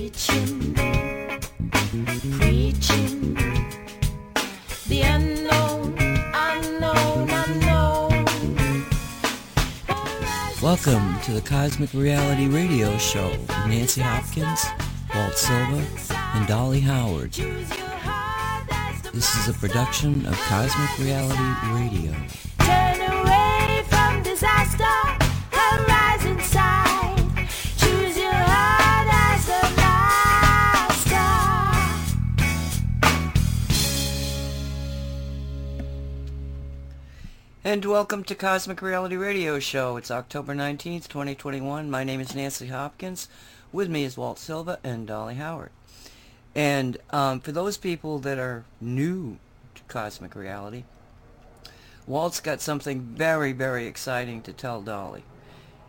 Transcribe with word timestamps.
Preaching, 0.00 0.74
preaching, 2.38 3.34
the 4.88 5.02
unknown, 5.02 5.94
unknown, 6.32 7.28
unknown. 7.28 8.24
Welcome 10.62 11.20
to 11.20 11.32
the 11.32 11.42
Cosmic 11.44 11.92
Reality 11.92 12.48
Radio 12.48 12.96
Show 12.96 13.28
with 13.28 13.48
Nancy 13.68 14.00
Hopkins, 14.00 14.64
Walt 15.14 15.34
Silva, 15.34 15.84
and 16.34 16.48
Dolly 16.48 16.80
Howard. 16.80 17.32
This 19.12 19.36
is 19.36 19.48
a 19.50 19.52
production 19.52 20.24
of 20.24 20.32
Cosmic 20.32 20.98
Reality 20.98 21.42
Radio. 21.74 22.14
And 37.70 37.84
welcome 37.84 38.24
to 38.24 38.34
Cosmic 38.34 38.82
Reality 38.82 39.14
Radio 39.14 39.60
Show. 39.60 39.96
It's 39.96 40.10
October 40.10 40.56
19th, 40.56 41.06
2021. 41.06 41.88
My 41.88 42.02
name 42.02 42.18
is 42.18 42.34
Nancy 42.34 42.66
Hopkins. 42.66 43.28
With 43.70 43.88
me 43.88 44.02
is 44.02 44.16
Walt 44.16 44.40
Silva 44.40 44.80
and 44.82 45.06
Dolly 45.06 45.36
Howard. 45.36 45.70
And 46.52 46.96
um, 47.10 47.38
for 47.38 47.52
those 47.52 47.76
people 47.76 48.18
that 48.18 48.40
are 48.40 48.64
new 48.80 49.38
to 49.76 49.82
Cosmic 49.86 50.34
Reality, 50.34 50.82
Walt's 52.08 52.40
got 52.40 52.60
something 52.60 53.02
very, 53.02 53.52
very 53.52 53.86
exciting 53.86 54.42
to 54.42 54.52
tell 54.52 54.82
Dolly. 54.82 55.22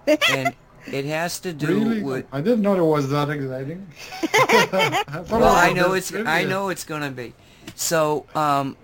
and 0.05 0.53
it 0.85 1.05
has 1.05 1.39
to 1.39 1.51
do 1.51 1.65
Really? 1.65 2.03
with 2.03 2.27
I 2.31 2.41
didn't 2.41 2.61
know 2.61 2.75
it 2.75 2.87
was 2.87 3.09
that 3.09 3.31
exciting. 3.31 3.87
well, 5.31 5.55
I 5.55 5.73
know 5.73 5.93
it's 5.93 6.13
I 6.13 6.43
know 6.43 6.69
it's 6.69 6.83
going 6.83 7.01
to 7.01 7.09
be. 7.09 7.33
So, 7.73 8.27
um, 8.35 8.77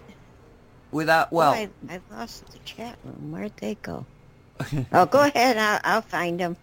without 0.91 1.31
well, 1.31 1.53
Oh, 1.53 1.55
I, 1.89 1.95
I 1.95 1.99
lost 2.11 2.47
the 2.51 2.59
chat 2.59 2.97
room. 3.03 3.31
Where'd 3.31 3.55
they 3.57 3.75
go? 3.75 4.05
oh, 4.93 5.05
go 5.05 5.23
ahead. 5.25 5.57
I'll, 5.57 5.79
I'll 5.83 6.01
find 6.01 6.39
them. 6.39 6.57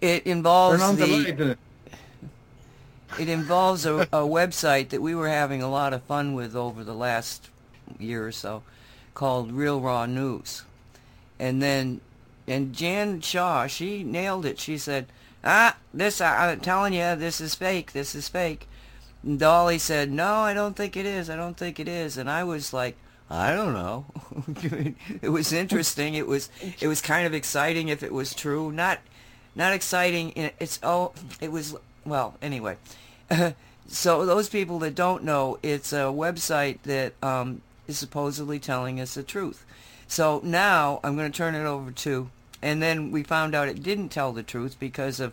it 0.00 0.26
involves 0.26 0.82
on 0.82 0.96
the, 0.96 1.32
the 1.32 1.58
it 3.18 3.28
involves 3.28 3.86
a, 3.86 4.02
a 4.02 4.26
website 4.26 4.90
that 4.90 5.00
we 5.00 5.14
were 5.14 5.28
having 5.28 5.62
a 5.62 5.70
lot 5.70 5.92
of 5.92 6.02
fun 6.02 6.34
with 6.34 6.54
over 6.54 6.84
the 6.84 6.94
last 6.94 7.48
year 7.98 8.26
or 8.26 8.32
so, 8.32 8.62
called 9.14 9.52
Real 9.52 9.80
Raw 9.80 10.06
News, 10.06 10.64
and 11.38 11.62
then 11.62 12.00
and 12.46 12.72
Jan 12.74 13.20
Shaw 13.20 13.66
she 13.66 14.02
nailed 14.04 14.44
it. 14.44 14.58
She 14.58 14.76
said, 14.76 15.06
"Ah, 15.42 15.76
this 15.94 16.20
I, 16.20 16.50
I'm 16.52 16.60
telling 16.60 16.92
you, 16.92 17.16
this 17.16 17.40
is 17.40 17.54
fake. 17.54 17.92
This 17.92 18.14
is 18.14 18.28
fake." 18.28 18.68
Dolly 19.26 19.78
said, 19.78 20.10
"No, 20.10 20.34
I 20.34 20.54
don't 20.54 20.76
think 20.76 20.96
it 20.96 21.06
is. 21.06 21.28
I 21.28 21.36
don't 21.36 21.56
think 21.56 21.80
it 21.80 21.88
is." 21.88 22.16
And 22.16 22.30
I 22.30 22.44
was 22.44 22.72
like, 22.72 22.96
"I 23.28 23.52
don't 23.52 23.72
know." 23.72 24.06
it 25.22 25.30
was 25.30 25.52
interesting. 25.52 26.14
It 26.14 26.26
was 26.26 26.48
it 26.80 26.86
was 26.86 27.00
kind 27.00 27.26
of 27.26 27.34
exciting 27.34 27.88
if 27.88 28.02
it 28.02 28.12
was 28.12 28.34
true. 28.34 28.70
Not 28.70 29.00
not 29.54 29.72
exciting. 29.72 30.32
It's 30.60 30.78
oh, 30.82 31.12
it 31.40 31.50
was 31.50 31.74
well. 32.04 32.36
Anyway, 32.40 32.76
so 33.88 34.24
those 34.24 34.48
people 34.48 34.78
that 34.80 34.94
don't 34.94 35.24
know, 35.24 35.58
it's 35.62 35.92
a 35.92 36.06
website 36.06 36.82
that 36.82 37.14
um, 37.22 37.62
is 37.88 37.98
supposedly 37.98 38.58
telling 38.58 39.00
us 39.00 39.14
the 39.14 39.22
truth. 39.22 39.64
So 40.06 40.40
now 40.44 41.00
I'm 41.02 41.16
going 41.16 41.30
to 41.30 41.36
turn 41.36 41.56
it 41.56 41.64
over 41.64 41.90
to, 41.90 42.30
and 42.62 42.80
then 42.80 43.10
we 43.10 43.24
found 43.24 43.54
out 43.56 43.68
it 43.68 43.82
didn't 43.82 44.10
tell 44.10 44.32
the 44.32 44.44
truth 44.44 44.76
because 44.78 45.18
of 45.18 45.32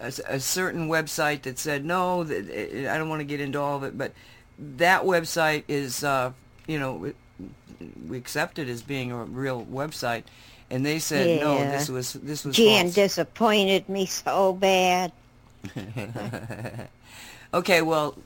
a, 0.00 0.12
a 0.28 0.40
certain 0.40 0.88
website 0.88 1.42
that 1.42 1.58
said 1.58 1.84
no. 1.84 2.24
That, 2.24 2.88
I 2.90 2.98
don't 2.98 3.08
want 3.08 3.20
to 3.20 3.24
get 3.24 3.40
into 3.40 3.60
all 3.60 3.76
of 3.76 3.84
it, 3.84 3.96
but 3.96 4.12
that 4.58 5.02
website 5.02 5.64
is, 5.68 6.04
uh, 6.04 6.32
you 6.66 6.78
know, 6.78 7.12
we 8.08 8.16
accept 8.16 8.58
it 8.58 8.68
as 8.68 8.82
being 8.82 9.12
a 9.12 9.24
real 9.24 9.64
website, 9.66 10.24
and 10.70 10.84
they 10.84 10.98
said 10.98 11.40
no. 11.40 11.58
This 11.58 11.88
was 11.88 12.12
this 12.14 12.44
was 12.44 12.56
Jan 12.56 12.86
false. 12.86 12.94
disappointed 12.94 13.88
me 13.88 14.06
so 14.06 14.52
bad. 14.52 15.12
Okay, 17.54 17.82
well, 17.82 18.16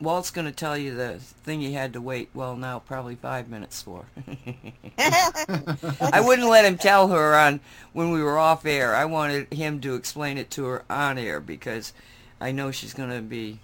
Walt's 0.00 0.30
going 0.30 0.46
to 0.46 0.52
tell 0.52 0.78
you 0.78 0.94
the 0.94 1.18
thing 1.18 1.60
you 1.60 1.72
had 1.72 1.92
to 1.92 2.00
wait, 2.00 2.30
well, 2.32 2.56
now 2.56 2.78
probably 2.78 3.16
five 3.16 3.48
minutes 3.48 3.82
for. 3.82 4.06
I 4.98 6.22
wouldn't 6.24 6.48
let 6.48 6.64
him 6.64 6.78
tell 6.78 7.08
her 7.08 7.34
on 7.34 7.60
when 7.92 8.10
we 8.10 8.22
were 8.22 8.38
off 8.38 8.64
air. 8.64 8.94
I 8.96 9.04
wanted 9.04 9.52
him 9.52 9.80
to 9.82 9.94
explain 9.94 10.38
it 10.38 10.50
to 10.52 10.64
her 10.64 10.84
on 10.88 11.18
air 11.18 11.38
because 11.40 11.92
I 12.40 12.52
know 12.52 12.70
she's 12.70 12.94
going 12.94 13.10
to 13.10 13.20
be, 13.20 13.58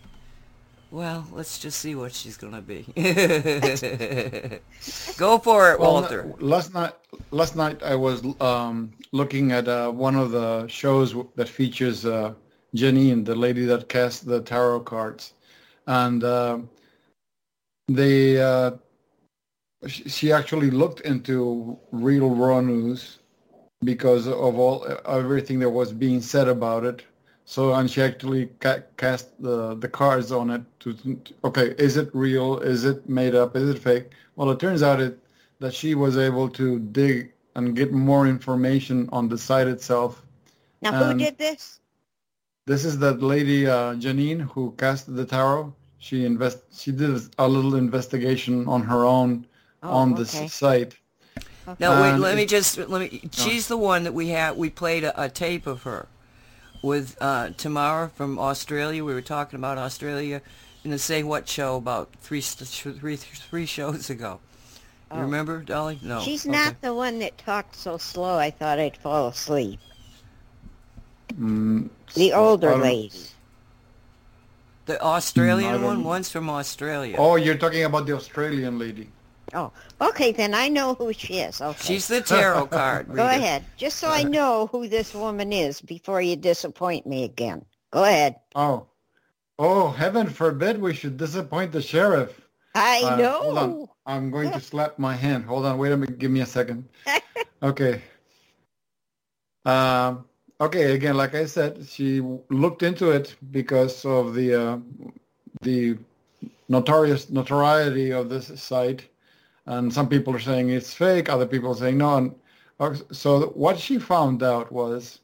well, 0.90 1.26
let's 1.32 1.58
just 1.58 1.78
see 1.80 1.94
what 1.94 2.12
she's 2.12 2.36
going 2.36 2.52
to 2.52 2.60
be. 2.60 2.82
Go 5.16 5.38
for 5.38 5.72
it, 5.72 5.80
Well, 5.80 5.92
Walter. 5.94 6.34
last 6.38 6.74
night, 6.74 6.92
last 7.30 7.56
night 7.56 7.82
I 7.82 7.94
was 7.94 8.22
um, 8.42 8.92
looking 9.12 9.52
at 9.52 9.68
uh, 9.68 9.90
one 9.90 10.16
of 10.16 10.32
the 10.32 10.66
shows 10.68 11.14
that 11.36 11.48
features 11.48 12.04
uh, 12.04 12.34
Janine, 12.74 13.24
the 13.24 13.34
lady 13.34 13.64
that 13.64 13.88
casts 13.88 14.20
the 14.20 14.42
tarot 14.42 14.80
cards, 14.80 15.32
and 15.86 16.24
uh, 16.24 16.58
they 17.88 18.40
uh, 18.40 18.72
she 19.86 20.32
actually 20.32 20.70
looked 20.70 21.00
into 21.00 21.78
real 21.92 22.30
raw 22.30 22.60
news 22.60 23.18
because 23.84 24.26
of 24.26 24.58
all 24.58 24.86
everything 25.06 25.58
that 25.60 25.70
was 25.70 25.92
being 25.92 26.20
said 26.20 26.48
about 26.48 26.84
it. 26.84 27.04
So 27.44 27.74
and 27.74 27.90
she 27.90 28.02
actually 28.02 28.46
ca- 28.60 28.82
cast 28.96 29.40
the 29.42 29.74
the 29.74 29.88
cards 29.88 30.32
on 30.32 30.50
it 30.50 30.62
to, 30.80 30.94
to 30.94 31.20
okay, 31.44 31.74
is 31.78 31.96
it 31.96 32.10
real? 32.14 32.58
Is 32.58 32.84
it 32.84 33.08
made 33.08 33.34
up? 33.34 33.56
Is 33.56 33.68
it 33.68 33.78
fake? 33.78 34.10
Well, 34.36 34.50
it 34.50 34.60
turns 34.60 34.82
out 34.82 35.00
it 35.00 35.18
that 35.60 35.74
she 35.74 35.94
was 35.94 36.16
able 36.18 36.48
to 36.50 36.78
dig 36.80 37.32
and 37.54 37.76
get 37.76 37.92
more 37.92 38.26
information 38.26 39.08
on 39.12 39.28
the 39.28 39.38
site 39.38 39.68
itself. 39.68 40.22
Now, 40.82 40.92
who 40.92 41.12
Um, 41.12 41.18
did 41.18 41.38
this? 41.38 41.80
This 42.66 42.84
is 42.84 42.98
that 42.98 43.22
lady 43.22 43.66
uh, 43.66 43.94
Janine 43.94 44.40
who 44.52 44.72
cast 44.76 45.14
the 45.14 45.24
tarot. 45.24 45.72
She 45.98 46.24
invest 46.24 46.58
she 46.72 46.92
did 46.92 47.20
a 47.38 47.48
little 47.48 47.74
investigation 47.74 48.66
on 48.68 48.82
her 48.82 49.04
own 49.04 49.46
Oh, 49.82 49.90
on 49.90 50.14
the 50.14 50.22
okay. 50.22 50.44
s- 50.44 50.54
site. 50.54 50.96
No, 51.80 52.00
wait. 52.00 52.10
Um, 52.12 52.20
Let 52.20 52.36
me 52.36 52.46
just 52.46 52.78
let 52.78 53.00
me. 53.00 53.28
She's 53.32 53.66
the 53.68 53.76
one 53.76 54.04
that 54.04 54.14
we 54.14 54.28
had. 54.28 54.56
We 54.56 54.70
played 54.70 55.04
a, 55.04 55.24
a 55.24 55.28
tape 55.28 55.66
of 55.66 55.82
her 55.82 56.06
with 56.82 57.16
uh, 57.20 57.50
Tamara 57.56 58.08
from 58.14 58.38
Australia. 58.38 59.04
We 59.04 59.12
were 59.14 59.22
talking 59.22 59.58
about 59.58 59.76
Australia 59.78 60.42
in 60.84 60.90
the 60.92 60.98
Say 60.98 61.22
What 61.24 61.48
show 61.48 61.76
about 61.76 62.10
three 62.20 62.40
st- 62.40 62.96
three 62.98 63.16
three 63.16 63.66
shows 63.66 64.10
ago. 64.10 64.38
You 65.10 65.18
Oh. 65.18 65.20
remember, 65.22 65.62
Dolly? 65.62 65.98
No. 66.02 66.20
She's 66.20 66.46
Okay. 66.46 66.56
not 66.56 66.80
the 66.80 66.92
one 66.94 67.18
that 67.20 67.36
talked 67.38 67.76
so 67.76 67.96
slow 67.98 68.38
I 68.38 68.50
thought 68.50 68.78
I'd 68.78 68.96
fall 68.96 69.28
asleep. 69.28 69.78
Mm, 71.34 71.90
The 72.14 72.32
older 72.32 72.68
I 72.68 72.72
don't- 72.72 72.80
lady. 72.82 73.12
The 74.86 75.00
Australian 75.02 75.78
Mm, 75.78 75.82
one. 75.82 75.94
don't- 75.96 76.04
One's 76.04 76.30
from 76.30 76.48
Australia. 76.50 77.16
Oh, 77.18 77.36
you're 77.36 77.58
talking 77.58 77.84
about 77.84 78.06
the 78.06 78.14
Australian 78.16 78.78
lady. 78.78 79.10
Oh, 79.54 79.70
okay, 80.00 80.32
then 80.32 80.54
I 80.54 80.68
know 80.68 80.94
who 80.94 81.12
she 81.12 81.38
is. 81.38 81.60
Okay. 81.60 81.78
She's 81.94 82.08
the 82.08 82.20
tarot 82.20 82.66
card. 82.74 83.06
Go 83.14 83.26
ahead. 83.26 83.64
Just 83.76 83.98
so 83.98 84.08
I 84.08 84.22
know 84.24 84.66
who 84.72 84.88
this 84.88 85.14
woman 85.14 85.52
is 85.52 85.80
before 85.80 86.20
you 86.20 86.34
disappoint 86.34 87.06
me 87.06 87.22
again. 87.24 87.64
Go 87.92 88.02
ahead. 88.02 88.36
Oh, 88.56 88.86
oh, 89.58 89.90
heaven 89.90 90.28
forbid 90.30 90.80
we 90.80 90.94
should 90.94 91.16
disappoint 91.16 91.70
the 91.72 91.80
sheriff. 91.82 92.40
I 92.74 93.02
Uh, 93.04 93.16
know. 93.16 93.38
Hold 93.40 93.58
on. 93.58 93.86
I'm 94.04 94.30
going 94.30 94.50
to 94.50 94.60
slap 94.60 94.98
my 94.98 95.14
hand. 95.14 95.44
Hold 95.46 95.64
on. 95.64 95.78
Wait 95.78 95.92
a 95.92 95.96
minute. 95.96 96.18
Give 96.18 96.30
me 96.30 96.40
a 96.40 96.46
second. 96.46 96.88
Okay. 97.62 98.02
Um, 99.64 100.26
okay. 100.60 100.94
Again, 100.94 101.16
like 101.16 101.34
I 101.34 101.46
said, 101.46 101.86
she 101.86 102.20
looked 102.50 102.82
into 102.82 103.10
it 103.10 103.34
because 103.50 104.04
of 104.04 104.34
the 104.34 104.54
uh, 104.54 104.78
the 105.62 105.98
notorious 106.68 107.30
notoriety 107.30 108.10
of 108.10 108.28
this 108.28 108.46
site, 108.60 109.08
and 109.66 109.92
some 109.92 110.08
people 110.08 110.34
are 110.34 110.40
saying 110.40 110.70
it's 110.70 110.94
fake. 110.94 111.28
Other 111.28 111.46
people 111.46 111.70
are 111.72 111.76
saying 111.76 111.98
no. 111.98 112.16
And 112.16 112.34
uh, 112.80 112.94
so 113.12 113.48
what 113.48 113.78
she 113.78 113.98
found 113.98 114.42
out 114.42 114.70
was. 114.72 115.20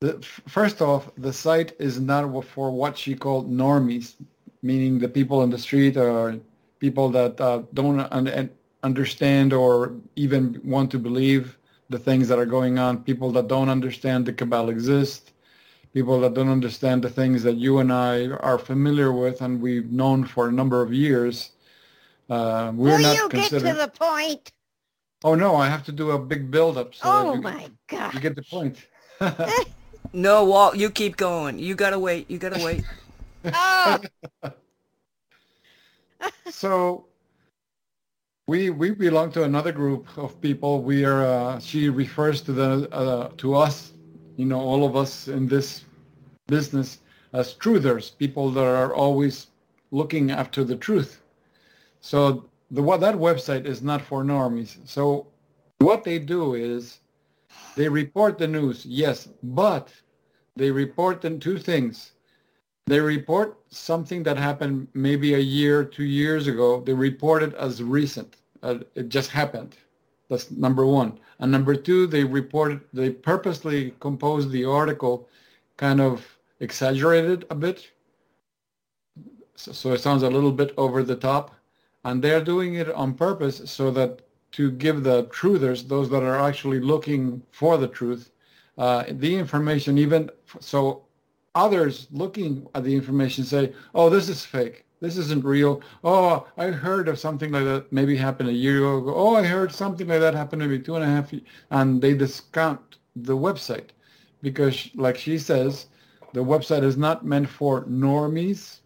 The, 0.00 0.22
first 0.46 0.82
off, 0.82 1.10
the 1.16 1.32
site 1.32 1.72
is 1.78 1.98
not 1.98 2.44
for 2.44 2.70
what 2.70 2.98
she 2.98 3.14
called 3.14 3.50
normies, 3.50 4.12
meaning 4.62 4.98
the 4.98 5.08
people 5.08 5.40
on 5.40 5.48
the 5.48 5.56
street 5.56 5.96
or 5.96 6.38
people 6.80 7.08
that 7.08 7.40
uh, 7.40 7.62
don't 7.72 8.00
un- 8.00 8.50
understand 8.82 9.52
or 9.52 9.94
even 10.14 10.60
want 10.64 10.90
to 10.90 10.98
believe 10.98 11.56
the 11.88 11.98
things 11.98 12.28
that 12.28 12.38
are 12.38 12.46
going 12.46 12.78
on, 12.78 13.02
people 13.02 13.30
that 13.32 13.48
don't 13.48 13.68
understand 13.68 14.26
the 14.26 14.32
Kabbalah 14.32 14.70
exists, 14.70 15.32
people 15.94 16.20
that 16.20 16.34
don't 16.34 16.48
understand 16.48 17.02
the 17.02 17.10
things 17.10 17.42
that 17.42 17.56
you 17.56 17.78
and 17.78 17.92
I 17.92 18.28
are 18.28 18.58
familiar 18.58 19.12
with 19.12 19.40
and 19.40 19.60
we've 19.60 19.90
known 19.90 20.24
for 20.24 20.48
a 20.48 20.52
number 20.52 20.82
of 20.82 20.92
years. 20.92 21.50
Uh, 22.28 22.72
we're 22.74 22.96
Will 22.96 22.98
not 22.98 23.16
you 23.16 23.28
get 23.28 23.50
to 23.50 23.60
the 23.60 23.92
point? 23.94 24.50
Oh 25.24 25.34
no, 25.34 25.56
I 25.56 25.68
have 25.68 25.84
to 25.84 25.92
do 25.92 26.10
a 26.10 26.18
big 26.18 26.50
build-up. 26.50 26.94
So 26.94 27.08
Oh 27.08 27.34
you, 27.34 27.40
my 27.40 27.68
you 28.12 28.20
get 28.20 28.36
the 28.36 28.42
point. 28.42 28.86
No, 30.12 30.44
Walt, 30.44 30.76
you 30.76 30.88
keep 30.90 31.16
going. 31.18 31.58
You 31.58 31.74
gotta 31.74 31.98
wait. 31.98 32.30
You 32.30 32.38
gotta 32.38 32.64
wait. 32.64 32.84
Oh, 33.52 34.00
so 36.50 37.04
we 38.46 38.70
we 38.70 38.90
belong 38.90 39.32
to 39.32 39.42
another 39.42 39.72
group 39.72 40.06
of 40.16 40.40
people. 40.40 40.82
We 40.82 41.04
are. 41.04 41.24
Uh, 41.24 41.58
she 41.58 41.88
refers 41.88 42.42
to 42.42 42.52
the 42.52 42.88
uh, 42.92 43.30
to 43.38 43.54
us, 43.54 43.92
you 44.36 44.44
know, 44.46 44.60
all 44.60 44.84
of 44.84 44.96
us 44.96 45.28
in 45.28 45.48
this 45.48 45.84
business 46.46 47.00
as 47.32 47.54
truthers, 47.54 48.16
people 48.16 48.50
that 48.52 48.64
are 48.64 48.94
always 48.94 49.48
looking 49.90 50.30
after 50.30 50.62
the 50.62 50.76
truth. 50.76 51.20
So 52.00 52.48
the 52.70 52.82
what 52.82 53.00
that 53.00 53.16
website 53.16 53.66
is 53.66 53.82
not 53.82 54.00
for 54.00 54.22
normies. 54.22 54.76
So 54.84 55.26
what 55.78 56.04
they 56.04 56.18
do 56.18 56.54
is 56.54 57.00
they 57.74 57.88
report 57.88 58.38
the 58.38 58.46
news, 58.46 58.86
yes, 58.86 59.28
but 59.42 59.92
they 60.54 60.70
report 60.70 61.24
in 61.24 61.40
two 61.40 61.58
things. 61.58 62.12
They 62.86 63.00
report 63.00 63.58
something 63.68 64.22
that 64.22 64.36
happened 64.36 64.86
maybe 64.94 65.34
a 65.34 65.38
year, 65.38 65.84
two 65.84 66.04
years 66.04 66.46
ago. 66.46 66.80
They 66.80 66.92
report 66.92 67.42
it 67.42 67.52
as 67.54 67.82
recent. 67.82 68.36
Uh, 68.62 68.78
it 68.94 69.08
just 69.08 69.30
happened. 69.30 69.76
That's 70.28 70.52
number 70.52 70.86
one. 70.86 71.18
And 71.40 71.50
number 71.50 71.74
two, 71.74 72.06
they 72.06 72.22
reported, 72.22 72.80
they 72.92 73.10
purposely 73.10 73.92
composed 73.98 74.50
the 74.50 74.64
article 74.64 75.28
kind 75.76 76.00
of 76.00 76.24
exaggerated 76.60 77.44
a 77.50 77.56
bit. 77.56 77.90
So, 79.56 79.72
so 79.72 79.92
it 79.92 80.00
sounds 80.00 80.22
a 80.22 80.30
little 80.30 80.52
bit 80.52 80.72
over 80.76 81.02
the 81.02 81.16
top. 81.16 81.54
And 82.04 82.22
they're 82.22 82.44
doing 82.44 82.74
it 82.74 82.90
on 82.92 83.14
purpose 83.14 83.62
so 83.68 83.90
that 83.92 84.22
to 84.52 84.70
give 84.70 85.02
the 85.02 85.24
truthers, 85.24 85.88
those 85.88 86.08
that 86.10 86.22
are 86.22 86.40
actually 86.40 86.78
looking 86.78 87.42
for 87.50 87.78
the 87.78 87.88
truth, 87.88 88.30
uh, 88.78 89.04
the 89.08 89.36
information 89.36 89.98
even 89.98 90.30
so 90.60 91.05
others 91.56 92.06
looking 92.12 92.68
at 92.74 92.84
the 92.84 92.94
information 92.94 93.42
say, 93.42 93.72
oh, 93.94 94.08
this 94.10 94.28
is 94.28 94.44
fake. 94.44 94.84
This 95.00 95.16
isn't 95.16 95.44
real. 95.44 95.82
Oh, 96.04 96.46
I 96.56 96.66
heard 96.66 97.08
of 97.08 97.18
something 97.18 97.50
like 97.50 97.64
that 97.64 97.92
maybe 97.92 98.16
happened 98.16 98.50
a 98.50 98.52
year 98.52 98.78
ago. 98.78 99.12
Oh, 99.14 99.34
I 99.34 99.42
heard 99.42 99.72
something 99.72 100.06
like 100.06 100.20
that 100.20 100.34
happened 100.34 100.62
maybe 100.62 100.78
two 100.78 100.94
and 100.94 101.04
a 101.04 101.08
half 101.08 101.32
years. 101.32 101.44
And 101.70 102.00
they 102.00 102.14
discount 102.14 102.98
the 103.16 103.36
website 103.36 103.88
because, 104.42 104.90
like 104.94 105.16
she 105.16 105.38
says, 105.38 105.86
the 106.32 106.44
website 106.44 106.82
is 106.82 106.96
not 106.96 107.24
meant 107.24 107.48
for 107.48 107.84
normies, 107.84 108.80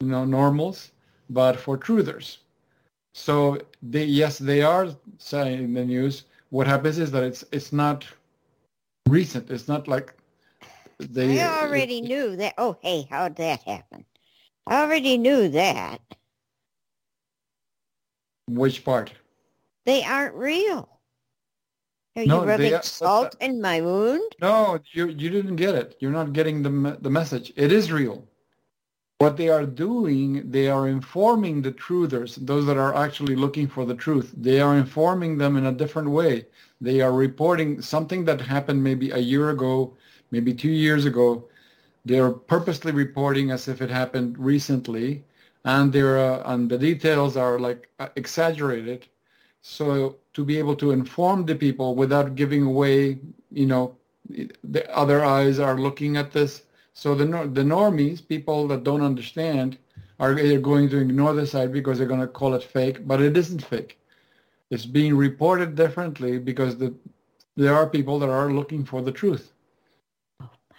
you 0.00 0.08
know, 0.08 0.24
normals, 0.24 0.90
but 1.30 1.56
for 1.58 1.78
truthers. 1.78 2.38
So 3.14 3.58
they, 3.82 4.04
yes, 4.04 4.38
they 4.38 4.62
are 4.62 4.88
saying 5.18 5.64
in 5.64 5.74
the 5.74 5.84
news. 5.84 6.24
What 6.50 6.66
happens 6.66 6.98
is 6.98 7.10
that 7.12 7.22
it's 7.22 7.44
it's 7.50 7.72
not 7.72 8.04
recent. 9.08 9.50
It's 9.50 9.68
not 9.68 9.88
like 9.88 10.12
they. 10.98 11.40
I 11.40 11.46
uh, 11.46 11.66
already 11.66 12.00
knew 12.00 12.36
that. 12.36 12.54
Oh, 12.58 12.76
hey, 12.82 13.06
how'd 13.10 13.36
that 13.36 13.62
happen? 13.62 14.04
I 14.66 14.82
already 14.82 15.18
knew 15.18 15.48
that. 15.50 16.00
Which 18.48 18.84
part? 18.84 19.12
They 19.84 20.02
aren't 20.04 20.34
real. 20.34 20.88
Are 22.16 22.24
No, 22.24 22.42
you 22.42 22.48
rubbing 22.48 22.72
are- 22.72 22.78
but 22.78 22.84
salt 22.84 23.36
in 23.40 23.60
my 23.60 23.80
wound? 23.80 24.32
No, 24.40 24.78
you 24.92 25.08
you 25.08 25.30
didn't 25.30 25.56
get 25.56 25.74
it. 25.74 25.96
You're 26.00 26.12
not 26.12 26.32
getting 26.32 26.62
the 26.62 26.98
the 27.00 27.10
message. 27.10 27.52
It 27.56 27.72
is 27.72 27.92
real. 27.92 28.26
What 29.18 29.38
they 29.38 29.48
are 29.48 29.64
doing, 29.64 30.50
they 30.50 30.68
are 30.68 30.88
informing 30.88 31.62
the 31.62 31.72
truthers, 31.72 32.34
those 32.36 32.66
that 32.66 32.76
are 32.76 32.94
actually 32.94 33.34
looking 33.34 33.66
for 33.66 33.86
the 33.86 33.94
truth. 33.94 34.34
They 34.36 34.60
are 34.60 34.76
informing 34.76 35.38
them 35.38 35.56
in 35.56 35.64
a 35.66 35.72
different 35.72 36.10
way. 36.10 36.46
They 36.82 37.00
are 37.00 37.12
reporting 37.12 37.80
something 37.80 38.26
that 38.26 38.42
happened 38.42 38.84
maybe 38.84 39.10
a 39.12 39.18
year 39.18 39.48
ago, 39.50 39.96
maybe 40.30 40.54
two 40.54 40.70
years 40.70 41.04
ago. 41.04 41.44
They 42.04 42.18
are 42.18 42.30
purposely 42.30 42.92
reporting 42.92 43.50
as 43.50 43.68
if 43.68 43.82
it 43.82 43.90
happened 43.90 44.38
recently, 44.38 45.24
and 45.64 45.92
they're 45.92 46.18
uh, 46.18 46.42
and 46.52 46.70
the 46.70 46.78
details 46.78 47.36
are 47.36 47.58
like 47.58 47.88
uh, 47.98 48.08
exaggerated, 48.16 49.06
so 49.60 50.16
to 50.34 50.44
be 50.44 50.58
able 50.58 50.76
to 50.76 50.92
inform 50.92 51.44
the 51.44 51.54
people 51.54 51.96
without 51.96 52.36
giving 52.36 52.62
away, 52.62 53.18
you 53.50 53.66
know, 53.66 53.96
the 54.28 54.82
other 54.94 55.24
eyes 55.24 55.58
are 55.58 55.78
looking 55.78 56.16
at 56.16 56.32
this. 56.32 56.62
So 56.92 57.14
the 57.14 57.24
the 57.26 57.62
normies, 57.62 58.26
people 58.26 58.68
that 58.68 58.84
don't 58.84 59.02
understand, 59.02 59.78
are 60.18 60.34
going 60.58 60.88
to 60.90 60.98
ignore 60.98 61.34
the 61.34 61.46
site 61.46 61.72
because 61.72 61.98
they're 61.98 62.06
going 62.06 62.20
to 62.20 62.26
call 62.26 62.54
it 62.54 62.62
fake, 62.62 63.06
but 63.06 63.20
it 63.20 63.36
isn't 63.36 63.64
fake. 63.64 63.98
It's 64.70 64.86
being 64.86 65.16
reported 65.16 65.74
differently 65.74 66.38
because 66.38 66.78
the, 66.78 66.94
there 67.56 67.74
are 67.74 67.88
people 67.88 68.18
that 68.20 68.28
are 68.28 68.52
looking 68.52 68.84
for 68.84 69.02
the 69.02 69.12
truth. 69.12 69.52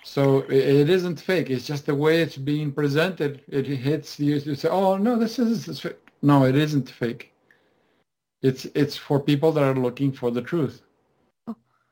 So 0.07 0.39
it 0.49 0.89
isn't 0.89 1.19
fake. 1.19 1.49
It's 1.49 1.67
just 1.67 1.85
the 1.85 1.93
way 1.93 2.21
it's 2.21 2.37
being 2.37 2.71
presented. 2.71 3.41
It 3.49 3.65
hits 3.67 4.17
you. 4.19 4.35
You 4.37 4.55
say, 4.55 4.69
"Oh 4.69 4.95
no, 4.95 5.17
this 5.19 5.37
is 5.37 5.65
this 5.65 5.81
fake." 5.81 5.97
No, 6.21 6.45
it 6.45 6.55
isn't 6.55 6.89
fake. 6.89 7.33
It's 8.41 8.63
it's 8.73 8.95
for 8.95 9.19
people 9.19 9.51
that 9.51 9.63
are 9.63 9.75
looking 9.75 10.13
for 10.13 10.31
the 10.31 10.41
truth, 10.41 10.81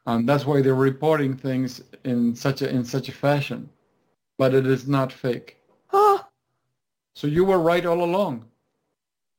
and 0.05 0.27
that's 0.29 0.45
why 0.45 0.61
they're 0.61 0.75
reporting 0.75 1.35
things 1.35 1.83
in 2.05 2.33
such 2.35 2.61
a 2.61 2.69
in 2.69 2.85
such 2.85 3.09
a 3.09 3.11
fashion. 3.11 3.69
But 4.37 4.53
it 4.53 4.65
is 4.65 4.87
not 4.87 5.11
fake. 5.11 5.57
Oh, 5.91 6.25
So 7.15 7.27
you 7.27 7.43
were 7.45 7.59
right 7.59 7.85
all 7.85 8.01
along. 8.03 8.45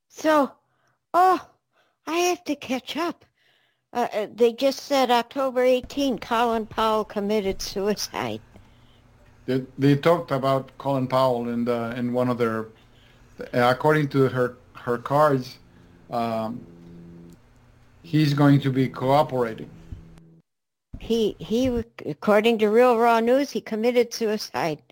so, 0.08 0.52
oh, 1.14 1.48
I 2.06 2.18
have 2.28 2.44
to 2.44 2.56
catch 2.56 2.96
up. 2.96 3.24
Uh, 3.92 4.08
uh, 4.12 4.26
they 4.34 4.52
just 4.52 4.80
said 4.80 5.10
October 5.10 5.62
18, 5.62 6.18
Colin 6.18 6.66
Powell 6.66 7.04
committed 7.04 7.62
suicide. 7.62 8.40
They, 9.46 9.62
they 9.78 9.96
talked 9.96 10.30
about 10.32 10.76
Colin 10.78 11.06
Powell 11.06 11.48
in 11.48 11.64
the 11.64 11.94
in 11.96 12.12
one 12.12 12.28
of 12.28 12.38
their, 12.38 12.66
according 13.52 14.08
to 14.08 14.28
her 14.28 14.56
her 14.74 14.98
cards, 14.98 15.58
um, 16.10 16.60
he's 18.02 18.34
going 18.34 18.60
to 18.60 18.70
be 18.70 18.88
cooperating. 18.88 19.70
He, 20.98 21.36
he, 21.38 21.66
according 22.06 22.58
to 22.58 22.68
Real 22.68 22.98
Raw 22.98 23.20
News, 23.20 23.50
he 23.50 23.60
committed 23.60 24.14
suicide 24.14 24.82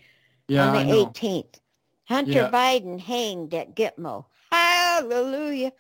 Yeah, 0.49 0.69
on 0.69 0.87
the. 0.87 0.93
18th. 0.93 1.61
Hunter 2.07 2.33
Yeah. 2.33 2.51
Biden 2.51 3.01
hanged 3.01 3.55
at 3.55 3.75
Gitmo. 3.75 4.27
Hallelujah. 4.53 5.73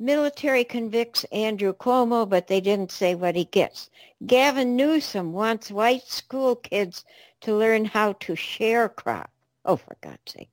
Military 0.00 0.64
convicts 0.64 1.24
Andrew 1.32 1.72
Cuomo, 1.74 2.26
but 2.28 2.46
they 2.46 2.60
didn't 2.60 2.92
say 2.92 3.14
what 3.14 3.36
he 3.36 3.44
gets. 3.44 3.90
Gavin 4.26 4.76
Newsom 4.76 5.32
wants 5.32 5.70
white 5.70 6.06
school 6.06 6.56
kids 6.56 7.04
to 7.40 7.54
learn 7.54 7.84
how 7.84 8.12
to 8.14 8.32
sharecrop. 8.34 9.28
Oh, 9.64 9.76
for 9.76 9.96
God's 10.00 10.32
sake. 10.32 10.50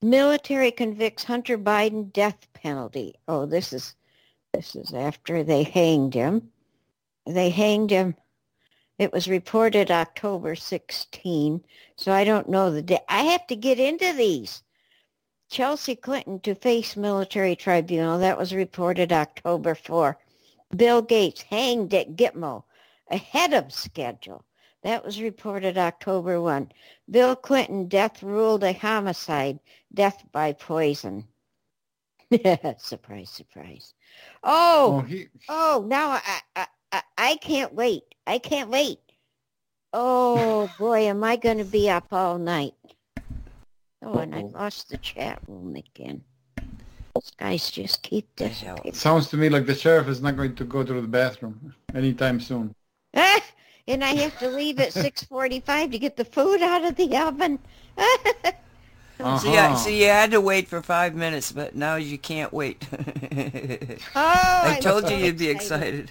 Military 0.00 0.70
convicts 0.70 1.24
Hunter 1.24 1.56
Biden 1.56 2.12
death 2.12 2.46
penalty. 2.54 3.14
Oh, 3.28 3.46
this 3.46 3.72
is 3.72 3.94
this 4.52 4.74
is 4.74 4.92
after 4.92 5.42
they 5.42 5.62
hanged 5.62 6.14
him. 6.14 6.50
They 7.26 7.50
hanged 7.50 7.90
him. 7.90 8.16
It 8.98 9.12
was 9.12 9.28
reported 9.28 9.90
October 9.90 10.54
16, 10.54 11.64
so 11.96 12.12
I 12.12 12.24
don't 12.24 12.48
know 12.48 12.70
the 12.70 12.82
day. 12.82 13.00
I 13.08 13.22
have 13.24 13.46
to 13.46 13.56
get 13.56 13.80
into 13.80 14.12
these. 14.12 14.62
Chelsea 15.48 15.96
Clinton 15.96 16.40
to 16.40 16.54
face 16.54 16.96
military 16.96 17.56
tribunal. 17.56 18.18
That 18.18 18.38
was 18.38 18.54
reported 18.54 19.12
October 19.12 19.74
4. 19.74 20.18
Bill 20.76 21.02
Gates 21.02 21.42
hanged 21.42 21.92
at 21.94 22.16
Gitmo 22.16 22.64
ahead 23.10 23.52
of 23.52 23.72
schedule. 23.72 24.44
That 24.82 25.04
was 25.04 25.20
reported 25.20 25.78
October 25.78 26.40
1. 26.40 26.72
Bill 27.10 27.36
Clinton 27.36 27.86
death 27.86 28.22
ruled 28.22 28.64
a 28.64 28.72
homicide, 28.72 29.60
death 29.94 30.24
by 30.32 30.52
poison. 30.52 31.26
surprise, 32.78 33.30
surprise. 33.30 33.94
Oh, 34.42 34.98
Oh, 34.98 35.06
he, 35.06 35.28
oh, 35.48 35.84
now 35.86 36.10
I, 36.10 36.40
I, 36.56 36.66
I, 36.90 37.02
I 37.16 37.36
can't 37.36 37.74
wait. 37.74 38.02
I 38.26 38.38
can't 38.38 38.70
wait. 38.70 38.98
Oh 39.92 40.70
boy, 40.78 41.06
am 41.06 41.22
I 41.22 41.36
going 41.36 41.58
to 41.58 41.64
be 41.64 41.88
up 41.88 42.12
all 42.12 42.38
night. 42.38 42.74
Oh, 44.04 44.18
and 44.18 44.34
I 44.34 44.40
lost 44.40 44.88
the 44.88 44.98
chat 44.98 45.40
room 45.46 45.76
again. 45.76 46.24
Those 47.14 47.30
guys 47.36 47.70
just 47.70 48.02
keep 48.02 48.28
it 48.84 48.96
sounds 48.96 49.28
to 49.28 49.36
me 49.36 49.48
like 49.48 49.66
the 49.66 49.74
sheriff 49.74 50.08
is 50.08 50.22
not 50.22 50.36
going 50.36 50.56
to 50.56 50.64
go 50.64 50.82
to 50.82 51.00
the 51.00 51.06
bathroom 51.06 51.74
anytime 51.94 52.40
soon. 52.40 52.74
And 53.88 54.04
I 54.04 54.14
have 54.14 54.38
to 54.38 54.48
leave 54.48 54.78
at 54.80 54.92
6.45 54.92 55.92
to 55.92 55.98
get 55.98 56.16
the 56.16 56.24
food 56.24 56.62
out 56.62 56.84
of 56.84 56.96
the 56.96 57.16
oven. 57.16 57.58
Uh-huh. 59.20 59.38
So 59.38 59.52
yeah, 59.52 59.74
so 59.76 59.88
you 59.90 60.06
had 60.06 60.32
to 60.32 60.40
wait 60.40 60.66
for 60.68 60.82
five 60.82 61.14
minutes, 61.14 61.52
but 61.52 61.76
now 61.76 61.94
you 61.96 62.18
can't 62.18 62.52
wait. 62.52 62.88
Oh, 64.16 64.20
I 64.64 64.76
I'm 64.76 64.80
told 64.80 65.06
so 65.06 65.10
you 65.10 65.26
you'd 65.26 65.38
be 65.38 65.48
excited. 65.48 66.10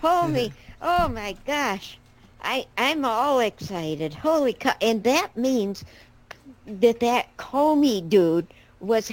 Holy, 0.00 0.54
oh 0.80 1.08
my 1.08 1.36
gosh. 1.44 1.98
I, 2.42 2.66
I'm 2.78 3.04
all 3.04 3.40
excited. 3.40 4.14
Holy 4.14 4.52
cow. 4.54 4.74
And 4.80 5.02
that 5.04 5.36
means 5.36 5.84
that 6.66 7.00
that 7.00 7.36
Comey 7.36 8.08
dude 8.08 8.46
was 8.80 9.12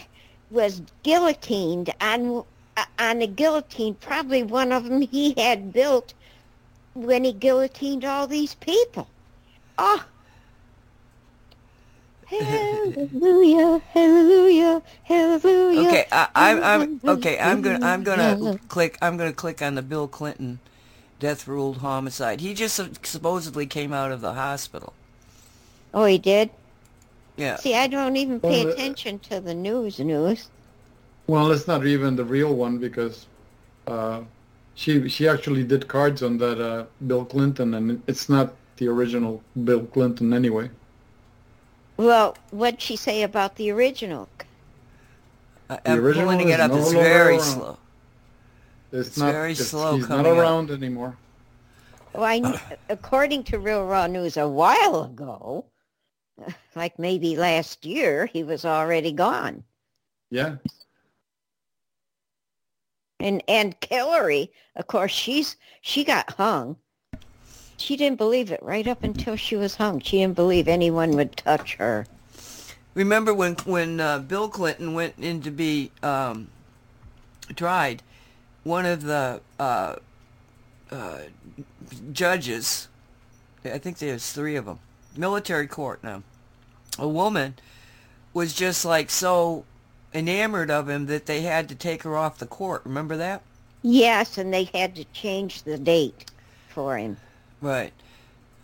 was 0.50 0.82
guillotined 1.04 1.94
on 2.02 2.44
on 3.00 3.22
a 3.22 3.28
guillotine, 3.28 3.96
probably 3.96 4.44
one 4.44 4.72
of 4.72 4.86
them 4.86 5.02
he 5.02 5.34
had 5.38 5.74
built 5.74 6.14
when 6.94 7.24
he 7.24 7.34
guillotined 7.34 8.06
all 8.06 8.28
these 8.28 8.56
people. 8.56 9.08
Oh. 9.78 10.06
Hallelujah, 12.26 13.80
hallelujah, 13.92 14.82
hallelujah. 15.04 15.88
Okay, 15.88 16.06
I, 16.12 16.28
I'm, 16.34 16.64
I'm 16.64 17.02
okay. 17.06 17.38
I'm 17.40 17.62
gonna 17.62 17.80
I'm 17.84 18.04
gonna 18.04 18.58
click. 18.70 18.98
I'm 19.04 19.18
gonna 19.18 19.34
click 19.34 19.62
on 19.62 19.76
the 19.76 19.84
Bill 19.84 20.08
Clinton 20.08 20.60
death 21.20 21.48
ruled 21.48 21.78
homicide. 21.78 22.42
He 22.42 22.54
just 22.54 22.76
supposedly 23.06 23.66
came 23.66 23.94
out 23.94 24.12
of 24.12 24.22
the 24.22 24.34
hospital. 24.34 24.94
Oh, 25.94 26.06
he 26.06 26.18
did? 26.18 26.50
Yeah. 27.38 27.56
See, 27.56 27.76
I 27.76 27.88
don't 27.88 28.18
even 28.18 28.42
pay 28.42 28.66
Well, 28.66 28.68
uh, 28.68 28.72
attention 28.74 29.20
to 29.20 29.40
the 29.40 29.54
news 29.54 30.00
news. 30.00 30.50
Well, 31.28 31.52
it's 31.52 31.68
not 31.68 31.86
even 31.86 32.16
the 32.16 32.26
real 32.26 32.54
one 32.54 32.78
because 32.78 33.26
uh, 33.88 34.22
she 34.76 35.08
she 35.10 35.28
actually 35.28 35.64
did 35.64 35.88
cards 35.88 36.24
on 36.24 36.38
that 36.38 36.60
uh, 36.60 36.86
Bill 37.08 37.26
Clinton, 37.26 37.74
and 37.76 38.02
it's 38.08 38.28
not 38.30 38.54
the 38.78 38.88
original 38.88 39.42
Bill 39.64 39.86
Clinton 39.86 40.34
anyway. 40.34 40.70
Well, 41.98 42.36
what'd 42.52 42.82
she 42.82 42.96
say 42.96 43.22
about 43.24 43.56
the 43.56 43.70
original? 43.72 44.28
I- 45.70 45.76
The 45.86 45.92
I'm 45.92 46.00
original 46.00 46.30
pulling 46.32 46.50
is 46.50 46.54
it 46.56 46.60
up. 46.60 46.72
no 46.72 46.78
It's 46.78 46.86
longer 46.94 47.00
very 47.10 47.36
around. 47.38 47.42
slow. 47.42 47.78
It's, 48.92 49.08
It's 49.10 49.18
not. 49.18 49.32
very 49.32 49.52
it's- 49.54 49.68
slow 49.70 49.96
He's 49.96 50.10
not 50.10 50.18
coming 50.18 50.32
up. 50.34 50.38
around 50.38 50.72
anymore. 50.72 51.18
Well, 52.14 52.24
I, 52.26 52.62
according 52.90 53.44
to 53.46 53.60
Real 53.60 53.86
Raw 53.86 54.08
News, 54.08 54.38
a 54.38 54.48
while 54.48 55.04
ago, 55.04 55.66
like 56.76 56.98
maybe 57.00 57.36
last 57.38 57.86
year, 57.86 58.26
he 58.26 58.44
was 58.44 58.66
already 58.66 59.12
gone. 59.12 59.64
Yeah. 60.30 60.56
And 63.24 63.42
and 63.48 63.74
Hillary, 63.90 64.52
of 64.76 64.88
course, 64.88 65.12
she's 65.12 65.56
she 65.80 66.04
got 66.04 66.30
hung. 66.34 66.76
She 67.78 67.96
didn't 67.96 68.18
believe 68.18 68.52
it 68.52 68.62
right 68.62 68.86
up 68.86 69.02
until 69.02 69.38
she 69.38 69.56
was 69.56 69.78
hung. 69.78 70.02
She 70.02 70.20
didn't 70.20 70.36
believe 70.36 70.68
anyone 70.68 71.12
would 71.12 71.38
touch 71.38 71.76
her. 71.76 72.06
Remember 72.94 73.34
when 73.34 73.56
when 73.64 74.02
uh, 74.02 74.20
Bill 74.20 74.50
Clinton 74.50 74.94
went 74.94 75.14
in 75.18 75.42
to 75.42 75.52
be 75.52 75.90
um, 76.04 76.50
tried? 77.56 78.04
One 78.66 78.86
of 78.86 79.04
the 79.04 79.40
uh, 79.58 79.96
uh, 80.92 81.20
judges, 82.12 82.90
I 83.64 83.78
think 83.78 84.00
there's 84.00 84.34
three 84.34 84.58
of 84.58 84.66
them, 84.66 84.80
military 85.16 85.68
court 85.68 86.04
now. 86.04 86.24
A 87.00 87.08
woman 87.08 87.56
was 88.34 88.54
just 88.54 88.84
like 88.84 89.10
so 89.10 89.64
enamored 90.14 90.72
of 90.72 90.90
him 90.90 91.06
that 91.08 91.26
they 91.26 91.42
had 91.42 91.70
to 91.70 91.76
take 91.76 92.04
her 92.04 92.18
off 92.18 92.38
the 92.40 92.46
court. 92.46 92.82
Remember 92.86 93.18
that? 93.18 93.44
Yes, 93.82 94.38
and 94.38 94.54
they 94.54 94.66
had 94.74 94.96
to 94.96 95.06
change 95.06 95.64
the 95.64 95.78
date 95.78 96.26
for 96.70 96.98
him. 96.98 97.18
Right. 97.62 97.94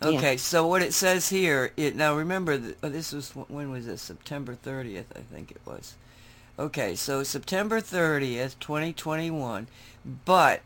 Yeah. 0.00 0.10
Okay, 0.10 0.36
so 0.38 0.66
what 0.66 0.82
it 0.82 0.94
says 0.94 1.28
here, 1.28 1.72
it 1.76 1.94
now 1.94 2.16
remember 2.16 2.58
th- 2.58 2.76
uh, 2.82 2.88
this 2.88 3.12
was 3.12 3.30
when 3.32 3.70
was 3.70 3.86
this? 3.86 4.00
September 4.02 4.56
30th, 4.56 5.06
I 5.14 5.20
think 5.20 5.50
it 5.50 5.60
was. 5.66 5.96
Okay, 6.58 6.94
so 6.94 7.22
September 7.22 7.80
30th, 7.80 8.58
2021, 8.60 9.66
but 10.24 10.62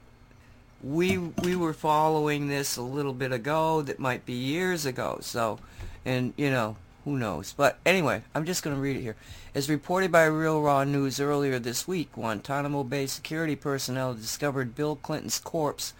we 0.83 1.19
we 1.19 1.57
were 1.57 1.73
following 1.73 2.49
this 2.49 2.77
a 2.77 2.83
little 2.83 3.13
bit 3.13 3.33
ago 3.33 3.83
that 3.83 3.99
might 3.99 4.25
be 4.27 4.35
years 4.35 4.87
ago. 4.87 5.19
So, 5.21 5.59
and 6.05 6.33
you 6.37 6.51
know, 6.51 6.77
who 7.05 7.19
knows. 7.19 7.55
But 7.57 7.79
anyway, 7.85 8.23
I'm 8.35 8.45
just 8.45 8.63
going 8.63 8.75
to 8.75 8.83
read 8.83 8.97
it 8.97 9.03
here. 9.03 9.17
As 9.55 9.69
reported 9.69 10.11
by 10.11 10.25
Real 10.25 10.61
Raw 10.61 10.85
News 10.85 11.21
earlier 11.21 11.59
this 11.59 11.87
week, 11.87 12.13
Guantanamo 12.13 12.83
Bay 12.83 13.07
security 13.07 13.57
personnel 13.57 14.15
discovered 14.15 14.75
Bill 14.75 14.97
Clinton's 14.97 15.39
corpse 15.39 15.93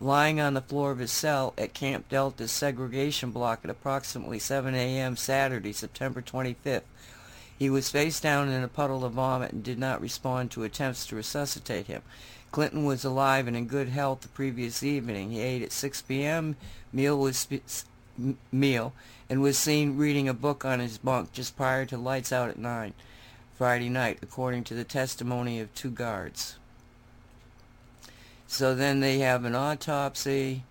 lying 0.00 0.40
on 0.40 0.54
the 0.54 0.60
floor 0.60 0.90
of 0.90 0.98
his 0.98 1.12
cell 1.12 1.54
at 1.56 1.74
Camp 1.74 2.08
Delta's 2.08 2.52
segregation 2.52 3.30
block 3.30 3.60
at 3.64 3.70
approximately 3.70 4.38
7 4.38 4.74
a.m. 4.74 5.16
Saturday, 5.16 5.72
September 5.72 6.20
25th. 6.20 6.82
He 7.56 7.70
was 7.70 7.90
face 7.90 8.20
down 8.20 8.48
in 8.48 8.62
a 8.62 8.68
puddle 8.68 9.04
of 9.04 9.12
vomit 9.12 9.52
and 9.52 9.62
did 9.62 9.78
not 9.78 10.00
respond 10.00 10.50
to 10.50 10.64
attempts 10.64 11.06
to 11.06 11.16
resuscitate 11.16 11.86
him. 11.86 12.02
Clinton 12.50 12.84
was 12.84 13.04
alive 13.04 13.48
and 13.48 13.56
in 13.56 13.66
good 13.66 13.88
health 13.88 14.20
the 14.20 14.28
previous 14.28 14.82
evening. 14.82 15.30
He 15.30 15.40
ate 15.40 15.62
at 15.62 15.72
6 15.72 16.02
p.m. 16.02 16.56
Meal 16.92 17.18
was 17.18 17.48
meal 18.52 18.92
and 19.28 19.40
was 19.40 19.56
seen 19.56 19.96
reading 19.96 20.28
a 20.28 20.34
book 20.34 20.64
on 20.64 20.80
his 20.80 20.98
bunk 20.98 21.32
just 21.32 21.56
prior 21.56 21.86
to 21.86 21.96
lights 21.96 22.32
out 22.32 22.50
at 22.50 22.58
9 22.58 22.92
Friday 23.56 23.88
night, 23.88 24.18
according 24.20 24.64
to 24.64 24.74
the 24.74 24.84
testimony 24.84 25.60
of 25.60 25.74
two 25.74 25.90
guards. 25.90 26.56
So 28.46 28.74
then 28.74 29.00
they 29.00 29.18
have 29.20 29.44
an 29.44 29.54
autopsy. 29.54 30.64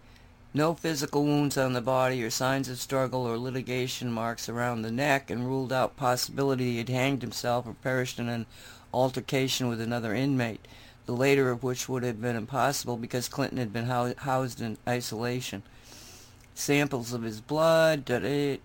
No 0.54 0.74
physical 0.74 1.24
wounds 1.24 1.58
on 1.58 1.74
the 1.74 1.82
body 1.82 2.24
or 2.24 2.30
signs 2.30 2.70
of 2.70 2.80
struggle 2.80 3.26
or 3.26 3.38
litigation 3.38 4.12
marks 4.12 4.48
around 4.48 4.82
the 4.82 4.92
neck 4.92 5.32
and 5.32 5.48
ruled 5.48 5.74
out 5.74 5.98
possibility 5.98 6.74
he 6.74 6.78
had 6.78 6.90
hanged 6.90 7.22
himself 7.22 7.66
or 7.66 7.74
perished 7.74 8.20
in 8.20 8.30
an 8.30 8.46
altercation 8.94 9.68
with 9.68 9.82
another 9.82 10.14
inmate, 10.14 10.68
the 11.08 11.14
later 11.14 11.50
of 11.50 11.64
which 11.64 11.90
would 11.90 12.04
have 12.04 12.22
been 12.22 12.36
impossible 12.36 12.98
because 12.98 13.28
Clinton 13.28 13.58
had 13.58 13.74
been 13.74 13.86
housed 13.86 14.62
in 14.62 14.78
isolation. 14.88 15.64
Samples 16.56 17.14
of 17.14 17.24
his 17.24 17.42
blood, 17.42 18.06
da- 18.06 18.20
da- 18.20 18.60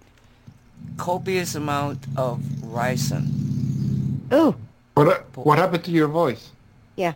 copious 0.96 1.54
amount 1.54 2.06
of 2.16 2.38
ricin. 2.62 4.32
Ooh, 4.32 4.54
What 4.94 5.08
uh, 5.08 5.20
what 5.34 5.58
happened 5.58 5.84
to 5.84 5.90
your 5.90 6.08
voice? 6.08 6.50
Yeah. 6.96 7.14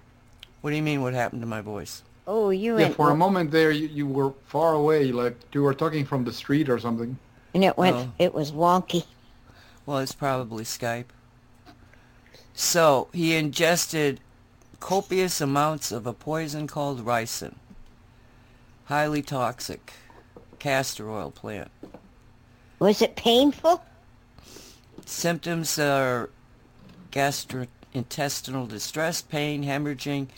What 0.62 0.71
do 0.71 0.76
you 0.76 0.83
mean 0.83 1.02
what 1.02 1.12
happened 1.14 1.43
to 1.43 1.47
my 1.49 1.61
voice? 1.61 2.02
oh, 2.26 2.50
you 2.50 2.79
Yeah, 2.79 2.85
went, 2.85 2.97
for 2.97 3.11
a 3.11 3.17
moment 3.17 3.50
there, 3.50 3.73
you, 3.73 3.88
you 3.88 4.07
were 4.07 4.33
far 4.47 4.75
away, 4.75 5.11
like 5.11 5.37
you 5.52 5.62
were 5.62 5.75
talking 5.75 6.05
from 6.07 6.25
the 6.25 6.33
street 6.33 6.69
or 6.69 6.79
something. 6.79 7.19
and 7.52 7.64
it 7.64 7.76
went, 7.76 7.97
Oh. 7.97 8.12
it 8.19 8.33
was 8.33 8.52
wonky. 8.52 9.05
Well, 9.85 9.99
it's 9.99 10.12
probably 10.12 10.62
Skype. 10.64 11.07
So 12.55 13.09
he 13.12 13.35
ingested 13.35 14.21
copious 14.81 15.41
amounts 15.41 15.91
of 15.93 16.07
a 16.07 16.12
poison 16.12 16.67
called 16.69 17.05
ricin, 17.05 17.55
highly 18.85 19.21
toxic 19.23 19.93
castor 20.62 21.11
oil 21.11 21.33
plant. 21.33 21.69
Was 22.78 23.02
it 23.02 23.16
painful? 23.16 23.83
Symptoms 25.04 25.76
are 25.76 26.31
gastrointestinal 27.11 28.69
distress, 28.69 29.21
pain, 29.23 29.64
hemorrhaging 29.64 30.28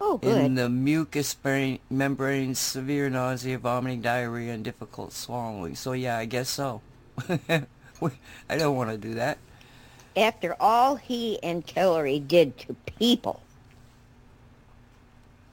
Oh, 0.00 0.16
good. 0.16 0.38
in 0.42 0.54
the 0.54 0.70
mucous 0.70 1.34
brain, 1.34 1.80
membranes, 1.90 2.58
severe 2.58 3.10
nausea, 3.10 3.58
vomiting, 3.58 4.00
diarrhea, 4.00 4.54
and 4.54 4.64
difficult 4.64 5.12
swallowing. 5.12 5.74
So 5.74 5.92
yeah, 5.92 6.16
I 6.16 6.24
guess 6.24 6.48
so. 6.48 6.80
I 7.28 7.66
don't 8.56 8.76
want 8.76 8.90
to 8.90 8.96
do 8.96 9.14
that. 9.14 9.36
After 10.16 10.56
all 10.58 10.96
he 10.96 11.42
and 11.42 11.68
Hillary 11.68 12.20
did 12.20 12.56
to 12.60 12.74
people, 12.98 13.42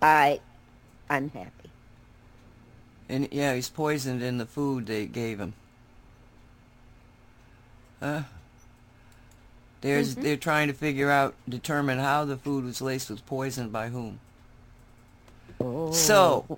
I, 0.02 0.40
I'm 1.10 1.30
happy. 1.32 1.65
And 3.08 3.28
yeah, 3.32 3.54
he's 3.54 3.70
poisoned 3.70 4.24
in 4.24 4.38
the 4.38 4.46
food 4.46 4.88
they 4.88 5.06
gave 5.06 5.40
him. 5.40 5.54
Huh? 8.00 8.24
There's 9.82 10.16
they're 10.16 10.38
trying 10.38 10.68
to 10.68 10.74
figure 10.74 11.12
out, 11.12 11.36
determine 11.48 12.00
how 12.00 12.26
the 12.26 12.38
food 12.38 12.64
was 12.66 12.82
laced 12.82 13.10
with 13.10 13.26
poison 13.26 13.70
by 13.70 13.90
whom. 13.90 14.20
Oh. 15.62 15.92
So, 15.92 16.58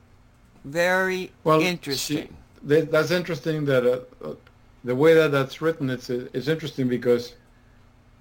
very 0.63 1.32
Well, 1.44 1.62
interesting. 1.62 2.27
she- 2.27 2.30
that, 2.63 2.92
that's 2.92 3.12
interesting 3.12 3.66
that 3.66 3.86
uh, 3.86 4.25
uh, 4.25 4.36
the 4.84 4.96
way 4.96 5.13
that 5.13 5.32
that's 5.32 5.62
written, 5.62 5.89
it's 5.89 6.10
it's 6.10 6.48
interesting 6.48 6.88
because 6.88 7.36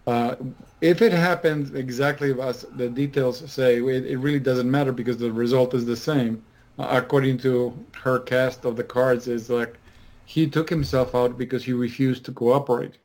uh, 0.06 0.34
if 0.80 1.00
it 1.02 1.12
happens 1.12 1.72
exactly 1.74 2.38
as 2.40 2.66
the 2.76 2.88
details 2.88 3.48
say, 3.50 3.78
it, 3.78 4.06
it 4.06 4.18
really 4.18 4.38
doesn't 4.40 4.70
matter 4.70 4.92
because 4.92 5.16
the 5.16 5.32
result 5.32 5.72
is 5.74 5.86
the 5.86 5.96
same. 5.96 6.42
Uh, 6.78 6.88
according 6.90 7.38
to 7.38 7.72
her 8.02 8.18
cast 8.18 8.64
of 8.64 8.76
the 8.76 8.84
cards, 8.84 9.28
is 9.28 9.48
like 9.48 9.78
he 10.26 10.46
took 10.46 10.68
himself 10.68 11.14
out 11.14 11.38
because 11.38 11.64
he 11.64 11.72
refused 11.72 12.24
to 12.24 12.32
cooperate. 12.32 12.98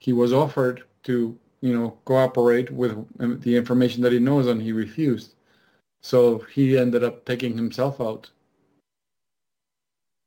He 0.00 0.12
was 0.12 0.32
offered 0.32 0.82
to, 1.04 1.38
you 1.60 1.72
know, 1.78 1.96
cooperate 2.04 2.70
with 2.70 3.06
the 3.42 3.56
information 3.56 4.02
that 4.02 4.12
he 4.12 4.18
knows, 4.18 4.46
and 4.46 4.60
he 4.60 4.72
refused. 4.72 5.34
So 6.00 6.38
he 6.52 6.76
ended 6.78 7.04
up 7.04 7.24
taking 7.24 7.56
himself 7.56 8.00
out. 8.00 8.30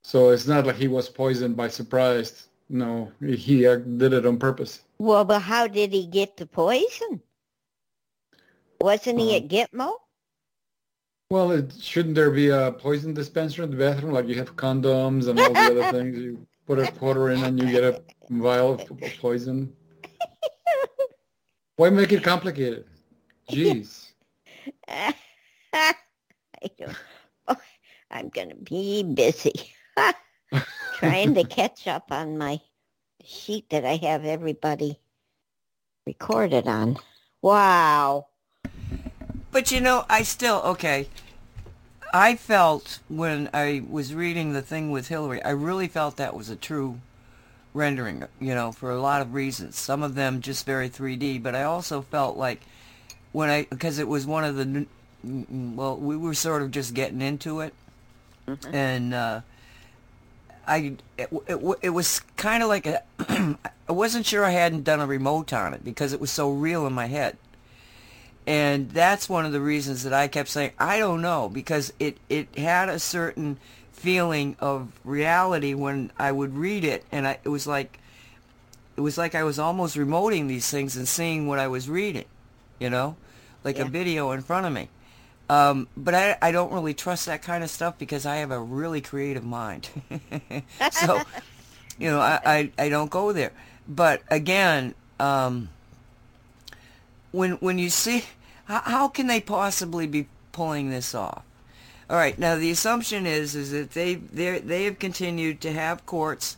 So 0.03 0.29
it's 0.29 0.47
not 0.47 0.65
like 0.65 0.77
he 0.77 0.87
was 0.87 1.09
poisoned 1.09 1.57
by 1.57 1.67
surprise. 1.67 2.47
No, 2.69 3.11
he 3.19 3.65
uh, 3.65 3.77
did 3.77 4.13
it 4.13 4.25
on 4.25 4.37
purpose. 4.37 4.81
Well, 4.99 5.25
but 5.25 5.39
how 5.39 5.67
did 5.67 5.91
he 5.91 6.05
get 6.05 6.37
the 6.37 6.45
poison? 6.45 7.21
Wasn't 8.81 9.19
he 9.19 9.35
Um, 9.35 9.43
at 9.43 9.49
Gitmo? 9.49 9.93
Well, 11.29 11.51
it, 11.51 11.73
shouldn't 11.79 12.15
there 12.15 12.31
be 12.31 12.49
a 12.49 12.71
poison 12.71 13.13
dispenser 13.13 13.61
in 13.61 13.69
the 13.69 13.77
bathroom? 13.77 14.13
Like 14.13 14.27
you 14.27 14.35
have 14.35 14.55
condoms 14.55 15.27
and 15.27 15.39
all 15.39 15.53
the 15.53 15.81
other 15.81 15.91
things. 15.91 16.17
You 16.17 16.47
put 16.65 16.79
a 16.79 16.91
quarter 16.93 17.29
in 17.29 17.43
and 17.43 17.59
you 17.59 17.71
get 17.71 17.83
a 17.83 18.01
vial 18.31 18.73
of 18.73 19.19
poison. 19.19 19.71
Why 21.75 21.91
make 21.91 22.11
it 22.11 22.23
complicated? 22.23 22.85
Jeez. 23.47 24.11
I 24.87 25.13
don't. 26.77 26.97
Oh, 27.47 27.55
I'm 28.09 28.29
gonna 28.29 28.55
be 28.55 29.03
busy. 29.03 29.53
trying 30.95 31.35
to 31.35 31.43
catch 31.43 31.87
up 31.87 32.11
on 32.11 32.39
my 32.39 32.59
sheet 33.23 33.69
that 33.69 33.85
I 33.85 33.97
have 33.97 34.25
everybody 34.25 34.99
recorded 36.07 36.67
on. 36.67 36.97
Wow. 37.43 38.28
But 39.51 39.71
you 39.71 39.81
know, 39.81 40.05
I 40.09 40.23
still 40.23 40.61
okay. 40.65 41.07
I 42.13 42.35
felt 42.35 42.99
when 43.07 43.49
I 43.53 43.83
was 43.87 44.13
reading 44.13 44.53
the 44.53 44.61
thing 44.61 44.91
with 44.91 45.09
Hillary, 45.09 45.43
I 45.43 45.51
really 45.51 45.87
felt 45.87 46.17
that 46.17 46.35
was 46.35 46.49
a 46.49 46.55
true 46.55 46.99
rendering, 47.73 48.25
you 48.39 48.55
know, 48.55 48.71
for 48.71 48.91
a 48.91 48.99
lot 48.99 49.21
of 49.21 49.33
reasons. 49.33 49.77
Some 49.77 50.01
of 50.01 50.15
them 50.15 50.41
just 50.41 50.65
very 50.65 50.89
3D, 50.89 51.41
but 51.41 51.55
I 51.55 51.63
also 51.63 52.01
felt 52.01 52.37
like 52.37 52.61
when 53.31 53.49
I 53.49 53.67
because 53.69 53.99
it 53.99 54.07
was 54.07 54.25
one 54.25 54.43
of 54.43 54.55
the 54.55 54.85
well, 55.23 55.97
we 55.97 56.15
were 56.17 56.33
sort 56.33 56.61
of 56.61 56.71
just 56.71 56.93
getting 56.93 57.21
into 57.21 57.59
it, 57.59 57.73
and 58.71 59.13
uh, 59.13 59.41
I 60.67 60.97
it, 61.17 61.29
it, 61.47 61.77
it 61.81 61.89
was 61.89 62.21
kind 62.37 62.63
of 62.63 62.69
like 62.69 62.85
a 62.85 63.03
I 63.89 63.91
wasn't 63.91 64.25
sure 64.25 64.45
I 64.45 64.51
hadn't 64.51 64.83
done 64.83 64.99
a 64.99 65.07
remote 65.07 65.51
on 65.53 65.73
it 65.73 65.83
because 65.83 66.13
it 66.13 66.21
was 66.21 66.31
so 66.31 66.51
real 66.51 66.87
in 66.87 66.93
my 66.93 67.07
head. 67.07 67.37
And 68.49 68.89
that's 68.89 69.29
one 69.29 69.45
of 69.45 69.51
the 69.51 69.61
reasons 69.61 70.01
that 70.05 70.11
I 70.11 70.27
kept 70.27 70.49
saying, 70.49 70.71
I 70.79 70.97
don't 70.97 71.21
know, 71.21 71.49
because 71.49 71.93
it, 71.99 72.17
it 72.29 72.57
had 72.57 72.89
a 72.89 72.97
certain 72.97 73.59
feeling 73.91 74.55
of 74.59 74.91
reality 75.03 75.75
when 75.75 76.11
I 76.17 76.31
would 76.31 76.55
read 76.55 76.83
it. 76.83 77.05
And 77.11 77.27
I, 77.27 77.37
it 77.43 77.49
was 77.49 77.67
like, 77.67 77.99
it 78.97 79.01
was 79.01 79.19
like 79.19 79.35
I 79.35 79.43
was 79.43 79.59
almost 79.59 79.95
remoting 79.95 80.47
these 80.47 80.67
things 80.67 80.97
and 80.97 81.07
seeing 81.07 81.45
what 81.45 81.59
I 81.59 81.67
was 81.67 81.87
reading, 81.87 82.25
you 82.79 82.89
know, 82.89 83.17
like 83.63 83.77
a 83.77 83.85
video 83.85 84.31
in 84.31 84.41
front 84.41 84.65
of 84.65 84.73
me. 84.73 84.89
Um, 85.47 85.87
but 85.95 86.15
I, 86.15 86.35
I 86.41 86.51
don't 86.51 86.73
really 86.73 86.95
trust 86.95 87.27
that 87.27 87.43
kind 87.43 87.63
of 87.63 87.69
stuff 87.69 87.99
because 87.99 88.25
I 88.25 88.37
have 88.37 88.49
a 88.49 88.59
really 88.59 88.99
creative 88.99 89.45
mind. 89.45 89.89
so, 90.91 91.21
you 91.99 92.09
know, 92.09 92.19
I, 92.19 92.39
I, 92.43 92.71
I 92.79 92.89
don't 92.89 93.11
go 93.11 93.31
there. 93.31 93.51
But 93.87 94.23
again, 94.31 94.95
um, 95.19 95.69
when 97.31 97.51
when 97.53 97.77
you 97.77 97.91
see 97.91 98.23
how, 98.69 98.81
how 98.85 99.07
can 99.07 99.27
they 99.27 99.41
possibly 99.41 100.07
be 100.07 100.27
pulling 100.51 100.89
this 100.91 101.13
off? 101.15 101.43
All 102.09 102.15
right, 102.15 102.37
now 102.39 102.55
the 102.55 102.71
assumption 102.71 103.25
is 103.25 103.55
is 103.55 103.71
that 103.71 103.91
they 103.91 104.15
they 104.15 104.59
they 104.59 104.85
have 104.85 104.99
continued 104.99 105.61
to 105.61 105.73
have 105.73 106.05
courts, 106.05 106.57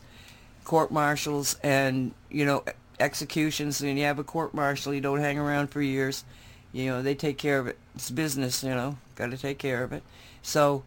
court 0.64 0.90
martials, 0.90 1.58
and 1.62 2.12
you 2.30 2.44
know 2.44 2.64
executions. 3.00 3.82
And 3.82 3.98
you 3.98 4.04
have 4.04 4.18
a 4.18 4.24
court 4.24 4.54
martial, 4.54 4.94
you 4.94 5.00
don't 5.00 5.20
hang 5.20 5.38
around 5.38 5.68
for 5.68 5.82
years. 5.82 6.24
You 6.72 6.86
know 6.86 7.02
they 7.02 7.14
take 7.14 7.38
care 7.38 7.58
of 7.58 7.66
it. 7.66 7.78
It's 7.94 8.10
business, 8.10 8.62
you 8.62 8.70
know, 8.70 8.96
got 9.16 9.30
to 9.30 9.36
take 9.36 9.58
care 9.58 9.82
of 9.82 9.92
it. 9.92 10.02
So 10.42 10.84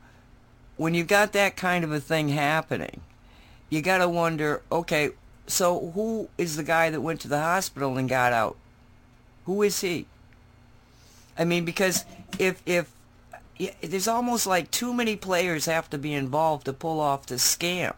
when 0.78 0.94
you've 0.94 1.08
got 1.08 1.34
that 1.34 1.56
kind 1.56 1.84
of 1.84 1.92
a 1.92 2.00
thing 2.00 2.30
happening, 2.30 3.02
you 3.70 3.82
got 3.82 4.00
to 4.00 4.10
wonder, 4.10 4.62
okay, 4.72 5.12
so 5.48 5.92
who 5.94 6.30
is 6.38 6.56
the 6.56 6.64
guy 6.64 6.90
that 6.90 7.02
went 7.02 7.22
to 7.22 7.28
the 7.28 7.40
hospital 7.40 7.98
and 7.98 8.10
got 8.10 8.34
out? 8.34 8.58
Who 9.46 9.62
is 9.62 9.82
he? 9.82 10.08
I 11.38 11.46
mean, 11.46 11.66
because 11.66 12.06
if 12.40 12.62
if 12.66 12.92
there's 13.82 14.08
almost 14.08 14.46
like 14.46 14.72
too 14.72 14.94
many 14.94 15.16
players 15.16 15.66
have 15.66 15.90
to 15.90 15.98
be 15.98 16.14
involved 16.14 16.66
to 16.66 16.74
pull 16.74 17.00
off 17.00 17.26
the 17.26 17.36
scam. 17.36 17.94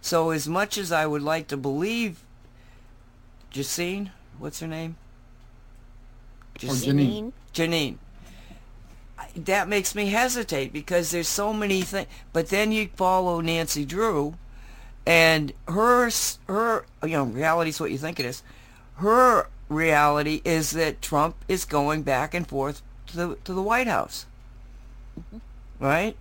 So 0.00 0.30
as 0.30 0.46
much 0.46 0.76
as 0.76 0.92
I 0.92 1.06
would 1.06 1.22
like 1.22 1.48
to 1.48 1.56
believe, 1.56 2.22
Justine, 3.50 4.10
what's 4.38 4.60
her 4.60 4.66
name? 4.66 4.96
Oh, 6.62 6.68
or 6.68 6.74
Janine. 6.74 7.32
Janine. 7.54 7.96
That 9.34 9.68
makes 9.68 9.94
me 9.94 10.06
hesitate 10.06 10.72
because 10.72 11.10
there's 11.10 11.28
so 11.28 11.52
many 11.52 11.82
things. 11.82 12.06
But 12.32 12.48
then 12.48 12.70
you 12.70 12.88
follow 12.94 13.40
Nancy 13.40 13.84
Drew, 13.84 14.34
and 15.06 15.52
her 15.66 16.10
her 16.48 16.84
you 17.02 17.08
know 17.10 17.24
reality's 17.24 17.80
what 17.80 17.90
you 17.90 17.98
think 17.98 18.20
it 18.20 18.26
is. 18.26 18.42
Her 18.96 19.48
reality 19.68 20.40
is 20.44 20.70
that 20.72 21.00
Trump 21.02 21.36
is 21.48 21.64
going 21.64 22.02
back 22.02 22.34
and 22.34 22.46
forth 22.46 22.82
to 23.08 23.16
the 23.16 23.34
to 23.44 23.52
the 23.52 23.62
White 23.62 23.86
House. 23.86 24.26
Right? 25.80 26.16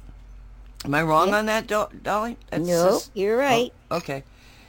Am 0.85 0.93
I 0.93 1.01
wrong 1.01 1.29
Yeah. 1.29 1.37
on 1.37 1.45
that, 1.45 1.67
Do- 1.67 1.87
Dolly? 2.01 2.37
That's 2.49 2.67
no, 2.67 2.89
just- 2.91 3.11
you're 3.13 3.37
right. 3.37 3.71
oh, 3.89 3.97
okay. 3.97 4.23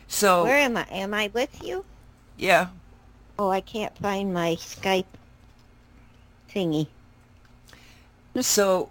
So 0.07 0.44
Where 0.44 0.59
am 0.59 0.77
I? 0.77 0.85
Am 0.90 1.12
I 1.14 1.31
with 1.33 1.62
you? 1.62 1.85
yeah, 2.37 2.68
Oh, 3.38 3.49
I 3.51 3.61
can't 3.61 3.96
find 3.99 4.33
my 4.33 4.55
Skype 4.55 5.07
thingy. 6.55 6.87
So, 8.40 8.90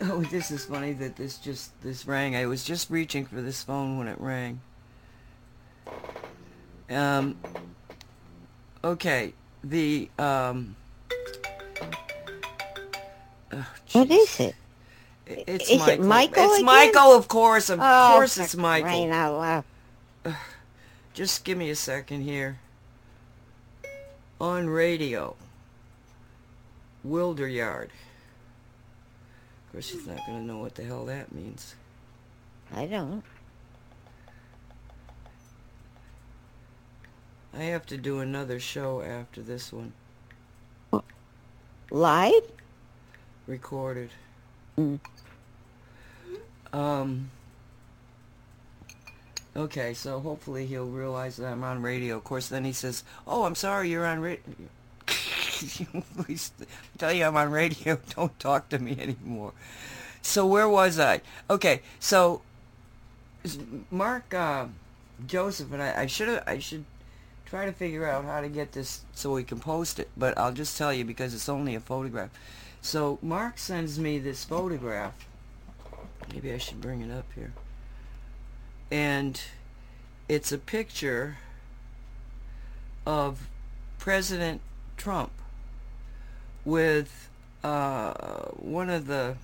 oh, 0.00 0.20
this 0.30 0.50
is 0.52 0.64
funny 0.64 0.92
that 0.92 1.16
this 1.16 1.38
just 1.38 1.72
this 1.82 2.06
rang. 2.06 2.36
I 2.36 2.46
was 2.46 2.62
just 2.64 2.90
reaching 2.90 3.26
for 3.26 3.40
this 3.42 3.62
phone 3.64 3.98
when 3.98 4.06
it 4.06 4.20
rang. 4.20 4.60
Um. 6.90 7.36
Okay, 8.84 9.32
the 9.64 10.10
um. 10.18 10.76
oh, 13.50 13.66
What 13.92 14.10
is 14.10 14.40
it? 14.40 14.54
It's 15.26 15.70
Is 15.70 15.80
it 15.88 16.00
Michael. 16.00 16.04
Michael 16.06 16.44
It's 16.44 16.54
again? 16.56 16.66
Michael, 16.66 17.16
of 17.16 17.28
course. 17.28 17.70
Of 17.70 17.80
oh, 17.80 18.10
course, 18.14 18.36
it's 18.36 18.54
Michael. 18.54 18.90
crying 18.90 19.10
out 19.10 19.38
loud. 19.38 19.64
Just 21.14 21.44
give 21.44 21.56
me 21.56 21.70
a 21.70 21.76
second 21.76 22.24
here. 22.24 22.58
On 24.38 24.68
radio. 24.68 25.34
Wilder 27.02 27.48
Yard. 27.48 27.90
Of 29.66 29.72
course, 29.72 29.88
he's 29.90 30.06
not 30.06 30.18
going 30.26 30.40
to 30.40 30.44
know 30.44 30.58
what 30.58 30.74
the 30.74 30.84
hell 30.84 31.06
that 31.06 31.32
means. 31.32 31.74
I 32.74 32.84
don't. 32.84 33.24
I 37.56 37.64
have 37.64 37.86
to 37.86 37.96
do 37.96 38.18
another 38.18 38.58
show 38.58 39.00
after 39.02 39.40
this 39.40 39.72
one. 39.72 39.92
Live? 41.90 42.42
Recorded. 43.46 44.10
Mm. 44.76 44.98
Um. 46.72 47.30
Okay, 49.56 49.94
so 49.94 50.18
hopefully 50.18 50.66
he'll 50.66 50.86
realize 50.86 51.36
that 51.36 51.52
I'm 51.52 51.62
on 51.62 51.82
radio. 51.82 52.16
Of 52.16 52.24
course, 52.24 52.48
then 52.48 52.64
he 52.64 52.72
says, 52.72 53.04
"Oh, 53.26 53.44
I'm 53.44 53.54
sorry, 53.54 53.90
you're 53.90 54.06
on 54.06 54.20
radio." 54.20 54.42
Please 55.06 56.50
tell 56.98 57.12
you 57.12 57.24
I'm 57.24 57.36
on 57.36 57.52
radio. 57.52 58.00
Don't 58.16 58.36
talk 58.40 58.68
to 58.70 58.78
me 58.80 58.96
anymore. 58.98 59.52
So 60.22 60.46
where 60.46 60.68
was 60.68 60.98
I? 60.98 61.20
Okay, 61.48 61.82
so 62.00 62.42
Mark 63.90 64.34
uh, 64.34 64.66
Joseph 65.26 65.72
and 65.72 65.82
I, 65.82 66.02
I 66.02 66.06
should 66.06 66.28
have, 66.28 66.42
I 66.46 66.58
should 66.58 66.84
try 67.54 67.66
to 67.66 67.72
figure 67.72 68.04
out 68.04 68.24
how 68.24 68.40
to 68.40 68.48
get 68.48 68.72
this 68.72 69.02
so 69.12 69.32
we 69.32 69.44
can 69.44 69.60
post 69.60 70.00
it. 70.00 70.10
But 70.16 70.36
I'll 70.36 70.52
just 70.52 70.76
tell 70.76 70.92
you 70.92 71.04
because 71.04 71.32
it's 71.34 71.48
only 71.48 71.76
a 71.76 71.80
photograph. 71.80 72.30
So 72.82 73.20
Mark 73.22 73.58
sends 73.58 73.96
me 73.96 74.18
this 74.18 74.42
photograph. 74.44 75.14
Maybe 76.32 76.52
I 76.52 76.58
should 76.58 76.80
bring 76.80 77.00
it 77.00 77.12
up 77.12 77.26
here. 77.36 77.52
And 78.90 79.40
it's 80.28 80.50
a 80.50 80.58
picture 80.58 81.36
of 83.06 83.48
President 83.98 84.60
Trump 84.96 85.30
with 86.64 87.28
uh, 87.62 88.48
one 88.56 88.90
of 88.90 89.06
the 89.06 89.36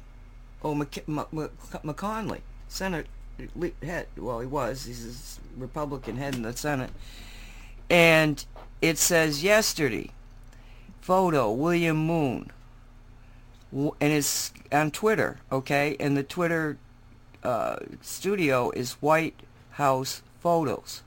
oh 0.64 0.74
McConnell, 0.74 2.40
Senate 2.66 3.06
le- 3.54 3.70
head. 3.84 4.08
Well, 4.16 4.40
he 4.40 4.46
was. 4.48 4.84
He's 4.86 5.38
a 5.38 5.60
Republican 5.60 6.16
head 6.16 6.34
in 6.34 6.42
the 6.42 6.56
Senate, 6.56 6.90
and 7.90 8.44
it 8.80 8.96
says 8.96 9.42
yesterday 9.42 10.10
photo 11.00 11.50
William 11.50 11.96
Moon, 11.96 12.50
and 13.72 13.92
it's 14.00 14.52
on 14.72 14.90
Twitter. 14.92 15.38
Okay, 15.50 15.96
and 15.98 16.16
the 16.16 16.22
Twitter 16.22 16.78
uh, 17.42 17.76
studio 18.00 18.70
is 18.70 18.92
White 18.94 19.34
House 19.72 20.22
Photos, 20.40 21.02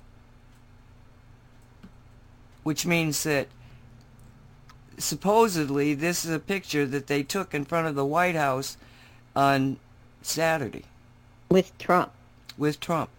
which 2.63 2.85
means 2.85 3.23
that 3.23 3.47
supposedly 4.97 5.93
this 5.93 6.25
is 6.25 6.31
a 6.31 6.39
picture 6.39 6.85
that 6.85 7.07
they 7.07 7.23
took 7.23 7.53
in 7.53 7.65
front 7.65 7.87
of 7.87 7.95
the 7.95 8.05
White 8.05 8.35
House 8.35 8.77
on 9.35 9.77
Saturday 10.21 10.83
With 11.49 11.75
Trump. 11.77 12.11
with 12.57 12.79
Trump. 12.79 13.09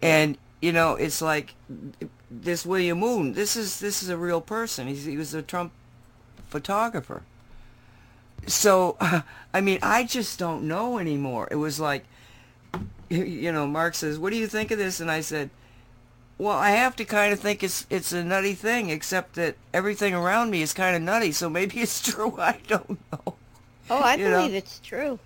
And 0.00 0.38
you 0.62 0.72
know, 0.72 0.94
it's 0.94 1.20
like 1.20 1.54
this 2.42 2.66
William 2.66 2.98
Moon. 2.98 3.32
This 3.34 3.56
is 3.56 3.80
this 3.80 4.02
is 4.02 4.08
a 4.08 4.16
real 4.16 4.40
person. 4.40 4.86
He's, 4.88 5.04
he 5.04 5.16
was 5.16 5.34
a 5.34 5.42
Trump 5.42 5.72
photographer. 6.48 7.22
So, 8.46 8.96
I 9.54 9.60
mean, 9.60 9.78
I 9.82 10.04
just 10.04 10.38
don't 10.38 10.64
know 10.68 10.98
anymore. 10.98 11.48
It 11.50 11.56
was 11.56 11.80
like, 11.80 12.04
you 13.08 13.52
know, 13.52 13.66
Mark 13.66 13.94
says, 13.94 14.18
"What 14.18 14.30
do 14.32 14.36
you 14.38 14.46
think 14.46 14.70
of 14.70 14.78
this?" 14.78 15.00
And 15.00 15.10
I 15.10 15.20
said, 15.20 15.50
"Well, 16.38 16.56
I 16.56 16.70
have 16.70 16.96
to 16.96 17.04
kind 17.04 17.32
of 17.32 17.40
think 17.40 17.62
it's 17.62 17.86
it's 17.90 18.12
a 18.12 18.24
nutty 18.24 18.54
thing, 18.54 18.90
except 18.90 19.34
that 19.34 19.56
everything 19.72 20.14
around 20.14 20.50
me 20.50 20.62
is 20.62 20.72
kind 20.72 20.96
of 20.96 21.02
nutty. 21.02 21.32
So 21.32 21.48
maybe 21.48 21.80
it's 21.80 22.02
true. 22.02 22.36
I 22.38 22.58
don't 22.68 22.98
know." 23.12 23.34
Oh, 23.90 23.98
I 24.00 24.14
You 24.16 24.30
know. 24.30 24.38
believe 24.40 24.54
it's 24.54 24.80
true. 24.80 25.18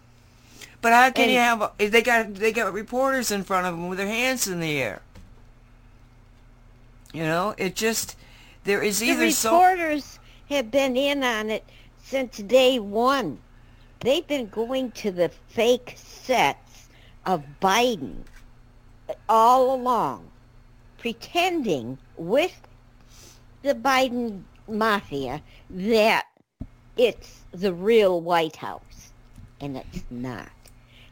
But 0.81 0.93
how 0.93 1.11
can 1.11 1.25
And- 1.25 1.33
you 1.33 1.39
have? 1.39 1.73
They 1.79 2.03
got 2.03 2.35
they 2.35 2.53
got 2.53 2.73
reporters 2.73 3.31
in 3.31 3.43
front 3.45 3.67
of 3.67 3.75
them 3.75 3.89
with 3.89 3.99
their 3.99 4.07
hands 4.07 4.47
in 4.47 4.61
the 4.61 4.79
air. 4.81 5.01
You 7.13 7.23
know, 7.23 7.55
it 7.57 7.75
just 7.75 8.17
there 8.65 8.83
is 8.83 9.01
The 9.01 9.07
either 9.07 9.31
so. 9.31 9.53
reporters 9.53 10.19
have 10.51 10.71
been 10.71 10.97
in 10.97 11.23
on 11.23 11.51
it 11.51 11.65
since 12.03 12.39
day 12.39 12.79
one. 12.79 13.39
They've 14.01 14.27
been 14.27 14.49
going 14.49 14.93
to 14.93 15.11
the 15.11 15.31
fake 15.49 15.95
sets 15.97 16.89
of 17.27 17.45
Biden 17.61 18.19
all 19.29 19.75
along, 19.75 20.29
pretending 20.99 21.99
with 22.17 22.61
the 23.63 23.75
Biden 23.75 24.43
mafia 24.69 25.43
that 25.71 26.27
it's 26.97 27.41
the 27.53 27.73
real 27.73 28.21
White 28.21 28.57
House, 28.57 29.13
and 29.61 29.77
it's 29.77 30.05
not. 30.11 30.51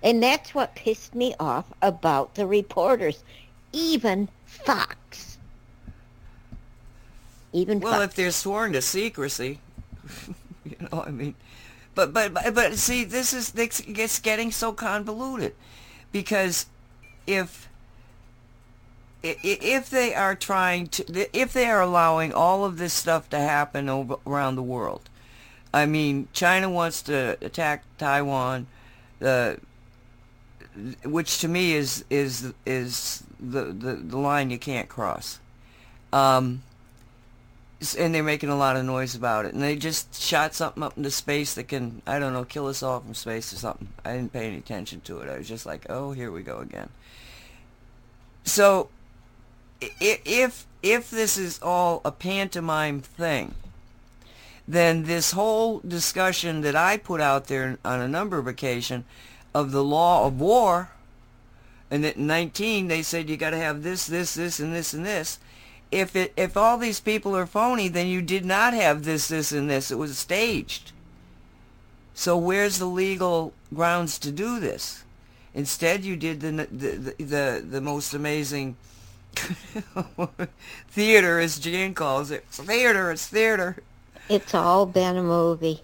And 0.03 0.23
that's 0.23 0.55
what 0.55 0.75
pissed 0.75 1.15
me 1.15 1.35
off 1.41 1.73
about 1.83 2.35
the 2.35 2.47
reporters, 2.47 3.25
even 3.73 4.29
Fox. 4.45 5.36
Even 7.57 7.81
Well, 7.81 8.03
if 8.03 8.15
they're 8.15 8.33
sworn 8.33 8.75
to 8.75 8.83
secrecy, 8.83 9.61
you 10.65 10.77
know, 10.79 11.05
I 11.07 11.11
mean, 11.11 11.35
but 11.95 12.13
but 12.13 12.35
but, 12.35 12.75
see, 12.75 13.03
this 13.03 13.33
is 13.33 13.53
this 13.53 13.81
gets 13.81 14.19
getting 14.19 14.53
so 14.53 14.75
convoluted 14.75 15.55
because 16.13 16.67
if 17.27 17.71
if 19.23 19.89
they 19.89 20.15
are 20.15 20.35
trying 20.35 20.89
to 20.89 21.27
if 21.33 21.55
they 21.55 21.65
are 21.65 21.81
allowing 21.81 22.31
all 22.31 22.67
of 22.67 22.77
this 22.77 22.93
stuff 22.93 23.31
to 23.31 23.39
happen 23.39 23.89
over, 23.89 24.17
around 24.27 24.57
the 24.57 24.63
world, 24.63 25.09
I 25.73 25.87
mean, 25.87 26.29
China 26.35 26.69
wants 26.69 27.01
to 27.05 27.39
attack 27.41 27.85
Taiwan, 27.97 28.67
uh, 29.23 29.55
which 31.07 31.39
to 31.39 31.49
me 31.49 31.73
is 31.73 32.05
is 32.11 32.53
is 32.67 33.23
the 33.41 33.65
the, 33.65 33.95
the 33.95 34.19
line 34.19 34.51
you 34.51 34.59
can't 34.59 34.91
cross. 34.91 35.39
Um, 36.13 36.63
and 37.99 38.15
they're 38.15 38.23
making 38.23 38.49
a 38.49 38.57
lot 38.57 38.77
of 38.77 38.85
noise 38.85 39.15
about 39.15 39.45
it. 39.45 39.53
And 39.53 39.63
they 39.63 39.77
just 39.77 40.21
shot 40.21 40.55
something 40.55 40.83
up 40.83 40.97
into 40.97 41.11
space 41.11 41.55
that 41.55 41.69
can, 41.69 42.01
I 42.07 42.19
don't 42.19 42.33
know, 42.33 42.45
kill 42.45 42.67
us 42.67 42.83
all 42.83 43.01
from 43.01 43.15
space 43.15 43.53
or 43.53 43.57
something. 43.57 43.89
I 44.05 44.15
didn't 44.15 44.33
pay 44.33 44.47
any 44.47 44.57
attention 44.57 45.03
to 45.03 45.21
it. 45.21 45.29
I 45.29 45.39
was 45.39 45.49
just 45.49 45.67
like, 45.67 45.87
oh, 45.91 46.13
here 46.13 46.31
we 46.31 46.43
go 46.43 46.59
again. 46.59 46.89
So, 48.45 48.89
if 49.81 50.67
if 50.83 51.11
this 51.11 51.37
is 51.37 51.61
all 51.61 52.01
a 52.05 52.13
pantomime 52.13 53.01
thing, 53.01 53.55
then 54.67 55.05
this 55.05 55.33
whole 55.33 55.81
discussion 55.81 56.63
that 56.63 56.77
I 56.77 56.97
put 56.97 57.21
out 57.21 57.49
there 57.49 57.79
on 57.85 58.01
a 58.01 58.09
number 58.09 58.39
of 58.39 58.47
occasions 58.47 59.05
of 59.53 59.73
the 59.73 59.85
law 59.85 60.27
of 60.27 60.41
war, 60.41 60.91
and 61.91 62.05
that 62.05 62.17
in 62.17 62.27
19 62.27 62.89
they 62.89 63.03
said 63.03 63.29
you 63.29 63.37
got 63.37 63.51
to 63.51 63.59
have 63.59 63.83
this, 63.83 64.07
this, 64.07 64.35
this, 64.35 64.61
and 64.61 64.75
this, 64.75 64.95
and 64.95 65.05
this 65.05 65.39
if 65.91 66.17
it 66.17 66.33
if 66.37 66.57
all 66.57 66.79
these 66.79 67.01
people 67.01 67.37
are 67.37 67.47
phony, 67.47 67.89
then 67.89 68.07
you 68.07 68.23
did 68.23 68.45
not 68.45 68.75
have 68.75 69.05
this, 69.05 69.29
this, 69.29 69.53
and 69.53 69.71
this. 69.71 69.91
It 69.91 69.99
was 69.99 70.19
staged. 70.19 70.93
So 72.15 72.37
where's 72.37 72.79
the 72.79 72.87
legal 72.87 73.53
grounds 73.75 74.19
to 74.21 74.33
do 74.33 74.59
this? 74.59 75.05
Instead, 75.55 76.05
you 76.05 76.17
did 76.17 76.41
the 76.41 76.51
the 76.51 77.15
the, 77.19 77.65
the, 77.67 77.81
most 77.81 78.15
amazing 78.15 78.77
theater, 80.89 81.39
as 81.39 81.59
Jan 81.59 81.95
calls 81.95 82.31
it. 82.31 82.45
It's 82.49 82.59
theater. 82.59 83.11
It's 83.11 83.27
theater. 83.27 83.77
It's 84.29 84.55
all 84.55 84.87
been 84.87 85.17
a 85.17 85.23
movie. 85.23 85.81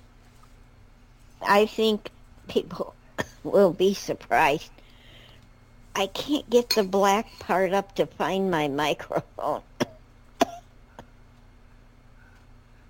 I 1.47 1.67
think 1.67 2.11
people 2.49 2.95
will 3.45 3.73
be 3.73 3.95
surprised. 3.95 4.71
I 5.95 6.07
can't 6.07 6.49
get 6.49 6.71
the 6.71 6.85
black 6.85 7.39
part 7.39 7.73
up 7.73 7.95
to 7.97 8.07
find 8.07 8.51
my 8.51 8.69
microphone. 8.69 9.63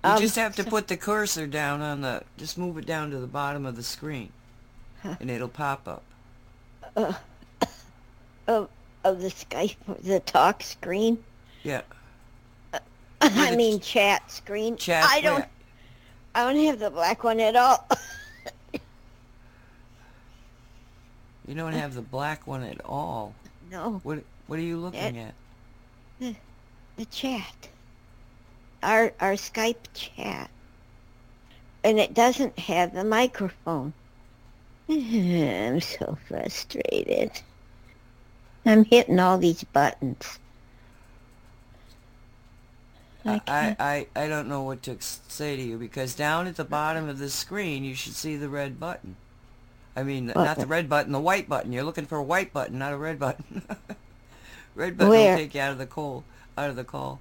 You 0.03 0.09
Um, 0.09 0.19
just 0.19 0.35
have 0.35 0.55
to 0.57 0.63
put 0.63 0.87
the 0.87 0.97
cursor 0.97 1.47
down 1.47 1.81
on 1.81 2.01
the. 2.01 2.23
Just 2.37 2.57
move 2.57 2.77
it 2.77 2.85
down 2.85 3.11
to 3.11 3.19
the 3.19 3.27
bottom 3.27 3.65
of 3.65 3.75
the 3.75 3.83
screen, 3.83 4.31
and 5.03 5.29
it'll 5.29 5.47
pop 5.47 5.87
up. 5.87 6.03
of 8.47 8.69
of 9.03 9.21
the 9.21 9.29
Skype, 9.29 9.75
the 10.03 10.19
talk 10.19 10.61
screen. 10.61 11.23
Yeah. 11.63 11.81
I 13.21 13.51
the 13.51 13.57
mean, 13.57 13.79
chat 13.79 14.29
screen. 14.29 14.75
Chat. 14.75 15.05
I 15.07 15.21
don't. 15.21 15.45
I 16.35 16.51
don't 16.51 16.61
have 16.65 16.79
the 16.79 16.89
black 16.89 17.23
one 17.23 17.39
at 17.39 17.55
all. 17.55 17.87
You 21.47 21.55
don't 21.55 21.73
have 21.73 21.93
the 21.93 22.01
black 22.01 22.47
one 22.47 22.63
at 22.63 22.83
all. 22.85 23.35
no, 23.69 23.99
What 24.03 24.23
What 24.47 24.59
are 24.59 24.63
you 24.63 24.77
looking 24.77 25.17
at? 25.17 25.33
The, 26.19 26.35
the 26.95 27.05
chat. 27.05 27.67
Our 28.83 29.13
our 29.19 29.33
Skype 29.33 29.87
chat, 29.93 30.49
and 31.83 31.99
it 31.99 32.13
doesn't 32.13 32.59
have 32.59 32.93
the 32.93 33.03
microphone. 33.03 33.93
I'm 34.89 35.81
so 35.81 36.17
frustrated. 36.27 37.31
I'm 38.65 38.85
hitting 38.85 39.19
all 39.19 39.37
these 39.37 39.63
buttons. 39.63 40.39
I 43.25 43.35
I, 43.35 43.39
can't. 43.39 43.79
I, 43.79 44.07
I 44.15 44.27
don't 44.27 44.47
know 44.49 44.61
what 44.63 44.83
to 44.83 44.97
say 44.99 45.55
to 45.55 45.61
you 45.61 45.77
because 45.77 46.13
down 46.13 46.47
at 46.47 46.57
the 46.57 46.65
bottom 46.65 47.07
of 47.07 47.19
the 47.19 47.29
screen 47.29 47.83
you 47.83 47.95
should 47.95 48.13
see 48.13 48.35
the 48.35 48.49
red 48.49 48.79
button. 48.79 49.15
I 49.95 50.03
mean, 50.03 50.27
not 50.35 50.57
the 50.57 50.65
red 50.65 50.89
button, 50.89 51.11
the 51.11 51.19
white 51.19 51.47
button. 51.47 51.71
You're 51.71 51.83
looking 51.83 52.05
for 52.05 52.17
a 52.17 52.23
white 52.23 52.51
button, 52.51 52.79
not 52.79 52.93
a 52.93 52.97
red 52.97 53.19
button. 53.19 53.61
red 54.75 54.97
button 54.97 55.09
Where? 55.09 55.31
will 55.33 55.37
take 55.37 55.53
you 55.53 55.61
out 55.61 55.71
of 55.71 55.77
the 55.77 55.85
call. 55.85 56.23
Out 56.57 56.69
of 56.69 56.75
the 56.75 56.83
call. 56.83 57.19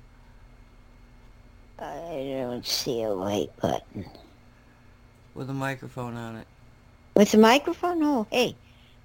I 1.82 2.36
don't 2.38 2.64
see 2.66 3.02
a 3.02 3.14
white 3.14 3.50
button. 3.60 4.04
with 5.34 5.50
a 5.50 5.54
microphone 5.54 6.16
on 6.16 6.36
it. 6.36 6.46
With 7.16 7.34
a 7.34 7.38
microphone? 7.38 8.02
Oh, 8.02 8.26
hey. 8.30 8.54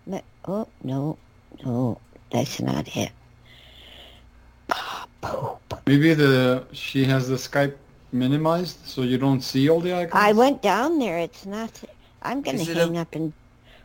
Mi- 0.05 0.21
Oh, 0.47 0.67
no, 0.83 1.17
no, 1.65 1.99
that's 2.31 2.61
not 2.61 2.95
it. 2.95 3.11
Poop. 5.21 5.59
Maybe 5.85 6.13
the 6.13 6.65
she 6.71 7.03
has 7.05 7.27
the 7.27 7.35
Skype 7.35 7.75
minimized 8.13 8.77
so 8.85 9.01
you 9.01 9.17
don't 9.17 9.41
see 9.41 9.69
all 9.69 9.81
the 9.81 9.93
icons. 9.93 10.13
I 10.13 10.31
went 10.33 10.61
down 10.61 10.99
there. 10.99 11.17
It's 11.17 11.45
not. 11.45 11.71
I'm 12.21 12.41
gonna 12.41 12.59
it 12.61 12.67
hang 12.67 12.97
a- 12.97 13.01
up 13.01 13.15
and, 13.15 13.33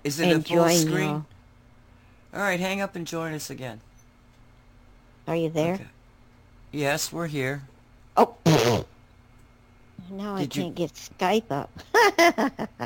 Is 0.05 0.20
it 0.20 0.37
a 0.37 0.40
full 0.40 0.68
screen? 0.68 1.09
you. 1.09 1.24
All 2.35 2.40
right, 2.40 2.61
hang 2.61 2.81
up 2.81 2.94
and 2.96 3.07
join 3.07 3.33
us 3.35 3.50
again. 3.50 3.81
Are 5.26 5.37
you 5.37 5.50
there? 5.50 5.74
Okay. 5.74 5.87
Yes, 6.72 7.12
we're 7.12 7.26
here. 7.28 7.62
Oh. 8.16 8.85
Now 10.11 10.35
I 10.37 10.40
Did 10.40 10.57
you- 10.57 10.62
can't 10.64 10.75
get 10.75 10.92
Skype 10.94 11.51
up. 11.51 11.70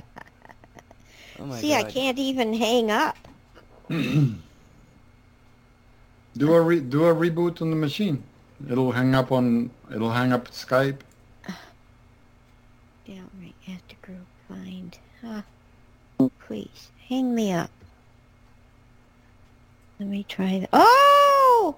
Oh 1.38 1.44
my 1.44 1.60
See, 1.60 1.68
God. 1.68 1.84
I 1.84 1.90
can't 1.90 2.18
even 2.18 2.54
hang 2.54 2.90
up. 2.90 3.14
do 3.90 4.38
a 6.40 6.60
re- 6.62 6.80
do 6.80 7.04
a 7.04 7.14
reboot 7.14 7.60
on 7.60 7.68
the 7.68 7.76
machine. 7.76 8.22
It'll 8.70 8.90
hang 8.90 9.14
up 9.14 9.30
on. 9.32 9.68
It'll 9.94 10.10
hang 10.10 10.32
up 10.32 10.48
Skype. 10.50 10.96
Downright 13.06 13.54
at 13.68 13.86
the 13.88 13.94
group 14.00 14.26
find. 14.48 14.98
Oh, 16.18 16.30
please, 16.46 16.90
hang 17.06 17.34
me 17.34 17.52
up. 17.52 17.70
Let 20.00 20.08
me 20.08 20.24
try 20.26 20.60
that. 20.60 20.70
Oh! 20.72 21.76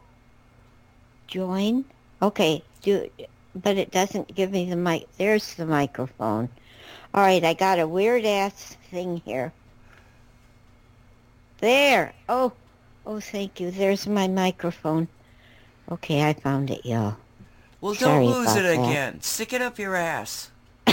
Join. 1.26 1.84
Okay, 2.22 2.62
do 2.82 3.10
but 3.62 3.76
it 3.76 3.90
doesn't 3.90 4.34
give 4.34 4.50
me 4.52 4.68
the 4.68 4.76
mic. 4.76 5.06
There's 5.16 5.54
the 5.54 5.66
microphone. 5.66 6.48
All 7.14 7.22
right, 7.22 7.42
I 7.42 7.54
got 7.54 7.78
a 7.78 7.88
weird 7.88 8.24
ass 8.24 8.76
thing 8.90 9.22
here. 9.24 9.52
There. 11.58 12.12
Oh, 12.28 12.52
oh, 13.06 13.20
thank 13.20 13.60
you. 13.60 13.70
There's 13.70 14.06
my 14.06 14.28
microphone. 14.28 15.08
Okay, 15.90 16.28
I 16.28 16.34
found 16.34 16.70
it, 16.70 16.84
y'all. 16.84 17.16
Well, 17.80 17.94
don't 17.94 18.26
lose 18.26 18.54
it 18.56 18.62
that. 18.62 18.74
again. 18.74 19.20
Stick 19.20 19.52
it 19.52 19.62
up 19.62 19.78
your 19.78 19.96
ass. 19.96 20.50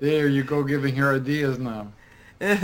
There 0.00 0.28
you 0.28 0.42
go, 0.42 0.62
giving 0.62 0.94
her 0.96 1.14
ideas 1.14 1.58
now. 1.58 1.88
oh 2.40 2.56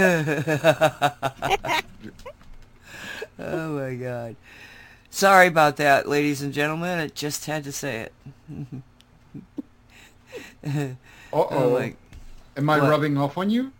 my 3.39 3.95
God. 3.95 4.37
Sorry 5.13 5.47
about 5.47 5.77
that, 5.77 6.09
ladies 6.09 6.41
and 6.41 6.55
gentlemen. 6.55 6.99
I 6.99 7.07
just 7.09 7.45
had 7.45 7.65
to 7.65 7.73
say 7.73 8.09
it. 8.09 8.13
Oh 11.35 11.49
oh. 11.51 11.71
my. 11.79 11.95
Am 12.57 12.71
I 12.71 12.79
what? 12.79 12.89
rubbing 12.89 13.19
off 13.19 13.37
on 13.37 13.51
you? 13.51 13.73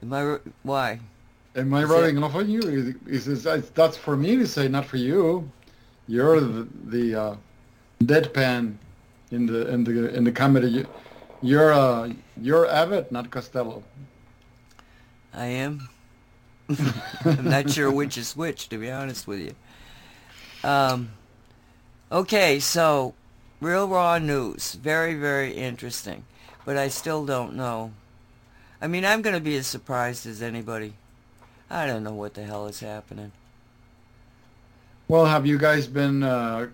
Am 0.00 0.12
I? 0.12 0.22
r- 0.22 0.40
Why? 0.62 1.00
Am 1.56 1.74
I 1.74 1.82
Is 1.82 1.88
rubbing 1.88 2.22
off 2.22 2.36
on 2.36 2.48
you? 2.48 2.60
Is, 2.60 3.26
is, 3.26 3.46
is 3.46 3.70
that's 3.70 3.96
for 3.96 4.16
me 4.16 4.36
to 4.36 4.46
say, 4.46 4.68
not 4.68 4.86
for 4.86 4.96
you. 4.96 5.50
You're 6.06 6.40
the, 6.40 6.68
the 6.86 7.14
uh, 7.14 7.36
deadpan 8.04 8.76
in 9.32 9.46
the 9.46 9.68
in 9.68 9.82
the 9.82 10.14
in 10.14 10.22
the 10.22 10.32
comedy 10.32 10.86
You're 11.42 11.72
uh, 11.72 12.12
you're 12.40 12.68
Abbott, 12.68 13.10
not 13.10 13.30
Costello. 13.30 13.82
I 15.34 15.46
am. 15.46 15.88
I'm 17.24 17.48
not 17.48 17.70
sure 17.70 17.90
which 17.90 18.16
is 18.16 18.36
which, 18.36 18.68
to 18.68 18.78
be 18.78 18.88
honest 18.90 19.26
with 19.26 19.40
you. 19.40 19.54
Um, 20.64 21.10
okay, 22.10 22.60
so 22.60 23.14
real 23.60 23.88
raw 23.88 24.18
news, 24.18 24.74
very 24.74 25.14
very 25.14 25.52
interesting, 25.52 26.24
but 26.64 26.76
I 26.76 26.88
still 26.88 27.24
don't 27.24 27.54
know. 27.54 27.92
I 28.80 28.86
mean, 28.86 29.04
I'm 29.04 29.22
going 29.22 29.34
to 29.34 29.40
be 29.40 29.56
as 29.56 29.66
surprised 29.66 30.26
as 30.26 30.42
anybody. 30.42 30.94
I 31.70 31.86
don't 31.86 32.04
know 32.04 32.14
what 32.14 32.34
the 32.34 32.44
hell 32.44 32.66
is 32.66 32.80
happening. 32.80 33.32
Well, 35.08 35.26
have 35.26 35.46
you 35.46 35.58
guys 35.58 35.86
been 35.86 36.22
uh, 36.22 36.68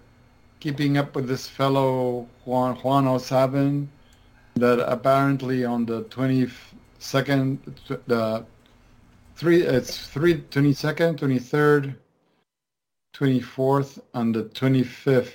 keeping 0.61 0.97
up 0.99 1.15
with 1.15 1.29
this 1.29 1.49
fellow 1.49 2.27
Juan 2.45 2.77
Juan 2.77 3.07
O'Savin 3.07 3.89
that 4.55 4.81
apparently 4.81 5.65
on 5.65 5.85
the 5.85 6.03
22nd, 6.05 7.59
the 8.07 8.45
three, 9.37 9.63
it's 9.63 10.07
three, 10.09 10.37
22nd, 10.37 11.19
23rd, 11.19 11.97
24th, 13.15 14.01
and 14.15 14.35
the 14.35 14.45
25th. 14.45 15.35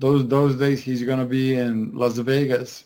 Those 0.00 0.26
those 0.28 0.56
days 0.56 0.80
he's 0.82 1.02
gonna 1.02 1.26
be 1.26 1.54
in 1.56 1.96
Las 1.96 2.18
Vegas, 2.18 2.84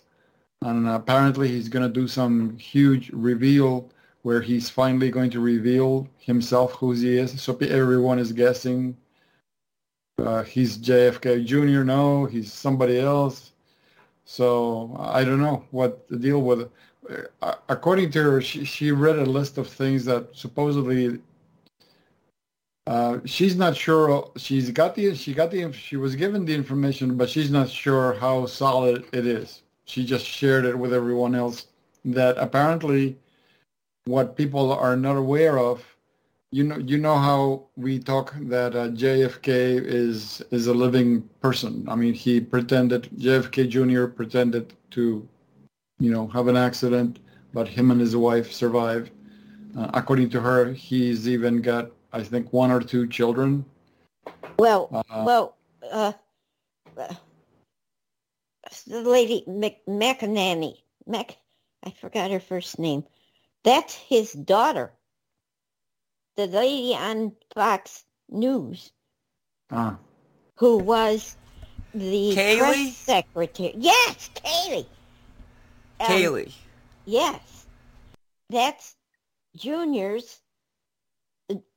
and 0.63 0.89
apparently 0.89 1.49
he's 1.49 1.69
gonna 1.69 1.89
do 1.89 2.09
some 2.09 2.57
huge 2.59 3.11
reveal 3.11 3.91
where 4.23 4.41
he's 4.41 4.71
finally 4.71 5.11
going 5.11 5.31
to 5.31 5.41
reveal 5.41 6.09
himself 6.19 6.73
who 6.75 6.93
he 6.93 7.19
is. 7.19 7.41
So 7.41 7.57
everyone 7.57 8.19
is 8.19 8.33
guessing 8.33 8.97
uh, 10.19 10.43
he's 10.45 10.79
JFK 10.79 11.45
Jr. 11.45 11.85
No, 11.85 12.27
he's 12.27 12.53
somebody 12.53 13.01
else. 13.01 13.53
So 14.25 14.97
I 14.99 15.25
don't 15.25 15.41
know 15.41 15.65
what 15.71 16.09
the 16.09 16.17
deal 16.17 16.43
with. 16.43 16.71
Uh, 17.43 17.55
according 17.69 18.11
to 18.13 18.23
her, 18.23 18.41
she, 18.41 18.65
she 18.65 18.93
read 18.93 19.19
a 19.19 19.25
list 19.25 19.59
of 19.59 19.67
things 19.67 20.05
that 20.05 20.29
supposedly 20.35 21.19
uh, 22.87 23.19
she's 23.25 23.57
not 23.57 23.77
sure. 23.77 24.31
She's 24.37 24.71
got 24.71 24.95
the 24.95 25.15
she 25.15 25.35
got 25.35 25.51
the 25.51 25.73
she 25.73 25.97
was 25.97 26.17
given 26.17 26.45
the 26.45 26.55
information, 26.55 27.17
but 27.17 27.31
she's 27.31 27.51
not 27.51 27.69
sure 27.69 28.15
how 28.15 28.47
solid 28.47 29.05
it 29.13 29.27
is. 29.27 29.63
She 29.85 30.05
just 30.05 30.27
shared 30.27 30.65
it 30.65 30.79
with 30.79 30.93
everyone 30.93 31.35
else. 31.35 31.67
That 32.05 32.37
apparently, 32.39 33.17
what 34.05 34.37
people 34.37 34.73
are 34.73 34.97
not 34.97 35.17
aware 35.17 35.59
of 35.59 35.85
you 36.53 36.65
know 36.65 36.77
you 36.79 36.99
know 36.99 37.17
how 37.17 37.65
we 37.77 37.99
talk 37.99 38.35
that 38.43 38.77
uh, 38.77 38.89
JFK 38.89 39.83
is 39.85 40.43
is 40.51 40.67
a 40.67 40.75
living 40.75 41.23
person. 41.41 41.87
I 41.89 41.95
mean, 41.95 42.15
he 42.15 42.41
pretended 42.41 43.09
JFK 43.17 43.69
Jr. 43.69 44.07
pretended 44.07 44.75
to, 44.91 45.27
you 45.99 46.13
know, 46.13 46.27
have 46.29 46.49
an 46.49 46.57
accident, 46.57 47.21
but 47.55 47.69
him 47.69 47.91
and 47.91 48.01
his 48.01 48.15
wife 48.17 48.53
survived. 48.53 49.11
Uh, 49.79 49.91
according 49.95 50.29
to 50.31 50.41
her, 50.41 50.73
he's 50.73 51.29
even 51.29 51.63
got 51.63 51.91
I 52.13 52.23
think 52.23 52.53
one 52.53 52.71
or 52.71 52.81
two 52.81 53.07
children. 53.09 53.65
Well, 54.59 54.89
Uh, 54.93 55.25
well, 55.25 55.57
uh, 55.91 56.13
uh, 56.97 57.15
the 58.87 59.01
lady 59.03 59.45
Mc, 59.47 59.85
McEnany, 59.87 60.83
Mac, 61.07 61.39
I 61.83 61.91
forgot 61.91 62.31
her 62.31 62.41
first 62.41 62.79
name. 62.79 63.05
That's 63.65 63.95
his 63.95 64.33
daughter. 64.33 64.93
The 66.37 66.47
lady 66.47 66.95
on 66.95 67.33
Fox 67.55 68.05
News 68.29 68.93
Ah, 69.71 69.99
who 70.57 70.79
was 70.79 71.37
the 71.95 72.35
Kayleigh? 72.35 72.59
press 72.59 72.97
secretary. 72.99 73.75
Yes, 73.77 74.29
Kayleigh. 74.35 74.87
Um, 76.01 76.07
Kayleigh. 76.07 76.53
Yes, 77.07 77.67
that's 78.51 78.97
Junior's, 79.57 80.41
uh, 80.41 80.42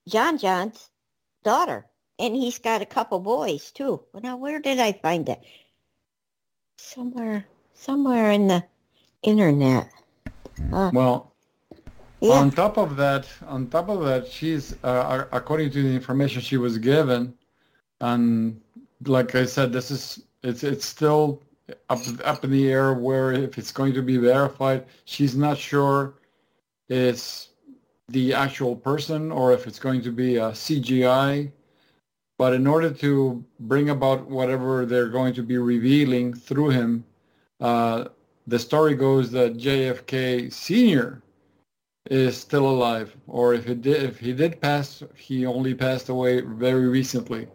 John 0.08 0.38
John's 0.38 0.90
daughter, 1.44 1.86
and 2.20 2.36
he's 2.36 2.60
got 2.60 2.82
a 2.82 2.86
couple 2.86 3.20
boys 3.20 3.72
too. 3.72 4.04
Well, 4.14 4.22
now 4.22 4.38
where 4.38 4.60
did 4.60 4.80
I 4.80 4.94
find 4.94 5.28
it? 5.30 5.40
Somewhere, 6.78 7.46
somewhere 7.74 8.32
in 8.32 8.48
the 8.48 8.64
internet. 9.24 9.90
Uh, 10.72 10.92
well, 10.94 11.34
yeah, 12.22 12.34
on 12.34 12.52
top 12.52 12.78
of 12.78 12.96
that, 12.98 13.28
on 13.48 13.68
top 13.68 13.90
of 13.90 14.04
that, 14.06 14.28
she's 14.28 14.76
uh, 14.84 15.26
according 15.32 15.72
to 15.72 15.84
the 15.84 15.94
information 15.94 16.42
she 16.42 16.58
was 16.58 16.78
given, 16.78 17.34
and 18.02 18.62
like 19.06 19.36
I 19.36 19.46
said, 19.46 19.74
this 19.74 19.92
is 19.92 20.24
it's 20.44 20.64
it's 20.64 20.86
still 20.86 21.42
up 21.90 22.00
up 22.24 22.44
in 22.44 22.52
the 22.52 22.72
air 22.72 22.94
where 22.94 23.32
if 23.32 23.58
it's 23.58 23.72
going 23.72 23.94
to 23.94 24.02
be 24.02 24.18
verified. 24.18 24.86
She's 25.06 25.36
not 25.36 25.58
sure 25.58 26.16
it's 26.88 27.50
the 28.10 28.34
actual 28.34 28.76
person 28.76 29.32
or 29.32 29.54
if 29.54 29.68
it's 29.68 29.80
going 29.80 30.02
to 30.04 30.12
be 30.12 30.38
a 30.38 30.52
CGI. 30.52 31.52
But 32.38 32.54
in 32.54 32.68
order 32.68 32.92
to 32.92 33.44
bring 33.62 33.90
about 33.90 34.28
whatever 34.28 34.86
they're 34.86 35.10
going 35.10 35.34
to 35.36 35.44
be 35.44 35.58
revealing 35.58 36.34
through 36.34 36.70
him, 36.70 37.06
uh, 37.62 38.06
the 38.48 38.60
story 38.60 38.94
goes 38.94 39.32
that 39.32 39.58
JFK 39.58 40.52
Senior 40.52 41.22
is 42.10 42.38
still 42.38 42.68
alive, 42.68 43.16
or 43.28 43.54
if 43.54 43.66
he 43.66 43.74
did, 43.74 44.04
if 44.04 44.20
he 44.20 44.34
did 44.34 44.62
pass, 44.62 45.02
he 45.16 45.46
only 45.46 45.74
passed 45.74 46.10
away 46.10 46.42
very 46.42 46.88
recently. 46.88 47.48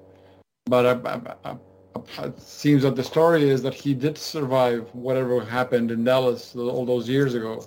But 0.66 0.86
uh, 0.86 1.18
uh, 1.44 1.56
uh, 1.94 2.22
it 2.24 2.40
seems 2.40 2.82
that 2.82 2.96
the 2.96 3.04
story 3.04 3.48
is 3.48 3.62
that 3.62 3.74
he 3.74 3.94
did 3.94 4.18
survive 4.18 4.88
whatever 4.92 5.44
happened 5.44 5.90
in 5.90 6.04
Dallas 6.04 6.56
all 6.56 6.84
those 6.84 7.08
years 7.08 7.34
ago. 7.34 7.64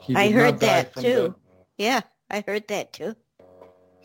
He 0.00 0.14
I 0.14 0.30
heard 0.30 0.60
that 0.60 0.94
too. 0.96 1.34
The- 1.76 1.84
yeah, 1.84 2.00
I 2.30 2.44
heard 2.46 2.68
that 2.68 2.92
too. 2.92 3.14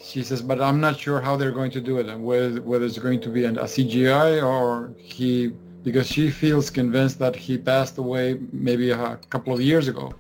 she 0.02 0.24
says, 0.24 0.42
but 0.42 0.62
I'm 0.62 0.80
not 0.80 0.98
sure 1.00 1.20
how 1.22 1.36
they're 1.36 1.52
going 1.52 1.72
to 1.72 1.82
do 1.82 1.98
it, 2.00 2.08
and 2.08 2.24
whether 2.24 2.62
whether 2.62 2.86
it's 2.86 2.98
going 2.98 3.20
to 3.22 3.30
be 3.30 3.44
an, 3.46 3.58
a 3.58 3.64
CGI 3.66 4.42
or 4.44 4.94
he, 4.98 5.48
because 5.84 6.08
she 6.08 6.30
feels 6.32 6.70
convinced 6.70 7.20
that 7.20 7.36
he 7.36 7.58
passed 7.58 7.98
away 7.98 8.40
maybe 8.54 8.92
a 8.92 9.18
couple 9.30 9.54
of 9.54 9.62
years 9.62 9.88
ago. 9.88 10.14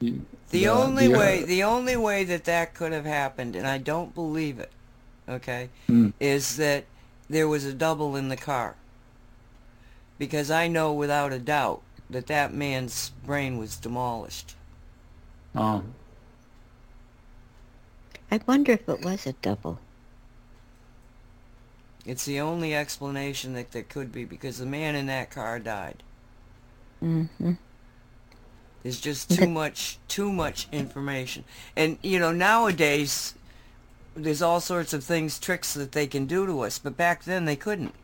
He- 0.00 0.20
The 0.50 0.68
only 0.68 1.12
uh, 1.12 1.18
way, 1.18 1.42
the 1.44 1.64
only 1.64 1.96
way 1.96 2.24
that 2.24 2.44
that 2.44 2.74
could 2.74 2.92
have 2.92 3.04
happened, 3.06 3.56
and 3.56 3.66
I 3.66 3.78
don't 3.78 4.14
believe 4.14 4.58
it, 4.60 4.70
okay, 5.28 5.68
Mm. 5.88 6.12
is 6.20 6.56
that 6.56 6.84
there 7.28 7.48
was 7.48 7.64
a 7.64 7.72
double 7.74 8.14
in 8.14 8.28
the 8.28 8.36
car. 8.36 8.76
Because 10.18 10.50
I 10.50 10.68
know 10.68 10.92
without 10.92 11.32
a 11.32 11.38
doubt 11.40 11.82
that 12.08 12.28
that 12.28 12.54
man's 12.54 13.10
brain 13.26 13.58
was 13.58 13.76
demolished. 13.76 14.54
Oh, 15.54 15.82
I 18.30 18.40
wonder 18.46 18.72
if 18.72 18.88
it 18.88 19.02
was 19.02 19.26
a 19.26 19.32
double. 19.34 19.78
It's 22.04 22.24
the 22.24 22.40
only 22.40 22.74
explanation 22.74 23.54
that 23.54 23.72
there 23.72 23.82
could 23.82 24.12
be 24.12 24.24
because 24.24 24.58
the 24.58 24.66
man 24.66 24.94
in 24.94 25.06
that 25.06 25.30
car 25.30 25.58
died. 25.58 26.02
Mm-hmm. 27.02 27.52
There's 28.82 29.00
just 29.00 29.30
too 29.30 29.48
much, 29.48 29.98
too 30.06 30.32
much 30.32 30.68
information. 30.70 31.44
And, 31.74 31.98
you 32.02 32.20
know, 32.20 32.30
nowadays, 32.32 33.34
there's 34.14 34.42
all 34.42 34.60
sorts 34.60 34.92
of 34.92 35.02
things, 35.02 35.38
tricks 35.38 35.74
that 35.74 35.92
they 35.92 36.06
can 36.06 36.26
do 36.26 36.46
to 36.46 36.60
us, 36.60 36.78
but 36.78 36.96
back 36.96 37.24
then 37.24 37.44
they 37.44 37.56
couldn't. 37.56 37.94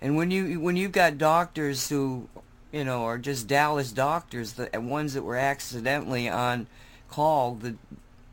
And 0.00 0.16
when 0.16 0.30
you 0.30 0.60
when 0.60 0.76
you've 0.76 0.92
got 0.92 1.18
doctors 1.18 1.88
who, 1.88 2.28
you 2.70 2.84
know, 2.84 3.04
are 3.04 3.18
just 3.18 3.48
Dallas 3.48 3.90
doctors, 3.90 4.52
the 4.52 4.68
ones 4.74 5.14
that 5.14 5.24
were 5.24 5.36
accidentally 5.36 6.28
on 6.28 6.66
call 7.08 7.54
the 7.54 7.74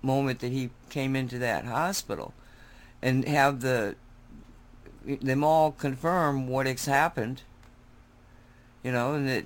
moment 0.06 0.39
that 0.39 0.52
he 0.52 0.70
came 0.89 1.15
into 1.15 1.38
that 1.39 1.65
hospital, 1.65 2.34
and 3.02 3.28
have 3.28 3.62
the 3.62 3.96
them 5.06 5.44
all 5.44 5.72
confirm 5.72 6.48
what 6.48 6.65
has 6.65 6.86
happened, 6.86 7.44
you 8.84 8.91
know, 8.91 9.13
and 9.13 9.28
that 9.28 9.46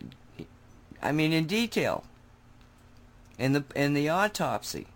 I 1.02 1.12
mean, 1.12 1.32
in 1.32 1.46
detail. 1.46 2.04
And 3.38 3.56
the 3.56 3.64
and 3.76 3.96
the 3.96 4.10
autopsy, 4.10 4.88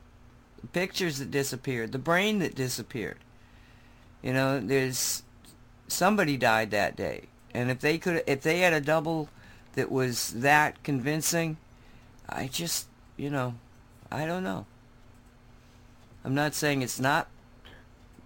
the 0.60 0.67
pictures 0.67 1.19
that 1.19 1.32
disappeared, 1.32 1.93
the 1.93 1.97
brain 1.97 2.39
that 2.39 2.56
disappeared. 2.56 3.19
You 4.21 4.34
know, 4.34 4.60
there's 4.60 5.23
somebody 5.88 6.36
died 6.36 6.71
that 6.71 6.95
day, 6.95 7.28
and 7.54 7.71
if 7.71 7.80
they 7.80 7.97
could, 7.97 8.21
if 8.28 8.41
they 8.41 8.60
had 8.60 8.73
a 8.73 8.82
double 8.82 9.30
that 9.76 9.91
was 9.91 10.34
that 10.34 10.84
convincing, 10.84 11.58
I 12.28 12.47
just, 12.47 12.88
you 13.15 13.30
know, 13.30 13.56
I 14.12 14.26
don't 14.26 14.43
know. 14.43 14.65
I'm 16.25 16.36
not 16.36 16.53
saying 16.53 16.81
it's 16.81 16.99
not 16.99 17.27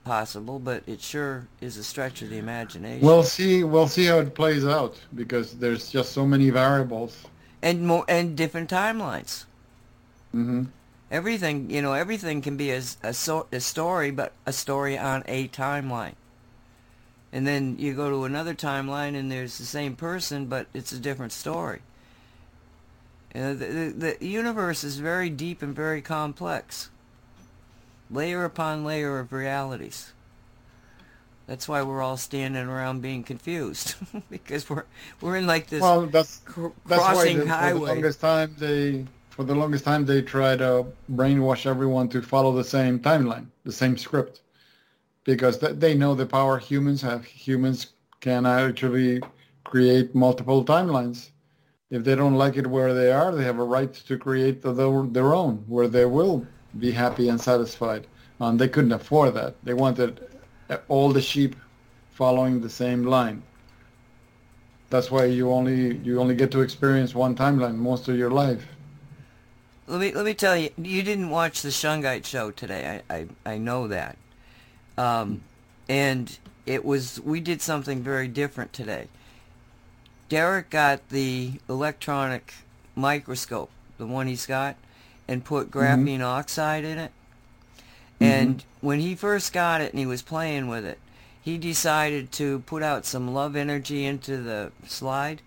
possible, 0.04 0.60
but 0.60 0.84
it 0.88 1.02
sure 1.02 1.48
is 1.62 1.78
a 1.78 1.84
stretch 1.84 2.22
of 2.22 2.30
the 2.30 2.38
imagination. 2.38 3.06
we'll 3.06 3.24
see. 3.24 3.64
We'll 3.64 3.88
see 3.88 4.06
how 4.06 4.20
it 4.20 4.34
plays 4.36 4.66
out 4.66 5.00
because 5.16 5.58
there's 5.58 5.90
just 5.90 6.14
so 6.14 6.26
many 6.26 6.50
variables. 6.50 7.26
and 7.62 7.86
more 7.88 8.06
and 8.08 8.36
different 8.38 8.70
timelines. 8.70 9.46
hmm 10.32 10.66
Everything, 11.10 11.70
you 11.70 11.82
know, 11.82 11.94
everything 11.94 12.42
can 12.42 12.58
be 12.58 12.72
a, 12.72 12.82
a, 13.02 13.14
so, 13.14 13.48
a 13.54 13.62
story, 13.62 14.12
but 14.12 14.34
a 14.46 14.52
story 14.52 14.98
on 14.98 15.24
a 15.26 15.48
timeline. 15.48 16.16
And 17.32 17.48
then 17.48 17.78
you 17.80 17.94
go 17.94 18.10
to 18.10 18.26
another 18.26 18.54
timeline 18.54 19.16
and 19.16 19.32
there's 19.32 19.58
the 19.58 19.64
same 19.66 19.96
person, 19.96 20.48
but 20.48 20.68
it's 20.74 20.92
a 20.92 21.00
different 21.00 21.32
story. 21.32 21.80
You 23.34 23.42
know, 23.42 23.54
the, 23.54 23.66
the, 23.66 24.18
the 24.20 24.26
universe 24.26 24.84
is 24.84 24.98
very 25.00 25.30
deep 25.30 25.62
and 25.62 25.74
very 25.74 26.02
complex. 26.02 26.90
Layer 28.10 28.46
upon 28.46 28.84
layer 28.86 29.20
of 29.20 29.34
realities. 29.34 30.14
That's 31.48 31.68
why 31.68 31.82
we're 31.82 32.02
all 32.02 32.18
standing 32.18 32.68
around 32.68 33.02
being 33.02 33.24
confused 33.24 33.96
because 34.30 34.70
we're 34.70 34.84
we're 35.22 35.38
in 35.38 35.48
like 35.48 35.68
this 35.68 35.82
Well, 35.82 36.06
that's 36.06 36.40
cr- 36.40 36.68
that's 36.86 37.02
why 37.02 37.14
crossing 37.14 37.40
the, 37.40 37.46
for 37.46 37.74
the 37.74 37.80
longest 37.80 38.20
time 38.22 38.56
they 38.58 39.06
for 39.30 39.44
the 39.44 39.56
longest 39.56 39.86
time 39.86 40.06
they 40.06 40.22
try 40.22 40.58
to 40.58 40.86
brainwash 41.14 41.66
everyone 41.66 42.10
to 42.10 42.22
follow 42.22 42.52
the 42.54 42.64
same 42.64 43.00
timeline, 43.00 43.46
the 43.64 43.72
same 43.72 43.96
script, 43.96 44.42
because 45.24 45.58
th- 45.60 45.76
they 45.78 45.94
know 45.94 46.16
the 46.16 46.26
power 46.26 46.58
humans 46.58 47.02
have. 47.02 47.24
Humans 47.24 47.94
can 48.20 48.46
actually 48.46 49.22
create 49.64 50.16
multiple 50.16 50.66
timelines. 50.66 51.30
If 51.92 52.04
they 52.04 52.16
don't 52.16 52.36
like 52.36 52.58
it 52.58 52.68
where 52.68 52.94
they 52.94 53.12
are, 53.12 53.34
they 53.34 53.44
have 53.44 53.60
a 53.60 53.64
right 53.64 53.94
to 53.94 54.18
create 54.18 54.62
the, 54.62 54.74
their, 54.74 55.04
their 55.04 55.34
own, 55.34 55.64
where 55.68 55.88
they 55.88 56.06
will 56.06 56.46
be 56.80 56.92
happy 56.92 57.30
and 57.30 57.40
satisfied. 57.40 58.08
And 58.40 58.60
they 58.60 58.68
couldn't 58.68 58.92
afford 58.92 59.34
that. 59.34 59.56
They 59.64 59.74
wanted 59.74 60.20
all 60.88 61.12
the 61.12 61.22
sheep 61.22 61.56
following 62.12 62.62
the 62.62 62.70
same 62.70 63.04
line. 63.04 63.44
That's 64.90 65.12
why 65.12 65.26
you 65.26 65.52
only 65.52 65.98
you 65.98 66.20
only 66.20 66.36
get 66.36 66.52
to 66.52 66.62
experience 66.62 67.14
one 67.14 67.36
timeline 67.36 67.76
most 67.76 68.08
of 68.08 68.18
your 68.18 68.32
life. 68.32 68.66
Let 69.88 70.00
me 70.00 70.14
let 70.14 70.26
me 70.26 70.34
tell 70.34 70.56
you, 70.56 70.70
you 70.78 71.04
didn't 71.04 71.30
watch 71.30 71.62
the 71.62 71.70
Shungite 71.70 72.26
show 72.26 72.52
today. 72.52 73.02
I 73.10 73.16
I, 73.16 73.28
I 73.46 73.58
know 73.58 73.88
that, 73.88 74.18
um, 74.98 75.42
and 75.90 76.38
it 76.66 76.86
was 76.86 77.20
we 77.22 77.40
did 77.40 77.62
something 77.62 78.02
very 78.02 78.28
different 78.28 78.72
today. 78.72 79.08
Derek 80.30 80.70
got 80.70 81.10
the 81.10 81.54
electronic 81.70 82.54
microscope, 82.96 83.70
the 83.98 84.06
one 84.06 84.28
he's 84.28 84.46
got, 84.46 84.76
and 85.28 85.44
put 85.44 85.72
mm-hmm. 85.72 85.80
graphene 85.80 86.22
oxide 86.22 86.84
in 86.84 86.98
it. 86.98 87.12
Mm-hmm. 88.20 88.24
And 88.24 88.64
when 88.82 89.00
he 89.00 89.16
first 89.16 89.54
got 89.54 89.82
it 89.82 89.92
and 89.92 90.00
he 90.00 90.06
was 90.06 90.22
playing 90.22 90.68
with 90.68 90.86
it, 90.86 91.00
he 91.42 91.58
decided 91.58 92.32
to 92.34 92.60
put 92.60 92.84
out 92.84 93.06
some 93.06 93.34
love 93.34 93.56
energy 93.56 94.06
into 94.06 94.38
the 94.38 94.72
slide. 94.86 95.42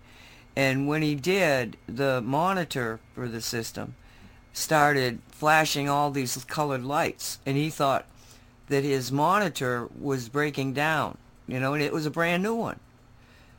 And 0.55 0.87
when 0.87 1.01
he 1.01 1.15
did, 1.15 1.77
the 1.87 2.21
monitor 2.21 2.99
for 3.13 3.27
the 3.27 3.41
system 3.41 3.95
started 4.53 5.19
flashing 5.29 5.87
all 5.87 6.11
these 6.11 6.43
colored 6.45 6.83
lights. 6.83 7.39
And 7.45 7.55
he 7.55 7.69
thought 7.69 8.05
that 8.67 8.83
his 8.83 9.11
monitor 9.11 9.87
was 9.99 10.29
breaking 10.29 10.73
down, 10.73 11.17
you 11.47 11.59
know, 11.59 11.73
and 11.73 11.83
it 11.83 11.93
was 11.93 12.05
a 12.05 12.11
brand 12.11 12.41
new 12.43 12.55
one. 12.55 12.79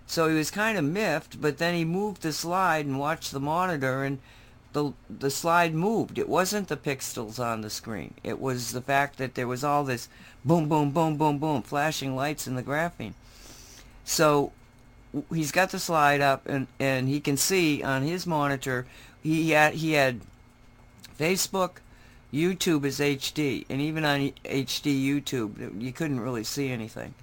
So 0.07 0.29
he 0.29 0.35
was 0.35 0.51
kind 0.51 0.77
of 0.77 0.85
miffed, 0.85 1.41
but 1.41 1.59
then 1.59 1.75
he 1.75 1.85
moved 1.85 2.23
the 2.23 2.33
slide 2.33 2.87
and 2.87 2.99
watched 2.99 3.33
the 3.33 3.41
monitor 3.41 4.05
and 4.05 4.19
the 4.73 4.93
the 5.11 5.31
slide 5.31 5.75
moved. 5.75 6.19
It 6.19 6.29
wasn't 6.29 6.69
the 6.69 6.77
pixels 6.77 7.39
on 7.39 7.61
the 7.61 7.71
screen. 7.71 8.15
It 8.23 8.41
was 8.41 8.73
the 8.73 8.81
fact 8.81 9.19
that 9.19 9.35
there 9.35 9.49
was 9.49 9.65
all 9.65 9.85
this 9.85 10.09
boom, 10.45 10.69
boom, 10.69 10.91
boom, 10.91 11.17
boom, 11.17 11.39
boom, 11.39 11.63
flashing 11.63 12.17
lights 12.17 12.47
in 12.47 12.55
the 12.55 12.63
graphene. 12.63 13.15
So 14.05 14.53
he's 15.33 15.53
got 15.53 15.71
the 15.71 15.79
slide 15.79 16.21
up 16.21 16.47
and, 16.47 16.67
and 16.79 17.09
he 17.09 17.21
can 17.21 17.37
see 17.37 17.83
on 17.83 18.03
his 18.03 18.27
monitor 18.27 18.87
he 19.23 19.51
had 19.51 19.75
he 19.75 19.93
had 19.93 20.21
Facebook, 21.19 21.77
YouTube 22.33 22.85
is 22.85 22.99
HD, 22.99 23.65
and 23.69 23.81
even 23.81 24.05
on 24.05 24.33
HD 24.45 25.05
YouTube 25.05 25.81
you 25.81 25.93
couldn't 25.93 26.21
really 26.21 26.45
see 26.45 26.71
anything. 26.71 27.15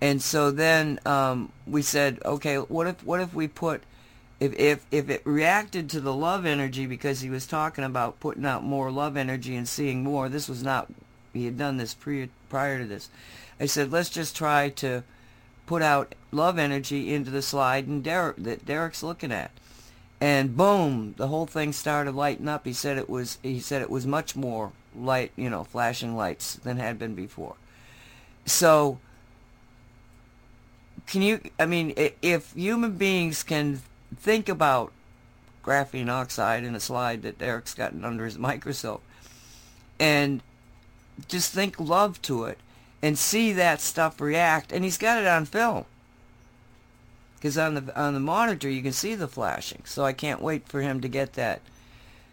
And 0.00 0.22
so 0.22 0.50
then 0.50 1.00
um, 1.06 1.52
we 1.66 1.82
said, 1.82 2.20
okay, 2.24 2.56
what 2.56 2.86
if 2.86 3.04
what 3.04 3.20
if 3.20 3.34
we 3.34 3.48
put 3.48 3.82
if 4.38 4.58
if 4.58 4.86
if 4.90 5.08
it 5.08 5.22
reacted 5.24 5.88
to 5.90 6.00
the 6.00 6.12
love 6.12 6.44
energy 6.44 6.86
because 6.86 7.20
he 7.20 7.30
was 7.30 7.46
talking 7.46 7.84
about 7.84 8.20
putting 8.20 8.44
out 8.44 8.64
more 8.64 8.90
love 8.90 9.16
energy 9.16 9.56
and 9.56 9.68
seeing 9.68 10.02
more. 10.02 10.28
This 10.28 10.48
was 10.48 10.62
not 10.62 10.88
he 11.32 11.44
had 11.44 11.58
done 11.58 11.76
this 11.76 11.94
pre, 11.94 12.30
prior 12.48 12.78
to 12.78 12.86
this. 12.86 13.08
I 13.60 13.66
said, 13.66 13.92
let's 13.92 14.10
just 14.10 14.36
try 14.36 14.68
to 14.70 15.02
put 15.66 15.82
out 15.82 16.14
love 16.30 16.58
energy 16.58 17.12
into 17.12 17.30
the 17.30 17.42
slide 17.42 17.86
and 17.86 18.02
Derek 18.02 18.36
that 18.38 18.66
Derek's 18.66 19.02
looking 19.02 19.32
at. 19.32 19.50
And 20.20 20.56
boom, 20.56 21.14
the 21.16 21.28
whole 21.28 21.46
thing 21.46 21.72
started 21.72 22.14
lighting 22.14 22.48
up. 22.48 22.64
He 22.64 22.72
said 22.72 22.96
it 22.96 23.10
was 23.10 23.38
he 23.42 23.60
said 23.60 23.82
it 23.82 23.90
was 23.90 24.06
much 24.06 24.34
more 24.34 24.72
light, 24.94 25.32
you 25.36 25.50
know, 25.50 25.64
flashing 25.64 26.16
lights 26.16 26.54
than 26.54 26.78
had 26.78 26.98
been 26.98 27.14
before. 27.14 27.56
So 28.46 28.98
can 31.06 31.22
you 31.22 31.40
i 31.60 31.64
mean 31.64 31.94
if 32.20 32.52
human 32.54 32.90
beings 32.92 33.44
can 33.44 33.80
think 34.18 34.48
about 34.48 34.92
graphene 35.64 36.08
oxide 36.08 36.64
in 36.64 36.74
a 36.74 36.80
slide 36.80 37.22
that 37.22 37.38
derek's 37.38 37.74
gotten 37.74 38.04
under 38.04 38.24
his 38.24 38.38
microscope 38.38 39.02
and 39.98 40.40
just 41.28 41.52
think 41.52 41.78
love 41.80 42.20
to 42.22 42.44
it 42.44 42.58
and 43.02 43.18
see 43.18 43.52
that 43.52 43.80
stuff 43.80 44.20
react 44.20 44.72
and 44.72 44.84
he's 44.84 44.98
got 44.98 45.18
it 45.18 45.26
on 45.26 45.44
film 45.44 45.84
because 47.36 47.58
on 47.58 47.74
the 47.74 48.00
on 48.00 48.14
the 48.14 48.20
monitor 48.20 48.68
you 48.70 48.82
can 48.82 48.92
see 48.92 49.14
the 49.14 49.26
flashing 49.28 49.82
so 49.84 50.04
i 50.04 50.12
can't 50.12 50.40
wait 50.42 50.66
for 50.68 50.80
him 50.82 51.00
to 51.00 51.08
get 51.08 51.32
that 51.32 51.60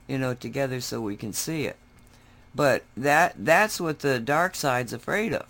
you 0.07 0.17
know 0.17 0.33
together 0.33 0.79
so 0.79 1.01
we 1.01 1.15
can 1.15 1.33
see 1.33 1.65
it 1.65 1.75
but 2.53 2.83
that 2.95 3.33
that's 3.37 3.81
what 3.81 3.99
the 3.99 4.19
dark 4.19 4.53
side's 4.55 4.93
afraid 4.93 5.33
of 5.33 5.45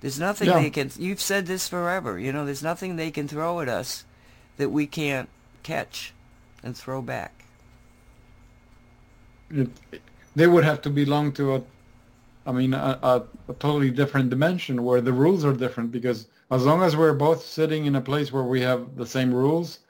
there's 0.00 0.18
nothing 0.18 0.48
Yeah. 0.48 0.58
they 0.60 0.70
can. 0.70 0.90
You've 0.98 1.20
said 1.20 1.46
this 1.46 1.68
forever. 1.68 2.18
You 2.18 2.32
know, 2.32 2.44
there's 2.44 2.60
nothing 2.60 2.96
they 2.96 3.12
can 3.12 3.28
throw 3.28 3.60
at 3.60 3.68
us 3.68 4.02
that 4.56 4.70
we 4.70 4.86
can't 4.86 5.28
catch 5.62 6.12
and 6.62 6.76
throw 6.76 7.02
back. 7.02 7.44
It, 9.50 9.68
they 10.34 10.46
would 10.46 10.64
have 10.64 10.80
to 10.82 10.90
belong 10.90 11.32
to 11.32 11.56
a, 11.56 11.62
I 12.46 12.52
mean, 12.52 12.74
a, 12.74 12.98
a, 13.02 13.22
a 13.48 13.54
totally 13.54 13.90
different 13.90 14.30
dimension 14.30 14.82
where 14.82 15.00
the 15.00 15.12
rules 15.12 15.44
are 15.44 15.52
different. 15.52 15.92
Because 15.92 16.28
as 16.50 16.64
long 16.64 16.82
as 16.82 16.96
we're 16.96 17.14
both 17.14 17.44
sitting 17.44 17.86
in 17.86 17.96
a 17.96 18.00
place 18.00 18.32
where 18.32 18.44
we 18.44 18.60
have 18.62 18.96
the 18.96 19.06
same 19.06 19.32
rules, 19.32 19.80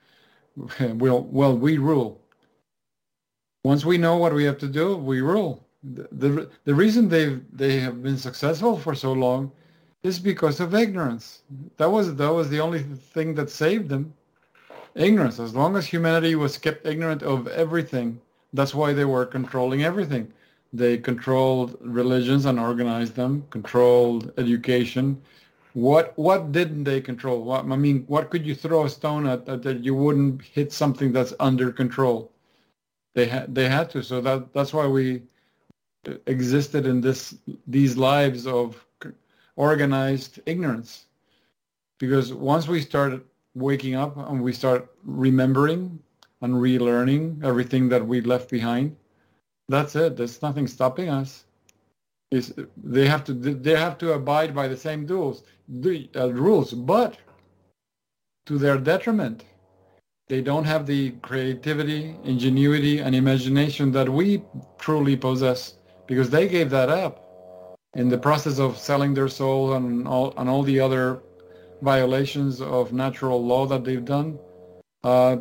we'll 0.81 1.23
well 1.25 1.57
we 1.57 1.79
rule. 1.79 2.21
Once 3.65 3.85
we 3.85 3.97
know 3.97 4.17
what 4.17 4.35
we 4.35 4.45
have 4.45 4.59
to 4.59 4.69
do, 4.69 4.97
we 4.97 5.21
rule. 5.21 5.65
The 5.83 6.09
the, 6.13 6.51
the 6.65 6.75
reason 6.75 7.09
they 7.09 7.41
they 7.53 7.79
have 7.81 8.03
been 8.03 8.19
successful 8.19 8.77
for 8.79 8.95
so 8.95 9.13
long 9.13 9.53
is 10.03 10.19
because 10.19 10.61
of 10.61 10.75
ignorance. 10.75 11.43
That 11.77 11.91
was 11.91 12.15
that 12.17 12.33
was 12.33 12.51
the 12.51 12.61
only 12.61 12.83
thing 12.83 13.35
that 13.37 13.51
saved 13.51 13.89
them. 13.89 14.15
Ignorance. 14.95 15.39
As 15.39 15.55
long 15.55 15.77
as 15.77 15.87
humanity 15.87 16.35
was 16.35 16.59
kept 16.59 16.87
ignorant 16.87 17.23
of 17.23 17.47
everything, 17.49 18.21
that's 18.53 18.75
why 18.75 18.93
they 18.93 19.07
were 19.07 19.25
controlling 19.25 19.83
everything. 19.85 20.31
They 20.73 20.99
controlled 20.99 21.77
religions 21.81 22.45
and 22.45 22.59
organized 22.59 23.15
them, 23.15 23.45
controlled 23.51 24.33
education. 24.39 25.21
What 25.75 26.17
what 26.19 26.53
didn't 26.53 26.85
they 26.85 27.01
control? 27.01 27.43
What, 27.43 27.65
I 27.65 27.77
mean, 27.77 28.05
what 28.07 28.31
could 28.31 28.47
you 28.47 28.55
throw 28.55 28.85
a 28.85 28.91
stone 28.91 29.27
at, 29.27 29.49
at 29.49 29.63
that 29.63 29.85
you 29.85 29.95
wouldn't 29.95 30.43
hit 30.43 30.73
something 30.73 31.13
that's 31.13 31.33
under 31.41 31.73
control? 31.73 32.31
They 33.15 33.27
had 33.27 33.55
they 33.55 33.69
had 33.69 33.91
to. 33.91 34.03
So 34.03 34.21
that 34.21 34.53
that's 34.53 34.73
why 34.75 34.87
we 34.87 35.23
existed 36.27 36.87
in 36.87 37.01
this 37.01 37.35
these 37.67 37.97
lives 37.97 38.47
of 38.47 38.85
organized 39.57 40.41
ignorance. 40.47 41.07
Because 41.99 42.33
once 42.33 42.69
we 42.69 42.81
started 42.81 43.23
waking 43.55 43.95
up 43.95 44.17
and 44.17 44.43
we 44.43 44.53
start 44.53 44.91
remembering 45.05 45.99
and 46.41 46.55
relearning 46.55 47.45
everything 47.45 47.89
that 47.89 48.07
we 48.07 48.21
left 48.21 48.51
behind, 48.51 48.97
that's 49.69 49.95
it. 49.97 50.17
There's 50.17 50.43
nothing 50.43 50.67
stopping 50.67 51.09
us. 51.09 51.45
Is 52.31 52.55
they 52.83 53.07
have 53.07 53.25
to 53.25 53.35
they 53.35 53.77
have 53.77 53.99
to 53.99 54.15
abide 54.15 54.55
by 54.55 54.67
the 54.67 54.77
same 54.77 55.07
rules, 55.07 55.45
the 55.69 56.09
uh, 56.17 56.33
rules, 56.33 56.73
but 56.73 57.19
to 58.47 58.59
their 58.59 58.79
detriment. 58.79 59.45
They 60.29 60.41
don't 60.41 60.65
have 60.65 60.87
the 60.87 61.11
creativity, 61.23 62.17
ingenuity, 62.25 63.01
and 63.01 63.15
imagination 63.15 63.93
that 63.93 64.09
we 64.09 64.43
truly 64.79 65.15
possess 65.15 65.75
because 66.07 66.31
they 66.31 66.49
gave 66.49 66.71
that 66.71 66.89
up 66.89 67.23
in 67.95 68.09
the 68.09 68.17
process 68.17 68.59
of 68.59 68.79
selling 68.79 69.13
their 69.13 69.29
soul 69.29 69.75
and 69.75 70.09
all 70.09 70.33
and 70.39 70.49
all 70.49 70.63
the 70.63 70.81
other 70.81 71.21
violations 71.83 72.61
of 72.61 72.93
natural 72.93 73.45
law 73.45 73.67
that 73.67 73.85
they've 73.85 74.05
done. 74.05 74.39
Uh, 75.05 75.37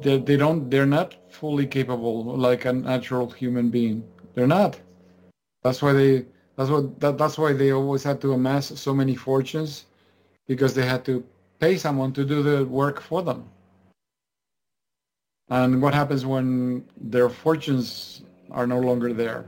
they, 0.00 0.18
they 0.18 0.36
don't 0.36 0.70
they're 0.70 0.86
not 0.86 1.14
fully 1.28 1.66
capable 1.66 2.24
like 2.24 2.64
a 2.64 2.72
natural 2.72 3.30
human 3.30 3.70
being. 3.70 4.02
They're 4.34 4.46
not. 4.46 4.80
That's 5.62 5.82
why 5.82 5.92
they 5.92 6.26
that's 6.56 6.70
what 6.70 6.98
that, 7.00 7.18
that's 7.18 7.38
why 7.38 7.52
they 7.52 7.72
always 7.72 8.02
had 8.02 8.20
to 8.22 8.32
amass 8.32 8.66
so 8.80 8.94
many 8.94 9.14
fortunes 9.14 9.86
because 10.46 10.74
they 10.74 10.86
had 10.86 11.04
to 11.04 11.24
pay 11.60 11.76
someone 11.76 12.12
to 12.14 12.24
do 12.24 12.42
the 12.42 12.64
work 12.64 13.00
for 13.00 13.22
them. 13.22 13.44
And 15.50 15.82
what 15.82 15.92
happens 15.92 16.24
when 16.24 16.84
their 16.96 17.28
fortunes 17.28 18.22
are 18.50 18.66
no 18.66 18.80
longer 18.80 19.12
there? 19.12 19.44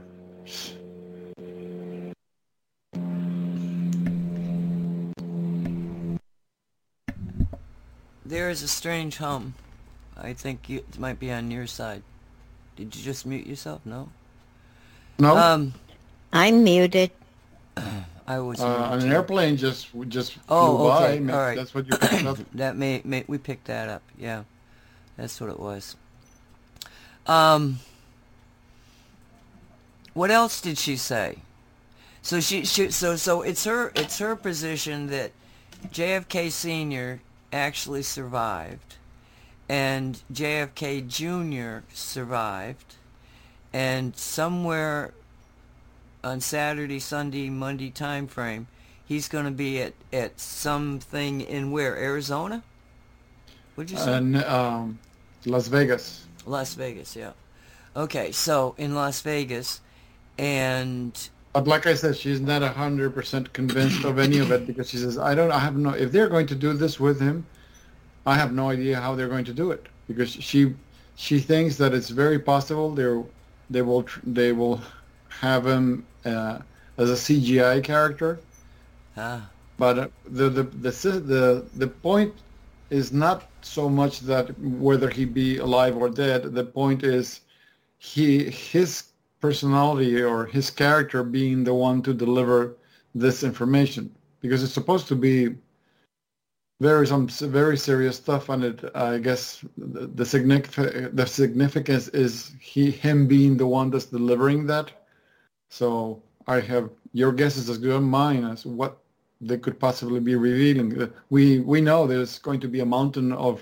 There 8.25 8.49
is 8.49 8.63
a 8.63 8.67
strange 8.67 9.17
hum. 9.17 9.53
I 10.17 10.33
think 10.33 10.69
you, 10.69 10.77
it 10.79 10.97
might 10.99 11.19
be 11.19 11.31
on 11.31 11.51
your 11.51 11.67
side. 11.67 12.01
Did 12.75 12.95
you 12.95 13.03
just 13.03 13.25
mute 13.25 13.45
yourself? 13.45 13.81
No. 13.85 14.09
No, 15.19 15.35
Um, 15.37 15.73
I'm 16.33 16.63
muted. 16.63 17.11
I 18.27 18.39
was. 18.39 18.59
uh, 18.59 18.97
an 18.99 19.11
airplane 19.11 19.55
just 19.55 19.87
just 20.09 20.33
flew 20.33 20.41
Oh, 20.49 20.87
by. 20.89 21.11
okay, 21.11 21.19
Ma- 21.19 21.33
all 21.33 21.39
right. 21.39 21.55
That's 21.57 21.73
what 21.75 21.85
you 21.87 21.97
picked 21.97 22.25
up. 22.25 22.37
That 22.55 22.75
may, 22.75 23.01
may 23.05 23.23
we 23.27 23.37
picked 23.37 23.65
that 23.65 23.87
up. 23.87 24.01
Yeah, 24.17 24.43
that's 25.15 25.39
what 25.39 25.49
it 25.51 25.59
was. 25.59 25.95
Um, 27.27 27.79
what 30.13 30.31
else 30.31 30.59
did 30.61 30.77
she 30.77 30.95
say? 30.95 31.37
So 32.21 32.39
she, 32.39 32.65
she 32.65 32.89
so 32.89 33.15
so 33.15 33.41
it's 33.43 33.63
her 33.65 33.91
it's 33.95 34.17
her 34.17 34.35
position 34.35 35.07
that 35.07 35.31
JFK 35.89 36.51
Senior 36.51 37.21
actually 37.55 38.03
survived, 38.03 38.95
and 39.69 40.21
JFK 40.31 41.07
Junior 41.07 41.83
survived, 41.93 42.95
and 43.71 44.15
somewhere 44.17 45.13
on 46.23 46.41
Saturday, 46.41 46.99
Sunday, 46.99 47.49
Monday 47.49 47.89
time 47.89 48.27
frame, 48.27 48.67
he's 49.05 49.29
going 49.29 49.45
to 49.45 49.51
be 49.51 49.81
at 49.81 49.93
at 50.11 50.39
something 50.39 51.41
in 51.41 51.71
where 51.71 51.95
Arizona. 51.95 52.61
What'd 53.75 53.91
you 53.91 53.97
say? 53.97 54.13
And 54.13 54.43
um, 54.43 54.99
Las 55.45 55.67
Vegas. 55.67 56.25
Las 56.45 56.73
Vegas, 56.75 57.15
yeah. 57.15 57.31
Okay, 57.95 58.31
so 58.33 58.75
in 58.77 58.93
Las 58.93 59.21
Vegas, 59.21 59.79
and 60.37 61.29
But 61.55 61.67
like 61.67 61.87
I 61.87 61.95
said, 61.95 62.17
she's 62.17 62.41
not 62.41 62.63
hundred 62.63 63.15
percent 63.15 63.53
convinced 63.53 64.05
of 64.05 64.19
any 64.19 64.39
of 64.39 64.51
it 64.51 64.67
because 64.67 64.89
she 64.91 64.97
says, 64.97 65.17
"I 65.17 65.35
don't. 65.35 65.51
I 65.51 65.59
have 65.59 65.77
no. 65.77 65.91
If 65.91 66.11
they're 66.13 66.29
going 66.29 66.47
to 66.47 66.55
do 66.55 66.73
this 66.73 66.99
with 66.99 67.19
him, 67.21 67.49
I 68.27 68.35
have 68.35 68.53
no 68.53 68.69
idea 68.69 69.01
how 69.01 69.15
they're 69.15 69.29
going 69.29 69.45
to 69.45 69.53
do 69.53 69.71
it 69.71 69.89
because 70.07 70.31
she 70.31 70.75
she 71.15 71.39
thinks 71.39 71.77
that 71.77 71.93
it's 71.95 72.09
very 72.09 72.39
possible 72.39 72.93
they 72.93 73.09
they 73.69 73.81
will 73.83 74.05
they 74.23 74.53
will 74.53 74.81
have 75.29 75.65
him 75.67 76.07
uh, 76.25 76.59
as 76.97 77.11
a 77.11 77.17
CGI 77.17 77.81
character. 77.81 78.45
ah, 79.17 79.51
But 79.77 79.99
uh, 79.99 80.09
the 80.25 80.49
the 80.49 80.63
the 80.63 80.91
the 81.33 81.69
the 81.73 81.87
point 81.87 82.43
is 82.89 83.11
not 83.13 83.51
so 83.61 83.89
much 83.89 84.21
that 84.21 84.57
whether 84.59 85.09
he 85.09 85.25
be 85.25 85.57
alive 85.57 85.97
or 85.97 86.09
dead. 86.09 86.43
The 86.53 86.65
point 86.65 87.03
is 87.03 87.41
he 87.97 88.49
his 88.51 89.11
personality 89.45 90.13
or 90.31 90.45
his 90.57 90.67
character 90.83 91.23
being 91.23 91.63
the 91.63 91.73
one 91.87 92.01
to 92.07 92.13
deliver 92.25 92.59
this 93.23 93.37
information 93.43 94.03
because 94.41 94.63
it's 94.63 94.77
supposed 94.79 95.07
to 95.07 95.15
be 95.15 95.37
very 96.81 97.05
some 97.07 97.27
very 97.61 97.77
serious 97.77 98.15
stuff 98.23 98.43
and 98.53 98.61
it 98.69 98.77
I 98.95 99.17
guess 99.27 99.43
the, 99.77 100.07
the 100.19 100.25
the 101.19 101.27
significance 101.41 102.05
is 102.25 102.31
he 102.71 102.83
him 103.05 103.27
being 103.35 103.53
the 103.57 103.69
one 103.79 103.87
that's 103.91 104.11
delivering 104.17 104.61
that 104.73 104.87
so 105.69 105.89
I 106.55 106.59
have 106.71 106.89
your 107.13 107.31
guess 107.39 107.55
is 107.57 107.69
as 107.69 107.77
good 107.77 107.95
as 107.95 108.01
mine 108.21 108.43
as 108.53 108.65
what 108.65 108.93
they 109.41 109.57
could 109.57 109.79
possibly 109.79 110.19
be 110.19 110.35
revealing. 110.49 110.89
Uh, 111.01 111.07
We 111.29 111.43
we 111.73 111.79
know 111.87 111.99
there's 112.07 112.39
going 112.47 112.61
to 112.61 112.67
be 112.75 112.81
a 112.81 112.91
mountain 112.97 113.29
of 113.47 113.55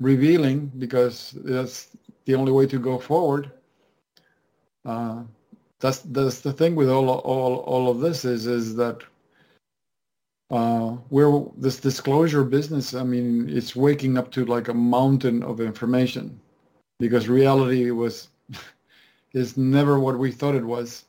revealing 0.00 0.58
because 0.84 1.16
that's 1.52 1.76
the 2.26 2.34
only 2.34 2.52
way 2.58 2.66
to 2.66 2.78
go 2.78 2.98
forward. 2.98 3.44
Uh, 4.84 5.22
that's 5.80 6.00
that's 6.00 6.40
the 6.40 6.52
thing 6.52 6.74
with 6.74 6.88
all 6.88 7.08
all 7.08 7.56
all 7.56 7.90
of 7.90 8.00
this 8.00 8.24
is 8.24 8.46
is 8.46 8.76
that 8.76 9.02
uh, 10.50 10.96
we're 11.10 11.44
this 11.56 11.78
disclosure 11.78 12.44
business. 12.44 12.94
I 12.94 13.04
mean, 13.04 13.48
it's 13.48 13.74
waking 13.74 14.18
up 14.18 14.30
to 14.32 14.44
like 14.44 14.68
a 14.68 14.74
mountain 14.74 15.42
of 15.42 15.60
information 15.60 16.38
because 16.98 17.28
reality 17.28 17.90
was 17.90 18.28
is 19.32 19.56
never 19.56 19.98
what 19.98 20.18
we 20.18 20.30
thought 20.30 20.54
it 20.54 20.64
was 20.64 21.04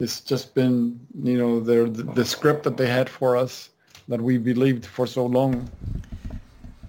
it's 0.00 0.20
just 0.20 0.54
been 0.54 0.98
you 1.22 1.38
know 1.38 1.60
the 1.60 1.84
the 2.14 2.24
script 2.24 2.64
that 2.64 2.76
they 2.76 2.88
had 2.88 3.08
for 3.08 3.36
us 3.36 3.70
that 4.08 4.20
we 4.20 4.36
believed 4.36 4.84
for 4.84 5.06
so 5.06 5.24
long 5.24 5.70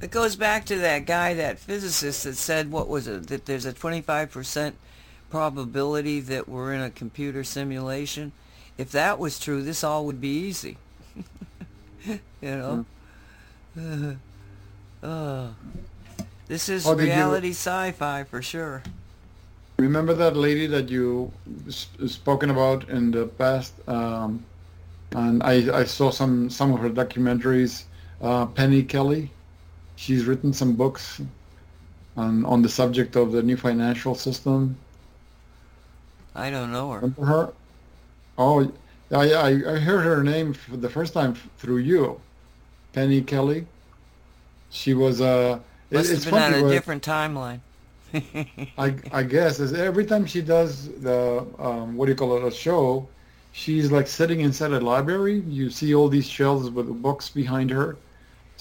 it 0.04 0.12
goes 0.12 0.36
back 0.36 0.66
to 0.66 0.76
that 0.80 1.06
guy, 1.06 1.34
that 1.36 1.58
physicist 1.58 2.26
that 2.26 2.36
said, 2.36 2.70
what 2.70 2.90
was 2.90 3.08
it, 3.08 3.28
that 3.28 3.46
there's 3.46 3.66
a 3.66 3.72
25% 3.72 4.74
probability 5.38 6.20
that 6.20 6.48
we're 6.48 6.72
in 6.76 6.82
a 6.82 6.92
computer 6.92 7.44
simulation. 7.44 8.32
If 8.78 8.92
that 8.92 9.18
was 9.18 9.40
true, 9.40 9.64
this 9.64 9.84
all 9.84 10.06
would 10.06 10.22
be 10.22 10.28
easy. 10.48 10.78
you 12.06 12.16
know? 12.62 12.86
Uh, 15.02 15.48
this 16.48 16.70
is 16.70 16.86
Oh, 16.86 16.94
did 16.94 17.08
you- 17.08 17.14
reality 17.14 17.50
sci-fi 17.50 18.24
for 18.26 18.42
sure. 18.44 18.84
remember 19.80 20.14
that 20.14 20.38
lady 20.38 20.68
that 20.68 20.88
you 20.90 21.32
s- 21.68 21.88
spoken 22.06 22.50
about 22.52 22.88
in 22.90 23.10
the 23.10 23.26
past 23.42 23.74
um, 23.90 24.46
and 25.16 25.42
I, 25.42 25.56
I 25.82 25.84
saw 25.98 26.12
some 26.12 26.48
some 26.58 26.70
of 26.74 26.80
her 26.86 26.92
documentaries 27.02 27.74
uh, 28.22 28.46
penny 28.60 28.84
kelly 28.84 29.24
she's 29.96 30.24
written 30.28 30.54
some 30.54 30.74
books 30.84 31.04
on 32.16 32.46
on 32.46 32.62
the 32.62 32.70
subject 32.70 33.16
of 33.22 33.32
the 33.36 33.42
new 33.50 33.58
financial 33.58 34.14
system 34.28 34.78
I 36.36 36.50
don't 36.52 36.72
know 36.72 36.92
her. 36.92 37.00
remember 37.02 37.26
her 37.26 37.54
oh 38.38 38.72
I, 39.12 39.34
I, 39.34 39.48
I 39.76 39.80
heard 39.80 40.04
her 40.06 40.24
name 40.24 40.54
for 40.54 40.78
the 40.78 40.90
first 40.90 41.14
time 41.14 41.36
through 41.58 41.78
you 41.78 42.22
penny 42.94 43.22
kelly 43.22 43.68
she 44.70 44.94
was 44.94 45.22
uh 45.22 45.60
it- 45.90 45.96
Must 45.98 46.12
it's 46.12 46.24
have 46.26 46.34
been 46.34 46.42
on 46.42 46.54
a 46.54 46.64
different 46.64 47.04
timeline. 47.04 47.62
I, 48.78 48.96
I 49.12 49.24
guess 49.24 49.60
is 49.60 49.74
every 49.74 50.06
time 50.06 50.26
she 50.26 50.42
does 50.42 50.90
the 51.02 51.46
um, 51.60 51.96
what 51.96 52.06
do 52.06 52.12
you 52.12 52.16
call 52.16 52.38
it 52.38 52.44
a 52.44 52.52
show, 52.52 53.08
she's 53.52 53.92
like 53.92 54.08
sitting 54.08 54.42
inside 54.42 54.72
a 54.72 54.80
library. 54.80 55.42
You 55.42 55.70
see 55.70 55.94
all 55.96 56.10
these 56.10 56.28
shelves 56.28 56.70
with 56.70 56.88
books 57.02 57.30
behind 57.30 57.70
her, 57.72 57.98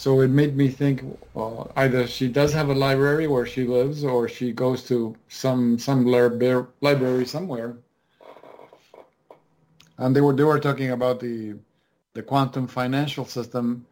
so 0.02 0.20
it 0.20 0.30
made 0.30 0.56
me 0.56 0.66
think 0.66 1.04
uh, 1.36 1.62
either 1.76 2.08
she 2.08 2.26
does 2.26 2.52
have 2.52 2.70
a 2.70 2.74
library 2.74 3.28
where 3.28 3.46
she 3.46 3.62
lives, 3.64 4.02
or 4.02 4.28
she 4.28 4.50
goes 4.50 4.82
to 4.88 5.14
some 5.28 5.78
some 5.78 6.04
library 6.80 7.24
somewhere. 7.24 7.76
And 9.98 10.16
they 10.16 10.20
were 10.20 10.34
they 10.34 10.42
were 10.42 10.58
talking 10.58 10.90
about 10.90 11.20
the 11.20 11.54
the 12.14 12.22
quantum 12.30 12.66
financial 12.66 13.24
system, 13.24 13.86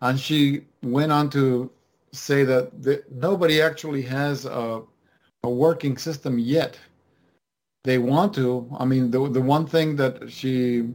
and 0.00 0.18
she 0.18 0.62
went 0.82 1.12
on 1.12 1.30
to 1.30 1.70
say 2.10 2.42
that 2.42 2.82
the, 2.82 3.04
nobody 3.12 3.62
actually 3.62 4.02
has 4.02 4.46
a 4.46 4.82
a 5.44 5.50
working 5.66 5.96
system 5.96 6.40
yet. 6.40 6.76
They 7.84 7.98
want 7.98 8.34
to. 8.34 8.68
I 8.80 8.84
mean, 8.84 9.12
the 9.12 9.28
the 9.28 9.40
one 9.40 9.66
thing 9.66 9.94
that 9.94 10.28
she 10.28 10.88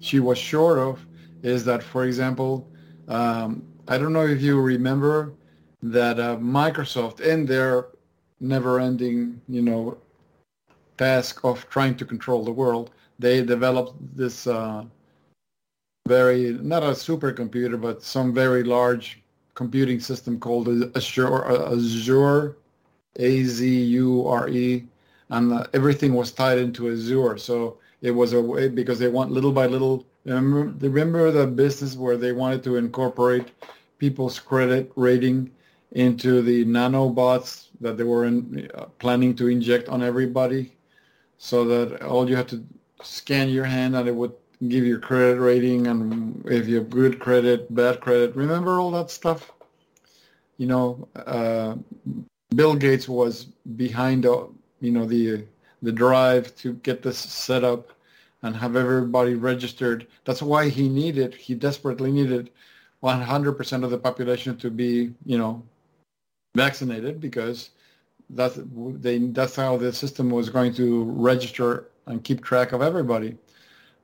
she 0.00 0.20
was 0.20 0.38
sure 0.38 0.78
of 0.78 1.04
is 1.42 1.66
that, 1.66 1.82
for 1.82 2.06
example, 2.06 2.66
um, 3.08 3.62
I 3.88 3.98
don't 3.98 4.12
know 4.12 4.26
if 4.26 4.42
you 4.42 4.60
remember 4.60 5.32
that 5.82 6.18
uh, 6.18 6.36
Microsoft 6.36 7.20
in 7.20 7.46
their 7.46 7.88
never-ending, 8.40 9.40
you 9.48 9.62
know, 9.62 9.98
task 10.98 11.44
of 11.44 11.68
trying 11.68 11.96
to 11.96 12.04
control 12.04 12.44
the 12.44 12.52
world, 12.52 12.90
they 13.18 13.42
developed 13.44 13.94
this 14.16 14.46
uh, 14.46 14.84
very 16.06 16.52
not 16.62 16.82
a 16.82 16.90
supercomputer, 16.90 17.80
but 17.80 18.02
some 18.02 18.32
very 18.32 18.62
large 18.62 19.22
computing 19.54 20.00
system 20.00 20.38
called 20.38 20.68
Azure. 20.96 21.44
Azure 21.72 22.56
a-Z-U-R-E, 23.18 24.84
and 25.30 25.52
uh, 25.52 25.66
everything 25.72 26.14
was 26.14 26.32
tied 26.32 26.58
into 26.58 26.90
Azure. 26.90 27.38
So 27.38 27.78
it 28.02 28.10
was 28.10 28.32
a 28.32 28.40
way 28.40 28.68
because 28.68 28.98
they 28.98 29.08
want 29.08 29.32
little 29.32 29.52
by 29.52 29.66
little. 29.66 30.04
Remember, 30.24 30.88
remember 30.88 31.30
the 31.30 31.46
business 31.46 31.96
where 31.96 32.16
they 32.16 32.32
wanted 32.32 32.62
to 32.64 32.76
incorporate 32.76 33.50
people's 33.98 34.38
credit 34.38 34.92
rating 34.96 35.50
into 35.92 36.42
the 36.42 36.64
nanobots 36.64 37.68
that 37.80 37.96
they 37.96 38.04
were 38.04 38.24
in, 38.24 38.68
uh, 38.74 38.86
planning 38.98 39.34
to 39.36 39.48
inject 39.48 39.88
on 39.88 40.02
everybody, 40.02 40.72
so 41.38 41.64
that 41.64 42.02
all 42.02 42.28
you 42.28 42.36
had 42.36 42.48
to 42.48 42.64
scan 43.02 43.48
your 43.48 43.64
hand 43.64 43.94
and 43.96 44.08
it 44.08 44.14
would 44.14 44.32
give 44.68 44.84
you 44.84 44.98
credit 44.98 45.38
rating 45.38 45.86
and 45.86 46.42
if 46.46 46.66
you 46.66 46.76
have 46.76 46.90
good 46.90 47.18
credit, 47.18 47.72
bad 47.74 48.00
credit. 48.00 48.34
Remember 48.34 48.80
all 48.80 48.90
that 48.90 49.10
stuff? 49.10 49.52
You 50.56 50.66
know, 50.66 51.08
uh, 51.14 51.76
Bill 52.54 52.74
Gates 52.74 53.08
was 53.08 53.44
behind, 53.76 54.24
you 54.24 54.90
know, 54.92 55.04
the 55.04 55.44
the 55.82 55.92
drive 55.92 56.56
to 56.56 56.72
get 56.74 57.02
this 57.02 57.18
set 57.18 57.62
up 57.62 57.92
and 58.42 58.56
have 58.56 58.76
everybody 58.76 59.34
registered. 59.34 60.06
That's 60.24 60.42
why 60.42 60.68
he 60.68 60.88
needed, 60.88 61.34
he 61.34 61.54
desperately 61.54 62.10
needed 62.10 62.50
100% 63.02 63.84
of 63.84 63.90
the 63.90 63.98
population 63.98 64.56
to 64.56 64.70
be, 64.70 65.12
you 65.24 65.38
know, 65.38 65.62
vaccinated 66.56 67.20
because 67.20 67.70
that's 68.30 68.58
they 68.74 69.18
that's 69.18 69.54
how 69.54 69.76
the 69.76 69.92
system 69.92 70.30
was 70.30 70.50
going 70.50 70.74
to 70.74 71.04
register 71.04 71.88
and 72.06 72.24
keep 72.24 72.42
track 72.42 72.72
of 72.72 72.82
everybody. 72.82 73.36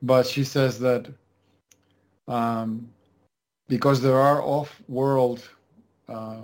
But 0.02 0.26
she 0.26 0.44
says 0.44 0.78
that 0.80 1.08
um, 2.28 2.88
because 3.68 4.00
there 4.00 4.18
are 4.18 4.42
off-world 4.42 5.48
uh, 6.08 6.42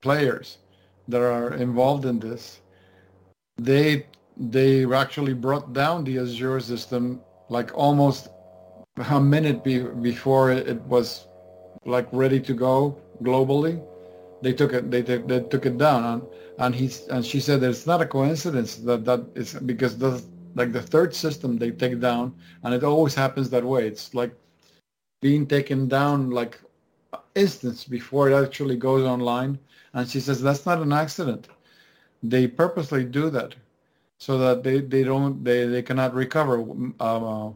players 0.00 0.58
that 1.08 1.20
are 1.20 1.54
involved 1.54 2.04
in 2.06 2.18
this, 2.18 2.60
they 3.58 4.06
they 4.36 4.90
actually 4.94 5.34
brought 5.34 5.72
down 5.72 6.04
the 6.04 6.18
Azure 6.18 6.60
system 6.60 7.20
like 7.48 7.76
almost 7.76 8.28
a 9.10 9.20
minute 9.20 9.62
be, 9.64 9.80
before 9.80 10.50
it 10.50 10.80
was 10.82 11.26
like 11.84 12.08
ready 12.12 12.40
to 12.40 12.54
go 12.54 12.98
globally. 13.22 13.82
They 14.42 14.52
took 14.52 14.72
it. 14.72 14.90
They, 14.90 15.02
took 15.02 15.26
they 15.28 15.40
took 15.40 15.66
it 15.66 15.78
down, 15.78 16.04
and 16.04 16.22
and 16.58 16.74
he's 16.74 17.06
and 17.08 17.24
she 17.24 17.40
said 17.40 17.60
that 17.60 17.70
it's 17.70 17.86
not 17.86 18.00
a 18.00 18.06
coincidence 18.06 18.76
that 18.76 19.04
that 19.04 19.24
is 19.34 19.54
because 19.54 19.98
the 19.98 20.22
like 20.54 20.72
the 20.72 20.82
third 20.82 21.14
system 21.14 21.58
they 21.58 21.70
take 21.70 22.00
down, 22.00 22.34
and 22.62 22.74
it 22.74 22.84
always 22.84 23.14
happens 23.14 23.50
that 23.50 23.64
way. 23.64 23.86
It's 23.86 24.14
like 24.14 24.32
being 25.20 25.46
taken 25.46 25.88
down 25.88 26.30
like 26.30 26.60
instance 27.34 27.84
before 27.84 28.30
it 28.30 28.44
actually 28.44 28.76
goes 28.76 29.04
online. 29.04 29.58
And 29.92 30.08
she 30.08 30.20
says 30.20 30.40
that's 30.40 30.66
not 30.66 30.80
an 30.80 30.92
accident. 30.92 31.48
They 32.22 32.46
purposely 32.46 33.04
do 33.04 33.30
that 33.30 33.54
so 34.18 34.38
that 34.38 34.62
they, 34.62 34.80
they 34.80 35.02
don't 35.02 35.42
they, 35.42 35.66
they 35.66 35.82
cannot 35.82 36.14
recover. 36.14 36.64
Uh, 37.00 37.50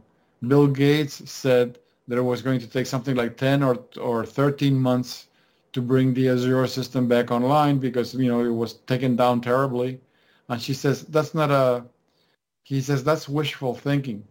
Bill 0.46 0.66
Gates 0.66 1.30
said 1.30 1.78
that 2.08 2.18
it 2.18 2.22
was 2.22 2.42
going 2.42 2.60
to 2.60 2.66
take 2.66 2.86
something 2.86 3.16
like 3.16 3.36
10 3.36 3.62
or 3.62 3.78
or 4.00 4.24
13 4.26 4.78
months 4.78 5.28
to 5.72 5.80
bring 5.82 6.14
the 6.14 6.28
Azure 6.28 6.66
system 6.66 7.08
back 7.08 7.30
online 7.30 7.78
because 7.78 8.14
you 8.14 8.28
know 8.28 8.40
it 8.40 8.54
was 8.54 8.74
taken 8.86 9.16
down 9.16 9.40
terribly. 9.40 10.00
And 10.48 10.60
she 10.60 10.74
says 10.74 11.02
that's 11.06 11.34
not 11.34 11.50
a. 11.50 11.84
He 12.62 12.80
says 12.80 13.04
that's 13.04 13.28
wishful 13.28 13.74
thinking. 13.74 14.24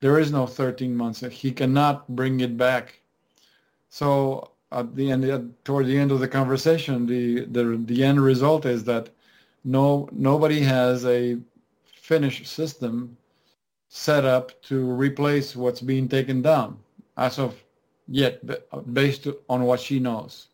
There 0.00 0.18
is 0.18 0.30
no 0.32 0.46
13 0.46 0.96
months. 0.96 1.20
He 1.20 1.52
cannot 1.52 2.08
bring 2.08 2.40
it 2.40 2.56
back. 2.56 3.00
So 3.90 4.52
at 4.72 4.94
the 4.94 5.10
end, 5.10 5.54
toward 5.64 5.86
the 5.86 5.98
end 5.98 6.12
of 6.12 6.20
the 6.20 6.28
conversation, 6.28 7.06
the 7.06 7.46
the 7.46 7.82
the 7.86 8.04
end 8.04 8.20
result 8.20 8.66
is 8.66 8.84
that 8.84 9.10
no 9.64 10.08
nobody 10.12 10.60
has 10.60 11.04
a 11.06 11.38
finished 11.94 12.46
system 12.46 13.16
set 13.88 14.24
up 14.24 14.60
to 14.62 14.90
replace 14.92 15.56
what's 15.56 15.80
being 15.80 16.08
taken 16.08 16.42
down 16.42 16.78
as 17.16 17.38
of 17.38 17.62
yet 18.08 18.40
based 18.92 19.26
on 19.48 19.64
what 19.64 19.80
she 19.80 20.00
knows. 20.00 20.48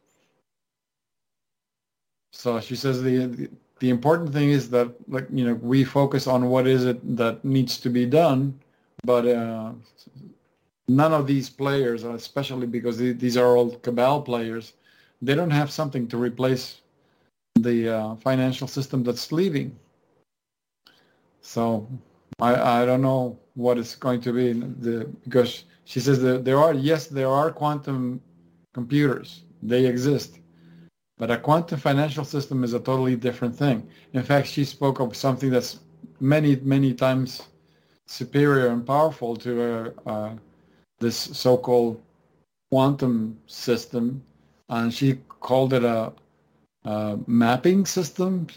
So 2.33 2.61
she 2.61 2.77
says 2.77 3.03
the 3.03 3.49
the 3.79 3.91
important 3.91 4.33
thing 4.33 4.51
is 4.51 4.71
that 4.71 4.89
like 5.09 5.27
you 5.33 5.45
know 5.47 5.55
we 5.55 5.85
focus 5.85 6.27
on 6.27 6.49
what 6.49 6.67
is 6.67 6.85
it 6.85 7.17
that 7.17 7.45
needs 7.45 7.79
to 7.81 7.91
be 7.91 8.07
done 8.07 8.59
but 9.05 9.27
uh, 9.27 9.73
none 10.89 11.13
of 11.13 11.27
these 11.27 11.51
players 11.51 12.05
especially 12.05 12.67
because 12.67 12.97
these 12.97 13.37
are 13.37 13.55
all 13.57 13.77
cabal 13.77 14.23
players 14.23 14.73
they 15.23 15.35
don't 15.35 15.51
have 15.51 15.71
something 15.71 16.07
to 16.09 16.17
replace 16.17 16.81
the 17.57 17.89
uh, 17.89 18.17
financial 18.17 18.69
system 18.69 19.03
that's 19.03 19.33
leaving. 19.33 19.77
So 21.41 21.89
I, 22.41 22.83
I 22.83 22.87
don't 22.87 23.03
know 23.03 23.39
what 23.55 23.79
it's 23.79 23.95
going 23.95 24.21
to 24.23 24.33
be 24.33 24.53
the, 24.53 25.05
because 25.25 25.65
she 25.87 26.01
says 26.01 26.21
that 26.23 26.45
there 26.45 26.59
are, 26.59 26.75
yes, 26.75 27.07
there 27.07 27.29
are 27.29 27.53
quantum 27.53 28.21
computers. 28.75 29.45
They 29.63 29.87
exist. 29.87 30.41
But 31.17 31.31
a 31.31 31.39
quantum 31.39 31.79
financial 31.79 32.25
system 32.25 32.65
is 32.65 32.75
a 32.75 32.81
totally 32.81 33.15
different 33.15 33.55
thing. 33.55 33.89
In 34.13 34.25
fact, 34.25 34.49
she 34.49 34.65
spoke 34.65 34.99
of 34.99 35.17
something 35.17 35.49
that's 35.49 35.79
many, 36.19 36.57
many 36.57 36.93
times 36.93 37.43
superior 38.07 38.67
and 38.67 38.85
powerful 38.85 39.37
to 39.37 39.53
uh, 39.63 40.11
uh, 40.11 40.35
this 40.99 41.17
so-called 41.17 42.03
quantum 42.69 43.39
system. 43.47 44.25
And 44.69 44.93
she 44.93 45.21
called 45.39 45.73
it 45.73 45.85
a, 45.85 46.13
a 46.85 47.17
mapping 47.29 47.87
system, 47.87 48.49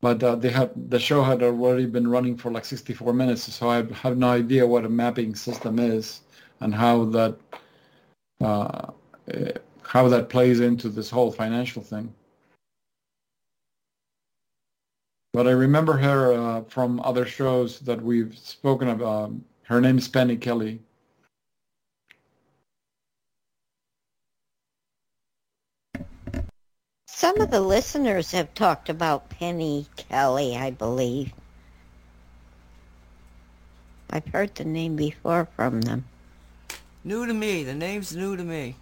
but 0.00 0.22
uh, 0.22 0.36
they 0.36 0.50
had 0.50 0.70
the 0.88 1.00
show 1.00 1.24
had 1.24 1.42
already 1.42 1.86
been 1.86 2.06
running 2.06 2.36
for 2.36 2.52
like 2.52 2.64
64 2.64 3.12
minutes, 3.12 3.52
so 3.52 3.68
I 3.68 3.82
have 3.92 4.16
no 4.16 4.30
idea 4.30 4.64
what 4.64 4.84
a 4.84 4.88
mapping 4.88 5.34
system 5.34 5.80
is 5.80 6.20
and 6.60 6.74
how 6.74 7.04
that 7.06 7.36
uh, 8.40 8.92
how 9.82 10.08
that 10.08 10.28
plays 10.28 10.60
into 10.60 10.88
this 10.88 11.10
whole 11.10 11.32
financial 11.32 11.82
thing. 11.82 12.12
But 15.32 15.46
I 15.46 15.52
remember 15.52 15.96
her 15.96 16.32
uh, 16.32 16.62
from 16.62 17.00
other 17.00 17.26
shows 17.26 17.80
that 17.80 18.02
we've 18.02 18.36
spoken 18.36 18.88
about. 18.88 19.32
Her 19.64 19.80
name 19.80 19.98
is 19.98 20.08
Penny 20.08 20.36
Kelly. 20.36 20.80
Some 27.06 27.40
of 27.40 27.50
the 27.50 27.60
listeners 27.60 28.30
have 28.32 28.54
talked 28.54 28.88
about 28.88 29.28
Penny 29.28 29.86
Kelly, 29.96 30.56
I 30.56 30.70
believe. 30.70 31.32
I've 34.10 34.26
heard 34.26 34.54
the 34.54 34.64
name 34.64 34.96
before 34.96 35.48
from 35.56 35.82
them. 35.82 36.04
New 37.08 37.24
to 37.24 37.32
me. 37.32 37.64
The 37.64 37.72
name's 37.72 38.14
new 38.14 38.36
to 38.36 38.44
me. 38.44 38.76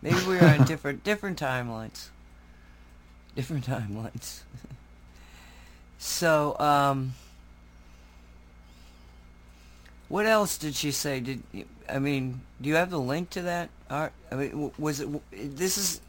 Maybe 0.00 0.16
we're 0.28 0.44
on 0.44 0.64
different 0.72 1.02
different 1.02 1.40
timelines. 1.40 2.06
Different 3.34 3.66
timelines. 3.66 4.42
so, 5.98 6.56
um, 6.60 7.14
what 10.08 10.24
else 10.24 10.56
did 10.56 10.76
she 10.76 10.92
say? 10.92 11.18
Did 11.18 11.42
I 11.88 11.98
mean? 11.98 12.42
Do 12.60 12.68
you 12.68 12.76
have 12.76 12.90
the 12.90 13.00
link 13.00 13.30
to 13.30 13.42
that 13.42 13.70
art? 13.90 14.12
I 14.30 14.36
mean, 14.36 14.70
was 14.78 15.00
it? 15.00 15.08
This 15.32 15.76
is 15.78 16.00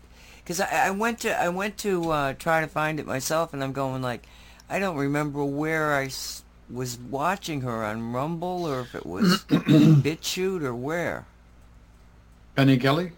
because 0.43 0.61
I, 0.61 0.85
I 0.85 0.91
went 0.91 1.21
to 1.21 1.35
I 1.35 1.49
went 1.49 1.79
to 1.79 2.11
uh, 2.11 2.33
try 2.33 2.61
to 2.61 2.67
find 2.67 2.99
it 2.99 3.07
myself, 3.07 3.55
and 3.55 3.63
I'm 3.63 3.73
going 3.73 4.03
like, 4.03 4.27
I 4.69 4.77
don't 4.77 4.97
remember 4.97 5.43
where 5.43 5.95
I 5.95 6.09
was 6.69 6.97
watching 6.97 7.61
her 7.61 7.83
on 7.83 8.13
Rumble 8.13 8.65
or 8.65 8.81
if 8.81 8.95
it 8.95 9.05
was 9.05 9.43
BitChute 9.47 10.63
or 10.63 10.75
where. 10.75 11.25
Penny 12.55 12.77
Kelly? 12.77 13.11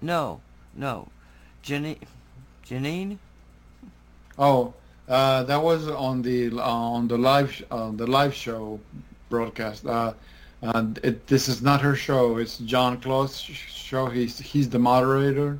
No, 0.00 0.40
no, 0.74 1.08
Janine. 1.62 1.98
Janine. 2.66 3.18
Oh, 4.38 4.72
uh, 5.08 5.42
that 5.42 5.62
was 5.62 5.88
on 5.88 6.22
the 6.22 6.50
uh, 6.50 6.62
on 6.62 7.08
the 7.08 7.18
live 7.18 7.52
sh- 7.52 7.62
uh, 7.70 7.90
the 7.90 8.06
live 8.06 8.32
show 8.34 8.80
broadcast. 9.28 9.84
Uh, 9.86 10.14
and 10.62 10.98
it, 11.02 11.26
this 11.26 11.48
is 11.48 11.62
not 11.62 11.80
her 11.80 11.94
show. 11.94 12.36
It's 12.36 12.58
Jean 12.58 12.98
Claude's 12.98 13.40
show. 13.40 14.06
He's 14.06 14.38
he's 14.38 14.68
the 14.68 14.78
moderator. 14.78 15.58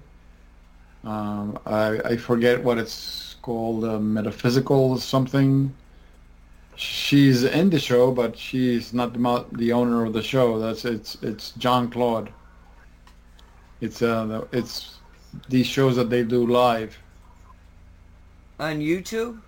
Um, 1.05 1.59
I, 1.67 1.99
I 2.05 2.17
forget 2.17 2.63
what 2.63 2.77
it's 2.79 3.37
called, 3.43 3.85
uh, 3.85 3.99
metaphysical 3.99 4.99
something. 4.99 5.75
She's 6.77 7.45
in 7.45 7.71
the 7.71 7.79
show, 7.79 8.11
but 8.11 8.37
she's 8.37 8.95
not 8.95 9.13
the, 9.13 9.47
the 9.53 9.73
owner 9.73 10.05
of 10.05 10.13
the 10.13 10.23
show. 10.23 10.59
That's 10.59 10.85
it's 10.85 11.17
it's 11.23 11.53
Jean 11.53 11.91
Claude. 11.91 12.33
It's 13.81 14.03
uh 14.03 14.47
it's 14.53 14.99
these 15.49 15.67
shows 15.67 15.97
that 15.97 16.11
they 16.11 16.25
do 16.25 16.47
live 16.47 16.99
on 18.59 18.81
YouTube. 18.81 19.41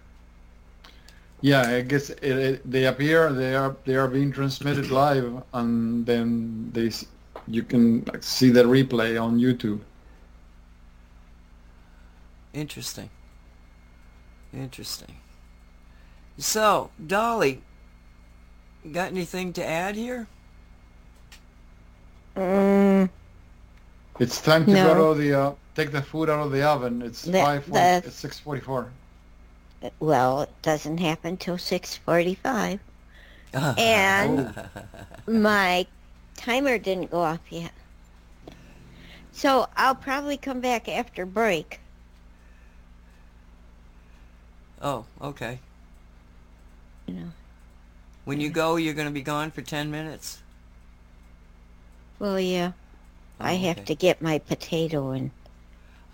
Yeah, 1.41 1.63
I 1.63 1.81
guess 1.83 2.11
it, 2.11 2.23
it, 2.23 2.71
they 2.71 2.87
appear 2.87 3.33
they 3.33 3.55
are 3.55 3.77
they 3.85 3.97
are 3.97 4.09
being 4.09 4.33
transmitted 4.33 4.91
live, 4.91 5.43
and 5.53 6.07
then 6.07 6.71
they 6.73 6.91
you 7.49 7.63
can 7.63 8.05
see 8.23 8.51
the 8.51 8.63
replay 8.63 9.21
on 9.21 9.39
YouTube. 9.39 9.81
Interesting. 12.53 13.11
Interesting. 14.53 15.22
So, 16.39 16.91
Dolly, 17.07 17.63
got 18.91 19.09
anything 19.11 19.53
to 19.55 19.65
add 19.65 19.95
here? 19.95 20.27
Mm, 22.37 23.11
It's 24.19 24.41
time 24.41 24.65
to 24.67 24.73
No. 24.73 24.95
go 24.95 25.15
to 25.15 25.21
the 25.21 25.35
uh, 25.39 25.53
take 25.75 25.93
the 25.93 26.03
food 26.03 26.31
out 26.31 26.41
of 26.41 26.51
the 26.53 26.63
oven. 26.63 27.03
It's 27.03 27.23
The- 27.23 27.41
five. 27.41 27.71
the- 27.71 28.03
It's 28.07 28.17
six 28.17 28.39
forty-four. 28.39 28.91
well, 30.01 30.43
it 30.43 30.51
doesn't 30.63 30.99
happen 30.99 31.37
till 31.37 31.57
6.45. 31.59 32.79
Oh. 33.55 33.75
And 33.77 34.55
my 35.27 35.87
timer 36.39 36.79
didn't 36.79 37.11
go 37.11 37.21
off 37.21 37.41
yet. 37.51 37.73
So 39.33 39.69
I'll 39.77 39.95
probably 39.95 40.39
come 40.39 40.61
back 40.61 40.89
after 40.89 41.27
break. 41.27 41.79
Oh, 44.81 45.05
okay. 45.21 45.61
You 47.13 47.21
know. 47.21 47.31
When 48.25 48.41
you 48.41 48.51
go, 48.51 48.77
you're 48.77 48.95
going 48.95 49.09
to 49.09 49.13
be 49.13 49.23
gone 49.23 49.51
for 49.51 49.61
10 49.63 49.91
minutes? 49.91 50.41
Well, 52.19 52.39
yeah. 52.41 52.73
I 53.41 53.55
Oh, 53.55 53.57
have 53.57 53.79
okay. 53.79 53.85
to 53.85 53.95
get 53.95 54.23
my 54.23 54.39
potato 54.39 55.11
and, 55.11 55.31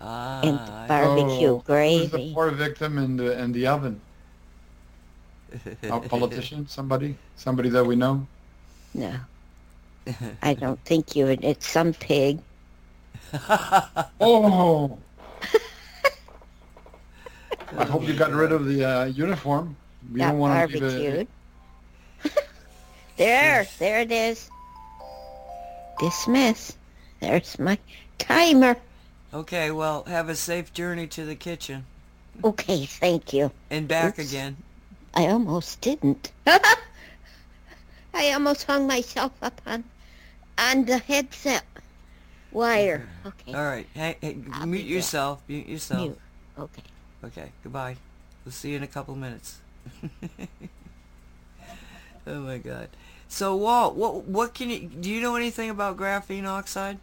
Ah, 0.01 0.41
and 0.41 0.59
I- 0.59 0.87
barbecue 0.87 1.47
oh, 1.47 1.63
Who's 1.93 2.11
the 2.11 2.33
poor 2.33 2.51
victim 2.51 2.97
in 2.97 3.17
the 3.17 3.39
in 3.39 3.51
the 3.53 3.67
oven? 3.67 4.01
A 5.89 5.99
politician? 6.09 6.67
Somebody? 6.67 7.15
Somebody 7.35 7.69
that 7.69 7.85
we 7.85 7.95
know? 7.95 8.25
No, 8.93 9.13
I 10.41 10.53
don't 10.53 10.83
think 10.85 11.15
you 11.15 11.25
would. 11.25 11.43
It's 11.43 11.67
some 11.67 11.93
pig. 11.93 12.39
Oh, 14.21 14.97
I 17.77 17.85
hope 17.85 18.03
you 18.07 18.13
got 18.13 18.31
rid 18.31 18.51
of 18.51 18.65
the 18.65 18.83
uh, 18.83 19.05
uniform. 19.05 19.75
We 20.11 20.19
Got 20.19 20.31
don't 20.31 20.39
want 20.39 20.71
to 20.71 20.79
leave 20.79 20.81
barbecued. 20.81 21.27
there, 23.17 23.67
there 23.77 23.99
it 24.01 24.11
is. 24.11 24.49
Dismiss. 25.99 26.75
There's 27.19 27.59
my 27.59 27.77
timer. 28.17 28.77
Okay, 29.33 29.71
well, 29.71 30.03
have 30.05 30.29
a 30.29 30.35
safe 30.35 30.73
journey 30.73 31.05
to 31.07 31.25
the 31.25 31.35
kitchen 31.35 31.85
Okay, 32.43 32.85
thank 32.85 33.33
you. 33.33 33.51
and 33.69 33.87
back 33.87 34.17
Oops. 34.17 34.29
again. 34.29 34.57
I 35.13 35.27
almost 35.27 35.81
didn't. 35.81 36.31
I 36.47 38.31
almost 38.31 38.63
hung 38.63 38.87
myself 38.87 39.31
up 39.41 39.61
on 39.65 39.83
on 40.57 40.85
the 40.85 40.97
headset 40.99 41.63
wire. 42.51 43.07
Okay. 43.25 43.53
All 43.53 43.63
right, 43.65 43.87
hey, 43.93 44.17
hey, 44.21 44.37
mute 44.65 44.85
yourself. 44.85 45.41
Mute 45.47 45.67
yourself. 45.67 46.01
Mute. 46.01 46.19
Okay. 46.57 46.83
Okay, 47.23 47.51
goodbye. 47.63 47.97
We'll 48.45 48.51
see 48.51 48.71
you 48.71 48.77
in 48.77 48.83
a 48.83 48.87
couple 48.87 49.15
minutes. 49.15 49.59
oh 52.27 52.39
my 52.41 52.57
God. 52.57 52.89
So 53.27 53.55
Walt, 53.55 53.95
what 53.95 54.25
what 54.25 54.53
can 54.53 54.69
you 54.69 54.87
do? 54.87 55.09
You 55.09 55.21
know 55.21 55.35
anything 55.35 55.69
about 55.69 55.97
graphene 55.97 56.45
oxide? 56.45 56.99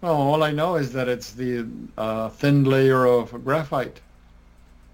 Well, 0.00 0.14
all 0.14 0.42
I 0.44 0.52
know 0.52 0.76
is 0.76 0.92
that 0.92 1.08
it's 1.08 1.32
the 1.32 1.66
uh, 1.96 2.28
thin 2.30 2.64
layer 2.64 3.04
of 3.06 3.44
graphite. 3.44 4.00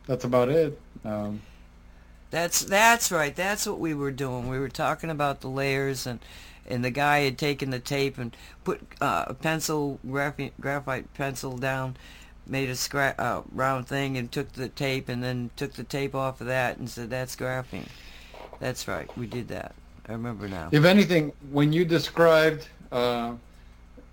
That's 0.06 0.24
about 0.24 0.48
it. 0.48 0.80
Um, 1.04 1.42
That's 2.30 2.64
that's 2.64 3.12
right. 3.12 3.34
That's 3.34 3.66
what 3.66 3.78
we 3.78 3.94
were 3.94 4.10
doing. 4.10 4.48
We 4.48 4.58
were 4.58 4.68
talking 4.68 5.10
about 5.10 5.40
the 5.40 5.48
layers 5.48 6.06
and 6.06 6.20
and 6.66 6.84
the 6.84 6.90
guy 6.90 7.20
had 7.20 7.38
taken 7.38 7.70
the 7.70 7.78
tape 7.78 8.18
and 8.18 8.36
put 8.64 8.80
uh, 9.00 9.26
a 9.28 9.34
pencil 9.34 10.00
graphite 10.08 10.58
graphite 10.60 11.12
pencil 11.14 11.56
down, 11.58 11.96
made 12.46 12.68
a 12.68 12.74
scra- 12.74 13.18
uh, 13.18 13.42
round 13.52 13.86
thing 13.86 14.16
and 14.16 14.30
took 14.30 14.52
the 14.52 14.68
tape 14.68 15.08
and 15.08 15.22
then 15.22 15.50
took 15.56 15.72
the 15.74 15.84
tape 15.84 16.14
off 16.14 16.40
of 16.40 16.46
that 16.46 16.76
and 16.78 16.88
said 16.88 17.10
that's 17.10 17.36
graphene. 17.36 17.88
That's 18.60 18.86
right. 18.88 19.10
We 19.16 19.26
did 19.26 19.48
that. 19.48 19.74
I 20.08 20.12
remember 20.12 20.48
now. 20.48 20.68
if 20.70 20.84
anything, 20.84 21.32
when 21.50 21.72
you 21.72 21.84
described, 21.84 22.68
uh, 22.92 23.34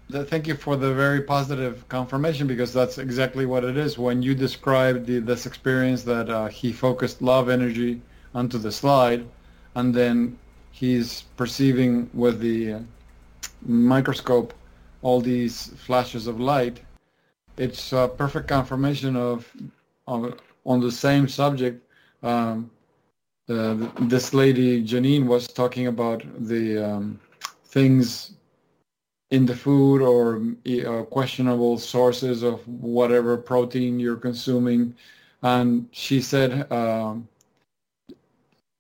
the, 0.10 0.24
thank 0.26 0.48
you 0.48 0.56
for 0.56 0.76
the 0.76 0.94
very 0.94 1.22
positive 1.22 1.88
confirmation 1.90 2.48
because 2.48 2.74
that's 2.74 2.98
exactly 2.98 3.46
what 3.46 3.64
it 3.64 3.78
is. 3.78 3.98
When 3.98 4.22
you 4.22 4.34
described 4.34 5.06
the, 5.06 5.20
this 5.20 5.46
experience 5.46 6.04
that 6.04 6.30
uh, 6.30 6.48
he 6.48 6.72
focused 6.72 7.22
love 7.22 7.50
energy 7.50 8.02
onto 8.34 8.58
the 8.58 8.72
slide, 8.72 9.28
and 9.76 9.94
then 9.94 10.38
he's 10.72 11.24
perceiving 11.36 12.10
with 12.14 12.40
the 12.40 12.74
uh, 12.74 12.80
microscope 13.66 14.54
all 15.02 15.20
these 15.20 15.68
flashes 15.78 16.28
of 16.28 16.40
light, 16.40 16.80
it's 17.62 17.94
a 17.94 18.10
perfect 18.18 18.48
confirmation 18.48 19.16
of, 19.16 19.50
of 20.08 20.40
on 20.66 20.80
the 20.80 20.92
same 20.92 21.28
subject. 21.28 21.78
Um, 22.24 22.72
uh, 23.48 23.76
this 24.02 24.34
lady 24.34 24.84
Janine 24.84 25.26
was 25.28 25.48
talking 25.48 25.88
about 25.88 26.24
the 26.48 26.64
um, 26.78 27.20
things 27.66 28.34
in 29.30 29.46
the 29.46 29.56
food 29.56 30.02
or 30.02 30.42
uh, 30.68 31.04
questionable 31.04 31.78
sources 31.78 32.42
of 32.44 32.68
whatever 32.68 33.38
protein 33.38 34.00
you're 34.00 34.24
consuming, 34.30 34.96
and 35.44 35.88
she 35.92 36.20
said 36.20 36.72
um, 36.72 37.28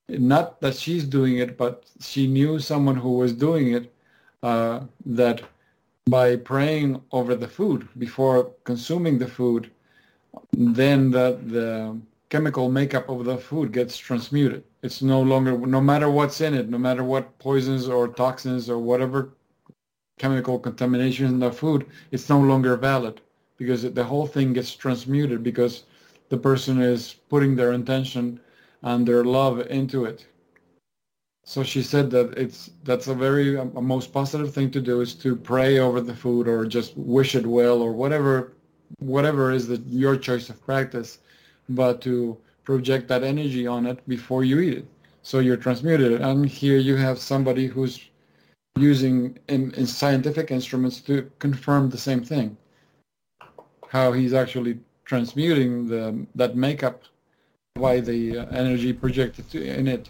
not 0.10 0.60
that 0.62 0.76
she's 0.76 1.04
doing 1.04 1.38
it, 1.38 1.56
but 1.56 1.86
she 2.00 2.26
knew 2.26 2.60
someone 2.60 2.96
who 2.96 3.14
was 3.14 3.32
doing 3.34 3.74
it. 3.74 3.94
Uh, 4.44 4.80
that 5.06 5.44
by 6.08 6.36
praying 6.36 7.02
over 7.12 7.36
the 7.36 7.48
food 7.48 7.88
before 7.98 8.52
consuming 8.64 9.20
the 9.20 9.28
food, 9.28 9.72
then 10.54 11.12
the 11.12 11.40
the 11.46 11.98
chemical 12.30 12.72
makeup 12.72 13.10
of 13.10 13.26
the 13.26 13.38
food 13.38 13.74
gets 13.74 13.98
transmuted. 13.98 14.64
It's 14.82 15.02
no 15.02 15.22
longer, 15.22 15.58
no 15.58 15.82
matter 15.82 16.10
what's 16.10 16.40
in 16.40 16.54
it, 16.54 16.70
no 16.70 16.78
matter 16.78 17.04
what 17.04 17.38
poisons 17.40 17.90
or 17.90 18.08
toxins 18.08 18.70
or 18.70 18.80
whatever 18.80 19.34
chemical 20.18 20.58
contamination 20.58 21.26
in 21.26 21.40
the 21.40 21.52
food, 21.52 21.86
it's 22.12 22.30
no 22.30 22.40
longer 22.40 22.78
valid 22.78 23.20
because 23.58 23.82
the 23.84 24.04
whole 24.04 24.26
thing 24.26 24.54
gets 24.54 24.74
transmuted 24.74 25.44
because 25.44 25.84
the 26.30 26.38
person 26.38 26.82
is 26.82 27.16
putting 27.30 27.56
their 27.56 27.74
intention 27.74 28.40
and 28.84 29.06
their 29.06 29.26
love 29.26 29.60
into 29.68 30.06
it. 30.06 30.26
So 31.44 31.64
she 31.64 31.82
said 31.82 32.12
that 32.12 32.38
it's 32.38 32.72
that's 32.84 33.08
a 33.08 33.16
very 33.16 33.58
a 33.58 33.66
most 33.66 34.14
positive 34.14 34.54
thing 34.54 34.72
to 34.72 34.82
do 34.82 35.02
is 35.02 35.14
to 35.16 35.36
pray 35.36 35.80
over 35.80 36.00
the 36.00 36.16
food 36.16 36.48
or 36.48 36.66
just 36.66 36.96
wish 36.96 37.36
it 37.36 37.46
well 37.46 37.82
or 37.82 37.92
whatever 37.92 38.54
whatever 39.00 39.52
is 39.52 39.68
the, 39.68 39.78
your 39.88 40.16
choice 40.18 40.50
of 40.50 40.64
practice 40.64 41.20
but 41.70 42.02
to 42.02 42.38
project 42.64 43.08
that 43.08 43.24
energy 43.24 43.66
on 43.66 43.86
it 43.86 44.08
before 44.08 44.44
you 44.44 44.60
eat 44.60 44.78
it. 44.80 44.88
So 45.24 45.40
you're 45.40 45.58
transmuted. 45.58 46.22
And 46.22 46.48
here 46.48 46.78
you 46.78 46.96
have 46.96 47.20
somebody 47.20 47.68
who's 47.68 48.10
using 48.76 49.38
in, 49.48 49.72
in 49.74 49.86
scientific 49.86 50.52
instruments 50.52 51.02
to 51.02 51.30
confirm 51.40 51.90
the 51.90 51.98
same 51.98 52.24
thing. 52.24 52.58
How 53.88 54.14
he's 54.14 54.34
actually 54.34 54.80
transmuting 55.06 55.88
the 55.88 56.26
that 56.36 56.56
makeup 56.56 57.04
by 57.76 58.00
the 58.00 58.40
uh, 58.40 58.46
energy 58.48 58.94
projected 58.94 59.50
to, 59.52 59.64
in 59.64 59.88
it. 59.88 60.10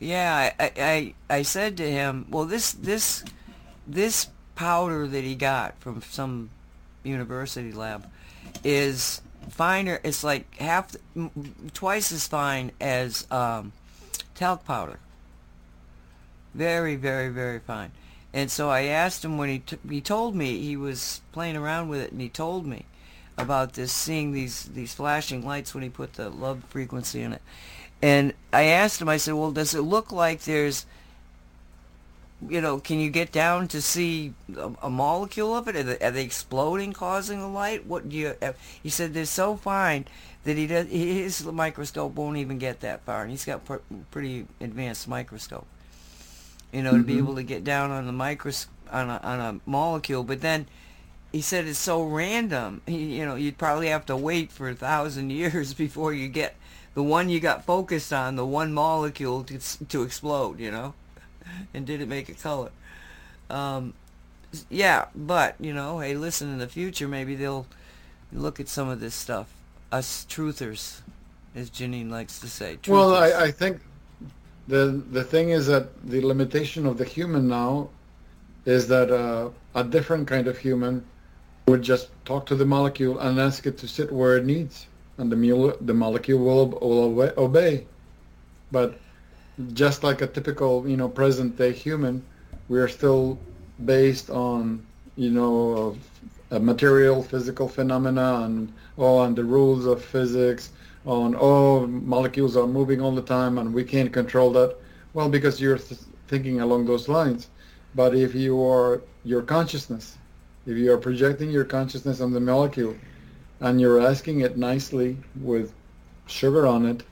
Yeah, 0.00 0.52
I, 0.58 0.72
I 0.76 1.14
I 1.28 1.42
said 1.42 1.76
to 1.78 1.90
him, 1.90 2.26
well, 2.30 2.44
this 2.44 2.72
this 2.72 3.24
this 3.86 4.28
powder 4.54 5.06
that 5.06 5.24
he 5.24 5.34
got 5.34 5.74
from 5.80 6.02
some 6.02 6.50
university 7.02 7.72
lab 7.72 8.08
is 8.62 9.20
finer. 9.50 10.00
It's 10.04 10.22
like 10.22 10.54
half, 10.56 10.94
twice 11.74 12.12
as 12.12 12.26
fine 12.26 12.72
as 12.80 13.26
um, 13.30 13.72
talc 14.34 14.64
powder. 14.64 14.98
Very, 16.54 16.96
very, 16.96 17.28
very 17.28 17.58
fine. 17.58 17.92
And 18.32 18.50
so 18.50 18.68
I 18.68 18.82
asked 18.82 19.24
him 19.24 19.38
when 19.38 19.48
he 19.48 19.58
t- 19.60 19.78
he 19.88 20.00
told 20.00 20.34
me 20.34 20.60
he 20.60 20.76
was 20.76 21.22
playing 21.32 21.56
around 21.56 21.88
with 21.88 22.00
it, 22.00 22.12
and 22.12 22.20
he 22.20 22.28
told 22.28 22.66
me 22.66 22.84
about 23.36 23.72
this, 23.74 23.92
seeing 23.92 24.32
these 24.32 24.64
these 24.64 24.94
flashing 24.94 25.44
lights 25.44 25.74
when 25.74 25.82
he 25.82 25.88
put 25.88 26.14
the 26.14 26.28
love 26.28 26.62
frequency 26.68 27.22
in 27.22 27.32
it. 27.32 27.42
And 28.00 28.32
I 28.52 28.64
asked 28.64 29.00
him, 29.00 29.08
I 29.08 29.16
said, 29.16 29.34
well, 29.34 29.50
does 29.50 29.74
it 29.74 29.80
look 29.82 30.12
like 30.12 30.42
there's, 30.42 30.86
you 32.48 32.60
know, 32.60 32.78
can 32.78 33.00
you 33.00 33.10
get 33.10 33.32
down 33.32 33.66
to 33.68 33.82
see 33.82 34.34
a, 34.56 34.70
a 34.82 34.90
molecule 34.90 35.56
of 35.56 35.66
it? 35.66 35.74
Are 35.76 35.82
they, 35.82 35.98
are 35.98 36.10
they 36.12 36.22
exploding, 36.22 36.92
causing 36.92 37.40
the 37.40 37.48
light? 37.48 37.86
What 37.86 38.08
do 38.08 38.16
you? 38.16 38.34
uh, 38.40 38.52
He 38.82 38.88
said 38.88 39.14
they're 39.14 39.24
so 39.24 39.56
fine 39.56 40.04
that 40.44 40.56
he 40.56 40.68
does. 40.68 40.86
His 40.86 41.44
microscope 41.44 42.14
won't 42.14 42.36
even 42.36 42.58
get 42.58 42.80
that 42.80 43.02
far, 43.04 43.22
and 43.22 43.30
he's 43.32 43.44
got 43.44 43.64
pr- 43.64 43.76
pretty 44.12 44.46
advanced 44.60 45.08
microscope. 45.08 45.66
You 46.72 46.82
know, 46.82 46.96
to 46.98 47.02
be 47.02 47.14
Mhm. 47.14 47.18
able 47.18 47.34
to 47.34 47.42
get 47.42 47.64
down 47.64 47.90
on 47.90 48.06
the 48.06 48.12
micros 48.12 48.66
on 48.92 49.10
a 49.10 49.18
on 49.24 49.40
a 49.40 49.60
molecule, 49.68 50.22
but 50.24 50.40
then. 50.40 50.66
He 51.30 51.42
said 51.42 51.66
it's 51.66 51.78
so 51.78 52.02
random. 52.04 52.80
He, 52.86 53.18
you 53.18 53.26
know, 53.26 53.34
you'd 53.34 53.58
probably 53.58 53.88
have 53.88 54.06
to 54.06 54.16
wait 54.16 54.50
for 54.50 54.70
a 54.70 54.74
thousand 54.74 55.28
years 55.42 55.74
before 55.74 56.14
you 56.14 56.26
get 56.26 56.56
the 56.98 57.04
one 57.04 57.28
you 57.28 57.38
got 57.38 57.64
focused 57.64 58.12
on, 58.12 58.34
the 58.34 58.44
one 58.44 58.72
molecule 58.72 59.44
to, 59.44 59.56
to 59.86 60.02
explode, 60.02 60.58
you 60.58 60.68
know? 60.68 60.94
And 61.72 61.86
did 61.86 62.00
it 62.00 62.08
make 62.08 62.28
a 62.28 62.34
color? 62.34 62.72
Um, 63.48 63.94
yeah, 64.68 65.04
but, 65.14 65.54
you 65.60 65.72
know, 65.72 66.00
hey, 66.00 66.14
listen, 66.14 66.52
in 66.52 66.58
the 66.58 66.66
future, 66.66 67.06
maybe 67.06 67.36
they'll 67.36 67.68
look 68.32 68.58
at 68.58 68.66
some 68.66 68.88
of 68.88 68.98
this 68.98 69.14
stuff. 69.14 69.46
Us 69.92 70.26
truthers, 70.28 71.02
as 71.54 71.70
Janine 71.70 72.10
likes 72.10 72.40
to 72.40 72.48
say. 72.48 72.78
Well. 72.88 73.14
I, 73.14 73.44
I 73.44 73.50
think 73.52 73.80
the 74.66 75.00
the 75.12 75.22
thing 75.22 75.50
is 75.50 75.68
that 75.68 75.84
the 76.04 76.20
limitation 76.20 76.84
of 76.84 76.98
the 76.98 77.04
human 77.04 77.46
now 77.46 77.90
is 78.64 78.88
that 78.88 79.12
uh, 79.12 79.50
a 79.76 79.84
different 79.84 80.26
kind 80.26 80.48
of 80.48 80.58
human 80.58 81.04
would 81.68 81.82
just 81.82 82.08
talk 82.24 82.44
to 82.46 82.56
the 82.56 82.66
molecule 82.66 83.20
and 83.20 83.38
ask 83.38 83.66
it 83.66 83.78
to 83.78 83.86
sit 83.86 84.10
where 84.10 84.36
it 84.36 84.44
needs, 84.44 84.88
and 85.18 85.30
the 85.30 85.36
mule, 85.36 85.76
the 85.80 85.94
molecule 85.94 86.38
will, 86.38 86.66
will 86.66 87.32
obey. 87.36 87.86
But 88.70 88.98
just 89.72 90.04
like 90.04 90.22
a 90.22 90.26
typical, 90.26 90.88
you 90.88 90.96
know, 90.96 91.08
present 91.08 91.56
day 91.56 91.72
human, 91.72 92.24
we 92.68 92.78
are 92.78 92.88
still 92.88 93.38
based 93.84 94.30
on, 94.30 94.86
you 95.16 95.30
know, 95.30 95.96
a 96.50 96.58
material 96.58 97.22
physical 97.22 97.68
phenomena 97.68 98.42
and 98.44 98.72
oh, 98.96 99.22
and 99.22 99.36
the 99.36 99.44
rules 99.44 99.84
of 99.84 100.02
physics 100.02 100.70
on 101.04 101.36
oh, 101.38 101.86
molecules 101.86 102.56
are 102.56 102.66
moving 102.66 103.00
all 103.00 103.14
the 103.14 103.22
time 103.22 103.58
and 103.58 103.72
we 103.72 103.84
can't 103.84 104.12
control 104.12 104.50
that. 104.52 104.76
Well, 105.14 105.28
because 105.28 105.60
you're 105.60 105.78
th- 105.78 106.00
thinking 106.28 106.60
along 106.60 106.86
those 106.86 107.08
lines. 107.08 107.48
But 107.94 108.14
if 108.14 108.34
you 108.34 108.62
are 108.64 109.02
your 109.24 109.42
consciousness, 109.42 110.16
if 110.66 110.76
you 110.76 110.92
are 110.92 110.98
projecting 110.98 111.50
your 111.50 111.64
consciousness 111.64 112.20
on 112.20 112.32
the 112.32 112.40
molecule 112.40 112.94
and 113.60 113.80
you're 113.80 114.00
asking 114.00 114.40
it 114.40 114.56
nicely 114.56 115.16
with 115.40 115.72
sugar 116.26 116.66
on 116.66 116.86
it 116.86 117.02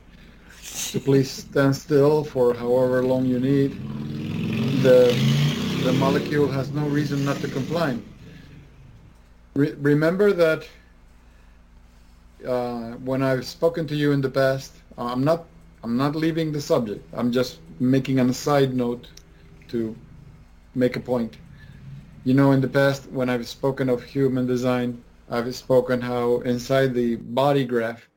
to 0.92 1.00
please 1.00 1.30
stand 1.30 1.74
still 1.74 2.24
for 2.24 2.54
however 2.54 3.02
long 3.02 3.24
you 3.24 3.40
need, 3.40 3.72
the, 4.82 5.12
the 5.84 5.92
molecule 5.94 6.46
has 6.48 6.70
no 6.70 6.86
reason 6.88 7.24
not 7.24 7.36
to 7.38 7.48
comply. 7.48 7.96
Re- 9.54 9.74
remember 9.78 10.32
that 10.32 10.68
uh, 12.46 12.92
when 12.92 13.22
I've 13.22 13.46
spoken 13.46 13.86
to 13.88 13.96
you 13.96 14.12
in 14.12 14.20
the 14.20 14.30
past, 14.30 14.72
I'm 14.98 15.24
not 15.24 15.46
I'm 15.82 15.96
not 15.96 16.16
leaving 16.16 16.50
the 16.50 16.60
subject. 16.60 17.06
I'm 17.12 17.30
just 17.30 17.60
making 17.78 18.18
an 18.18 18.28
aside 18.28 18.74
note 18.74 19.06
to 19.68 19.94
make 20.74 20.96
a 20.96 21.00
point. 21.00 21.36
You 22.24 22.34
know, 22.34 22.50
in 22.50 22.60
the 22.60 22.68
past, 22.68 23.08
when 23.10 23.30
I've 23.30 23.46
spoken 23.46 23.88
of 23.88 24.02
human 24.02 24.46
design, 24.48 25.00
I've 25.28 25.52
spoken 25.56 26.00
how 26.00 26.38
inside 26.40 26.94
the 26.94 27.16
body 27.16 27.64
graph, 27.64 28.08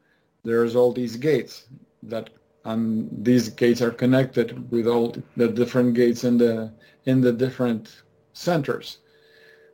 there's 0.44 0.76
all 0.76 0.94
these 0.94 1.16
gates 1.16 1.66
that, 2.04 2.30
and 2.66 3.10
these 3.26 3.50
gates 3.50 3.82
are 3.82 3.92
connected 3.92 4.70
with 4.72 4.88
all 4.88 5.16
the 5.36 5.48
different 5.48 5.96
gates 5.96 6.24
in 6.24 6.38
the 6.38 6.72
in 7.06 7.22
the 7.22 7.34
different 7.34 8.04
centers. 8.34 9.00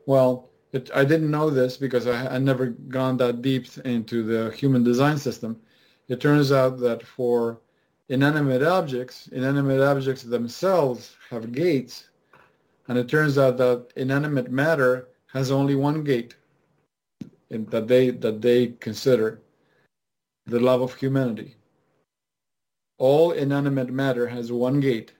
Well, 0.06 0.48
it, 0.72 0.90
I 0.94 1.04
didn't 1.04 1.30
know 1.30 1.50
this 1.50 1.76
because 1.76 2.06
I, 2.06 2.36
I 2.36 2.38
never 2.38 2.66
gone 2.66 3.18
that 3.18 3.42
deep 3.42 3.66
into 3.84 4.22
the 4.22 4.50
human 4.52 4.82
design 4.82 5.18
system. 5.18 5.60
It 6.08 6.20
turns 6.20 6.52
out 6.52 6.78
that 6.80 7.06
for 7.06 7.60
inanimate 8.08 8.62
objects, 8.62 9.28
inanimate 9.32 9.80
objects 9.80 10.22
themselves 10.22 11.16
have 11.30 11.52
gates, 11.52 12.08
and 12.88 12.96
it 12.96 13.08
turns 13.08 13.36
out 13.36 13.58
that 13.58 13.92
inanimate 13.96 14.50
matter 14.50 15.08
has 15.32 15.50
only 15.50 15.74
one 15.74 16.02
gate 16.02 16.34
that 17.50 17.88
they 17.88 18.10
that 18.10 18.42
they 18.42 18.68
consider 18.80 19.40
the 20.46 20.60
love 20.60 20.80
of 20.82 20.94
humanity. 20.94 21.56
All 22.98 23.32
inanimate 23.32 23.90
matter 23.90 24.26
has 24.28 24.50
one 24.52 24.80
gate, 24.80 25.12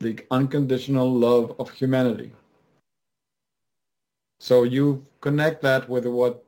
the 0.00 0.18
unconditional 0.30 1.12
love 1.12 1.54
of 1.58 1.70
humanity. 1.70 2.32
So 4.40 4.64
you 4.64 5.04
connect 5.20 5.62
that 5.62 5.88
with 5.88 6.06
what 6.06 6.44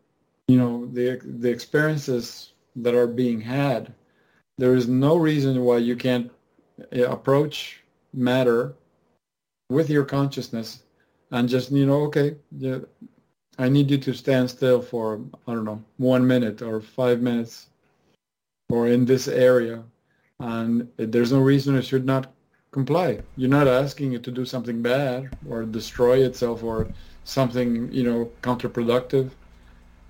you 0.48 0.58
know 0.58 0.86
the 0.86 1.20
the 1.24 1.50
experiences 1.50 2.52
that 2.76 2.94
are 2.94 3.06
being 3.06 3.40
had. 3.40 3.92
There 4.58 4.74
is 4.74 4.88
no 4.88 5.16
reason 5.16 5.62
why 5.62 5.78
you 5.78 5.96
can't 5.96 6.30
eh, 6.92 7.02
approach 7.02 7.82
matter 8.12 8.74
with 9.68 9.90
your 9.90 10.04
consciousness 10.04 10.82
and 11.30 11.48
just 11.48 11.70
you 11.70 11.86
know 11.86 12.02
okay 12.02 12.36
I 13.58 13.68
need 13.68 13.90
you 13.90 13.98
to 13.98 14.12
stand 14.12 14.50
still 14.50 14.82
for 14.82 15.20
I 15.46 15.54
don't 15.54 15.64
know 15.64 15.82
one 15.96 16.26
minute 16.26 16.62
or 16.62 16.80
five 16.80 17.20
minutes 17.20 17.66
or 18.68 18.88
in 18.88 19.04
this 19.04 19.28
area 19.28 19.82
and 20.40 20.88
there's 20.96 21.32
no 21.32 21.40
reason 21.40 21.76
it 21.76 21.82
should 21.82 22.04
not 22.04 22.32
comply. 22.70 23.20
You're 23.36 23.48
not 23.48 23.68
asking 23.68 24.12
it 24.12 24.22
to 24.24 24.30
do 24.30 24.44
something 24.44 24.82
bad 24.82 25.30
or 25.48 25.64
destroy 25.64 26.24
itself 26.24 26.62
or 26.62 26.86
something, 27.24 27.90
you 27.90 28.04
know, 28.04 28.30
counterproductive. 28.42 29.30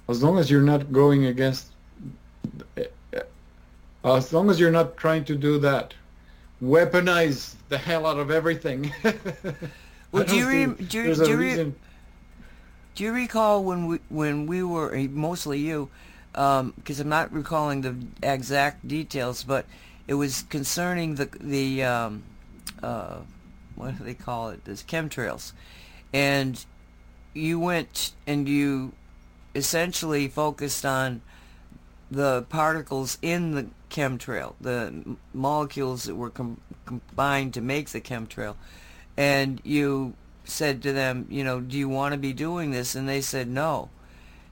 As 0.08 0.22
long 0.22 0.38
as 0.38 0.50
you're 0.50 0.62
not 0.62 0.92
going 0.92 1.26
against, 1.26 1.68
as 4.04 4.32
long 4.32 4.50
as 4.50 4.58
you're 4.58 4.72
not 4.72 4.96
trying 4.96 5.24
to 5.26 5.36
do 5.36 5.58
that, 5.60 5.94
weaponize 6.62 7.54
the 7.68 7.78
hell 7.78 8.06
out 8.06 8.18
of 8.18 8.30
everything. 8.30 8.92
well, 10.12 10.24
do 10.24 10.36
you, 10.36 10.48
re- 10.48 10.84
do, 10.84 11.02
you, 11.02 11.14
do, 11.14 11.28
you 11.28 11.36
re- 11.36 11.72
do 12.96 13.04
you 13.04 13.12
recall 13.12 13.62
when 13.62 13.86
we 13.86 13.98
when 14.08 14.46
we 14.46 14.62
were 14.62 14.92
eh, 14.94 15.06
mostly 15.08 15.60
you, 15.60 15.90
because 16.32 16.60
um, 16.60 16.74
I'm 16.98 17.08
not 17.08 17.32
recalling 17.32 17.82
the 17.82 17.94
exact 18.22 18.88
details, 18.88 19.44
but 19.44 19.66
it 20.08 20.14
was 20.14 20.42
concerning 20.48 21.14
the 21.14 21.28
the 21.38 21.84
um, 21.84 22.22
uh, 22.82 23.18
what 23.76 23.98
do 23.98 24.04
they 24.04 24.14
call 24.14 24.48
it? 24.48 24.64
This 24.64 24.82
chemtrails, 24.82 25.52
and 26.12 26.64
you 27.34 27.60
went 27.60 28.12
and 28.26 28.48
you 28.48 28.92
essentially 29.54 30.26
focused 30.26 30.86
on 30.86 31.20
the 32.10 32.42
particles 32.48 33.18
in 33.20 33.54
the 33.54 33.66
chemtrail, 33.90 34.54
the 34.58 35.16
molecules 35.34 36.04
that 36.04 36.14
were 36.14 36.30
com- 36.30 36.60
combined 36.86 37.52
to 37.52 37.60
make 37.60 37.90
the 37.90 38.00
chemtrail, 38.00 38.54
and 39.18 39.60
you 39.64 40.14
said 40.48 40.82
to 40.82 40.92
them, 40.92 41.26
you 41.28 41.44
know, 41.44 41.60
do 41.60 41.76
you 41.76 41.88
want 41.88 42.12
to 42.12 42.18
be 42.18 42.32
doing 42.32 42.70
this? 42.70 42.94
And 42.94 43.08
they 43.08 43.20
said 43.20 43.48
no. 43.48 43.90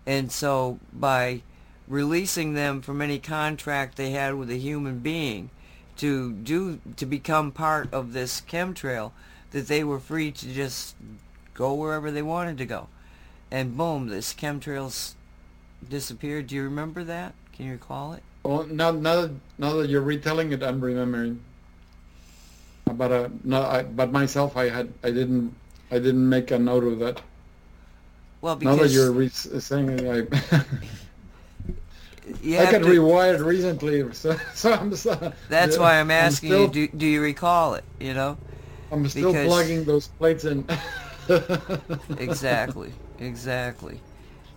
And 0.06 0.30
so 0.30 0.78
by 0.92 1.42
releasing 1.88 2.54
them 2.54 2.82
from 2.82 3.00
any 3.00 3.18
contract 3.18 3.96
they 3.96 4.10
had 4.10 4.34
with 4.34 4.50
a 4.50 4.56
human 4.56 4.98
being 4.98 5.50
to 5.96 6.32
do 6.32 6.80
to 6.96 7.06
become 7.06 7.52
part 7.52 7.92
of 7.92 8.12
this 8.12 8.40
chemtrail, 8.40 9.12
that 9.52 9.68
they 9.68 9.84
were 9.84 10.00
free 10.00 10.32
to 10.32 10.52
just 10.52 10.96
go 11.54 11.72
wherever 11.74 12.10
they 12.10 12.22
wanted 12.22 12.58
to 12.58 12.66
go. 12.66 12.88
And 13.50 13.76
boom, 13.76 14.08
this 14.08 14.34
chemtrails 14.34 15.14
disappeared. 15.88 16.48
Do 16.48 16.56
you 16.56 16.64
remember 16.64 17.04
that? 17.04 17.34
Can 17.52 17.66
you 17.66 17.72
recall 17.72 18.14
it? 18.14 18.22
Well, 18.42 18.64
now, 18.64 18.90
now, 18.90 19.30
now 19.58 19.74
that 19.74 19.88
you're 19.88 20.02
retelling 20.02 20.52
it, 20.52 20.62
I'm 20.62 20.80
remembering. 20.80 21.40
But 22.84 23.12
uh, 23.12 23.28
no, 23.44 23.62
I, 23.62 23.82
but 23.84 24.12
myself, 24.12 24.56
I 24.56 24.68
had, 24.68 24.92
I 25.02 25.10
didn't, 25.10 25.54
I 25.90 25.98
didn't 25.98 26.28
make 26.28 26.50
a 26.50 26.58
note 26.58 26.84
of 26.84 26.98
that. 27.00 27.20
Well, 28.40 28.56
because 28.56 28.76
now 28.76 28.82
that 28.82 28.90
you're 28.90 29.12
re- 29.12 29.28
saying 29.28 29.90
it, 29.90 30.02
I. 30.02 30.64
you 32.42 32.58
I 32.58 32.70
got 32.70 32.78
to- 32.80 32.86
rewired 32.86 33.44
recently, 33.44 34.12
so, 34.12 34.36
so 34.54 34.72
I'm. 34.72 34.94
So, 34.96 35.32
That's 35.48 35.76
yeah, 35.76 35.82
why 35.82 36.00
I'm 36.00 36.10
asking 36.10 36.50
still, 36.50 36.62
you. 36.62 36.88
Do, 36.88 36.88
do 36.88 37.06
you 37.06 37.22
recall 37.22 37.74
it? 37.74 37.84
You 38.00 38.14
know. 38.14 38.36
I'm 38.90 39.08
still 39.08 39.32
because- 39.32 39.46
plugging 39.46 39.84
those 39.84 40.08
plates 40.08 40.44
in. 40.44 40.66
exactly 42.18 42.92
exactly 43.18 43.98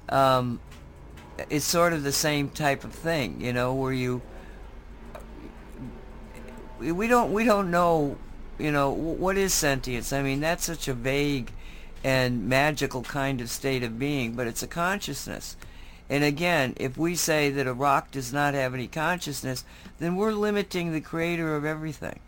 um, 0.10 0.60
it's 1.50 1.64
sort 1.64 1.94
of 1.94 2.04
the 2.04 2.12
same 2.12 2.50
type 2.50 2.84
of 2.84 2.92
thing 2.92 3.40
you 3.40 3.54
know 3.54 3.74
where 3.74 3.94
you 3.94 4.22
we 6.80 7.08
don't 7.08 7.32
we 7.32 7.46
don't 7.46 7.72
know 7.72 8.18
you 8.60 8.72
know 8.72 8.90
what 8.90 9.38
is 9.38 9.54
sentience? 9.54 10.12
I 10.14 10.22
mean 10.22 10.40
that's 10.40 10.66
such 10.66 10.88
a 10.88 10.94
vague 10.94 11.52
and 12.04 12.48
magical 12.48 13.04
kind 13.04 13.42
of 13.42 13.50
state 13.50 13.84
of 13.84 14.00
being 14.00 14.34
but 14.34 14.48
it's 14.48 14.64
a 14.64 14.68
consciousness. 14.68 15.56
And 16.10 16.24
again 16.24 16.74
if 16.78 16.98
we 16.98 17.16
say 17.16 17.50
that 17.52 17.68
a 17.68 17.74
rock 17.74 18.12
does 18.12 18.32
not 18.34 18.54
have 18.54 18.74
any 18.74 18.88
consciousness 18.88 19.64
then 20.00 20.16
we're 20.16 20.32
limiting 20.32 20.92
the 20.92 21.02
creator 21.02 21.56
of 21.56 21.66
everything. 21.66 22.20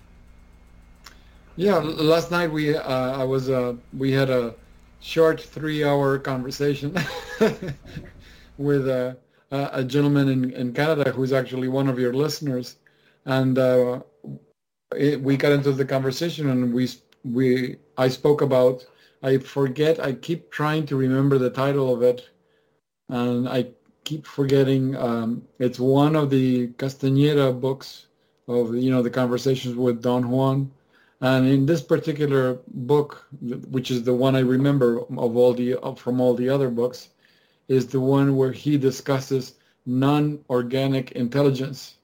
Yeah, 1.55 1.77
last 1.77 2.31
night 2.31 2.51
we 2.51 2.77
uh, 2.77 3.19
I 3.19 3.23
was 3.25 3.49
uh, 3.49 3.73
we 3.97 4.13
had 4.13 4.29
a 4.29 4.55
short 5.01 5.41
three-hour 5.41 6.19
conversation 6.19 6.95
with 8.57 8.87
uh, 8.87 9.13
a, 9.51 9.69
a 9.73 9.83
gentleman 9.83 10.29
in, 10.29 10.53
in 10.53 10.73
Canada 10.73 11.11
who's 11.11 11.33
actually 11.33 11.67
one 11.67 11.89
of 11.89 11.99
your 11.99 12.13
listeners, 12.13 12.77
and 13.25 13.57
uh, 13.57 13.99
it, 14.95 15.21
we 15.21 15.37
got 15.37 15.51
into 15.51 15.71
the 15.71 15.85
conversation 15.85 16.49
and 16.49 16.73
we 16.73 16.89
we 17.23 17.77
I 17.97 18.07
spoke 18.09 18.41
about 18.41 18.85
I 19.21 19.37
forget 19.37 19.99
I 19.99 20.13
keep 20.13 20.51
trying 20.51 20.85
to 20.87 20.95
remember 20.95 21.37
the 21.37 21.49
title 21.49 21.93
of 21.93 22.01
it, 22.01 22.29
and 23.09 23.49
I 23.49 23.67
keep 24.05 24.25
forgetting 24.25 24.95
um, 24.95 25.43
it's 25.59 25.79
one 25.79 26.15
of 26.15 26.29
the 26.29 26.67
Castañeda 26.69 27.59
books 27.59 28.07
of 28.47 28.75
you 28.75 28.91
know 28.91 29.01
the 29.01 29.09
conversations 29.09 29.75
with 29.75 30.01
Don 30.01 30.29
Juan. 30.29 30.71
And 31.21 31.47
in 31.47 31.65
this 31.65 31.81
particular 31.81 32.59
book, 32.67 33.27
which 33.41 33.91
is 33.91 34.03
the 34.03 34.13
one 34.13 34.37
I 34.37 34.39
remember 34.39 34.99
of 35.01 35.35
all 35.35 35.53
the 35.53 35.75
from 35.97 36.21
all 36.21 36.33
the 36.33 36.49
other 36.49 36.69
books, 36.69 37.09
is 37.67 37.87
the 37.87 37.99
one 37.99 38.37
where 38.37 38.53
he 38.53 38.77
discusses 38.77 39.55
non-organic 39.85 41.11
intelligence. 41.13 41.95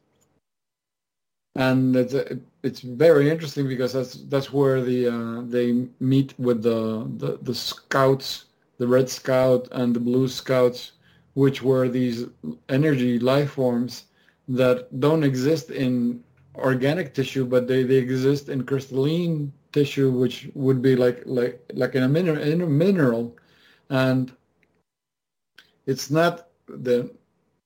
And 1.56 1.96
it's 1.96 2.14
it's 2.66 2.82
very 2.82 3.30
interesting 3.30 3.68
because 3.68 3.94
that's 3.94 4.16
that's 4.34 4.52
where 4.52 4.82
the 4.82 5.08
uh, 5.08 5.42
they 5.46 5.88
meet 6.00 6.34
with 6.40 6.64
the, 6.64 7.08
the 7.18 7.38
the 7.44 7.54
scouts, 7.54 8.46
the 8.80 8.88
Red 8.88 9.08
Scout 9.08 9.68
and 9.72 9.96
the 9.96 10.00
Blue 10.00 10.28
Scouts, 10.28 10.94
which 11.36 11.62
were 11.62 11.88
these 11.88 12.26
energy 12.70 13.20
life 13.20 13.52
forms 13.52 14.06
that 14.48 15.00
don't 15.00 15.24
exist 15.24 15.70
in 15.70 16.24
organic 16.56 17.14
tissue, 17.14 17.46
but 17.46 17.68
they, 17.68 17.84
they 17.84 17.96
exist 17.98 18.50
in 18.50 18.66
crystalline 18.66 19.54
tissue, 19.72 20.10
which 20.10 20.50
would 20.56 20.82
be 20.82 20.96
like 20.96 21.22
like 21.26 21.62
like 21.76 21.94
in 21.94 22.02
a 22.04 22.10
mineral, 22.10 22.42
in 22.42 22.62
a 22.62 22.68
mineral, 22.68 23.38
and 23.92 24.32
it's 25.86 26.10
not 26.10 26.48
the 26.68 27.14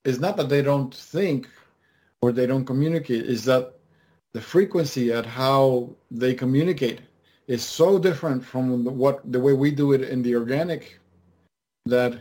it's 0.04 0.20
not 0.20 0.36
that 0.36 0.50
they 0.50 0.62
don't 0.62 0.94
think 0.94 1.48
or 2.22 2.34
they 2.34 2.46
don't 2.46 2.66
communicate. 2.66 3.26
Is 3.26 3.46
that 3.46 3.79
the 4.34 4.42
frequency 4.42 5.12
at 5.12 5.26
how 5.26 5.90
they 6.12 6.34
communicate 6.34 7.02
is 7.48 7.64
so 7.64 7.98
different 7.98 8.44
from 8.44 8.84
the, 8.84 8.92
what 8.92 9.20
the 9.32 9.40
way 9.40 9.54
we 9.54 9.72
do 9.72 9.94
it 9.94 10.02
in 10.02 10.22
the 10.22 10.36
organic 10.36 11.00
that 11.86 12.20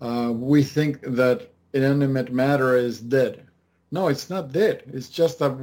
uh, 0.00 0.30
we 0.34 0.62
think 0.62 1.00
that 1.02 1.50
inanimate 1.72 2.32
matter 2.32 2.76
is 2.76 3.00
dead. 3.00 3.46
No, 3.90 4.08
it's 4.08 4.28
not 4.28 4.52
dead. 4.52 4.82
It's 4.92 5.08
just 5.08 5.38
that 5.38 5.56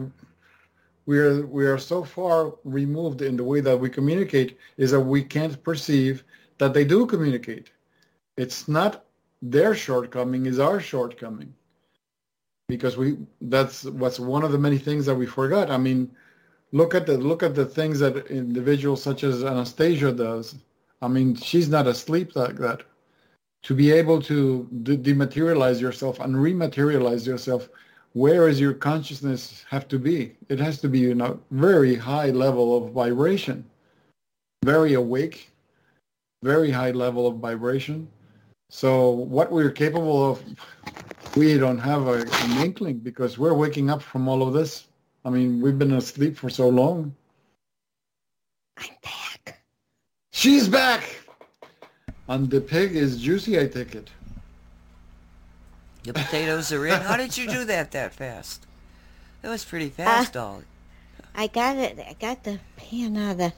we 1.05 1.19
are 1.19 1.45
we 1.45 1.65
are 1.65 1.77
so 1.77 2.03
far 2.03 2.55
removed 2.63 3.21
in 3.21 3.35
the 3.35 3.43
way 3.43 3.59
that 3.59 3.77
we 3.77 3.89
communicate 3.89 4.57
is 4.77 4.91
that 4.91 4.99
we 4.99 5.23
can't 5.23 5.61
perceive 5.63 6.23
that 6.57 6.73
they 6.73 6.85
do 6.85 7.05
communicate. 7.05 7.69
It's 8.37 8.67
not 8.67 9.05
their 9.41 9.75
shortcoming; 9.75 10.45
is 10.45 10.59
our 10.59 10.79
shortcoming. 10.79 11.53
Because 12.67 12.97
we 12.97 13.17
that's 13.41 13.85
what's 13.85 14.19
one 14.19 14.43
of 14.43 14.51
the 14.51 14.57
many 14.57 14.77
things 14.77 15.05
that 15.05 15.15
we 15.15 15.25
forgot. 15.25 15.69
I 15.69 15.77
mean, 15.77 16.11
look 16.71 16.95
at 16.95 17.05
the 17.05 17.17
look 17.17 17.43
at 17.43 17.55
the 17.55 17.65
things 17.65 17.99
that 17.99 18.27
individuals 18.27 19.01
such 19.01 19.23
as 19.23 19.43
Anastasia 19.43 20.11
does. 20.11 20.55
I 21.01 21.07
mean, 21.07 21.35
she's 21.35 21.69
not 21.69 21.87
asleep 21.87 22.35
like 22.35 22.55
that. 22.57 22.81
To 23.63 23.75
be 23.75 23.91
able 23.91 24.21
to 24.23 24.67
de- 24.83 24.97
dematerialize 24.97 25.79
yourself 25.79 26.19
and 26.19 26.35
rematerialize 26.35 27.25
yourself, 27.25 27.69
where 28.13 28.47
is 28.47 28.59
your 28.59 28.73
consciousness 28.73 29.65
have 29.69 29.87
to 29.89 29.99
be? 29.99 30.35
It 30.49 30.59
has 30.59 30.79
to 30.81 30.89
be 30.89 31.11
in 31.11 31.21
a 31.21 31.37
very 31.51 31.95
high 31.95 32.29
level 32.29 32.77
of 32.77 32.91
vibration, 32.91 33.65
very 34.63 34.93
awake, 34.93 35.49
very 36.43 36.71
high 36.71 36.91
level 36.91 37.25
of 37.25 37.37
vibration. 37.37 38.07
So 38.69 39.11
what 39.11 39.51
we're 39.51 39.71
capable 39.71 40.31
of, 40.31 40.43
we 41.35 41.57
don't 41.57 41.79
have 41.79 42.07
a, 42.07 42.21
an 42.21 42.65
inkling 42.65 42.97
because 42.97 43.37
we're 43.37 43.53
waking 43.53 43.89
up 43.89 44.01
from 44.01 44.27
all 44.27 44.47
of 44.47 44.53
this. 44.53 44.87
I 45.25 45.29
mean, 45.29 45.61
we've 45.61 45.77
been 45.79 45.93
asleep 45.93 46.37
for 46.37 46.49
so 46.49 46.69
long. 46.69 47.15
I'm 48.77 48.95
back. 49.01 49.61
She's 50.31 50.67
back! 50.67 51.03
And 52.27 52.49
the 52.49 52.61
pig 52.61 52.95
is 52.95 53.21
juicy, 53.21 53.59
I 53.59 53.67
take 53.67 53.95
it. 53.95 54.09
The 56.03 56.13
potatoes 56.13 56.71
are 56.71 56.85
in. 56.85 57.01
How 57.01 57.17
did 57.17 57.37
you 57.37 57.47
do 57.47 57.65
that 57.65 57.91
that 57.91 58.13
fast? 58.13 58.65
That 59.41 59.49
was 59.49 59.63
pretty 59.63 59.89
fast, 59.89 60.33
Dolly. 60.33 60.63
I 61.35 61.47
got 61.47 61.77
it. 61.77 61.97
I 61.99 62.15
got 62.19 62.43
the 62.43 62.59
pan 62.77 63.17
out 63.17 63.31
of 63.31 63.37
the 63.37 63.53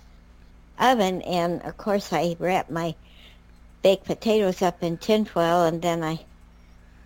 oven, 0.80 1.22
and 1.24 1.62
of 1.64 1.78
course 1.78 2.14
I 2.14 2.36
wrapped 2.40 2.72
my 2.72 2.96
baked 3.82 4.06
potatoes 4.06 4.62
up 4.62 4.82
in 4.84 4.98
tinfoil, 4.98 5.64
and 5.64 5.82
then 5.82 6.04
I, 6.04 6.20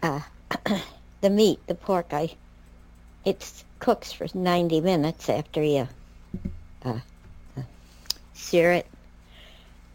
uh, 0.03 0.22
the 1.22 1.30
meat, 1.30 1.60
the 1.68 1.76
pork, 1.76 2.08
I, 2.12 2.36
it 3.26 3.64
cooks 3.80 4.12
for 4.12 4.28
90 4.34 4.82
minutes 4.82 5.30
after 5.30 5.64
you 5.64 5.88
uh, 6.84 7.00
uh, 7.58 7.62
sear 8.34 8.72
it, 8.74 8.88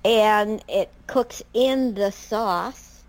and 0.05 0.63
it 0.69 0.91
cooks 1.07 1.43
in 1.53 1.95
the 1.95 2.13
sauce. 2.13 3.03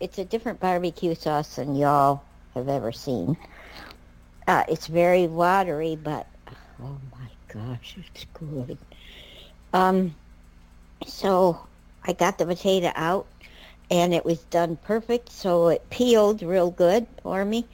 It's 0.00 0.18
a 0.18 0.24
different 0.24 0.60
barbecue 0.60 1.14
sauce 1.14 1.56
than 1.56 1.74
y'all 1.74 2.22
have 2.54 2.68
ever 2.68 2.92
seen. 2.92 3.36
Uh, 4.46 4.64
it's 4.68 4.86
very 4.86 5.26
watery, 5.26 5.96
but 5.96 6.26
oh 6.82 6.96
my 7.12 7.28
gosh, 7.48 7.96
it's 7.98 8.24
good. 8.32 8.78
Um, 9.72 10.14
so 11.06 11.58
I 12.04 12.12
got 12.12 12.38
the 12.38 12.46
potato 12.46 12.90
out, 12.94 13.26
and 13.90 14.12
it 14.14 14.24
was 14.24 14.38
done 14.44 14.76
perfect. 14.76 15.30
So 15.30 15.68
it 15.68 15.88
peeled 15.90 16.42
real 16.42 16.70
good 16.70 17.06
for 17.22 17.44
me, 17.44 17.66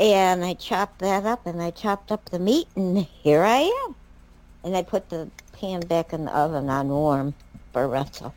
and 0.00 0.44
I 0.44 0.54
chopped 0.54 1.00
that 1.00 1.24
up, 1.24 1.46
and 1.46 1.62
I 1.62 1.70
chopped 1.70 2.12
up 2.12 2.26
the 2.26 2.38
meat, 2.38 2.68
and 2.76 2.98
here 2.98 3.42
I 3.42 3.58
am. 3.86 3.94
And 4.64 4.76
I 4.76 4.82
put 4.82 5.08
the 5.08 5.30
pan 5.52 5.80
back 5.80 6.12
in 6.12 6.24
the 6.24 6.36
oven 6.36 6.68
on 6.68 6.88
warm 6.88 7.34
for 7.72 7.88
Russell. 7.88 8.34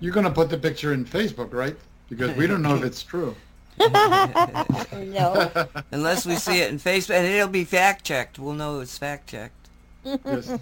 You're 0.00 0.12
going 0.12 0.26
to 0.26 0.32
put 0.32 0.50
the 0.50 0.58
picture 0.58 0.92
in 0.92 1.04
Facebook, 1.04 1.52
right? 1.54 1.76
Because 2.08 2.36
we 2.36 2.46
don't 2.46 2.62
know 2.62 2.76
if 2.76 2.84
it's 2.84 3.02
true. 3.02 3.34
no, 3.80 5.50
Unless 5.90 6.26
we 6.26 6.36
see 6.36 6.60
it 6.60 6.70
in 6.70 6.78
Facebook, 6.78 7.14
and 7.14 7.26
it'll 7.26 7.48
be 7.48 7.64
fact 7.64 8.04
checked. 8.04 8.38
We'll 8.38 8.54
know 8.54 8.80
it's 8.80 8.96
fact 8.96 9.28
checked. 9.28 9.68
Yes. 10.04 10.58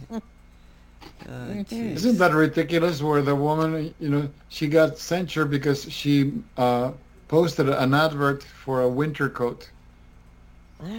Uh, 1.27 1.65
jeez. 1.65 1.95
Isn't 1.97 2.19
that 2.19 2.33
ridiculous 2.33 3.03
where 3.03 3.23
the 3.23 3.35
woman, 3.35 3.95
you 3.99 4.09
know, 4.09 4.29
she 4.49 4.67
got 4.69 4.99
censured 4.99 5.51
because 5.51 5.91
she 5.91 6.33
uh, 6.57 6.93
posted 7.29 7.69
an 7.69 7.95
advert 7.95 8.43
for 8.43 8.83
a 8.83 8.89
winter 8.89 9.29
coat. 9.29 9.71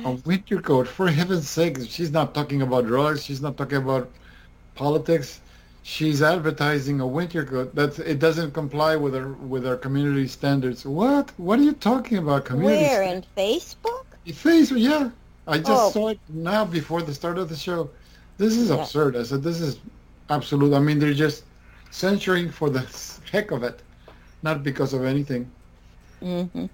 A 0.06 0.12
winter 0.26 0.60
coat, 0.62 0.88
for 0.88 1.08
heaven's 1.10 1.48
sake. 1.48 1.78
She's 1.88 2.10
not 2.12 2.34
talking 2.34 2.62
about 2.64 2.88
drugs. 2.88 3.24
She's 3.24 3.42
not 3.42 3.56
talking 3.56 3.78
about 3.78 4.10
politics. 4.74 5.42
She's 5.84 6.24
advertising 6.24 7.02
a 7.02 7.06
winter 7.06 7.44
coat. 7.46 7.76
That 7.76 8.00
it 8.00 8.18
doesn't 8.18 8.52
comply 8.54 8.96
with 8.96 9.16
our 9.16 9.28
with 9.34 9.68
our 9.68 9.76
community 9.76 10.28
standards. 10.28 10.86
What? 10.86 11.32
What 11.38 11.60
are 11.60 11.64
you 11.64 11.74
talking 11.74 12.18
about? 12.18 12.46
Community 12.46 12.82
where 12.84 13.04
sta- 13.04 13.12
in 13.14 13.24
Facebook? 13.38 14.06
Facebook, 14.30 14.80
yeah. 14.82 15.12
I 15.46 15.58
just 15.60 15.70
Oh. 15.70 15.92
saw 15.92 16.08
it 16.08 16.20
now 16.30 16.66
before 16.66 17.04
the 17.04 17.14
start 17.14 17.38
of 17.38 17.50
the 17.50 17.56
show. 17.56 17.92
This 18.38 18.58
is 18.58 18.70
Yeah. 18.70 18.78
absurd. 18.82 19.16
I 19.16 19.22
said, 19.24 19.44
this 19.44 19.62
is 19.62 19.78
absolute. 20.30 20.74
I 20.74 20.80
mean, 20.80 21.00
they're 21.00 21.14
just 21.14 21.46
censoring 21.92 22.50
for 22.52 22.70
the 22.70 22.82
heck 23.32 23.52
of 23.52 23.64
it, 23.64 23.82
not 24.42 24.64
because 24.64 24.94
of 24.94 25.04
anything. 25.04 25.52
hmm 26.22 26.66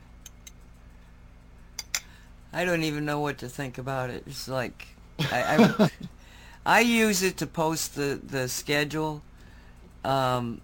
I 2.53 2.65
don't 2.65 2.83
even 2.83 3.05
know 3.05 3.19
what 3.19 3.37
to 3.39 3.49
think 3.49 3.77
about 3.77 4.09
it. 4.09 4.23
It's 4.25 4.47
like 4.47 4.87
I 5.31 5.57
I, 5.57 5.89
I 6.65 6.79
use 6.81 7.23
it 7.23 7.37
to 7.37 7.47
post 7.47 7.95
the 7.95 8.19
the 8.23 8.47
schedule, 8.47 9.23
um, 10.03 10.61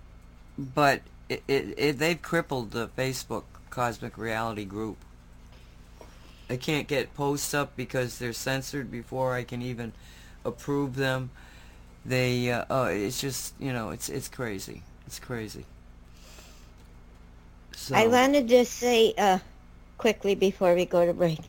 but 0.57 1.03
it, 1.29 1.43
it, 1.47 1.75
it 1.77 1.99
they've 1.99 2.21
crippled 2.21 2.71
the 2.71 2.87
Facebook 2.89 3.45
Cosmic 3.69 4.17
Reality 4.17 4.65
group. 4.65 5.05
I 6.49 6.57
can't 6.57 6.87
get 6.87 7.13
posts 7.13 7.53
up 7.53 7.75
because 7.75 8.17
they're 8.19 8.33
censored 8.33 8.91
before 8.91 9.33
I 9.33 9.43
can 9.43 9.61
even 9.61 9.93
approve 10.45 10.95
them. 10.95 11.31
They 12.07 12.49
uh, 12.49 12.63
oh, 12.69 12.85
it's 12.85 13.19
just 13.19 13.53
you 13.59 13.73
know 13.73 13.89
it's 13.89 14.07
it's 14.07 14.29
crazy. 14.29 14.81
It's 15.05 15.19
crazy. 15.19 15.65
So, 17.75 17.95
I 17.95 18.07
wanted 18.07 18.47
to 18.47 18.65
say 18.65 19.13
uh, 19.17 19.39
quickly 19.97 20.33
before 20.33 20.73
we 20.73 20.85
go 20.85 21.05
to 21.05 21.13
break. 21.13 21.39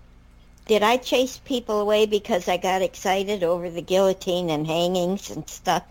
Did 0.67 0.83
I 0.83 0.97
chase 0.97 1.41
people 1.45 1.81
away 1.81 2.07
because 2.07 2.49
I 2.49 2.57
got 2.57 2.83
excited 2.83 3.43
over 3.45 3.71
the 3.71 3.81
guillotine 3.81 4.51
and 4.51 4.67
hangings 4.67 5.31
and 5.31 5.49
stuff? 5.49 5.85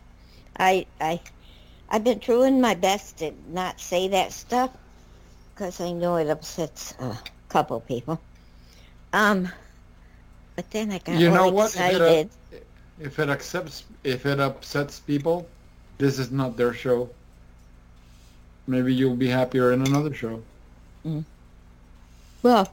I 0.59 0.86
I 0.99 1.22
I've 1.89 2.03
been 2.03 2.20
doing 2.20 2.59
my 2.59 2.76
best 2.76 3.20
to 3.20 3.32
not 3.47 3.80
say 3.80 4.09
that 4.09 4.34
stuff 4.34 4.72
because 5.55 5.80
I 5.80 5.93
know 5.93 6.18
it 6.18 6.30
upsets 6.30 6.93
a 6.99 7.18
couple 7.47 7.80
people. 7.80 8.20
Um, 9.13 9.49
but 10.57 10.70
then 10.72 10.91
I 10.91 10.97
got 10.99 11.15
You 11.15 11.30
know 11.30 11.43
all 11.43 11.51
what? 11.53 11.70
Excited. 11.70 12.30
If 12.99 13.19
it 13.19 13.29
accepts, 13.29 13.83
if 14.03 14.25
it 14.25 14.39
upsets 14.39 14.99
people, 14.99 15.47
this 15.97 16.19
is 16.19 16.31
not 16.31 16.57
their 16.57 16.73
show. 16.73 17.09
Maybe 18.67 18.93
you'll 18.93 19.15
be 19.15 19.29
happier 19.29 19.71
in 19.71 19.81
another 19.81 20.13
show. 20.13 20.41
Mm. 21.05 21.23
Well, 22.43 22.71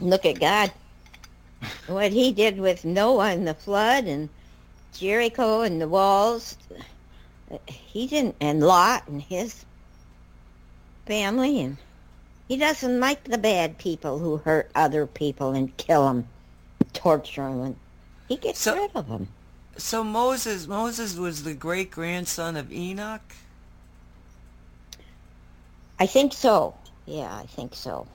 look 0.00 0.26
at 0.26 0.40
God. 0.40 0.72
What 1.86 2.10
he 2.10 2.32
did 2.32 2.58
with 2.58 2.84
Noah 2.84 3.30
and 3.30 3.46
the 3.46 3.54
flood 3.54 4.06
and 4.06 4.28
Jericho 4.92 5.60
and 5.60 5.80
the 5.80 5.86
walls. 5.86 6.56
He 7.66 8.08
didn't, 8.08 8.34
and 8.40 8.60
Lot 8.60 9.06
and 9.06 9.22
his 9.22 9.64
family. 11.06 11.60
And 11.60 11.76
he 12.48 12.56
doesn't 12.56 12.98
like 12.98 13.24
the 13.24 13.38
bad 13.38 13.78
people 13.78 14.18
who 14.18 14.38
hurt 14.38 14.70
other 14.74 15.06
people 15.06 15.52
and 15.52 15.76
kill 15.76 16.06
them, 16.06 16.26
torture 16.92 17.42
them. 17.42 17.60
And 17.60 17.76
he 18.32 18.38
gets 18.38 18.60
So- 18.60 18.74
rid 18.74 18.90
of 18.94 19.08
them. 19.08 19.28
So 19.76 20.02
Moses 20.02 20.66
Moses 20.66 21.16
was 21.16 21.42
the 21.44 21.52
great 21.54 21.90
grandson 21.90 22.56
of 22.56 22.72
Enoch. 22.72 23.34
I 25.98 26.06
think 26.06 26.32
so. 26.32 26.74
Yeah, 27.06 27.34
I 27.34 27.44
think 27.46 27.74
so. 27.74 28.06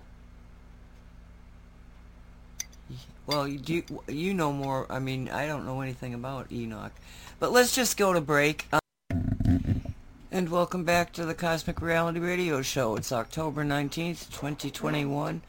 Well, 3.28 3.48
you 3.48 3.84
you 4.08 4.34
know 4.34 4.52
more? 4.54 4.88
I 4.90 5.00
mean, 5.00 5.30
I 5.30 5.46
don't 5.46 5.66
know 5.66 5.82
anything 5.82 6.14
about 6.14 6.52
Enoch, 6.52 6.94
but 7.40 7.52
let's 7.52 7.76
just 7.76 7.98
go 7.98 8.14
to 8.14 8.22
break. 8.22 8.68
Um, 8.72 9.94
and 10.32 10.50
welcome 10.50 10.84
back 10.84 11.12
to 11.14 11.26
the 11.26 11.34
Cosmic 11.34 11.82
Reality 11.82 12.20
Radio 12.20 12.62
Show. 12.62 12.96
It's 12.96 13.12
October 13.12 13.64
nineteenth, 13.64 14.32
twenty 14.32 14.72
twenty 14.72 15.06
one, 15.06 15.42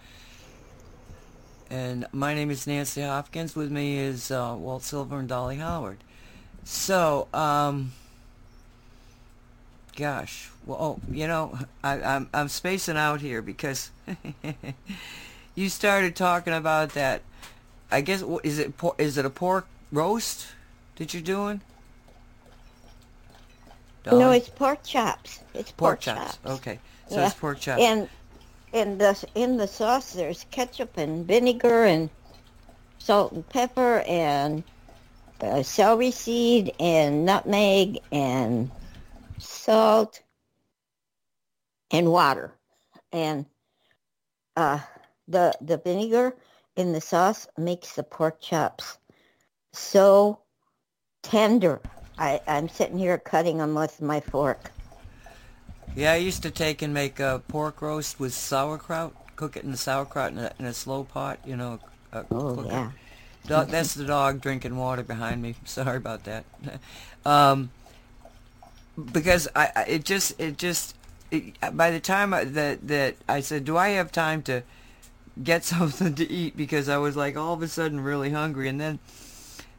and 1.71 2.07
my 2.12 2.35
name 2.35 2.51
is 2.51 2.66
Nancy 2.66 3.03
Hopkins. 3.03 3.55
With 3.55 3.71
me 3.71 3.99
is 3.99 4.31
uh, 4.31 4.55
Walt 4.59 4.83
Silva 4.83 5.16
and 5.16 5.29
Dolly 5.29 5.57
Howard. 5.57 5.99
So, 6.64 7.29
um, 7.33 7.93
gosh, 9.97 10.51
well, 10.66 10.79
oh, 10.81 11.12
you 11.12 11.27
know, 11.27 11.59
I, 11.83 12.01
I'm 12.01 12.29
I'm 12.33 12.49
spacing 12.49 12.97
out 12.97 13.21
here 13.21 13.43
because 13.43 13.91
you 15.55 15.69
started 15.69 16.16
talking 16.16 16.53
about 16.53 16.91
that. 16.91 17.23
I 17.91 18.03
guess 18.03 18.23
is 18.43 18.59
it 18.59 18.75
is 18.99 19.16
it 19.19 19.25
a 19.25 19.31
pork 19.31 19.66
roast 19.91 20.47
that 20.97 21.14
you're 21.14 21.23
doing? 21.23 21.61
No, 24.07 24.31
it's 24.31 24.49
pork 24.49 24.83
chops. 24.85 25.41
It's 25.55 25.71
pork, 25.71 26.01
pork, 26.03 26.16
chops. 26.16 26.39
Okay, 26.47 26.79
so 27.09 27.16
Yeah. 27.16 27.27
it's 27.27 27.35
pork 27.35 27.61
chops. 27.61 27.83
And 27.83 28.09
in 28.73 28.99
the 28.99 29.25
in 29.35 29.57
the 29.57 29.66
sauce, 29.66 30.12
there's 30.12 30.45
ketchup 30.51 30.97
and 30.97 31.27
vinegar 31.27 31.85
and 31.85 32.11
salt 32.99 33.33
and 33.33 33.49
pepper 33.49 34.01
and 34.07 34.62
uh, 35.41 35.62
celery 35.62 36.11
seed 36.11 36.73
and 36.81 37.25
nutmeg 37.25 37.99
and 38.12 38.71
salt 39.39 40.23
and 41.91 42.11
water. 42.11 42.53
And 43.12 43.47
uh, 44.57 44.81
the 45.27 45.57
the 45.61 45.79
vinegar 45.79 46.37
in 46.77 46.93
the 46.93 47.01
sauce 47.01 47.49
makes 47.57 47.95
the 47.95 48.03
pork 48.03 48.41
chops 48.41 48.99
so 49.73 50.41
tender. 51.23 51.81
I, 52.19 52.41
I'm 52.47 52.69
sitting 52.69 52.99
here 52.99 53.19
cutting 53.19 53.59
them 53.59 53.75
with 53.75 54.03
my 54.03 54.21
fork. 54.21 54.73
Yeah, 55.95 56.12
I 56.12 56.16
used 56.16 56.43
to 56.45 56.51
take 56.51 56.82
and 56.82 56.95
make 56.95 57.18
a 57.20 57.43
pork 57.49 57.82
roast 57.82 58.20
with 58.20 58.32
sauerkraut. 58.34 59.14
Cook 59.36 59.57
it 59.57 59.64
in 59.64 59.70
the 59.70 59.76
sauerkraut 59.76 60.32
in 60.32 60.39
a, 60.39 60.53
in 60.59 60.64
a 60.66 60.74
slow 60.74 61.05
pot, 61.05 61.39
you 61.45 61.57
know. 61.57 61.80
A, 62.12 62.24
Oh 62.30 62.55
cook 62.55 62.66
yeah. 62.66 62.91
Do- 63.47 63.64
that's 63.70 63.95
the 63.95 64.05
dog 64.05 64.41
drinking 64.41 64.76
water 64.76 65.03
behind 65.03 65.43
me. 65.43 65.55
Sorry 65.64 65.97
about 65.97 66.24
that. 66.24 66.45
um, 67.26 67.70
because 69.12 69.49
I, 69.55 69.70
I 69.74 69.82
it 69.84 70.05
just 70.05 70.39
it 70.41 70.59
just 70.59 70.97
it, 71.30 71.55
by 71.76 71.91
the 71.91 72.01
time 72.01 72.34
I, 72.34 72.45
that 72.45 72.86
that 72.89 73.16
I 73.28 73.41
said, 73.41 73.64
do 73.64 73.76
I 73.76 73.91
have 73.91 74.11
time 74.12 74.43
to 74.43 74.62
get 75.43 75.64
something 75.74 76.14
to 76.14 76.30
eat? 76.30 76.57
Because 76.57 76.89
I 76.89 76.99
was 76.99 77.16
like 77.16 77.36
all 77.36 77.55
of 77.55 77.62
a 77.62 77.68
sudden 77.68 78.01
really 78.01 78.30
hungry, 78.30 78.68
and 78.68 78.80
then 78.80 78.99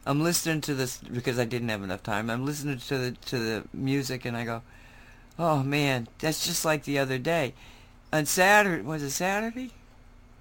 I'm 0.06 0.22
listening 0.22 0.60
to 0.62 0.74
this 0.74 0.98
because 0.98 1.38
I 1.38 1.44
didn't 1.44 1.68
have 1.68 1.82
enough 1.82 2.02
time. 2.02 2.30
I'm 2.30 2.44
listening 2.46 2.78
to 2.78 2.98
the 2.98 3.12
to 3.26 3.38
the 3.38 3.64
music, 3.72 4.24
and 4.24 4.36
I 4.36 4.44
go, 4.44 4.62
oh 5.40 5.62
man, 5.62 6.06
that's 6.18 6.46
just 6.46 6.64
like 6.64 6.84
the 6.84 6.98
other 6.98 7.18
day. 7.18 7.54
On 8.12 8.26
Saturday, 8.26 8.82
was 8.82 9.02
it 9.02 9.10
Saturday? 9.10 9.72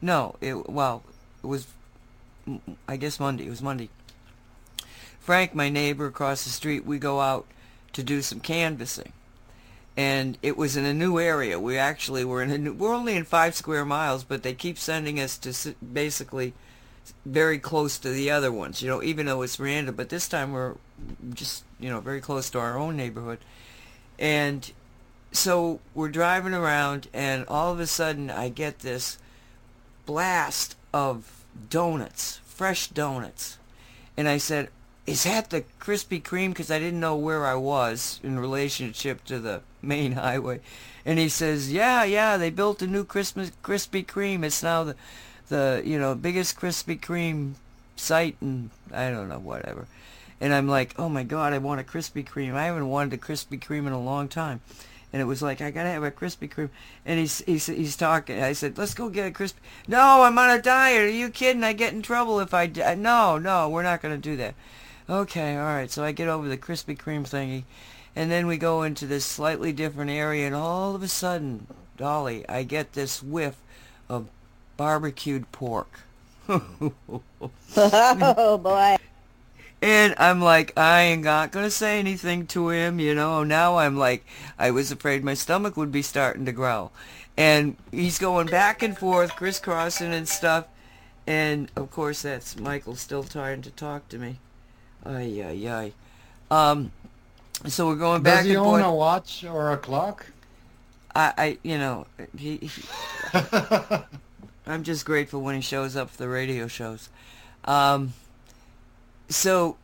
No, 0.01 0.35
it 0.41 0.69
well, 0.69 1.03
it 1.43 1.47
was 1.47 1.67
I 2.87 2.97
guess 2.97 3.19
Monday. 3.19 3.45
It 3.47 3.49
was 3.49 3.61
Monday. 3.61 3.89
Frank, 5.19 5.53
my 5.53 5.69
neighbor 5.69 6.07
across 6.07 6.43
the 6.43 6.49
street, 6.49 6.85
we 6.85 6.97
go 6.97 7.21
out 7.21 7.45
to 7.93 8.03
do 8.03 8.21
some 8.21 8.39
canvassing. 8.39 9.13
And 9.95 10.37
it 10.41 10.57
was 10.57 10.77
in 10.77 10.85
a 10.85 10.93
new 10.93 11.19
area. 11.19 11.59
We 11.59 11.77
actually 11.77 12.23
were 12.23 12.41
in 12.41 12.51
a 12.51 12.57
new, 12.57 12.73
we're 12.73 12.95
only 12.95 13.15
in 13.15 13.25
five 13.25 13.53
square 13.53 13.85
miles, 13.85 14.23
but 14.23 14.43
they 14.43 14.53
keep 14.53 14.77
sending 14.77 15.19
us 15.19 15.37
to 15.39 15.75
basically 15.93 16.53
very 17.25 17.59
close 17.59 17.97
to 17.99 18.09
the 18.09 18.31
other 18.31 18.51
ones, 18.51 18.81
you 18.81 18.87
know, 18.87 19.03
even 19.03 19.25
though 19.25 19.41
it's 19.41 19.59
random. 19.59 19.95
But 19.95 20.09
this 20.09 20.27
time 20.27 20.51
we're 20.51 20.75
just, 21.33 21.63
you 21.79 21.89
know, 21.89 21.99
very 21.99 22.21
close 22.21 22.49
to 22.51 22.59
our 22.59 22.77
own 22.77 22.95
neighborhood. 22.95 23.39
And 24.17 24.71
so 25.31 25.79
we're 25.93 26.09
driving 26.09 26.53
around, 26.53 27.07
and 27.13 27.45
all 27.47 27.71
of 27.71 27.79
a 27.79 27.87
sudden 27.87 28.29
I 28.29 28.49
get 28.49 28.79
this 28.79 29.17
blast 30.05 30.75
of 30.93 31.45
donuts, 31.69 32.39
fresh 32.45 32.87
donuts. 32.87 33.57
And 34.17 34.27
I 34.27 34.37
said, 34.37 34.69
is 35.05 35.23
that 35.23 35.49
the 35.49 35.63
Krispy 35.79 36.21
Kreme? 36.21 36.49
Because 36.49 36.69
I 36.69 36.77
didn't 36.77 36.99
know 36.99 37.15
where 37.15 37.45
I 37.45 37.55
was 37.55 38.19
in 38.23 38.39
relationship 38.39 39.23
to 39.25 39.39
the 39.39 39.61
main 39.81 40.11
highway. 40.27 40.61
And 41.05 41.17
he 41.17 41.29
says, 41.29 41.71
yeah, 41.71 42.03
yeah, 42.03 42.37
they 42.37 42.49
built 42.49 42.81
a 42.81 42.87
new 42.87 43.03
Christmas 43.03 43.51
Krispy 43.63 44.05
Kreme. 44.05 44.43
It's 44.43 44.61
now 44.61 44.83
the, 44.83 44.95
the 45.47 45.81
you 45.85 45.99
know, 45.99 46.13
biggest 46.15 46.59
Krispy 46.59 46.99
Kreme 46.99 47.53
site 47.95 48.35
and 48.41 48.69
I 48.93 49.09
don't 49.09 49.29
know, 49.29 49.39
whatever. 49.39 49.87
And 50.41 50.53
I'm 50.53 50.67
like, 50.67 50.93
oh 50.97 51.09
my 51.09 51.23
God, 51.23 51.53
I 51.53 51.57
want 51.57 51.81
a 51.81 51.83
Krispy 51.83 52.25
Kreme. 52.25 52.53
I 52.53 52.65
haven't 52.65 52.87
wanted 52.87 53.13
a 53.13 53.17
Krispy 53.17 53.59
Kreme 53.59 53.87
in 53.87 53.93
a 53.93 54.01
long 54.01 54.27
time. 54.27 54.61
And 55.11 55.21
it 55.21 55.25
was 55.25 55.41
like, 55.41 55.61
I 55.61 55.71
gotta 55.71 55.89
have 55.89 56.03
a 56.03 56.11
Krispy 56.11 56.49
Kreme. 56.49 56.69
And 57.05 57.19
he's, 57.19 57.39
he's, 57.39 57.65
he's 57.65 57.95
talking. 57.95 58.41
I 58.41 58.53
said, 58.53 58.77
let's 58.77 58.93
go 58.93 59.09
get 59.09 59.27
a 59.27 59.31
Krispy. 59.31 59.55
No, 59.87 60.23
I'm 60.23 60.37
on 60.37 60.51
a 60.51 60.61
diet. 60.61 61.01
Are 61.01 61.09
you 61.09 61.29
kidding? 61.29 61.63
I 61.63 61.73
get 61.73 61.93
in 61.93 62.01
trouble 62.01 62.39
if 62.39 62.53
I, 62.53 62.67
di- 62.67 62.95
no, 62.95 63.37
no, 63.37 63.69
we're 63.69 63.83
not 63.83 64.01
gonna 64.01 64.17
do 64.17 64.37
that. 64.37 64.55
Okay, 65.09 65.57
all 65.57 65.63
right. 65.63 65.89
So 65.89 66.03
I 66.03 66.11
get 66.11 66.27
over 66.27 66.47
the 66.47 66.57
Krispy 66.57 66.95
Kreme 66.95 67.23
thingy. 67.23 67.63
And 68.15 68.29
then 68.29 68.45
we 68.45 68.57
go 68.57 68.83
into 68.83 69.07
this 69.07 69.25
slightly 69.25 69.73
different 69.73 70.11
area. 70.11 70.45
And 70.45 70.55
all 70.55 70.95
of 70.95 71.01
a 71.01 71.07
sudden, 71.07 71.65
Dolly, 71.97 72.47
I 72.47 72.63
get 72.63 72.93
this 72.93 73.23
whiff 73.23 73.57
of 74.07 74.27
barbecued 74.77 75.51
pork. 75.51 76.01
oh 76.49 78.59
boy. 78.61 78.95
And 79.81 80.13
I'm 80.17 80.41
like, 80.41 80.77
I 80.77 81.01
ain't 81.03 81.23
not 81.23 81.51
gonna 81.51 81.71
say 81.71 81.99
anything 81.99 82.47
to 82.47 82.69
him, 82.69 82.99
you 82.99 83.15
know. 83.15 83.43
Now 83.43 83.77
I'm 83.77 83.97
like, 83.97 84.25
I 84.57 84.71
was 84.71 84.91
afraid 84.91 85.23
my 85.23 85.33
stomach 85.33 85.77
would 85.77 85.91
be 85.91 86.01
starting 86.01 86.45
to 86.45 86.51
growl. 86.51 86.91
And 87.37 87.77
he's 87.91 88.19
going 88.19 88.47
back 88.47 88.83
and 88.83 88.97
forth, 88.97 89.35
crisscrossing 89.35 90.13
and 90.13 90.27
stuff. 90.27 90.65
And 91.25 91.71
of 91.75 91.91
course, 91.91 92.23
that's 92.23 92.57
Michael 92.59 92.95
still 92.95 93.23
trying 93.23 93.61
to 93.61 93.71
talk 93.71 94.09
to 94.09 94.17
me. 94.17 94.39
Ay, 95.05 95.41
ay, 95.45 95.69
ay. 95.69 95.93
Um, 96.51 96.91
so 97.67 97.87
we're 97.87 97.95
going 97.95 98.21
back 98.21 98.45
and 98.45 98.47
forth. 98.47 98.47
Does 98.47 98.47
he 98.47 98.55
and 98.55 98.59
own 98.59 98.81
forth. 98.81 98.85
a 98.85 98.93
watch 98.93 99.43
or 99.45 99.71
a 99.71 99.77
clock? 99.77 100.25
I, 101.15 101.33
I, 101.37 101.57
you 101.63 101.77
know, 101.77 102.05
he, 102.37 102.57
he 102.57 102.83
I'm 104.67 104.83
just 104.83 105.05
grateful 105.05 105.41
when 105.41 105.55
he 105.55 105.61
shows 105.61 105.95
up 105.95 106.09
for 106.09 106.17
the 106.17 106.29
radio 106.29 106.67
shows. 106.67 107.09
Um, 107.65 108.13
so, 109.29 109.77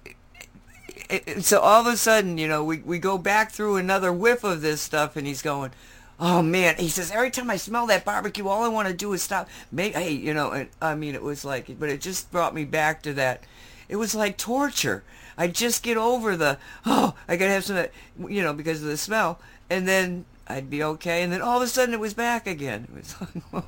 it, 1.09 1.23
it- 1.27 1.43
so 1.43 1.59
all 1.59 1.81
of 1.81 1.87
a 1.93 1.97
sudden, 1.97 2.37
you 2.37 2.47
know, 2.47 2.63
we, 2.63 2.77
we 2.79 2.99
go 2.99 3.17
back 3.17 3.51
through 3.51 3.77
another 3.77 4.11
whiff 4.11 4.43
of 4.43 4.61
this 4.61 4.81
stuff, 4.81 5.15
and 5.15 5.27
he's 5.27 5.41
going, 5.41 5.71
"Oh 6.19 6.41
man!" 6.41 6.75
He 6.77 6.89
says, 6.89 7.11
"Every 7.11 7.31
time 7.31 7.49
I 7.49 7.57
smell 7.57 7.87
that 7.87 8.05
barbecue, 8.05 8.47
all 8.47 8.63
I 8.63 8.67
want 8.69 8.87
to 8.87 8.93
do 8.93 9.13
is 9.13 9.21
stop." 9.23 9.49
May, 9.71 9.91
hey, 9.91 10.11
you 10.11 10.33
know, 10.33 10.51
and, 10.51 10.69
I 10.81 10.95
mean, 10.95 11.15
it 11.15 11.23
was 11.23 11.45
like, 11.45 11.77
but 11.79 11.89
it 11.89 12.01
just 12.01 12.31
brought 12.31 12.53
me 12.55 12.65
back 12.65 13.01
to 13.03 13.13
that. 13.13 13.43
It 13.89 13.97
was 13.97 14.15
like 14.15 14.37
torture. 14.37 15.03
I 15.37 15.47
just 15.47 15.83
get 15.83 15.97
over 15.97 16.35
the 16.37 16.57
oh, 16.85 17.13
I 17.27 17.35
gotta 17.35 17.51
have 17.51 17.65
some, 17.65 17.85
you 18.29 18.41
know, 18.41 18.53
because 18.53 18.81
of 18.81 18.87
the 18.87 18.97
smell, 18.97 19.39
and 19.69 19.87
then 19.87 20.25
I'd 20.47 20.69
be 20.69 20.83
okay, 20.83 21.21
and 21.23 21.31
then 21.31 21.41
all 21.41 21.57
of 21.57 21.63
a 21.63 21.67
sudden 21.67 21.93
it 21.93 21.99
was 21.99 22.13
back 22.13 22.47
again. 22.47 22.87
It 22.89 22.95
was 22.95 23.15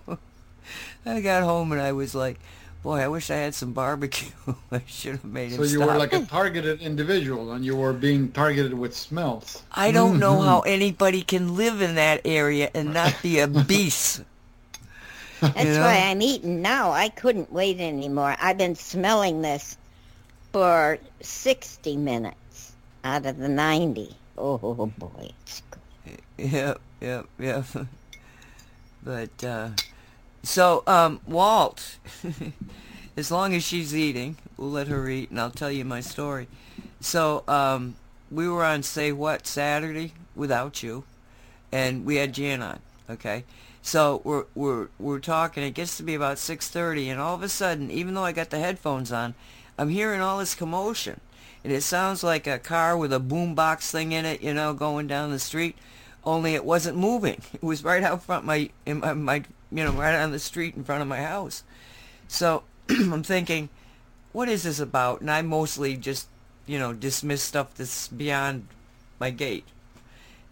like, 0.08 0.20
I 1.06 1.22
got 1.22 1.44
home 1.44 1.72
and 1.72 1.82
I 1.82 1.92
was 1.92 2.14
like, 2.16 2.40
boy, 2.88 3.00
I 3.02 3.10
wish 3.10 3.30
I 3.30 3.36
had 3.36 3.54
some 3.54 3.74
barbecue. 3.74 4.32
I 4.72 4.82
should 4.88 5.12
have 5.20 5.26
made 5.26 5.52
him 5.52 5.58
So 5.58 5.64
you 5.64 5.80
stop. 5.80 5.90
were 5.90 5.98
like 5.98 6.14
a 6.14 6.24
targeted 6.26 6.80
individual, 6.80 7.52
and 7.52 7.66
you 7.66 7.76
were 7.76 7.92
being 7.92 8.32
targeted 8.32 8.74
with 8.74 8.96
smells. 8.96 9.62
I 9.74 9.92
don't 9.92 10.20
know 10.20 10.40
how 10.40 10.60
Mm-hmm. 10.62 10.70
anybody 10.80 11.22
can 11.22 11.58
live 11.58 11.82
in 11.82 11.96
that 11.96 12.22
area 12.24 12.72
and 12.74 12.94
not 12.94 13.14
be 13.22 13.42
obese. 13.48 14.22
That's 15.42 15.66
You 15.66 15.72
know? 15.74 15.82
why 15.82 15.98
I'm 16.10 16.22
eating 16.22 16.62
now. 16.62 16.92
I 16.92 17.10
couldn't 17.10 17.52
wait 17.52 17.80
anymore. 17.82 18.38
I've 18.40 18.58
been 18.58 18.76
smelling 18.76 19.42
this 19.42 19.78
for 20.54 20.98
60 21.22 21.98
minutes 21.98 22.72
out 23.04 23.26
of 23.26 23.38
the 23.38 23.50
90. 23.50 24.16
Oh 24.38 24.58
boy. 24.98 25.30
It's 25.42 25.62
good. 25.70 26.22
Yep, 26.38 26.80
yep, 27.02 27.26
yep. 27.38 27.66
But 29.04 29.44
uh, 29.44 29.70
so 30.44 30.84
um, 30.88 31.20
Walt, 31.28 31.98
as 33.18 33.32
long 33.32 33.54
as 33.54 33.64
she's 33.64 33.96
eating, 33.96 34.38
we'll 34.56 34.72
let 34.72 34.88
her 34.88 35.10
eat, 35.10 35.30
and 35.30 35.40
I'll 35.40 35.52
tell 35.52 35.72
you 35.72 35.86
my 35.86 36.02
story. 36.02 36.48
So 37.00 37.44
um, 37.48 37.96
we 38.32 38.48
were 38.48 38.64
on 38.64 38.84
Say 38.84 39.12
What 39.12 39.48
Saturday 39.48 40.14
without 40.36 40.84
you, 40.84 41.04
and 41.72 42.06
we 42.06 42.18
had 42.18 42.34
Jan 42.34 42.62
on. 42.62 42.80
Okay, 43.10 43.44
so 43.82 44.22
we're 44.24 44.46
we're 44.54 44.88
we're 45.00 45.20
talking. 45.20 45.64
It 45.64 45.74
gets 45.74 45.98
to 45.98 46.04
be 46.04 46.16
about 46.16 46.38
six 46.40 46.70
thirty, 46.70 47.10
and 47.10 47.20
all 47.20 47.36
of 47.36 47.44
a 47.44 47.50
sudden, 47.50 47.90
even 47.90 48.14
though 48.14 48.24
I 48.24 48.32
got 48.32 48.50
the 48.50 48.60
headphones 48.60 49.12
on, 49.12 49.34
I'm 49.78 49.90
hearing 49.90 50.22
all 50.22 50.40
this 50.40 50.56
commotion, 50.56 51.22
and 51.64 51.72
it 51.72 51.84
sounds 51.84 52.24
like 52.24 52.48
a 52.48 52.60
car 52.60 52.98
with 52.98 53.14
a 53.14 53.20
boombox 53.20 53.90
thing 53.92 54.12
in 54.12 54.26
it, 54.26 54.42
you 54.42 54.54
know, 54.54 54.74
going 54.74 55.08
down 55.08 55.32
the 55.32 55.40
street. 55.40 55.76
Only 56.24 56.56
it 56.56 56.66
wasn't 56.66 56.98
moving. 56.98 57.42
It 57.54 57.64
was 57.64 57.84
right 57.84 58.04
out 58.04 58.24
front 58.24 58.44
my 58.46 58.70
in 58.86 59.00
my, 59.00 59.14
my 59.14 59.44
you 59.72 59.84
know 59.84 59.92
right 59.92 60.16
on 60.16 60.32
the 60.32 60.40
street 60.40 60.76
in 60.76 60.84
front 60.84 61.02
of 61.02 61.08
my 61.08 61.22
house. 61.22 61.64
So 62.28 62.64
I'm 62.90 63.24
thinking, 63.24 63.70
what 64.32 64.50
is 64.50 64.64
this 64.64 64.80
about? 64.80 65.22
And 65.22 65.32
I 65.32 65.42
mostly 65.42 65.98
just 65.98 66.28
you 66.66 66.80
know 66.80 66.94
dismiss 66.94 67.44
stuff 67.44 67.76
that's 67.76 68.08
beyond 68.08 68.68
my 69.20 69.30
gate. 69.30 69.66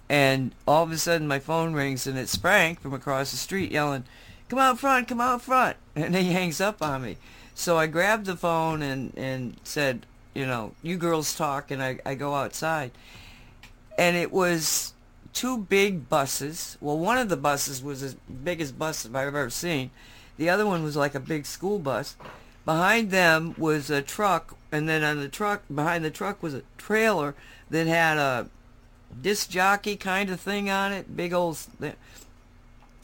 And 0.07 0.53
all 0.68 0.84
of 0.84 0.91
a 0.91 0.97
sudden 0.97 1.28
my 1.28 1.39
phone 1.39 1.74
rings 1.74 2.05
and 2.05 2.18
it's 2.18 2.36
Frank 2.36 2.82
from 2.82 2.93
across 2.93 3.32
the 3.32 3.38
street 3.38 3.72
yelling, 3.72 4.03
come 4.49 4.59
out 4.59 4.80
front, 4.80 5.07
come 5.07 5.22
out 5.22 5.41
front. 5.41 5.78
And 5.95 6.13
he 6.13 6.34
hangs 6.34 6.59
up 6.59 6.82
on 6.82 7.03
me. 7.03 7.18
So 7.53 7.78
I 7.78 7.88
grabbed 7.88 8.26
the 8.26 8.36
phone 8.36 8.82
and, 8.82 9.13
and 9.18 9.55
said, 9.63 10.05
you 10.34 10.45
know, 10.45 10.74
you 10.84 10.97
girls 10.97 11.34
talk 11.36 11.72
and 11.72 11.82
I, 11.82 11.99
I 12.05 12.16
go 12.16 12.36
outside. 12.36 12.91
And 13.97 14.18
it 14.18 14.32
was 14.32 14.93
two 15.36 15.60
big 15.60 16.10
buses. 16.10 16.78
Well, 16.82 16.98
one 16.98 17.20
of 17.20 17.30
the 17.30 17.38
buses 17.38 17.84
was 17.84 18.02
as 18.02 18.16
big 18.16 18.62
as 18.62 18.72
bus 18.72 19.06
I've 19.06 19.16
ever 19.16 19.52
seen. 19.52 19.92
The 20.38 20.50
other 20.50 20.66
one 20.66 20.84
was 20.84 20.96
like 20.96 21.14
a 21.14 21.20
big 21.20 21.46
school 21.46 21.78
bus. 21.78 22.16
Behind 22.64 23.12
them 23.12 23.54
was 23.58 23.92
a 23.92 24.02
truck, 24.02 24.58
and 24.72 24.90
then 24.90 25.04
on 25.04 25.20
the 25.20 25.30
truck, 25.30 25.62
behind 25.74 26.04
the 26.04 26.10
truck 26.10 26.42
was 26.42 26.56
a 26.56 26.64
trailer 26.80 27.36
that 27.70 27.86
had 27.86 28.18
a 28.18 28.50
disc 29.22 29.50
jockey 29.50 29.96
kind 29.96 30.30
of 30.32 30.40
thing 30.40 30.70
on 30.70 30.92
it, 30.92 31.16
big 31.16 31.34
old. 31.34 31.60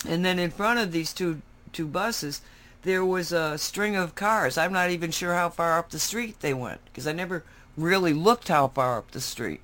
And 0.07 0.25
then 0.25 0.39
in 0.39 0.49
front 0.49 0.79
of 0.79 0.91
these 0.91 1.13
two 1.13 1.41
two 1.71 1.87
buses, 1.87 2.41
there 2.81 3.05
was 3.05 3.31
a 3.31 3.57
string 3.57 3.95
of 3.95 4.15
cars. 4.15 4.57
I'm 4.57 4.73
not 4.73 4.89
even 4.89 5.11
sure 5.11 5.35
how 5.35 5.49
far 5.49 5.77
up 5.77 5.91
the 5.91 5.99
street 5.99 6.39
they 6.39 6.53
went 6.53 6.81
because 6.85 7.05
I 7.05 7.11
never 7.11 7.43
really 7.77 8.13
looked 8.13 8.47
how 8.47 8.69
far 8.69 8.97
up 8.97 9.11
the 9.11 9.21
street. 9.21 9.61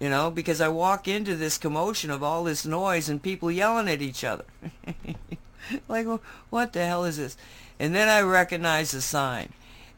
You 0.00 0.10
know, 0.10 0.30
because 0.30 0.60
I 0.60 0.68
walk 0.68 1.06
into 1.06 1.36
this 1.36 1.56
commotion 1.56 2.10
of 2.10 2.22
all 2.22 2.44
this 2.44 2.66
noise 2.66 3.08
and 3.08 3.22
people 3.22 3.50
yelling 3.50 3.88
at 3.88 4.02
each 4.02 4.24
other. 4.24 4.44
like, 5.88 6.06
"Wh- 6.06 6.52
what 6.52 6.72
the 6.72 6.84
hell 6.84 7.04
is 7.04 7.16
this? 7.16 7.36
And 7.78 7.94
then 7.94 8.08
I 8.08 8.20
recognize 8.20 8.90
the 8.90 9.00
sign. 9.00 9.52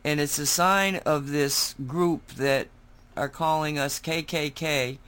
And 0.05 0.20
it's 0.20 0.38
a 0.38 0.47
sign 0.47 0.97
of 1.07 1.30
this 1.30 1.74
group 1.86 2.28
that 2.34 2.68
are 3.16 3.28
calling 3.28 3.78
us 3.78 3.99
KKK 3.99 4.99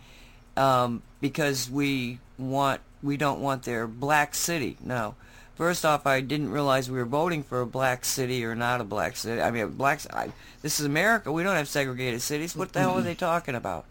um, 0.57 1.03
because 1.21 1.71
we 1.71 2.19
want 2.39 2.81
we 3.03 3.17
don't 3.17 3.41
want 3.41 3.63
their 3.63 3.87
black 3.87 4.35
city. 4.35 4.77
No. 4.83 5.15
first 5.55 5.85
off, 5.85 6.07
I 6.07 6.21
didn't 6.21 6.51
realize 6.51 6.91
we 6.91 6.99
were 6.99 7.05
voting 7.05 7.45
for 7.45 7.61
a 7.61 7.67
black 7.67 8.05
city 8.05 8.45
or 8.45 8.57
not 8.57 8.81
a 8.81 8.85
black 8.85 9.17
city. 9.17 9.41
I 9.41 9.51
mean, 9.53 9.69
black. 9.69 10.01
I, 10.13 10.33
this 10.63 10.81
is 10.81 10.87
America. 10.87 11.31
We 11.31 11.45
don't 11.45 11.55
have 11.57 11.69
segregated 11.69 12.21
cities. 12.23 12.57
What 12.57 12.73
the 12.73 12.81
hell 12.81 12.99
are 12.99 13.03
they 13.03 13.15
talking 13.15 13.55
about? 13.55 13.85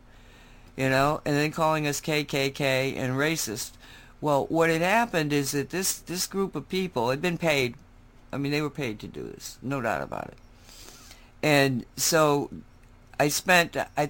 You 0.77 0.89
know, 0.89 1.21
and 1.25 1.35
then 1.35 1.51
calling 1.51 1.87
us 1.87 1.99
KKK 1.99 2.95
and 2.95 3.15
racist. 3.15 3.71
Well, 4.21 4.45
what 4.45 4.69
had 4.69 4.81
happened 4.81 5.33
is 5.33 5.51
that 5.51 5.71
this 5.71 5.97
this 5.97 6.27
group 6.27 6.55
of 6.55 6.69
people 6.69 7.09
had 7.09 7.21
been 7.21 7.37
paid. 7.37 7.75
I 8.31 8.37
mean, 8.37 8.51
they 8.51 8.61
were 8.61 8.69
paid 8.69 8.99
to 8.99 9.07
do 9.07 9.23
this, 9.23 9.57
no 9.61 9.81
doubt 9.81 10.01
about 10.01 10.27
it. 10.27 10.37
And 11.41 11.85
so, 11.95 12.49
I 13.19 13.27
spent 13.29 13.75
I 13.75 14.09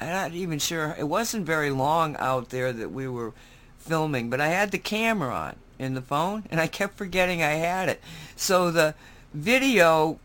I'm 0.00 0.08
not 0.08 0.32
even 0.32 0.58
sure. 0.58 0.94
It 0.98 1.08
wasn't 1.08 1.44
very 1.44 1.70
long 1.70 2.16
out 2.18 2.50
there 2.50 2.72
that 2.72 2.92
we 2.92 3.08
were 3.08 3.32
filming, 3.78 4.30
but 4.30 4.40
I 4.40 4.48
had 4.48 4.70
the 4.70 4.78
camera 4.78 5.34
on 5.34 5.56
in 5.78 5.94
the 5.94 6.02
phone, 6.02 6.44
and 6.50 6.60
I 6.60 6.66
kept 6.66 6.96
forgetting 6.96 7.42
I 7.42 7.52
had 7.52 7.88
it. 7.88 8.00
So 8.36 8.70
the 8.70 8.94
video 9.34 10.18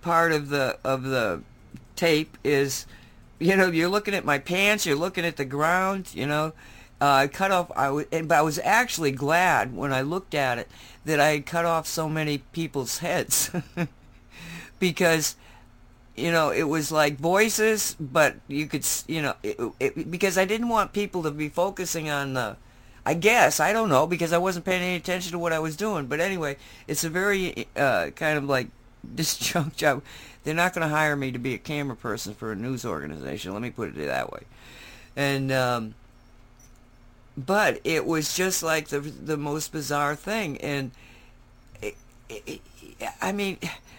part 0.00 0.32
of 0.32 0.48
the 0.48 0.78
of 0.84 1.04
the 1.04 1.42
tape 1.96 2.36
is, 2.44 2.86
you 3.42 3.56
know, 3.56 3.70
you're 3.70 3.88
looking 3.88 4.14
at 4.14 4.24
my 4.24 4.38
pants, 4.38 4.86
you're 4.86 4.96
looking 4.96 5.24
at 5.24 5.36
the 5.36 5.44
ground, 5.44 6.10
you 6.14 6.26
know. 6.26 6.52
Uh, 7.00 7.24
I 7.24 7.26
cut 7.26 7.50
off. 7.50 7.70
I 7.74 7.90
was, 7.90 8.06
but 8.10 8.32
I 8.32 8.42
was 8.42 8.60
actually 8.62 9.10
glad 9.10 9.74
when 9.74 9.92
I 9.92 10.02
looked 10.02 10.34
at 10.34 10.58
it 10.58 10.68
that 11.04 11.18
I 11.18 11.30
had 11.30 11.46
cut 11.46 11.64
off 11.64 11.86
so 11.86 12.08
many 12.08 12.38
people's 12.38 12.98
heads, 12.98 13.50
because 14.78 15.36
you 16.16 16.30
know, 16.30 16.50
it 16.50 16.64
was 16.64 16.92
like 16.92 17.16
voices, 17.18 17.96
but 17.98 18.36
you 18.46 18.66
could, 18.66 18.86
you 19.06 19.22
know, 19.22 19.34
it, 19.42 19.58
it, 19.80 20.10
because 20.10 20.36
I 20.36 20.44
didn't 20.44 20.68
want 20.68 20.92
people 20.92 21.22
to 21.22 21.30
be 21.30 21.48
focusing 21.48 22.10
on 22.10 22.34
the, 22.34 22.56
I 23.04 23.14
guess, 23.14 23.60
I 23.60 23.72
don't 23.72 23.88
know, 23.88 24.06
because 24.06 24.32
I 24.32 24.38
wasn't 24.38 24.64
paying 24.64 24.82
any 24.82 24.96
attention 24.96 25.32
to 25.32 25.38
what 25.38 25.52
I 25.52 25.58
was 25.58 25.74
doing. 25.74 26.06
But 26.06 26.20
anyway, 26.20 26.56
it's 26.86 27.04
a 27.04 27.10
very 27.10 27.66
uh, 27.76 28.10
kind 28.10 28.36
of 28.36 28.44
like 28.44 28.68
disjunct 29.14 29.76
job. 29.76 30.02
They're 30.44 30.54
not 30.54 30.74
going 30.74 30.88
to 30.88 30.94
hire 30.94 31.16
me 31.16 31.30
to 31.32 31.38
be 31.38 31.54
a 31.54 31.58
camera 31.58 31.96
person 31.96 32.34
for 32.34 32.52
a 32.52 32.56
news 32.56 32.84
organization. 32.84 33.52
Let 33.52 33.62
me 33.62 33.70
put 33.70 33.96
it 33.96 34.06
that 34.06 34.32
way. 34.32 34.42
And, 35.16 35.52
um, 35.52 35.94
but 37.36 37.80
it 37.84 38.04
was 38.04 38.34
just 38.34 38.62
like 38.62 38.88
the 38.88 39.00
the 39.00 39.36
most 39.36 39.72
bizarre 39.72 40.14
thing, 40.14 40.58
and 40.58 40.90
it, 41.80 41.96
it, 42.28 42.60
I 43.20 43.32
mean, 43.32 43.58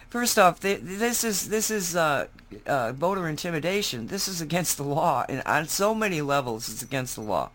first 0.10 0.38
off, 0.38 0.60
th- 0.60 0.82
this 0.84 1.24
is 1.24 1.50
this 1.50 1.72
is 1.72 1.96
uh, 1.96 2.28
uh, 2.68 2.94
voter 2.94 3.28
intimidation. 3.28 4.08
This 4.08 4.28
is 4.28 4.42
against 4.42 4.78
the 4.78 4.84
law, 4.84 5.26
and 5.28 5.42
on 5.46 5.68
so 5.68 5.96
many 5.96 6.22
levels, 6.22 6.70
it's 6.70 6.84
against 6.84 7.16
the 7.16 7.22
law. 7.22 7.50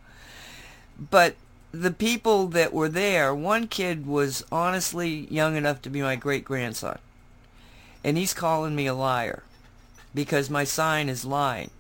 But 0.99 1.37
the 1.71 1.93
people 1.93 2.49
that 2.49 2.73
were 2.73 2.89
there, 2.89 3.33
one 3.35 3.69
kid 3.69 4.07
was 4.07 4.45
honestly 4.51 5.29
young 5.31 5.55
enough 5.55 5.81
to 5.83 5.91
be 5.91 6.03
my 6.03 6.17
great 6.17 6.45
grandson, 6.45 6.99
and 8.05 8.17
he's 8.17 8.35
calling 8.35 8.75
me 8.75 8.87
a 8.87 8.95
liar 8.95 9.43
because 10.15 10.51
my 10.51 10.65
sign 10.65 11.09
is 11.09 11.25
lying. 11.25 11.71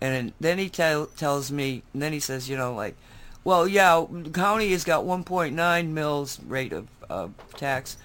And 0.00 0.32
then 0.40 0.58
he 0.58 0.68
tell, 0.68 1.06
tells 1.06 1.50
me, 1.50 1.82
then 1.94 2.12
he 2.12 2.20
says, 2.20 2.48
you 2.48 2.56
know, 2.56 2.74
like, 2.74 2.96
well, 3.44 3.66
yeah, 3.66 4.04
the 4.10 4.30
county 4.30 4.72
has 4.72 4.84
got 4.84 5.04
1.9 5.04 5.88
mils 5.88 6.40
rate 6.42 6.72
of 6.72 6.88
uh, 7.08 7.28
tax, 7.54 7.96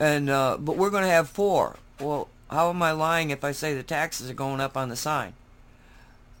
and 0.00 0.28
uh, 0.28 0.56
but 0.58 0.76
we're 0.76 0.90
going 0.90 1.04
to 1.04 1.08
have 1.08 1.28
four. 1.28 1.76
Well, 2.00 2.28
how 2.50 2.70
am 2.70 2.82
I 2.82 2.92
lying 2.92 3.30
if 3.30 3.44
I 3.44 3.52
say 3.52 3.74
the 3.74 3.82
taxes 3.82 4.28
are 4.28 4.34
going 4.34 4.60
up 4.60 4.76
on 4.76 4.88
the 4.88 4.96
sign? 4.96 5.34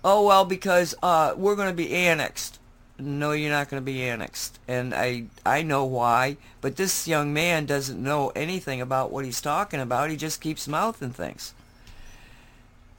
Oh 0.04 0.26
well, 0.26 0.44
because 0.44 0.94
uh, 1.02 1.34
we're 1.36 1.54
going 1.54 1.68
to 1.68 1.74
be 1.74 1.94
annexed. 1.94 2.58
No, 3.00 3.30
you're 3.30 3.50
not 3.50 3.68
going 3.68 3.80
to 3.80 3.84
be 3.84 4.02
annexed, 4.02 4.58
and 4.66 4.92
I 4.92 5.26
I 5.46 5.62
know 5.62 5.84
why. 5.84 6.36
But 6.60 6.76
this 6.76 7.06
young 7.06 7.32
man 7.32 7.64
doesn't 7.64 8.02
know 8.02 8.32
anything 8.34 8.80
about 8.80 9.12
what 9.12 9.24
he's 9.24 9.40
talking 9.40 9.80
about. 9.80 10.10
He 10.10 10.16
just 10.16 10.40
keeps 10.40 10.66
mouthing 10.66 11.10
things. 11.10 11.54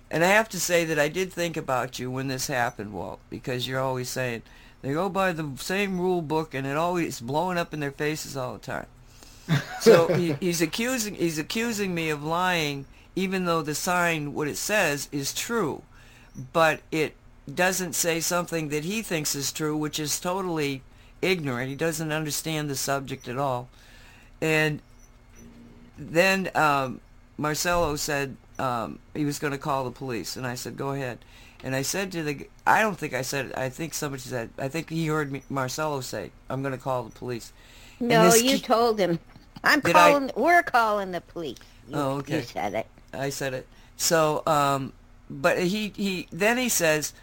And 0.09 0.23
I 0.23 0.27
have 0.27 0.49
to 0.49 0.59
say 0.59 0.85
that 0.85 0.97
I 0.97 1.09
did 1.09 1.31
think 1.31 1.57
about 1.57 1.99
you 1.99 2.09
when 2.09 2.29
this 2.29 2.47
happened, 2.47 2.93
Walt, 2.93 3.19
because 3.29 3.67
you're 3.67 3.81
always 3.81 4.09
saying 4.09 4.41
they 4.81 4.93
go 4.93 5.09
by 5.09 5.33
the 5.33 5.51
same 5.57 5.99
rule 5.99 6.21
book, 6.21 6.53
and 6.53 6.65
it 6.65 6.77
always 6.77 7.15
is 7.15 7.19
blowing 7.21 7.57
up 7.57 7.73
in 7.73 7.81
their 7.81 7.91
faces 7.91 8.37
all 8.37 8.53
the 8.53 8.59
time. 8.59 8.87
So 9.81 10.13
he, 10.13 10.33
he's 10.39 10.61
accusing 10.61 11.15
he's 11.15 11.39
accusing 11.39 11.95
me 11.95 12.09
of 12.09 12.23
lying, 12.23 12.85
even 13.15 13.45
though 13.45 13.61
the 13.61 13.73
sign, 13.73 14.33
what 14.33 14.47
it 14.47 14.57
says, 14.57 15.07
is 15.11 15.33
true, 15.33 15.83
but 16.53 16.81
it 16.91 17.15
doesn't 17.49 17.93
say 17.93 18.19
something 18.19 18.69
that 18.69 18.83
he 18.85 19.01
thinks 19.01 19.35
is 19.35 19.51
true, 19.51 19.75
which 19.75 19.99
is 19.99 20.19
totally 20.19 20.81
ignorant. 21.21 21.69
He 21.69 21.75
doesn't 21.75 22.11
understand 22.11 22.69
the 22.69 22.75
subject 22.75 23.27
at 23.27 23.37
all, 23.37 23.69
and 24.41 24.81
then 25.97 26.49
um, 26.55 27.01
Marcelo 27.37 27.95
said 27.95 28.37
um, 28.57 28.99
he 29.13 29.25
was 29.25 29.39
going 29.39 29.51
to 29.51 29.57
call 29.59 29.83
the 29.85 29.91
police, 29.91 30.35
and 30.37 30.45
I 30.47 30.55
said, 30.55 30.77
"Go 30.77 30.91
ahead." 30.91 31.19
And 31.61 31.75
I 31.75 31.81
said 31.81 32.13
to 32.13 32.23
the, 32.23 32.47
I 32.65 32.81
don't 32.81 32.97
think 32.97 33.13
I 33.13 33.21
said 33.21 33.47
it. 33.47 33.57
I 33.57 33.67
think 33.67 33.93
somebody 33.93 34.21
said. 34.21 34.49
I 34.57 34.69
think 34.69 34.89
he 34.89 35.07
heard 35.07 35.31
me, 35.31 35.43
Marcelo 35.49 35.99
say, 36.01 36.31
"I'm 36.49 36.61
going 36.61 36.71
to 36.73 36.77
call 36.81 37.03
the 37.03 37.11
police." 37.11 37.51
No, 37.99 38.33
you 38.33 38.57
told 38.59 38.97
him. 38.99 39.19
I'm 39.63 39.81
Did 39.81 39.95
I- 39.95 40.11
calling. 40.11 40.31
We're 40.37 40.63
calling 40.63 41.11
the 41.11 41.19
police. 41.21 41.57
You, 41.89 41.95
Oh, 41.97 42.11
okay. 42.19 42.37
You 42.37 42.43
said 42.43 42.73
it. 42.75 42.87
I 43.13 43.29
said 43.29 43.53
it. 43.53 43.67
So, 43.97 44.41
um, 44.47 44.93
but 45.29 45.59
he 45.59 45.91
he 45.95 46.27
then 46.31 46.57
he 46.57 46.69
says, 46.69 47.13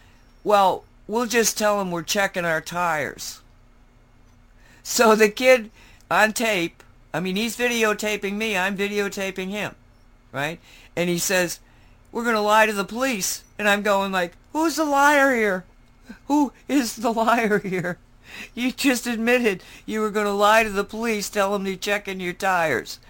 "Well, 0.47 0.85
we'll 1.09 1.27
just 1.27 1.59
tell 1.59 1.81
him 1.81 1.91
we're 1.91 2.05
checking 2.05 2.45
our 2.45 2.61
tires." 2.61 3.41
So 4.85 5.17
the 5.17 5.29
kid 5.29 5.73
on 6.09 6.35
tape, 6.35 6.85
I 7.13 7.19
mean, 7.19 7.35
he's 7.35 7.57
videotaping 7.57 8.35
me. 8.35 8.57
I'm 8.57 8.77
videotaping 8.77 9.51
him, 9.51 9.75
right? 10.31 10.61
And 10.95 11.11
he 11.11 11.19
says, 11.19 11.59
"We're 12.13 12.23
gonna 12.23 12.41
lie 12.41 12.67
to 12.67 12.73
the 12.73 12.85
police," 12.85 13.43
and 13.59 13.69
I'm 13.69 13.83
going 13.83 14.13
like, 14.13 14.35
"Who's 14.53 14.77
the 14.77 14.85
liar 14.85 15.35
here? 15.35 15.65
Who 16.29 16.53
is 16.69 16.95
the 16.95 17.13
liar 17.13 17.59
here?" 17.59 17.99
You 18.55 18.71
just 18.71 19.09
admitted 19.09 19.65
you 19.85 20.01
were 20.01 20.13
going 20.13 20.27
to 20.27 20.33
lie 20.33 20.63
to 20.63 20.71
the 20.71 20.85
police, 20.85 21.29
tell 21.29 21.53
them 21.53 21.65
they're 21.65 21.75
checking 21.75 22.21
your 22.21 22.35
tires 22.35 23.01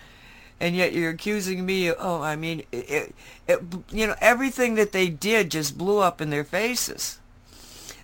and 0.60 0.74
yet 0.74 0.92
you're 0.92 1.10
accusing 1.10 1.64
me 1.66 1.90
oh 1.92 2.20
i 2.22 2.34
mean 2.34 2.62
it, 2.72 3.14
it, 3.46 3.62
you 3.90 4.06
know 4.06 4.14
everything 4.20 4.74
that 4.74 4.92
they 4.92 5.08
did 5.08 5.50
just 5.50 5.76
blew 5.76 5.98
up 5.98 6.20
in 6.20 6.30
their 6.30 6.44
faces 6.44 7.18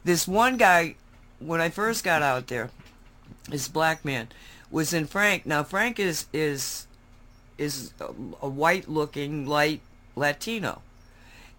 this 0.04 0.26
one 0.26 0.56
guy 0.56 0.94
when 1.38 1.60
i 1.60 1.68
first 1.68 2.04
got 2.04 2.22
out 2.22 2.46
there 2.46 2.70
this 3.48 3.68
black 3.68 4.04
man 4.04 4.28
was 4.70 4.92
in 4.92 5.06
frank. 5.06 5.46
Now 5.46 5.62
frank 5.62 5.98
is 5.98 6.26
is 6.32 6.86
is 7.58 7.92
a, 8.00 8.06
a 8.40 8.48
white 8.48 8.88
looking 8.88 9.46
light 9.46 9.80
latino. 10.16 10.82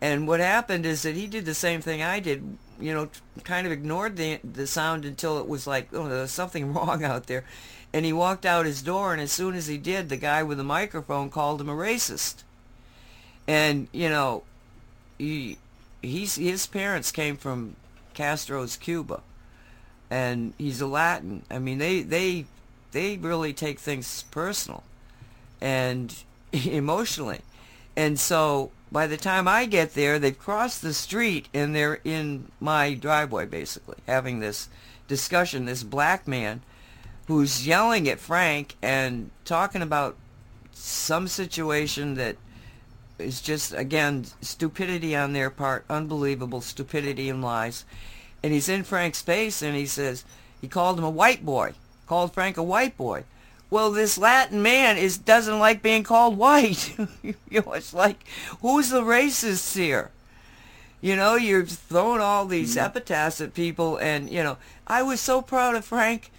And 0.02 0.28
what 0.28 0.40
happened 0.41 0.86
is 0.86 1.03
that 1.03 1.15
he 1.15 1.28
did 1.28 1.45
the 1.45 1.53
same 1.53 1.82
thing 1.82 2.02
i 2.02 2.20
did 2.20 2.57
you 2.80 2.94
know 2.94 3.10
kind 3.44 3.68
of 3.68 3.72
ignored 3.72 4.18
the 4.18 4.40
the 4.44 4.65
sound 4.65 5.06
until 5.06 5.40
it 5.40 5.48
was 5.48 5.68
like 5.68 5.90
oh 5.94 6.10
there's 6.10 6.32
something 6.32 6.74
wrong 6.74 7.03
out 7.03 7.28
there. 7.28 7.44
And 7.95 8.06
he 8.06 8.14
walked 8.14 8.45
out 8.45 8.65
his 8.65 8.82
door 8.82 9.14
and 9.14 9.22
as 9.22 9.32
soon 9.32 9.53
as 9.53 9.68
he 9.68 9.78
did 9.78 10.10
the 10.10 10.18
guy 10.18 10.41
with 10.41 10.57
the 10.57 10.64
microphone 10.64 11.30
called 11.30 11.61
him 11.61 11.70
a 11.70 11.74
racist. 11.74 12.44
And 13.48 13.88
you 13.91 14.10
know 14.10 14.44
he 15.18 15.57
his 16.02 16.68
parents 16.68 17.11
came 17.11 17.38
from 17.38 17.76
Castro's 18.14 18.77
Cuba. 18.77 19.22
And 20.10 20.53
he's 20.57 20.81
a 20.81 20.88
Latin. 20.88 21.44
I 21.49 21.60
mean 21.60 21.77
they 21.77 22.02
they 22.02 22.45
they 22.91 23.18
really 23.18 23.53
take 23.53 23.80
things 23.80 24.23
personal 24.31 24.84
and 25.61 26.15
emotionally. 26.52 27.41
And 27.95 28.19
so 28.19 28.72
by 28.91 29.07
the 29.07 29.18
time 29.18 29.48
I 29.48 29.65
get 29.65 29.94
there 29.94 30.19
they've 30.19 30.38
crossed 30.38 30.81
the 30.81 30.94
street 30.94 31.48
and 31.53 31.76
they're 31.76 31.99
in 32.03 32.52
my 32.60 32.94
driveway 32.94 33.45
basically 33.45 33.98
having 34.07 34.40
this 34.40 34.69
discussion 35.07 35.65
this 35.65 35.84
black 35.84 36.27
man 36.27 36.61
who's 37.27 37.65
yelling 37.65 38.07
at 38.07 38.19
Frank 38.19 38.76
and 38.81 39.30
talking 39.45 39.81
about 39.81 40.15
some 40.73 41.27
situation 41.27 42.15
that 42.15 42.35
is 43.23 43.41
just 43.41 43.73
again 43.73 44.25
stupidity 44.41 45.15
on 45.15 45.33
their 45.33 45.49
part, 45.49 45.85
unbelievable 45.89 46.61
stupidity 46.61 47.29
and 47.29 47.41
lies. 47.41 47.85
And 48.41 48.53
he's 48.53 48.69
in 48.69 48.83
Frank's 48.83 49.21
face 49.21 49.61
and 49.61 49.75
he 49.75 49.85
says 49.85 50.25
he 50.59 50.67
called 50.67 50.97
him 50.97 51.05
a 51.05 51.09
white 51.09 51.45
boy, 51.45 51.73
called 52.07 52.33
Frank 52.33 52.57
a 52.57 52.63
white 52.63 52.97
boy. 52.97 53.23
Well, 53.69 53.91
this 53.91 54.17
Latin 54.17 54.61
man 54.61 54.97
is 54.97 55.17
doesn't 55.17 55.59
like 55.59 55.81
being 55.81 56.03
called 56.03 56.37
white. 56.37 56.95
you 57.23 57.35
know, 57.51 57.73
it's 57.73 57.93
like 57.93 58.25
who's 58.61 58.89
the 58.89 59.01
racist 59.01 59.75
here? 59.75 60.11
You 61.01 61.15
know, 61.15 61.35
you're 61.35 61.65
throwing 61.65 62.21
all 62.21 62.45
these 62.45 62.75
mm-hmm. 62.75 62.85
epithets 62.85 63.41
at 63.41 63.53
people, 63.53 63.97
and 63.97 64.29
you 64.29 64.41
know, 64.41 64.57
I 64.87 65.03
was 65.03 65.19
so 65.19 65.41
proud 65.41 65.75
of 65.75 65.83
Frank 65.83 66.31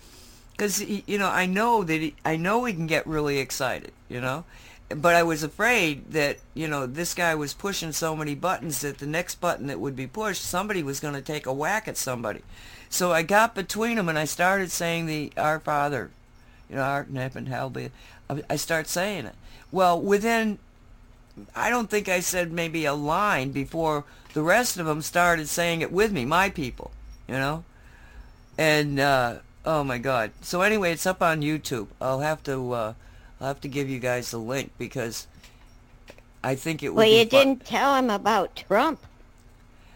because 0.53 0.83
you 0.83 1.19
know 1.19 1.29
I 1.29 1.47
know 1.47 1.83
that 1.83 2.01
he, 2.01 2.15
I 2.25 2.37
know 2.37 2.65
he 2.65 2.73
can 2.73 2.87
get 2.87 3.07
really 3.07 3.39
excited, 3.39 3.93
you 4.09 4.21
know, 4.21 4.45
but 4.89 5.15
I 5.15 5.23
was 5.23 5.43
afraid 5.43 6.13
that 6.13 6.39
you 6.55 6.69
know 6.69 6.87
this 6.87 7.15
guy 7.15 7.35
was 7.35 7.55
pushing 7.55 7.93
so 7.93 8.15
many 8.15 8.35
buttons 8.35 8.81
that 8.81 8.99
the 8.99 9.07
next 9.07 9.41
button 9.41 9.67
that 9.69 9.81
would 9.81 9.97
be 9.97 10.07
pushed, 10.07 10.43
somebody 10.43 10.83
was 10.83 11.01
going 11.01 11.15
to 11.15 11.23
take 11.23 11.47
a 11.47 11.53
whack 11.53 11.89
at 11.89 11.97
somebody. 11.97 12.43
So 12.91 13.13
I 13.13 13.23
got 13.23 13.55
between 13.55 13.97
them 13.97 14.09
and 14.09 14.19
I 14.19 14.25
started 14.25 14.71
saying 14.71 15.07
the 15.07 15.33
Our 15.37 15.59
Father, 15.59 16.11
you 16.71 16.77
know, 16.77 17.05
in 17.09 17.17
heaven, 17.17 17.47
hallowed 17.47 17.73
be. 17.73 17.91
I 18.49 18.57
start 18.57 18.89
saying 18.89 19.27
it. 19.27 19.35
Well, 19.71 20.01
within 20.01 20.59
I 21.55 21.71
don't 21.71 21.91
think 21.91 22.09
I 22.09 22.21
said 22.21 22.53
maybe 22.53 22.85
a 22.85 22.95
line 22.95 23.51
before 23.51 24.05
the 24.35 24.43
rest 24.43 24.79
of 24.79 24.87
them 24.87 25.03
started 25.03 25.49
saying 25.49 25.81
it 25.81 25.93
with 25.93 26.13
me, 26.13 26.25
my 26.25 26.51
people, 26.51 26.91
you 27.29 27.35
know? 27.35 27.65
And, 28.57 29.01
uh, 29.01 29.39
oh 29.65 29.83
my 29.83 29.99
God. 29.99 30.31
So 30.43 30.63
anyway, 30.63 30.93
it's 30.93 31.07
up 31.07 31.23
on 31.23 31.43
YouTube. 31.43 31.89
I'll 32.01 32.21
have 32.21 32.43
to, 32.45 32.73
uh, 32.73 32.95
I'll 33.45 33.49
have 33.49 33.61
to 33.61 33.69
give 33.69 33.91
you 33.91 33.99
guys 33.99 34.31
the 34.31 34.39
link 34.39 34.71
because 34.79 35.27
I 36.43 36.55
think 36.55 36.83
it 36.83 36.95
Well, 36.95 37.07
you 37.07 37.27
fun- 37.27 37.29
didn't 37.29 37.67
tell 37.67 37.95
him 37.95 38.09
about 38.09 38.57
Trump. 38.57 39.01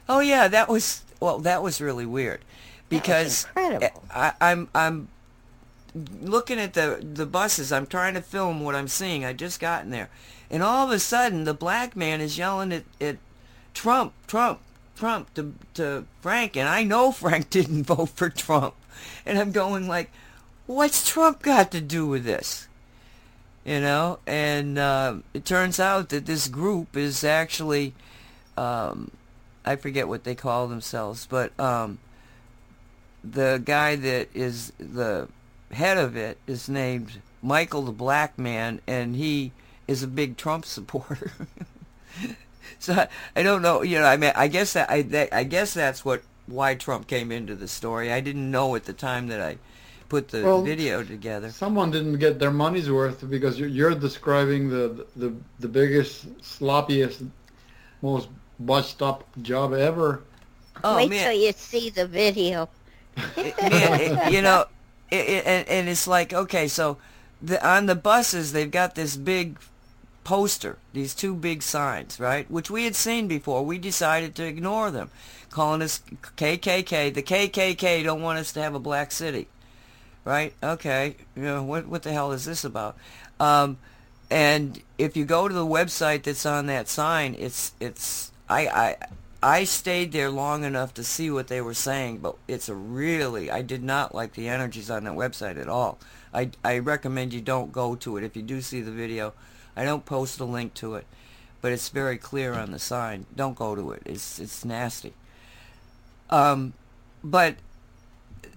Oh 0.07 0.21
yeah, 0.21 0.49
that 0.49 0.69
was 0.69 1.03
well, 1.19 1.39
that 1.39 1.63
was 1.63 1.81
really 1.81 2.05
weird 2.05 2.43
because. 2.91 3.47
I, 3.57 4.33
I'm 4.39 4.69
I'm 4.75 5.09
looking 6.21 6.59
at 6.59 6.75
the 6.75 7.01
the 7.03 7.25
buses. 7.25 7.73
I'm 7.73 7.87
trying 7.87 8.13
to 8.15 8.21
film 8.21 8.61
what 8.61 8.75
I'm 8.75 8.87
seeing. 8.87 9.25
I 9.25 9.33
just 9.33 9.61
gotten 9.61 9.89
there, 9.93 10.11
and 10.51 10.63
all 10.63 10.85
of 10.85 10.93
a 10.93 10.99
sudden, 10.99 11.45
the 11.45 11.55
black 11.55 11.97
man 11.97 12.21
is 12.21 12.37
yelling 12.37 12.71
at, 12.71 12.85
at 13.01 13.17
Trump, 13.73 14.13
Trump, 14.27 14.61
Trump 14.95 15.33
to 15.35 15.55
to 15.73 16.05
Frank, 16.21 16.55
and 16.55 16.69
I 16.69 16.85
know 16.85 17.13
Frank 17.13 17.49
didn't 17.49 17.85
vote 17.85 18.11
for 18.11 18.29
Trump, 18.29 18.75
and 19.25 19.39
I'm 19.39 19.53
going 19.53 19.89
like, 19.89 20.11
what's 20.67 21.09
Trump 21.09 21.41
got 21.41 21.71
to 21.71 21.81
do 21.81 22.07
with 22.07 22.25
this? 22.25 22.68
You 23.69 23.81
know, 23.81 24.19
and 24.27 24.79
uh, 24.79 25.17
it 25.35 25.45
turns 25.45 25.79
out 25.79 26.09
that 26.09 26.25
this 26.25 26.49
group 26.49 26.97
is 26.97 27.23
actually. 27.23 27.93
Um, 28.57 29.11
I 29.63 29.77
forget 29.77 30.09
what 30.09 30.25
they 30.25 30.35
call 30.35 30.69
themselves, 30.69 31.27
but 31.27 31.53
um, 31.61 31.99
the 33.23 33.61
guy 33.63 33.95
that 33.95 34.31
is 34.33 34.73
the 34.79 35.29
head 35.71 35.99
of 35.99 36.17
it 36.17 36.39
is 36.47 36.71
named 36.71 37.21
Michael 37.43 37.83
the 37.83 37.93
Black 37.93 38.39
Man, 38.39 38.81
and 38.87 39.15
he 39.15 39.53
is 39.87 40.03
a 40.03 40.09
big 40.09 40.39
Trump 40.39 40.65
supporter. 40.65 41.33
so 42.79 42.95
I, 42.95 43.09
I 43.37 43.43
don't 43.43 43.61
know, 43.61 43.83
you 43.83 43.99
know. 43.99 44.07
I 44.07 44.17
mean, 44.17 44.33
I 44.35 44.49
guess 44.49 44.73
that 44.73 44.89
I 44.89 45.03
that, 45.03 45.35
I 45.35 45.45
guess 45.45 45.75
that's 45.75 46.07
what 46.07 46.23
why 46.47 46.75
Trump 46.75 47.07
came 47.07 47.31
into 47.31 47.55
the 47.55 47.69
story. 47.69 48.11
I 48.11 48.21
didn't 48.21 48.51
know 48.51 48.75
at 48.77 48.87
the 48.87 48.95
time 48.95 49.27
that 49.27 49.43
I 49.43 49.59
put 50.09 50.29
the 50.29 50.43
Well, 50.43 50.63
video 50.63 51.03
together. 51.03 51.51
Someone 51.51 51.91
didn't 51.91 52.19
get 52.19 52.39
their 52.39 52.51
money's 52.51 52.91
worth 52.91 53.29
because 53.29 53.59
you're, 53.59 53.69
you're 53.69 53.95
describing 53.95 54.69
the, 54.69 55.07
the 55.17 55.35
the 55.61 55.69
biggest, 55.69 56.27
sloppiest, 56.41 57.29
most 58.03 58.29
botched 58.59 59.03
up 59.03 59.25
job 59.43 59.73
ever. 59.75 60.23
Oh 60.85 60.97
Wait 60.97 61.11
man, 61.11 61.25
till 61.25 61.33
you 61.41 61.53
see 61.53 61.91
the 61.91 62.07
video. 62.07 62.69
it- 63.37 63.57
man, 63.61 64.01
it- 64.01 64.33
you 64.33 64.43
know, 64.43 64.67
it, 65.11 65.29
it, 65.29 65.47
and, 65.47 65.69
and 65.69 65.89
it's 65.89 66.07
like 66.07 66.33
okay, 66.33 66.69
so 66.69 66.99
the, 67.43 67.65
on 67.67 67.87
the 67.87 67.95
buses 67.95 68.53
they've 68.53 68.71
got 68.71 68.95
this 68.95 69.17
big 69.17 69.59
poster, 70.25 70.79
these 70.93 71.15
two 71.15 71.35
big 71.35 71.63
signs, 71.63 72.21
right, 72.21 72.51
which 72.51 72.71
we 72.71 72.85
had 72.85 72.95
seen 72.97 73.29
before. 73.29 73.65
We 73.65 73.79
decided 73.79 74.35
to 74.37 74.45
ignore 74.47 74.91
them, 74.91 75.11
calling 75.51 75.83
us 75.83 76.01
KKK. 76.37 77.15
The 77.15 77.23
KKK 77.23 78.05
don't 78.05 78.23
want 78.23 78.39
us 78.39 78.53
to 78.53 78.63
have 78.63 78.75
a 78.75 78.81
black 78.81 79.11
city, 79.13 79.49
right? 80.25 80.53
Okay, 80.63 81.17
you 81.37 81.43
know 81.43 81.63
what? 81.63 81.87
What 81.87 82.03
the 82.03 82.13
hell 82.13 82.33
is 82.33 82.45
this 82.45 82.65
about? 82.65 82.97
Um, 83.41 83.79
and 84.31 84.83
if 84.99 85.17
you 85.17 85.25
go 85.25 85.49
to 85.49 85.55
the 85.55 85.67
website 85.67 86.25
that's 86.25 86.45
on 86.45 86.67
that 86.67 86.89
sign, 86.89 87.35
it's 87.39 87.73
it's 87.81 88.33
I 88.49 88.67
I 88.69 88.97
I 89.43 89.65
stayed 89.65 90.13
there 90.13 90.31
long 90.31 90.65
enough 90.65 90.93
to 90.95 91.05
see 91.05 91.31
what 91.31 91.49
they 91.49 91.61
were 91.61 91.75
saying, 91.75 92.19
but 92.19 92.37
it's 92.47 92.69
a 92.69 92.75
really 92.75 93.51
I 93.51 93.63
did 93.63 93.83
not 93.83 94.15
like 94.15 94.35
the 94.35 94.49
energies 94.49 94.91
on 94.91 95.05
that 95.05 95.15
website 95.15 95.61
at 95.61 95.69
all. 95.69 95.99
I 96.35 96.51
I 96.65 96.79
recommend 96.79 97.33
you 97.33 97.41
don't 97.41 97.73
go 97.73 97.95
to 97.97 98.17
it 98.17 98.25
if 98.25 98.37
you 98.37 98.43
do 98.43 98.61
see 98.61 98.81
the 98.81 98.91
video. 98.91 99.33
I 99.77 99.85
don't 99.85 100.05
post 100.05 100.41
a 100.41 100.45
link 100.45 100.75
to 100.75 100.97
it, 100.97 101.07
but 101.61 101.73
it's 101.73 101.89
very 101.89 102.19
clear 102.19 102.53
on 102.53 102.73
the 102.73 102.79
sign. 102.79 103.27
Don't 103.35 103.57
go 103.57 103.75
to 103.75 103.93
it. 103.93 104.03
It's 104.05 104.39
it's 104.39 104.65
nasty. 104.65 105.15
Um, 106.31 106.75
but 107.25 107.57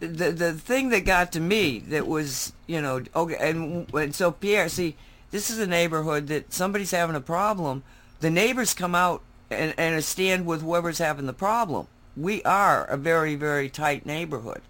the 0.07 0.31
the 0.31 0.53
thing 0.53 0.89
that 0.89 1.05
got 1.05 1.31
to 1.31 1.39
me 1.39 1.79
that 1.79 2.07
was 2.07 2.53
you 2.65 2.81
know 2.81 3.03
okay 3.15 3.37
and 3.39 3.91
and 3.93 4.15
so 4.15 4.31
Pierre 4.31 4.67
see 4.67 4.95
this 5.29 5.49
is 5.49 5.59
a 5.59 5.67
neighborhood 5.67 6.27
that 6.27 6.51
somebody's 6.51 6.91
having 6.91 7.15
a 7.15 7.21
problem. 7.21 7.83
The 8.19 8.29
neighbors 8.29 8.73
come 8.73 8.95
out 8.95 9.21
and 9.49 9.73
and 9.77 10.03
stand 10.03 10.45
with 10.45 10.61
whoever's 10.61 10.97
having 10.97 11.27
the 11.27 11.33
problem. 11.33 11.87
We 12.17 12.41
are 12.43 12.85
a 12.85 12.97
very 12.97 13.35
very 13.35 13.69
tight 13.69 14.05
neighborhood. 14.05 14.61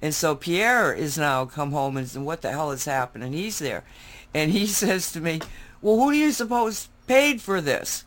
And 0.00 0.14
so 0.14 0.34
Pierre 0.34 0.94
is 0.94 1.18
now 1.18 1.44
come 1.44 1.72
home 1.72 1.96
and 1.96 2.08
said, 2.08 2.22
what 2.22 2.40
the 2.40 2.52
hell 2.52 2.70
is 2.70 2.86
happening? 2.86 3.32
He's 3.32 3.58
there. 3.58 3.84
And 4.32 4.52
he 4.52 4.66
says 4.80 5.10
to 5.12 5.20
me 5.20 5.40
well 5.82 5.96
who 5.96 6.12
do 6.12 6.18
you 6.18 6.30
suppose 6.30 6.88
paid 7.08 7.42
for 7.42 7.60
this? 7.60 8.04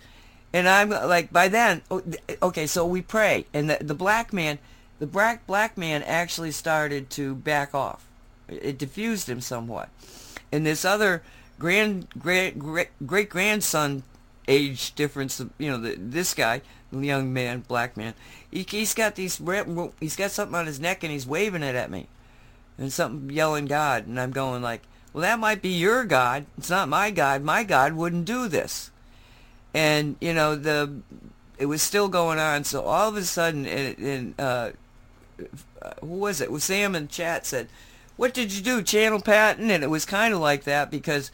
And 0.53 0.69
I'm 0.69 0.91
like, 0.91 1.33
by 1.33 1.47
then, 1.47 1.81
oh, 1.89 2.03
okay, 2.43 2.67
so 2.67 2.85
we 2.85 3.01
pray, 3.01 3.47
and 3.55 3.71
the, 3.71 3.79
the 3.81 3.95
black 3.95 4.31
man, 4.31 4.59
the 4.99 5.07
black 5.07 5.45
black 5.47 5.77
man 5.77 6.03
actually 6.03 6.51
started 6.51 7.09
to 7.11 7.35
back 7.35 7.73
off. 7.73 8.05
It 8.47 8.77
diffused 8.77 9.29
him 9.29 9.41
somewhat, 9.41 9.89
and 10.51 10.65
this 10.65 10.85
other 10.85 11.23
grand 11.59 12.07
great 12.17 12.59
great, 12.59 12.89
great 13.05 13.29
grandson 13.29 14.03
age 14.47 14.93
difference, 14.95 15.41
you 15.57 15.71
know, 15.71 15.77
the, 15.77 15.95
this 15.95 16.33
guy, 16.33 16.61
young 16.91 17.31
man, 17.31 17.63
black 17.65 17.95
man, 17.95 18.13
he, 18.51 18.65
he's 18.67 18.93
got 18.93 19.15
these, 19.15 19.41
he's 20.01 20.17
got 20.17 20.31
something 20.31 20.55
on 20.55 20.65
his 20.65 20.81
neck, 20.81 21.01
and 21.03 21.13
he's 21.13 21.25
waving 21.25 21.63
it 21.63 21.75
at 21.75 21.89
me, 21.89 22.07
and 22.77 22.91
something 22.91 23.29
yelling 23.29 23.65
God, 23.65 24.05
and 24.05 24.19
I'm 24.19 24.31
going 24.31 24.61
like, 24.61 24.81
well, 25.13 25.21
that 25.21 25.39
might 25.39 25.61
be 25.61 25.69
your 25.69 26.03
God. 26.03 26.45
It's 26.57 26.69
not 26.69 26.89
my 26.89 27.09
God. 27.11 27.43
My 27.43 27.63
God 27.63 27.93
wouldn't 27.93 28.25
do 28.25 28.47
this 28.47 28.91
and 29.73 30.15
you 30.21 30.33
know 30.33 30.55
the 30.55 30.93
it 31.57 31.65
was 31.65 31.81
still 31.81 32.07
going 32.07 32.39
on 32.39 32.63
so 32.63 32.83
all 32.83 33.09
of 33.09 33.15
a 33.15 33.23
sudden 33.23 33.65
and 33.65 34.39
uh 34.39 34.71
Uh, 35.81 35.91
who 36.01 36.07
was 36.07 36.41
it? 36.41 36.51
Well, 36.51 36.59
Sam 36.59 36.95
in 36.95 37.07
chat 37.07 37.45
said, 37.45 37.67
"What 38.17 38.33
did 38.33 38.51
you 38.51 38.61
do, 38.61 38.81
Channel 38.81 39.21
Patton?" 39.21 39.69
And 39.71 39.83
it 39.83 39.89
was 39.89 40.05
kind 40.05 40.33
of 40.33 40.39
like 40.39 40.63
that 40.63 40.91
because 40.91 41.31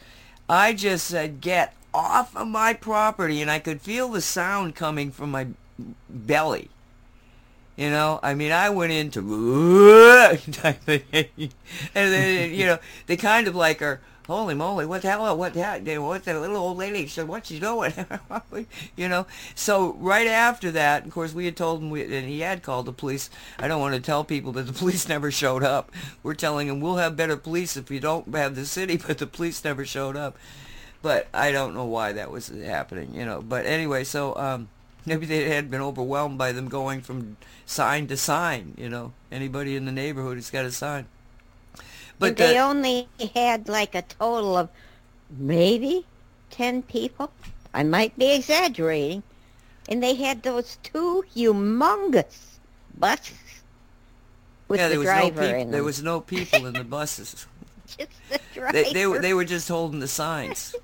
I 0.48 0.72
just 0.72 1.06
said, 1.06 1.40
"Get 1.40 1.74
off 1.94 2.34
of 2.36 2.48
my 2.48 2.72
property," 2.74 3.40
and 3.42 3.50
I 3.50 3.58
could 3.58 3.80
feel 3.80 4.08
the 4.08 4.20
sound 4.20 4.74
coming 4.74 5.10
from 5.10 5.30
my 5.30 5.48
belly. 6.08 6.70
You 7.76 7.88
know, 7.88 8.20
I 8.22 8.34
mean, 8.34 8.52
I 8.52 8.68
went 8.68 8.92
into 8.92 9.22
type 10.52 10.80
thing, 10.82 11.24
and 11.94 12.12
then 12.12 12.52
you 12.52 12.66
know 12.66 12.78
they 13.06 13.16
kind 13.16 13.48
of 13.48 13.54
like 13.54 13.80
are. 13.82 14.00
Holy 14.30 14.54
moly! 14.54 14.86
What 14.86 15.02
the 15.02 15.08
hell? 15.08 15.36
What 15.36 15.54
the 15.54 15.62
hell? 15.64 16.06
What 16.06 16.24
the 16.24 16.38
little 16.38 16.56
old 16.56 16.78
lady 16.78 17.02
she 17.02 17.08
said? 17.08 17.26
What's 17.26 17.48
she 17.48 17.58
doing? 17.58 17.92
you 18.96 19.08
know. 19.08 19.26
So 19.56 19.94
right 19.94 20.28
after 20.28 20.70
that, 20.70 21.04
of 21.04 21.10
course, 21.10 21.34
we 21.34 21.46
had 21.46 21.56
told 21.56 21.82
him, 21.82 21.90
we, 21.90 22.02
and 22.04 22.28
he 22.28 22.38
had 22.38 22.62
called 22.62 22.86
the 22.86 22.92
police. 22.92 23.28
I 23.58 23.66
don't 23.66 23.80
want 23.80 23.96
to 23.96 24.00
tell 24.00 24.22
people 24.22 24.52
that 24.52 24.68
the 24.68 24.72
police 24.78 25.08
never 25.08 25.32
showed 25.32 25.64
up. 25.64 25.90
We're 26.22 26.34
telling 26.34 26.68
him 26.68 26.80
we'll 26.80 26.98
have 26.98 27.16
better 27.16 27.36
police 27.36 27.76
if 27.76 27.90
you 27.90 27.98
don't 27.98 28.32
have 28.32 28.54
the 28.54 28.66
city, 28.66 28.96
but 29.04 29.18
the 29.18 29.26
police 29.26 29.64
never 29.64 29.84
showed 29.84 30.16
up. 30.16 30.38
But 31.02 31.26
I 31.34 31.50
don't 31.50 31.74
know 31.74 31.86
why 31.86 32.12
that 32.12 32.30
was 32.30 32.46
happening, 32.46 33.12
you 33.12 33.24
know. 33.24 33.42
But 33.42 33.66
anyway, 33.66 34.04
so 34.04 34.36
um, 34.36 34.68
maybe 35.04 35.26
they 35.26 35.48
had 35.48 35.72
been 35.72 35.80
overwhelmed 35.80 36.38
by 36.38 36.52
them 36.52 36.68
going 36.68 37.00
from 37.00 37.36
sign 37.66 38.06
to 38.06 38.16
sign, 38.16 38.74
you 38.78 38.88
know. 38.88 39.12
Anybody 39.32 39.74
in 39.74 39.86
the 39.86 39.92
neighborhood 39.92 40.36
has 40.36 40.50
got 40.50 40.64
a 40.64 40.70
sign. 40.70 41.06
But 42.20 42.36
they 42.36 42.58
only 42.58 43.08
had 43.34 43.68
like 43.68 43.94
a 43.94 44.02
total 44.02 44.56
of 44.56 44.68
maybe 45.30 46.04
10 46.50 46.82
people. 46.82 47.32
I 47.74 47.82
might 47.82 48.16
be 48.16 48.32
exaggerating. 48.32 49.22
And 49.88 50.02
they 50.02 50.14
had 50.14 50.42
those 50.42 50.78
two 50.82 51.24
humongous 51.34 52.58
buses 52.96 53.38
with 54.68 54.78
yeah, 54.78 54.88
the 54.88 54.94
there 54.94 54.98
was 55.00 55.08
no 55.08 55.12
driver 55.14 55.42
people. 55.42 55.60
in 55.60 55.70
There 55.72 55.84
was 55.84 56.02
no 56.02 56.20
people 56.34 56.66
in 56.66 56.74
the 56.74 56.84
buses. 56.84 57.46
Just 57.86 58.10
the 58.30 58.40
driver. 58.54 58.72
they, 58.72 58.92
they 58.92 59.06
were 59.06 59.18
they 59.18 59.34
were 59.34 59.44
just 59.44 59.68
holding 59.68 59.98
the 59.98 60.06
signs. 60.06 60.76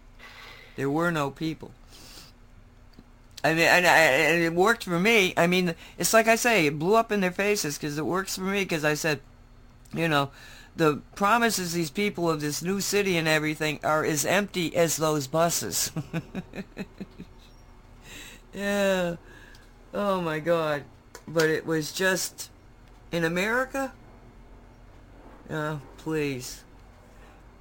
there 0.74 0.90
were 0.90 1.12
no 1.12 1.30
people. 1.30 1.70
I 3.44 3.54
mean, 3.54 3.62
and, 3.62 3.86
and 3.86 4.42
it 4.42 4.54
worked 4.54 4.82
for 4.82 4.98
me. 4.98 5.32
I 5.36 5.46
mean, 5.46 5.76
it's 5.98 6.12
like 6.12 6.26
I 6.26 6.34
say, 6.34 6.66
it 6.66 6.80
blew 6.80 6.96
up 6.96 7.12
in 7.12 7.20
their 7.20 7.30
faces 7.30 7.78
because 7.78 7.96
it 7.96 8.04
works 8.04 8.34
for 8.34 8.42
me. 8.42 8.64
Because 8.64 8.84
I 8.84 8.94
said, 8.94 9.20
you 9.94 10.08
know, 10.08 10.30
the 10.76 11.00
promises 11.14 11.72
these 11.72 11.90
people 11.90 12.30
of 12.30 12.40
this 12.40 12.62
new 12.62 12.80
city 12.80 13.16
and 13.16 13.26
everything 13.26 13.80
are 13.82 14.04
as 14.04 14.26
empty 14.26 14.76
as 14.76 14.96
those 14.96 15.26
buses. 15.26 15.90
yeah. 18.54 19.16
Oh 19.94 20.20
my 20.20 20.38
God. 20.38 20.84
But 21.26 21.48
it 21.48 21.66
was 21.66 21.92
just 21.92 22.50
in 23.10 23.24
America. 23.24 23.92
Uh, 25.48 25.78
please. 25.96 26.62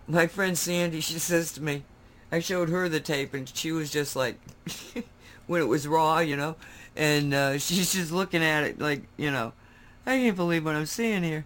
My 0.07 0.27
friend 0.27 0.57
Sandy, 0.57 0.99
she 0.99 1.13
says 1.19 1.53
to 1.53 1.63
me, 1.63 1.83
I 2.31 2.39
showed 2.39 2.69
her 2.69 2.89
the 2.89 2.99
tape 2.99 3.33
and 3.33 3.47
she 3.47 3.71
was 3.71 3.91
just 3.91 4.15
like, 4.15 4.39
when 5.47 5.61
it 5.61 5.67
was 5.67 5.87
raw, 5.87 6.19
you 6.19 6.35
know, 6.35 6.57
and 6.97 7.33
uh, 7.33 7.57
she's 7.59 7.93
just 7.93 8.11
looking 8.11 8.43
at 8.43 8.63
it 8.63 8.79
like, 8.79 9.03
you 9.15 9.31
know, 9.31 9.53
I 10.05 10.17
can't 10.17 10.35
believe 10.35 10.65
what 10.65 10.75
I'm 10.75 10.85
seeing 10.85 11.23
here. 11.23 11.45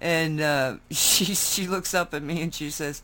And 0.00 0.40
uh, 0.40 0.76
she 0.90 1.34
she 1.34 1.66
looks 1.66 1.94
up 1.94 2.14
at 2.14 2.22
me 2.22 2.42
and 2.42 2.54
she 2.54 2.70
says, 2.70 3.02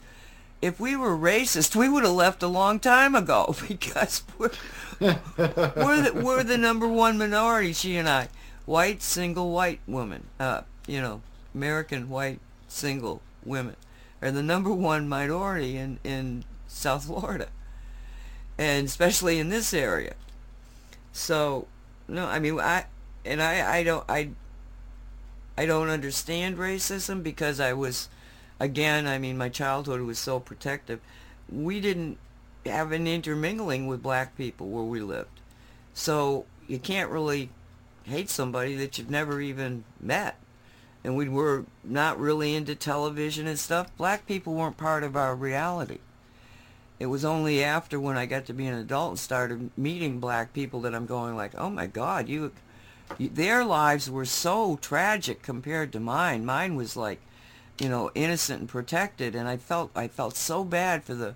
if 0.62 0.78
we 0.78 0.94
were 0.94 1.16
racist, 1.16 1.74
we 1.74 1.88
would 1.88 2.04
have 2.04 2.12
left 2.12 2.42
a 2.42 2.48
long 2.48 2.78
time 2.78 3.14
ago 3.14 3.54
because 3.68 4.22
we're 4.38 4.50
we're 5.00 5.16
the, 6.02 6.12
we're 6.14 6.42
the 6.42 6.58
number 6.58 6.86
one 6.86 7.18
minority. 7.18 7.72
She 7.72 7.96
and 7.96 8.08
I, 8.08 8.28
white 8.66 9.02
single 9.02 9.52
white 9.52 9.80
woman, 9.86 10.26
uh, 10.38 10.62
you 10.86 11.00
know, 11.00 11.22
American 11.54 12.08
white 12.08 12.40
single 12.68 13.22
women 13.44 13.76
are 14.22 14.30
the 14.30 14.42
number 14.42 14.70
one 14.70 15.08
minority 15.08 15.76
in 15.76 15.98
in 16.04 16.44
South 16.68 17.04
Florida, 17.04 17.48
and 18.58 18.86
especially 18.86 19.38
in 19.38 19.48
this 19.48 19.72
area. 19.72 20.14
So, 21.12 21.66
no, 22.06 22.26
I 22.26 22.38
mean, 22.38 22.60
I 22.60 22.84
and 23.24 23.42
I 23.42 23.78
I 23.78 23.82
don't 23.82 24.04
I 24.08 24.30
I 25.60 25.66
don't 25.66 25.90
understand 25.90 26.56
racism 26.56 27.22
because 27.22 27.60
I 27.60 27.74
was 27.74 28.08
again, 28.58 29.06
I 29.06 29.18
mean, 29.18 29.36
my 29.36 29.50
childhood 29.50 30.00
was 30.00 30.18
so 30.18 30.40
protective. 30.40 31.00
We 31.52 31.82
didn't 31.82 32.16
have 32.64 32.92
an 32.92 33.06
intermingling 33.06 33.86
with 33.86 34.02
black 34.02 34.38
people 34.38 34.68
where 34.68 34.84
we 34.84 35.02
lived. 35.02 35.38
So 35.92 36.46
you 36.66 36.78
can't 36.78 37.10
really 37.10 37.50
hate 38.04 38.30
somebody 38.30 38.74
that 38.76 38.96
you've 38.96 39.10
never 39.10 39.38
even 39.38 39.84
met. 40.00 40.36
And 41.04 41.14
we 41.14 41.28
were 41.28 41.66
not 41.84 42.18
really 42.18 42.54
into 42.54 42.74
television 42.74 43.46
and 43.46 43.58
stuff. 43.58 43.94
Black 43.98 44.24
people 44.24 44.54
weren't 44.54 44.78
part 44.78 45.02
of 45.02 45.14
our 45.14 45.36
reality. 45.36 45.98
It 46.98 47.06
was 47.08 47.22
only 47.22 47.62
after 47.62 48.00
when 48.00 48.16
I 48.16 48.24
got 48.24 48.46
to 48.46 48.54
be 48.54 48.66
an 48.66 48.78
adult 48.78 49.10
and 49.10 49.18
started 49.18 49.76
meeting 49.76 50.20
black 50.20 50.54
people 50.54 50.80
that 50.80 50.94
I'm 50.94 51.04
going 51.04 51.36
like, 51.36 51.52
oh 51.54 51.68
my 51.68 51.86
God, 51.86 52.30
you, 52.30 52.52
their 53.18 53.64
lives 53.64 54.10
were 54.10 54.24
so 54.24 54.76
tragic 54.80 55.42
compared 55.42 55.92
to 55.92 56.00
mine. 56.00 56.44
Mine 56.44 56.76
was 56.76 56.96
like, 56.96 57.20
you 57.78 57.88
know, 57.88 58.10
innocent 58.14 58.60
and 58.60 58.68
protected, 58.68 59.34
and 59.34 59.48
I 59.48 59.56
felt 59.56 59.90
I 59.96 60.08
felt 60.08 60.36
so 60.36 60.64
bad 60.64 61.04
for 61.04 61.14
the 61.14 61.34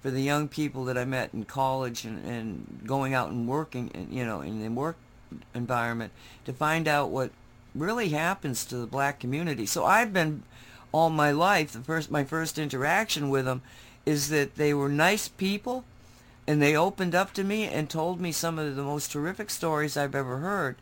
for 0.00 0.10
the 0.10 0.22
young 0.22 0.48
people 0.48 0.84
that 0.84 0.96
I 0.96 1.04
met 1.04 1.34
in 1.34 1.44
college 1.44 2.04
and, 2.04 2.24
and 2.24 2.82
going 2.86 3.14
out 3.14 3.30
and 3.30 3.48
working, 3.48 3.90
and 3.94 4.12
you 4.12 4.24
know, 4.24 4.40
in 4.40 4.62
the 4.62 4.68
work 4.68 4.96
environment 5.54 6.12
to 6.44 6.52
find 6.52 6.88
out 6.88 7.10
what 7.10 7.30
really 7.74 8.10
happens 8.10 8.64
to 8.64 8.76
the 8.76 8.86
black 8.86 9.20
community. 9.20 9.66
So 9.66 9.84
I've 9.84 10.12
been 10.12 10.42
all 10.92 11.10
my 11.10 11.30
life. 11.30 11.72
The 11.72 11.80
first 11.80 12.10
my 12.10 12.24
first 12.24 12.58
interaction 12.58 13.30
with 13.30 13.44
them 13.44 13.62
is 14.06 14.28
that 14.30 14.56
they 14.56 14.72
were 14.72 14.88
nice 14.88 15.28
people, 15.28 15.84
and 16.46 16.62
they 16.62 16.76
opened 16.76 17.14
up 17.14 17.32
to 17.34 17.44
me 17.44 17.64
and 17.64 17.90
told 17.90 18.20
me 18.20 18.32
some 18.32 18.58
of 18.58 18.76
the 18.76 18.82
most 18.82 19.12
terrific 19.12 19.50
stories 19.50 19.96
I've 19.96 20.14
ever 20.14 20.38
heard, 20.38 20.76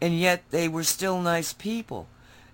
and 0.00 0.18
yet 0.18 0.42
they 0.50 0.68
were 0.68 0.84
still 0.84 1.20
nice 1.20 1.52
people, 1.52 2.06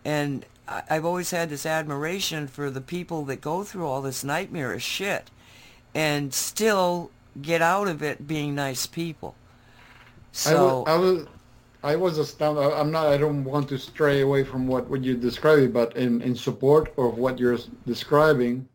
and 0.05 0.45
I- 0.69 0.83
I've 0.91 1.05
always 1.05 1.31
had 1.31 1.49
this 1.51 1.65
admiration 1.67 2.49
for 2.49 2.71
the 2.71 2.81
people 2.81 3.25
that 3.27 3.41
go 3.41 3.63
through 3.65 3.87
all 3.87 4.03
this 4.03 4.25
nightmarish 4.25 4.85
shit 4.85 5.31
and 5.95 6.35
still 6.35 7.11
get 7.41 7.63
out 7.63 7.87
of 7.89 8.03
it 8.03 8.27
being 8.27 8.55
nice 8.55 8.87
people. 8.87 9.35
So 10.33 10.85
I 10.87 10.97
was, 10.97 10.97
I 10.97 10.97
was, 10.99 11.27
I 11.83 11.97
was 11.97 12.19
astounded. 12.19 12.65
I- 12.65 12.81
I'm 12.81 12.91
not. 12.91 13.07
I 13.07 13.17
don't 13.17 13.45
want 13.45 13.69
to 13.69 13.79
stray 13.79 14.21
away 14.23 14.43
from 14.45 14.67
what 14.67 14.89
what 14.91 15.05
you're 15.05 15.17
describing, 15.17 15.71
but 15.73 15.97
in 15.97 16.21
in 16.23 16.35
support 16.35 16.93
of 16.99 17.17
what 17.19 17.39
you're 17.39 17.59
describing, 17.87 18.69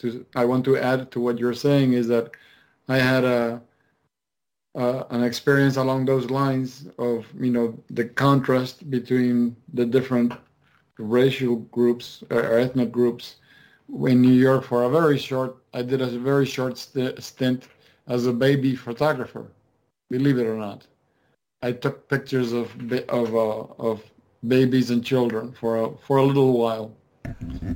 to 0.00 0.24
I 0.34 0.44
want 0.44 0.64
to 0.66 0.76
add 0.76 1.10
to 1.12 1.20
what 1.20 1.38
you're 1.38 1.54
saying 1.54 1.92
is 1.94 2.08
that 2.08 2.30
I 2.88 2.98
had 2.98 3.24
a. 3.24 3.60
Uh, 4.76 5.04
an 5.08 5.24
experience 5.24 5.76
along 5.78 6.04
those 6.04 6.28
lines 6.28 6.86
of 6.98 7.24
you 7.40 7.50
know 7.50 7.74
the 7.88 8.04
contrast 8.04 8.90
between 8.90 9.56
the 9.72 9.86
different 9.86 10.34
racial 10.98 11.56
groups 11.76 12.22
or 12.30 12.58
ethnic 12.58 12.92
groups 12.92 13.36
in 14.06 14.20
New 14.20 14.34
York 14.48 14.62
for 14.64 14.82
a 14.84 14.90
very 14.90 15.16
short. 15.18 15.56
I 15.72 15.80
did 15.80 16.02
a 16.02 16.06
very 16.18 16.44
short 16.44 16.76
st- 16.76 17.22
stint 17.22 17.68
as 18.06 18.26
a 18.26 18.32
baby 18.34 18.76
photographer, 18.76 19.46
believe 20.10 20.36
it 20.38 20.46
or 20.46 20.58
not. 20.58 20.86
I 21.62 21.72
took 21.72 22.06
pictures 22.08 22.52
of 22.52 22.66
of 23.08 23.34
uh, 23.34 23.60
of 23.88 24.02
babies 24.46 24.90
and 24.90 25.02
children 25.02 25.52
for 25.58 25.72
a 25.84 25.90
for 26.06 26.18
a 26.18 26.22
little 26.24 26.52
while. 26.58 26.92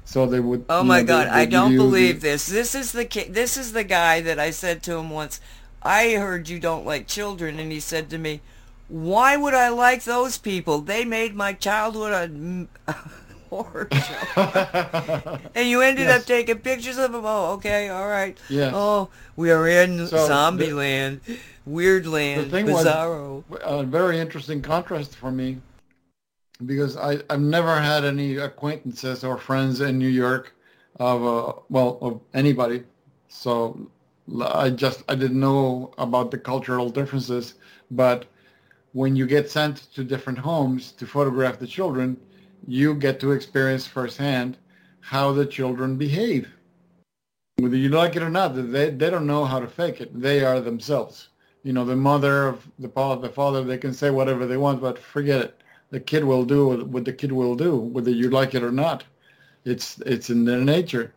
So 0.04 0.26
they 0.26 0.40
would. 0.40 0.66
Oh 0.68 0.84
my 0.84 1.00
know, 1.00 1.06
God! 1.06 1.26
they- 1.26 1.30
I 1.30 1.44
don't 1.46 1.76
believe 1.76 2.20
the- 2.20 2.28
this. 2.28 2.46
This 2.46 2.74
is 2.74 2.92
the 2.92 3.04
ki- 3.04 3.30
this 3.30 3.56
is 3.56 3.72
the 3.72 3.84
guy 3.84 4.20
that 4.20 4.38
I 4.38 4.50
said 4.50 4.82
to 4.84 4.96
him 4.98 5.08
once. 5.10 5.40
I 5.82 6.14
heard 6.14 6.48
you 6.48 6.58
don't 6.60 6.84
like 6.86 7.06
children, 7.06 7.58
and 7.58 7.72
he 7.72 7.80
said 7.80 8.10
to 8.10 8.18
me, 8.18 8.40
"Why 8.88 9.36
would 9.36 9.54
I 9.54 9.68
like 9.68 10.04
those 10.04 10.38
people? 10.38 10.80
They 10.80 11.04
made 11.04 11.34
my 11.34 11.52
childhood 11.52 12.12
a 12.86 12.92
horror 13.50 13.88
show." 13.92 15.38
and 15.54 15.68
you 15.68 15.80
ended 15.80 16.06
Yes. 16.06 16.20
up 16.20 16.26
taking 16.26 16.58
pictures 16.58 16.98
of 16.98 17.12
them. 17.12 17.22
Oh, 17.24 17.52
okay, 17.54 17.88
all 17.88 18.08
right. 18.08 18.36
Yes. 18.48 18.72
Oh, 18.74 19.08
we 19.36 19.50
are 19.50 19.66
in 19.66 20.06
So, 20.06 20.26
zombie 20.26 20.68
the- 20.70 20.74
land, 20.76 21.20
weird 21.64 22.06
land, 22.06 22.50
thing 22.50 22.70
was- 22.70 22.84
bizarro. 22.86 23.44
a 23.62 23.82
very 23.84 24.18
interesting 24.20 24.60
contrast 24.62 25.16
for 25.16 25.30
me 25.30 25.58
because 26.66 26.96
I, 26.98 27.20
I've 27.30 27.40
never 27.40 27.80
had 27.80 28.04
any 28.04 28.36
acquaintances 28.36 29.24
or 29.24 29.38
friends 29.38 29.80
in 29.80 29.98
New 29.98 30.08
York 30.08 30.52
of 30.96 31.24
uh, 31.24 31.52
well 31.70 31.96
of 32.02 32.20
anybody 32.34 32.82
so 33.28 33.88
I 34.42 34.70
just 34.70 35.02
I 35.08 35.14
didn't 35.14 35.40
know 35.40 35.92
about 35.98 36.30
the 36.30 36.38
cultural 36.38 36.90
differences 36.90 37.54
but 37.90 38.26
when 38.92 39.16
you 39.16 39.26
get 39.26 39.50
sent 39.50 39.92
to 39.94 40.04
different 40.04 40.38
homes 40.38 40.92
to 40.92 41.06
photograph 41.06 41.58
the 41.58 41.66
children 41.66 42.16
you 42.66 42.94
get 42.94 43.20
to 43.20 43.32
experience 43.32 43.86
firsthand 43.86 44.56
how 45.00 45.32
the 45.32 45.46
children 45.46 45.96
behave 45.96 46.48
whether 47.58 47.76
you 47.76 47.88
like 47.88 48.16
it 48.16 48.22
or 48.22 48.30
not 48.30 48.48
they, 48.54 48.90
they 48.90 49.10
don't 49.10 49.26
know 49.26 49.44
how 49.44 49.58
to 49.60 49.68
fake 49.68 50.00
it 50.00 50.20
they 50.20 50.44
are 50.44 50.60
themselves 50.60 51.30
you 51.62 51.72
know 51.72 51.84
the 51.84 51.96
mother 51.96 52.48
of 52.48 52.66
the 52.78 52.88
father, 52.88 53.28
the 53.28 53.32
father, 53.32 53.62
they 53.62 53.78
can 53.78 53.92
say 53.92 54.10
whatever 54.10 54.46
they 54.46 54.56
want, 54.56 54.80
but 54.80 54.98
forget 54.98 55.40
it. 55.40 55.62
The 55.90 56.00
kid 56.00 56.24
will 56.24 56.44
do 56.44 56.84
what 56.84 57.04
the 57.04 57.12
kid 57.12 57.32
will 57.32 57.54
do, 57.54 57.76
whether 57.76 58.10
you 58.10 58.30
like 58.30 58.54
it 58.54 58.62
or 58.62 58.72
not. 58.72 59.04
It's 59.64 59.98
it's 60.00 60.30
in 60.30 60.44
their 60.44 60.60
nature. 60.60 61.12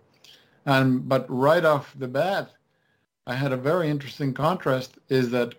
And 0.66 1.08
but 1.08 1.26
right 1.30 1.64
off 1.64 1.96
the 1.98 2.08
bat, 2.08 2.52
I 3.26 3.36
had 3.36 3.52
a 3.52 3.58
very 3.58 3.90
interesting 3.90 4.34
contrast. 4.34 4.98
Is 5.10 5.30
that 5.32 5.56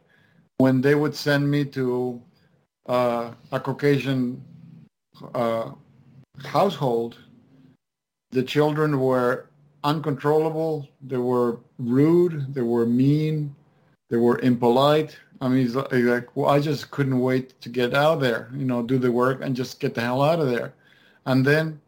when 0.58 0.80
they 0.80 0.94
would 0.94 1.14
send 1.14 1.50
me 1.50 1.64
to 1.66 2.22
uh, 2.86 3.32
a 3.52 3.60
Caucasian 3.60 4.42
uh, 5.34 5.70
household, 6.44 7.18
the 8.30 8.42
children 8.42 9.00
were 9.00 9.46
uncontrollable. 9.82 10.88
They 11.00 11.18
were 11.18 11.60
rude. 11.78 12.54
They 12.54 12.62
were 12.62 12.86
mean 12.86 13.54
they 14.10 14.16
were 14.16 14.38
impolite. 14.38 15.18
I 15.40 15.48
mean, 15.48 15.72
like, 15.72 16.36
well, 16.36 16.48
I 16.48 16.60
just 16.60 16.90
couldn't 16.90 17.18
wait 17.18 17.60
to 17.60 17.68
get 17.68 17.94
out 17.94 18.14
of 18.14 18.20
there, 18.20 18.50
you 18.54 18.64
know, 18.64 18.82
do 18.82 18.98
the 18.98 19.10
work 19.10 19.40
and 19.42 19.56
just 19.56 19.80
get 19.80 19.94
the 19.94 20.00
hell 20.00 20.22
out 20.22 20.40
of 20.40 20.48
there. 20.48 20.72
And 21.26 21.44
then 21.44 21.80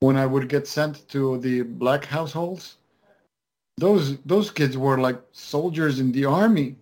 when 0.00 0.16
I 0.16 0.26
would 0.26 0.48
get 0.48 0.66
sent 0.66 1.08
to 1.08 1.38
the 1.38 1.62
black 1.62 2.04
households, 2.04 2.75
those 3.78 4.16
those 4.24 4.50
kids 4.50 4.76
were 4.78 4.98
like 4.98 5.20
soldiers 5.32 6.00
in 6.00 6.12
the 6.12 6.24
army. 6.24 6.76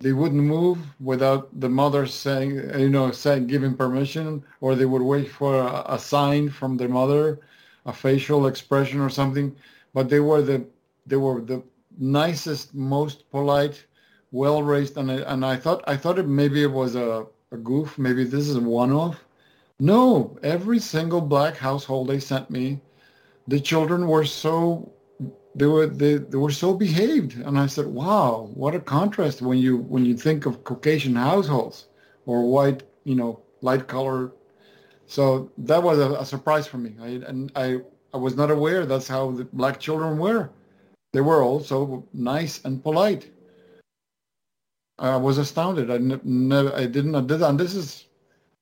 They 0.00 0.12
wouldn't 0.12 0.42
move 0.42 0.78
without 0.98 1.60
the 1.60 1.68
mother 1.68 2.06
saying, 2.06 2.52
you 2.78 2.88
know, 2.88 3.10
saying 3.12 3.46
giving 3.46 3.76
permission, 3.76 4.42
or 4.60 4.74
they 4.74 4.86
would 4.86 5.02
wait 5.02 5.30
for 5.30 5.54
a, 5.60 5.84
a 5.86 5.98
sign 5.98 6.48
from 6.48 6.76
their 6.76 6.88
mother, 6.88 7.40
a 7.86 7.92
facial 7.92 8.46
expression 8.46 9.00
or 9.00 9.10
something. 9.10 9.54
But 9.94 10.08
they 10.08 10.20
were 10.20 10.42
the 10.42 10.64
they 11.06 11.16
were 11.16 11.40
the 11.40 11.62
nicest, 11.98 12.74
most 12.74 13.30
polite, 13.30 13.84
well 14.32 14.62
raised, 14.62 14.96
and 14.96 15.12
I, 15.12 15.16
and 15.32 15.44
I 15.44 15.56
thought 15.56 15.84
I 15.86 15.96
thought 15.96 16.18
it 16.18 16.26
maybe 16.26 16.62
it 16.62 16.72
was 16.72 16.96
a, 16.96 17.26
a 17.52 17.56
goof, 17.56 17.98
maybe 17.98 18.24
this 18.24 18.48
is 18.48 18.58
one 18.58 18.92
off. 18.92 19.22
No, 19.78 20.38
every 20.42 20.78
single 20.80 21.20
black 21.20 21.56
household 21.56 22.08
they 22.08 22.20
sent 22.20 22.50
me, 22.50 22.80
the 23.48 23.60
children 23.60 24.08
were 24.08 24.24
so 24.24 24.92
they 25.60 25.66
were 25.74 25.86
they, 25.86 26.14
they 26.30 26.40
were 26.44 26.56
so 26.64 26.74
behaved, 26.74 27.32
and 27.46 27.58
I 27.58 27.66
said, 27.66 27.86
wow, 27.86 28.50
what 28.62 28.74
a 28.74 28.80
contrast 28.80 29.42
when 29.42 29.58
you 29.58 29.72
when 29.92 30.04
you 30.04 30.16
think 30.16 30.46
of 30.46 30.64
Caucasian 30.64 31.16
households 31.16 31.86
or 32.26 32.36
white, 32.56 32.82
you 33.04 33.16
know, 33.20 33.32
light 33.60 33.86
color. 33.86 34.32
So 35.06 35.50
that 35.58 35.82
was 35.82 35.98
a, 35.98 36.08
a 36.24 36.24
surprise 36.24 36.66
for 36.66 36.78
me, 36.78 36.92
I, 37.08 37.08
and 37.30 37.52
I 37.54 37.66
I 38.14 38.18
was 38.26 38.34
not 38.40 38.50
aware 38.50 38.86
that's 38.86 39.08
how 39.08 39.30
the 39.38 39.44
black 39.60 39.78
children 39.78 40.18
were 40.18 40.50
they 41.12 41.20
were 41.20 41.42
also 41.42 42.06
nice 42.12 42.64
and 42.64 42.82
polite. 42.82 43.30
I 44.98 45.16
was 45.16 45.38
astounded. 45.38 45.90
I 45.90 45.98
never, 45.98 46.74
I 46.74 46.86
didn't, 46.86 47.14
I 47.14 47.22
did, 47.22 47.42
and 47.42 47.58
this 47.58 47.74
is, 47.74 48.06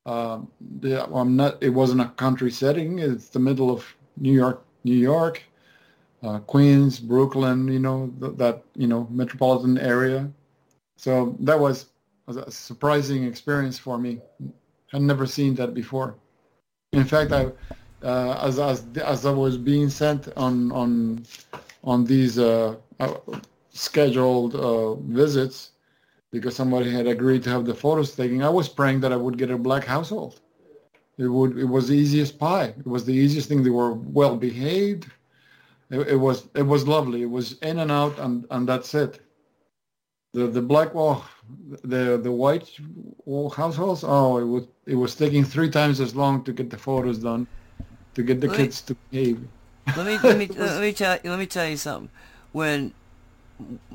uh, 0.06 0.40
I'm 0.84 1.36
not, 1.36 1.62
it 1.62 1.70
wasn't 1.70 2.00
a 2.00 2.08
country 2.24 2.50
setting. 2.50 3.00
It's 3.00 3.28
the 3.28 3.40
middle 3.40 3.70
of 3.70 3.84
New 4.16 4.32
York, 4.32 4.64
New 4.84 4.96
York, 4.96 5.42
uh, 6.22 6.38
Queens, 6.40 6.98
Brooklyn, 6.98 7.68
you 7.68 7.78
know, 7.78 8.12
th- 8.20 8.36
that, 8.36 8.62
you 8.74 8.86
know, 8.86 9.06
metropolitan 9.10 9.78
area. 9.78 10.30
So 10.96 11.36
that 11.40 11.58
was, 11.58 11.86
was 12.26 12.36
a 12.36 12.50
surprising 12.50 13.24
experience 13.24 13.78
for 13.78 13.98
me. 13.98 14.20
I'd 14.92 15.02
never 15.02 15.26
seen 15.26 15.54
that 15.56 15.74
before. 15.74 16.14
In 16.92 17.04
fact, 17.04 17.32
I, 17.32 17.52
uh, 18.02 18.40
as, 18.42 18.58
as, 18.58 18.84
as 19.04 19.26
I 19.26 19.30
was 19.32 19.56
being 19.56 19.90
sent 19.90 20.28
on, 20.36 20.72
on, 20.72 21.24
on 21.84 22.04
these 22.04 22.38
uh, 22.38 22.76
uh, 23.00 23.14
scheduled 23.70 24.54
uh, 24.54 24.94
visits, 24.94 25.72
because 26.30 26.54
somebody 26.54 26.90
had 26.90 27.06
agreed 27.06 27.42
to 27.44 27.50
have 27.50 27.64
the 27.64 27.74
photos 27.74 28.14
taken, 28.14 28.42
I 28.42 28.50
was 28.50 28.68
praying 28.68 29.00
that 29.00 29.12
I 29.12 29.16
would 29.16 29.38
get 29.38 29.50
a 29.50 29.56
black 29.56 29.84
household. 29.84 30.40
It 31.16 31.26
would. 31.26 31.58
It 31.58 31.64
was 31.64 31.88
the 31.88 31.94
easiest 31.94 32.38
pie. 32.38 32.74
It 32.78 32.86
was 32.86 33.04
the 33.04 33.12
easiest 33.12 33.48
thing. 33.48 33.64
They 33.64 33.70
were 33.70 33.94
well 33.94 34.36
behaved. 34.36 35.10
It, 35.90 36.08
it 36.08 36.16
was. 36.16 36.48
It 36.54 36.62
was 36.66 36.86
lovely. 36.86 37.22
It 37.22 37.30
was 37.30 37.58
in 37.60 37.78
and 37.78 37.90
out, 37.90 38.18
and 38.18 38.46
and 38.50 38.68
that's 38.68 38.94
it. 38.94 39.20
The 40.34 40.46
the 40.46 40.60
black 40.62 40.94
wall, 40.94 41.24
the 41.82 42.18
the 42.22 42.30
white 42.30 42.70
wall 43.24 43.48
households. 43.50 44.04
Oh, 44.04 44.38
it 44.38 44.44
was 44.44 44.66
it 44.86 44.94
was 44.96 45.14
taking 45.14 45.44
three 45.44 45.70
times 45.70 46.00
as 46.00 46.14
long 46.14 46.44
to 46.44 46.52
get 46.52 46.68
the 46.70 46.76
photos 46.76 47.18
done, 47.18 47.46
to 48.14 48.22
get 48.22 48.40
the 48.40 48.48
Let 48.48 48.58
me- 48.58 48.64
kids 48.64 48.82
to 48.82 48.94
behave. 49.10 49.40
Let 49.96 50.06
me 50.06 50.18
let 50.22 50.36
me 50.36 50.46
let 50.56 50.80
me 50.80 50.92
tell 50.92 51.18
let 51.24 51.38
me 51.38 51.46
tell 51.46 51.66
you 51.66 51.78
something. 51.78 52.10
When 52.52 52.92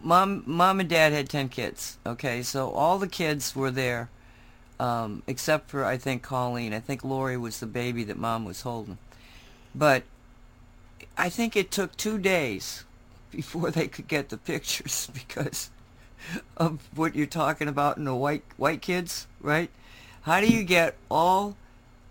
mom 0.02 0.44
mom 0.48 0.80
and 0.80 0.90
dad 0.90 1.14
had 1.14 1.30
ten 1.30 1.50
kids, 1.50 2.00
okay, 2.06 2.42
so 2.42 2.72
all 2.72 2.98
the 2.98 3.08
kids 3.08 3.56
were 3.56 3.70
there, 3.70 4.10
um, 4.80 5.22
except 5.28 5.70
for 5.70 5.86
I 5.86 5.98
think 5.98 6.24
Colleen. 6.24 6.74
I 6.74 6.80
think 6.80 7.04
Lori 7.04 7.38
was 7.38 7.60
the 7.60 7.68
baby 7.68 8.04
that 8.06 8.18
mom 8.18 8.46
was 8.46 8.62
holding, 8.62 8.98
but 9.76 10.02
I 11.18 11.30
think 11.30 11.56
it 11.56 11.72
took 11.72 11.96
two 11.98 12.18
days 12.18 12.84
before 13.32 13.72
they 13.72 13.88
could 13.88 14.08
get 14.08 14.30
the 14.30 14.38
pictures 14.38 15.10
because 15.14 15.70
of 16.58 16.88
what 16.96 17.16
you're 17.16 17.26
talking 17.26 17.68
about 17.68 17.98
in 17.98 18.06
the 18.06 18.16
white 18.16 18.44
white 18.58 18.82
kids, 18.82 19.28
right? 19.42 19.70
How 20.22 20.40
do 20.40 20.48
you 20.48 20.64
get 20.64 20.96
all 21.10 21.58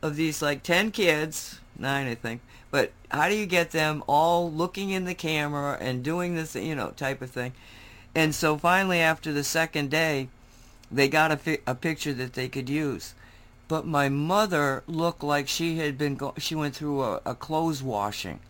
of 0.02 0.16
these 0.16 0.43
like 0.43 0.62
10 0.62 0.90
kids, 0.90 1.60
9 1.78 2.06
I 2.06 2.14
think, 2.14 2.40
but 2.70 2.93
how 3.10 3.28
do 3.28 3.35
you 3.35 3.47
get 3.47 3.70
them 3.70 4.02
all 4.06 4.51
looking 4.51 4.90
in 4.90 5.05
the 5.05 5.14
camera 5.14 5.78
and 5.81 6.02
doing 6.02 6.35
this, 6.35 6.55
you 6.55 6.74
know, 6.74 6.90
type 6.90 7.23
of 7.23 7.31
thing? 7.31 7.52
And 8.14 8.35
so 8.35 8.59
finally 8.59 9.01
after 9.01 9.32
the 9.32 9.44
second 9.44 9.90
day, 9.90 10.28
they 10.90 11.09
got 11.09 11.32
a, 11.32 11.36
fi- 11.36 11.60
a 11.66 11.74
picture 11.74 12.12
that 12.12 12.35
they 12.35 12.48
could 12.48 12.69
use. 12.69 13.14
But 13.69 13.86
my 13.86 14.10
mother 14.10 14.82
looked 14.86 15.23
like 15.23 15.48
she 15.48 15.78
had 15.78 15.97
been 15.97 16.16
go- 16.16 16.35
she 16.36 16.55
went 16.55 16.77
through 16.77 17.02
a, 17.02 17.20
a 17.24 17.35
clothes 17.35 17.82
washing. 17.82 18.40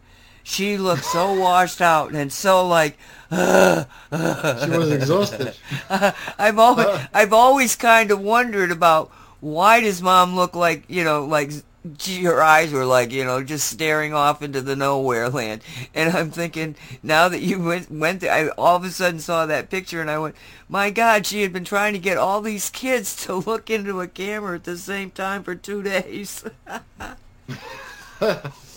She 0.42 0.76
looked 0.76 1.04
so 1.04 1.32
washed 1.32 1.80
out 1.80 2.12
and 2.12 2.32
so 2.32 2.66
like 2.66 2.98
She 3.30 3.36
was 3.36 4.92
exhausted. 4.92 5.54
I've 5.88 6.58
always 6.58 6.86
I've 7.14 7.32
always 7.32 7.76
kind 7.76 8.10
of 8.10 8.20
wondered 8.20 8.70
about 8.70 9.10
why 9.40 9.80
does 9.80 10.02
mom 10.02 10.36
look 10.36 10.54
like 10.54 10.84
you 10.88 11.02
know 11.02 11.24
like 11.24 11.50
gee, 11.96 12.22
her 12.24 12.42
eyes 12.42 12.72
were 12.72 12.84
like 12.84 13.10
you 13.10 13.24
know 13.24 13.42
just 13.42 13.68
staring 13.68 14.14
off 14.14 14.42
into 14.42 14.60
the 14.60 14.76
nowhere 14.76 15.28
land 15.28 15.62
and 15.94 16.14
I'm 16.14 16.30
thinking 16.30 16.76
now 17.02 17.28
that 17.28 17.40
you 17.40 17.62
went 17.62 17.90
went 17.90 18.20
there 18.20 18.32
I 18.32 18.48
all 18.50 18.76
of 18.76 18.84
a 18.84 18.90
sudden 18.90 19.18
saw 19.18 19.46
that 19.46 19.70
picture 19.70 20.00
and 20.00 20.10
I 20.10 20.18
went 20.18 20.36
my 20.68 20.90
God 20.90 21.26
she 21.26 21.42
had 21.42 21.52
been 21.52 21.64
trying 21.64 21.92
to 21.94 21.98
get 21.98 22.18
all 22.18 22.40
these 22.40 22.70
kids 22.70 23.16
to 23.24 23.34
look 23.34 23.70
into 23.70 24.00
a 24.00 24.06
camera 24.06 24.56
at 24.56 24.64
the 24.64 24.76
same 24.76 25.10
time 25.10 25.42
for 25.42 25.54
two 25.54 25.82
days 25.82 26.44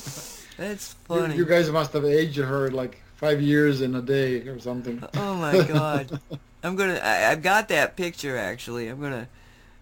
that's 0.57 0.95
You, 1.11 1.21
funny 1.21 1.35
you 1.35 1.45
guys 1.45 1.69
must 1.69 1.93
have 1.93 2.05
aged 2.05 2.37
her 2.37 2.69
like 2.71 3.01
five 3.15 3.41
years 3.41 3.81
in 3.81 3.95
a 3.95 4.01
day 4.01 4.47
or 4.47 4.59
something. 4.59 5.03
Oh 5.15 5.35
my 5.35 5.57
god. 5.63 6.19
I'm 6.63 6.75
gonna 6.75 6.99
I, 7.03 7.31
I've 7.31 7.41
got 7.43 7.67
that 7.69 7.95
picture 7.95 8.37
actually. 8.37 8.87
I'm 8.87 8.99
gonna 9.01 9.27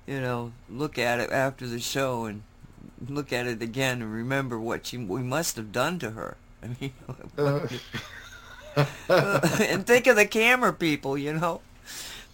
you 0.06 0.20
know, 0.20 0.52
look 0.70 0.98
at 0.98 1.20
it 1.20 1.32
after 1.32 1.66
the 1.68 1.80
show 1.80 2.26
and 2.26 2.44
look 3.08 3.32
at 3.32 3.48
it 3.48 3.62
again 3.62 4.02
and 4.02 4.14
remember 4.14 4.60
what 4.60 4.86
she 4.86 4.98
we 4.98 5.22
must 5.24 5.56
have 5.56 5.72
done 5.72 6.00
to 6.00 6.12
her. 6.12 6.38
I 6.64 6.68
mean 6.80 6.94
Uh, 9.08 9.40
and 9.60 9.86
think 9.86 10.08
of 10.08 10.16
the 10.16 10.26
camera 10.26 10.74
people, 10.74 11.16
you 11.18 11.34
know. 11.34 11.62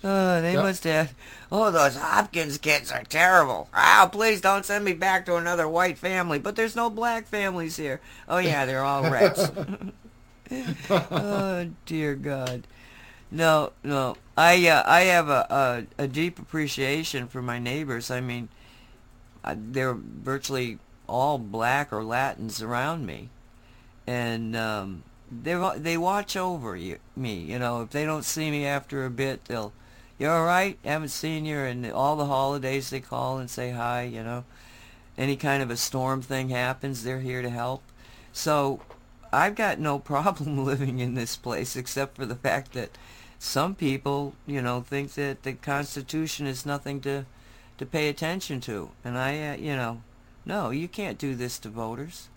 Uh, 0.03 0.39
they 0.41 0.53
Yep. 0.53 0.63
must 0.63 0.83
have. 0.85 1.13
Oh, 1.51 1.71
those 1.71 1.97
Hopkins 1.97 2.57
kids 2.57 2.91
are 2.91 3.03
terrible. 3.03 3.69
Oh, 3.75 4.09
please 4.11 4.39
don't 4.41 4.65
send 4.65 4.85
me 4.85 4.93
back 4.93 5.25
to 5.25 5.35
another 5.35 5.67
white 5.67 5.97
family. 5.97 6.39
But 6.39 6.55
there's 6.55 6.75
no 6.75 6.89
black 6.89 7.27
families 7.27 7.75
here. 7.77 7.99
Oh 8.27 8.37
yeah, 8.37 8.65
they're 8.65 8.83
all 8.83 9.09
rats. 9.09 9.51
oh 10.89 11.69
dear 11.85 12.15
God. 12.15 12.65
No, 13.31 13.73
no. 13.83 14.15
I 14.37 14.67
uh, 14.67 14.83
I 14.85 15.01
have 15.01 15.29
a, 15.29 15.85
a 15.99 16.03
a 16.03 16.07
deep 16.07 16.39
appreciation 16.39 17.27
for 17.27 17.41
my 17.41 17.59
neighbors. 17.59 18.09
I 18.09 18.21
mean, 18.21 18.49
they're 19.55 19.93
virtually 19.93 20.79
all 21.07 21.37
black 21.37 21.91
or 21.91 22.03
Latins 22.03 22.61
around 22.61 23.05
me, 23.05 23.29
and 24.07 24.55
um, 24.55 25.03
they 25.31 25.55
they 25.77 25.97
watch 25.97 26.35
over 26.37 26.75
you, 26.75 26.97
me. 27.15 27.39
You 27.41 27.59
know, 27.59 27.81
if 27.81 27.89
they 27.91 28.05
don't 28.05 28.25
see 28.25 28.49
me 28.49 28.65
after 28.65 29.05
a 29.05 29.09
bit, 29.09 29.45
they'll, 29.45 29.73
"You 30.19 30.29
all 30.29 30.45
right? 30.45 30.77
Haven't 30.85 31.09
seen 31.09 31.45
you." 31.45 31.57
And 31.57 31.91
all 31.91 32.15
the 32.15 32.27
holidays 32.27 32.91
they 32.91 32.99
call 32.99 33.39
and 33.39 33.49
say 33.49 33.71
hi. 33.71 34.03
You 34.03 34.23
know, 34.23 34.43
any 35.17 35.35
kind 35.35 35.63
of 35.63 35.71
a 35.71 35.77
storm 35.77 36.21
thing 36.21 36.49
happens, 36.49 37.03
they're 37.03 37.21
here 37.21 37.41
to 37.41 37.49
help. 37.49 37.81
So 38.31 38.81
I've 39.31 39.55
got 39.55 39.79
no 39.79 39.97
problem 40.13 40.63
living 40.63 40.99
in 40.99 41.15
this 41.15 41.35
place 41.35 41.75
except 41.75 42.15
for 42.15 42.25
the 42.25 42.35
fact 42.35 42.73
that 42.73 42.97
some 43.39 43.73
people, 43.73 44.35
you 44.45 44.61
know, 44.61 44.81
think 44.81 45.13
that 45.13 45.43
the 45.43 45.53
Constitution 45.53 46.45
is 46.45 46.65
nothing 46.65 47.01
to 47.01 47.25
to 47.77 47.85
pay 47.85 48.09
attention 48.09 48.59
to, 48.59 48.89
and 49.05 49.17
I, 49.17 49.51
uh, 49.51 49.55
you 49.55 49.73
know, 49.73 50.01
no, 50.45 50.69
you 50.69 50.89
can't 50.89 51.17
do 51.17 51.33
this 51.33 51.57
to 51.59 51.69
voters. 51.69 52.27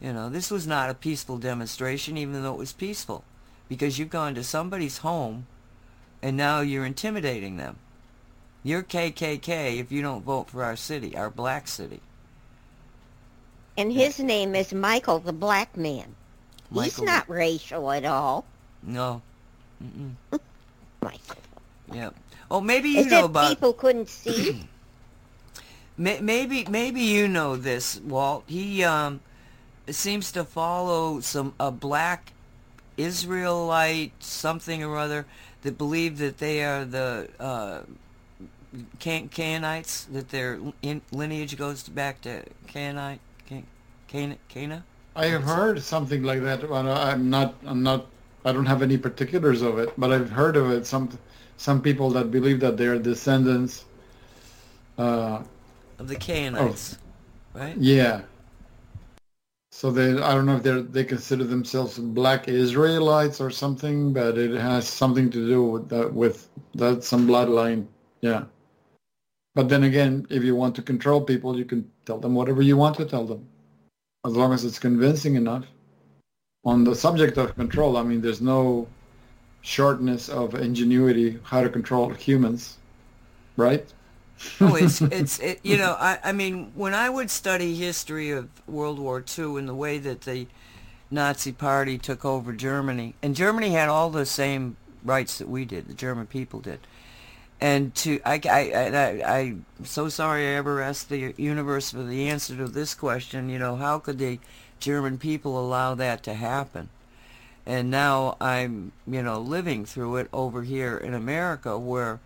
You 0.00 0.14
know, 0.14 0.30
this 0.30 0.50
was 0.50 0.66
not 0.66 0.88
a 0.88 0.94
peaceful 0.94 1.36
demonstration, 1.36 2.16
even 2.16 2.42
though 2.42 2.54
it 2.54 2.58
was 2.58 2.72
peaceful, 2.72 3.22
because 3.68 3.98
you've 3.98 4.08
gone 4.08 4.34
to 4.34 4.42
somebody's 4.42 4.98
home, 4.98 5.46
and 6.26 6.36
now 6.36 6.58
you're 6.58 6.84
intimidating 6.84 7.56
them. 7.56 7.76
You're 8.64 8.82
KKK 8.82 9.78
if 9.78 9.92
you 9.92 10.02
don't 10.02 10.24
vote 10.24 10.50
for 10.50 10.64
our 10.64 10.74
city, 10.74 11.16
our 11.16 11.30
black 11.30 11.68
city. 11.68 12.00
And 13.78 13.92
his 13.92 14.18
name 14.18 14.56
is 14.56 14.74
Michael 14.74 15.20
the 15.20 15.32
Black 15.32 15.76
Man. 15.76 16.16
Michael. 16.68 16.82
He's 16.82 17.00
not 17.00 17.30
racial 17.30 17.92
at 17.92 18.04
all. 18.04 18.44
No. 18.82 19.22
Michael. 21.00 21.36
Yeah. 21.92 22.10
Oh, 22.50 22.60
maybe 22.60 22.88
you 22.88 23.00
As 23.02 23.06
know 23.06 23.26
about. 23.26 23.50
people 23.50 23.72
couldn't 23.72 24.08
see. 24.08 24.66
Maybe 25.98 26.66
maybe 26.68 27.00
you 27.00 27.26
know 27.26 27.56
this, 27.56 27.98
Walt. 28.00 28.44
He 28.46 28.84
um 28.84 29.20
seems 29.88 30.30
to 30.32 30.44
follow 30.44 31.20
some 31.20 31.54
a 31.58 31.70
black 31.70 32.32
Israelite 32.98 34.12
something 34.18 34.84
or 34.84 34.98
other 34.98 35.24
that 35.66 35.76
believe 35.76 36.18
that 36.18 36.38
they 36.38 36.64
are 36.64 36.84
the 36.84 37.28
uh, 37.40 37.80
Can- 39.00 39.28
Canaanites, 39.28 40.04
that 40.04 40.28
their 40.28 40.60
in- 40.80 41.02
lineage 41.10 41.58
goes 41.58 41.82
back 41.88 42.20
to 42.22 42.44
Canaanite, 42.68 43.18
Can- 43.48 43.66
Cana, 44.06 44.36
Cana. 44.48 44.84
I 45.16 45.26
have 45.26 45.42
heard 45.42 45.82
something 45.82 46.22
like 46.22 46.42
that. 46.42 46.62
I'm 46.70 47.30
not. 47.30 47.54
I'm 47.66 47.82
not. 47.82 48.06
I 48.44 48.52
don't 48.52 48.66
have 48.66 48.82
any 48.82 48.96
particulars 48.96 49.60
of 49.60 49.78
it, 49.78 49.92
but 49.98 50.12
I've 50.12 50.30
heard 50.30 50.56
of 50.56 50.70
it. 50.70 50.86
Some 50.86 51.18
some 51.56 51.82
people 51.82 52.10
that 52.10 52.30
believe 52.30 52.60
that 52.60 52.76
they're 52.76 52.98
descendants. 52.98 53.84
Uh, 54.96 55.42
of 55.98 56.06
the 56.06 56.16
Canaanites, 56.16 56.98
right? 57.54 57.76
yeah. 57.76 58.22
So 59.78 59.90
they, 59.90 60.12
I 60.12 60.32
don't 60.32 60.46
know 60.46 60.56
if 60.56 60.62
they 60.62 60.80
they 60.80 61.04
consider 61.04 61.44
themselves 61.44 61.98
Black 61.98 62.48
Israelites 62.48 63.42
or 63.42 63.50
something, 63.50 64.14
but 64.14 64.38
it 64.38 64.58
has 64.58 64.88
something 64.88 65.28
to 65.28 65.46
do 65.46 65.62
with 65.64 65.90
that 65.90 66.10
with 66.14 66.48
that 66.76 67.04
some 67.04 67.28
bloodline. 67.28 67.86
Yeah. 68.22 68.44
But 69.54 69.68
then 69.68 69.84
again, 69.84 70.26
if 70.30 70.42
you 70.42 70.56
want 70.56 70.76
to 70.76 70.82
control 70.82 71.20
people, 71.20 71.58
you 71.58 71.66
can 71.66 71.90
tell 72.06 72.18
them 72.18 72.34
whatever 72.34 72.62
you 72.62 72.78
want 72.78 72.96
to 72.96 73.04
tell 73.04 73.26
them, 73.26 73.46
as 74.24 74.32
long 74.32 74.54
as 74.54 74.64
it's 74.64 74.78
convincing 74.78 75.34
enough. 75.34 75.66
On 76.64 76.82
the 76.82 76.94
subject 76.94 77.36
of 77.36 77.54
control, 77.54 77.98
I 77.98 78.02
mean, 78.02 78.22
there's 78.22 78.40
no 78.40 78.88
shortness 79.60 80.30
of 80.30 80.54
ingenuity 80.54 81.38
how 81.42 81.60
to 81.62 81.68
control 81.68 82.08
humans, 82.14 82.78
right? 83.58 83.92
Oh, 84.60 84.74
it's 84.74 85.00
it's 85.00 85.38
it, 85.38 85.60
you 85.62 85.76
know 85.76 85.96
I 85.98 86.18
I 86.22 86.32
mean 86.32 86.72
when 86.74 86.94
I 86.94 87.08
would 87.08 87.30
study 87.30 87.74
history 87.74 88.30
of 88.30 88.48
World 88.66 88.98
War 88.98 89.24
II 89.38 89.56
and 89.58 89.68
the 89.68 89.74
way 89.74 89.98
that 89.98 90.22
the 90.22 90.46
Nazi 91.10 91.52
Party 91.52 91.98
took 91.98 92.24
over 92.24 92.52
Germany, 92.52 93.14
and 93.22 93.36
Germany 93.36 93.70
had 93.70 93.88
all 93.88 94.10
the 94.10 94.26
same 94.26 94.76
rights 95.04 95.38
that 95.38 95.48
we 95.48 95.64
did, 95.64 95.86
the 95.86 95.94
German 95.94 96.26
people 96.26 96.60
did, 96.60 96.80
And 97.60 97.94
to 97.96 98.20
I 98.24 98.40
I 98.44 98.72
I, 98.72 99.22
I 99.24 99.38
I'm 99.38 99.84
so 99.84 100.08
sorry 100.08 100.42
I 100.46 100.56
ever 100.56 100.82
asked 100.82 101.08
the 101.08 101.34
universe 101.36 101.90
for 101.92 102.02
the 102.02 102.28
answer 102.28 102.56
to 102.56 102.68
this 102.68 102.94
question. 102.94 103.48
You 103.48 103.58
know, 103.58 103.76
how 103.76 103.98
could 103.98 104.18
the 104.18 104.40
German 104.80 105.18
people 105.18 105.58
allow 105.58 105.94
that 105.94 106.22
to 106.24 106.34
happen? 106.34 106.88
And 107.64 107.90
now 107.90 108.36
I'm 108.40 108.92
you 109.06 109.22
know 109.22 109.40
living 109.40 109.84
through 109.86 110.16
it 110.16 110.28
over 110.32 110.62
here 110.62 110.96
in 110.98 111.14
America, 111.14 111.78
where 111.78 112.20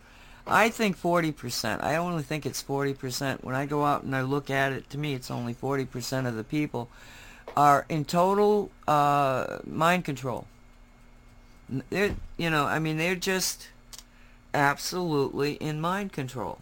I 0.51 0.69
think 0.69 1.01
40%. 1.01 1.83
I 1.83 1.97
only 1.97 2.25
think 2.25 2.45
it's 2.45 2.63
40%. 2.63 3.45
When 3.45 3.55
I 3.55 3.67
go 3.67 3.85
out 3.85 4.03
and 4.03 4.15
I 4.17 4.23
look 4.23 4.51
at 4.51 4.73
it, 4.73 4.91
to 4.91 4.99
me, 4.99 5.15
it's 5.15 5.31
only 5.31 5.55
40% 5.55 6.27
of 6.27 6.35
the 6.35 6.45
people 6.45 6.89
are 7.57 7.87
in 7.89 8.05
total 8.05 8.71
uh, 8.89 9.59
mind 9.65 10.05
control. 10.05 10.47
They're, 11.69 12.17
you 12.37 12.51
know, 12.51 12.67
I 12.67 12.81
mean, 12.81 12.99
they're 12.99 13.15
just 13.15 13.69
absolutely 14.53 15.53
in 15.55 15.81
mind 15.81 16.13
control. 16.13 16.59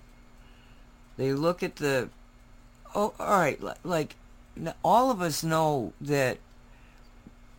They 1.16 1.32
look 1.32 1.62
at 1.62 1.76
the, 1.76 2.10
oh, 2.94 3.14
all 3.18 3.40
right, 3.40 3.58
like, 3.84 4.16
all 4.84 5.10
of 5.10 5.22
us 5.22 5.42
know 5.42 5.92
that 6.00 6.38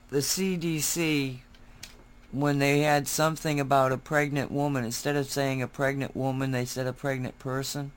the 0.09 0.19
CDC, 0.19 1.39
when 2.31 2.59
they 2.59 2.81
had 2.81 3.07
something 3.07 3.59
about 3.59 3.91
a 3.91 3.97
pregnant 3.97 4.51
woman, 4.51 4.83
instead 4.83 5.15
of 5.15 5.29
saying 5.29 5.61
a 5.61 5.67
pregnant 5.67 6.15
woman, 6.15 6.51
they 6.51 6.65
said 6.65 6.85
a 6.85 6.93
pregnant 6.93 7.39
person. 7.39 7.91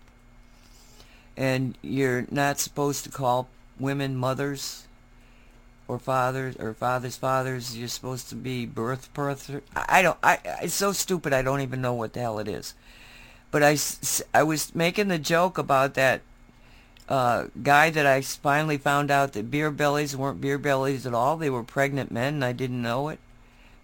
And 1.37 1.77
you're 1.83 2.27
not 2.31 2.59
supposed 2.59 3.05
to 3.05 3.11
call 3.11 3.49
women 3.79 4.17
mothers 4.17 4.87
or 5.89 5.99
fathers 5.99 6.57
or 6.57 6.75
fathers 6.75 7.17
fathers. 7.17 7.77
You're 7.77 7.89
supposed 7.89 8.29
to 8.31 8.35
be 8.35 8.67
birth 8.67 9.13
birth 9.15 9.51
I 9.75 10.03
don't 10.03 10.19
I 10.23 10.39
it's 10.63 10.75
so 10.75 10.93
stupid 10.93 11.33
I 11.33 11.43
don't 11.43 11.63
even 11.63 11.81
know 11.81 11.95
what 11.95 12.13
the 12.13 12.21
hell 12.21 12.39
it 12.39 12.49
is. 12.49 12.75
But 13.51 13.63
I 13.63 13.79
I 14.35 14.43
was 14.43 14.75
making 14.75 15.09
the 15.09 15.19
joke 15.19 15.57
about 15.57 15.95
that 15.95 16.21
uh, 17.09 17.47
guy 17.63 17.87
I 17.87 18.21
finally 18.21 18.77
found 18.79 19.11
out 19.11 19.33
that 19.33 19.51
beer 19.51 19.71
bellies 19.71 20.15
weren't 20.15 20.41
beer 20.41 20.59
bellies 20.59 21.07
at 21.07 21.15
all. 21.15 21.39
They 21.39 21.51
were 21.51 21.65
pregnant 21.65 22.11
men 22.11 22.35
and 22.35 22.45
I 22.45 22.53
didn't 22.53 22.83
know 22.83 23.09
it 23.09 23.19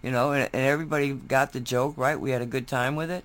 you 0.01 0.11
know 0.11 0.31
and, 0.31 0.49
and 0.53 0.63
everybody 0.65 1.13
got 1.13 1.53
the 1.53 1.59
joke 1.59 1.93
right 1.97 2.19
we 2.19 2.31
had 2.31 2.41
a 2.41 2.45
good 2.45 2.67
time 2.67 2.95
with 2.95 3.11
it 3.11 3.23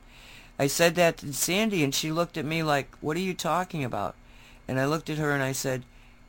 I 0.58 0.68
said 0.68 0.94
that 0.94 1.18
to 1.18 1.32
Sandy 1.32 1.82
and 1.82 1.94
she 1.94 2.12
looked 2.12 2.36
at 2.36 2.44
me 2.44 2.62
like 2.62 2.94
what 3.00 3.16
are 3.16 3.20
you 3.20 3.34
talking 3.34 3.84
about 3.84 4.14
and 4.68 4.80
I 4.80 4.86
looked 4.86 5.10
at 5.10 5.18
her 5.18 5.32
and 5.32 5.42
I 5.42 5.52
said 5.52 5.84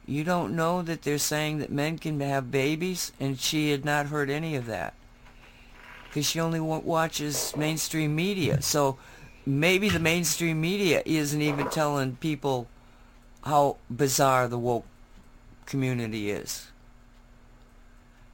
you 0.07 0.23
don't 0.23 0.55
know 0.55 0.81
that 0.83 1.01
they're 1.01 1.17
saying 1.17 1.59
that 1.59 1.71
men 1.71 1.97
can 1.97 2.19
have 2.19 2.51
babies? 2.51 3.11
And 3.19 3.39
she 3.39 3.71
had 3.71 3.83
not 3.83 4.07
heard 4.07 4.29
any 4.29 4.55
of 4.55 4.67
that. 4.67 4.93
Because 6.07 6.27
she 6.27 6.39
only 6.39 6.59
watches 6.59 7.55
mainstream 7.57 8.15
media. 8.15 8.61
So 8.61 8.97
maybe 9.45 9.89
the 9.89 9.99
mainstream 9.99 10.61
media 10.61 11.01
isn't 11.05 11.41
even 11.41 11.69
telling 11.69 12.17
people 12.17 12.67
how 13.43 13.77
bizarre 13.89 14.47
the 14.47 14.57
woke 14.57 14.85
community 15.65 16.29
is. 16.31 16.67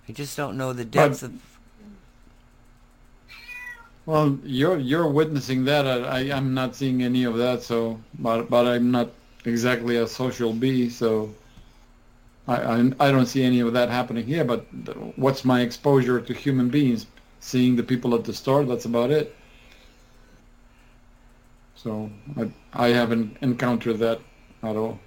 I 0.08 0.12
just 0.12 0.36
don't 0.36 0.58
know 0.58 0.74
the 0.74 0.86
depth 0.86 1.24
of... 1.24 1.34
Well, 4.06 4.40
you're 4.44 4.80
you're 4.80 5.08
witnessing 5.08 5.66
that. 5.66 5.86
I, 5.88 6.20
I 6.20 6.36
I'm 6.36 6.54
not 6.54 6.76
seeing 6.76 7.04
any 7.04 7.24
of 7.24 7.38
that. 7.38 7.64
So, 7.64 8.00
but 8.20 8.50
but 8.50 8.66
I'm 8.66 8.92
not 8.92 9.12
exactly 9.46 9.98
a 9.98 10.08
social 10.08 10.54
bee. 10.54 10.90
So, 10.90 11.34
I 12.48 12.56
I, 12.56 12.92
I 13.00 13.12
don't 13.12 13.28
see 13.28 13.44
any 13.44 13.60
of 13.60 13.74
that 13.74 13.90
happening 13.90 14.26
here. 14.26 14.44
But 14.44 14.66
what's 15.18 15.46
my 15.46 15.62
exposure 15.62 16.20
to 16.22 16.34
human 16.34 16.70
beings? 16.70 17.06
Seeing 17.40 17.76
the 17.76 17.84
people 17.84 18.16
at 18.16 18.24
the 18.24 18.34
store. 18.34 18.66
That's 18.66 18.86
about 18.86 19.12
it. 19.12 19.36
So 21.76 22.10
I 22.38 22.52
I 22.74 22.88
haven't 22.90 23.38
encountered 23.42 24.00
that 24.00 24.20
at 24.64 24.76
all. 24.76 25.00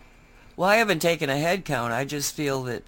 Well, 0.57 0.69
I 0.69 0.77
haven't 0.77 1.01
taken 1.01 1.31
a 1.31 1.39
head 1.39 1.65
count. 1.65 1.93
I 1.93 2.05
just 2.05 2.35
feel 2.35 2.62
that 2.65 2.85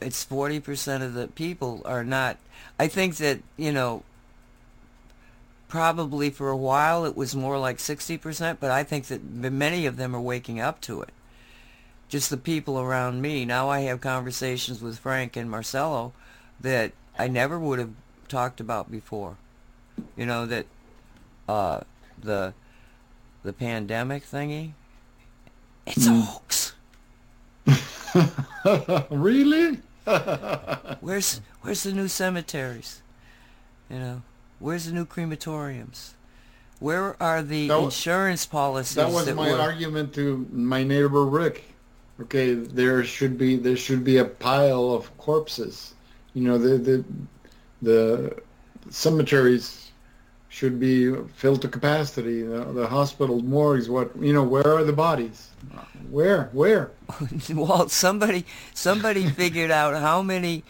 it's 0.00 0.24
40% 0.24 1.02
of 1.02 1.14
the 1.14 1.28
people 1.28 1.82
are 1.84 2.04
not... 2.04 2.36
I 2.78 2.86
think 2.86 3.16
that, 3.16 3.40
you 3.56 3.72
know, 3.72 4.04
probably 5.68 6.30
for 6.30 6.48
a 6.48 6.56
while 6.56 7.04
it 7.04 7.16
was 7.16 7.36
more 7.36 7.58
like 7.58 7.78
60%, 7.78 8.56
but 8.58 8.70
I 8.70 8.82
think 8.82 9.06
that 9.06 9.22
many 9.22 9.86
of 9.86 9.96
them 9.96 10.16
are 10.16 10.20
waking 10.20 10.60
up 10.60 10.80
to 10.82 11.02
it. 11.02 11.10
Just 12.08 12.30
the 12.30 12.38
people 12.38 12.80
around 12.80 13.20
me. 13.20 13.44
Now 13.44 13.68
I 13.68 13.80
have 13.80 14.00
conversations 14.00 14.80
with 14.80 14.98
Frank 14.98 15.36
and 15.36 15.50
Marcelo 15.50 16.14
that 16.58 16.92
I 17.18 17.28
never 17.28 17.58
would 17.58 17.78
have 17.78 17.90
talked 18.28 18.60
about 18.60 18.90
before. 18.90 19.36
You 20.16 20.24
know, 20.24 20.46
that 20.46 20.66
uh, 21.48 21.80
the 22.18 22.54
the 23.42 23.52
pandemic 23.52 24.24
thingy, 24.24 24.72
it's 25.86 26.06
a 26.06 26.12
hoax. 26.14 26.74
really? 29.10 29.80
Where's 31.00 31.40
where's 31.60 31.82
the 31.82 31.92
new 31.92 32.08
cemeteries? 32.08 33.02
You 33.90 33.98
know, 33.98 34.22
where's 34.58 34.86
the 34.86 34.92
new 34.92 35.06
crematoriums? 35.06 36.12
Where 36.80 37.20
are 37.20 37.42
the 37.42 37.68
That 37.68 37.82
insurance 37.82 38.46
policies 38.46 38.94
That 38.94 39.10
was 39.10 39.30
my 39.32 39.50
were? 39.50 39.58
argument 39.58 40.14
to 40.14 40.46
my 40.52 40.84
neighbor 40.84 41.24
Rick. 41.24 41.64
Okay, 42.20 42.54
there 42.54 43.02
should 43.04 43.38
be 43.38 43.56
there 43.56 43.76
should 43.76 44.04
be 44.04 44.18
a 44.18 44.24
pile 44.24 44.92
of 44.92 45.16
corpses. 45.18 45.94
You 46.34 46.44
know, 46.44 46.58
the 46.58 46.78
the 46.78 47.04
the 47.82 48.42
cemeteries 48.90 49.90
should 50.48 50.80
be 50.80 51.14
filled 51.34 51.62
to 51.62 51.68
capacity. 51.68 52.42
The, 52.42 52.64
the 52.64 52.86
hospital 52.86 53.40
morgues, 53.42 53.88
what 53.88 54.10
you 54.20 54.32
know, 54.32 54.42
where 54.42 54.66
are 54.66 54.84
the 54.84 54.92
bodies? 54.92 55.50
Where? 56.10 56.48
Where? 56.52 56.90
well, 57.54 57.88
somebody 57.88 58.44
somebody 58.74 59.28
figured 59.28 59.70
out 59.70 60.00
how 60.00 60.22
many 60.22 60.64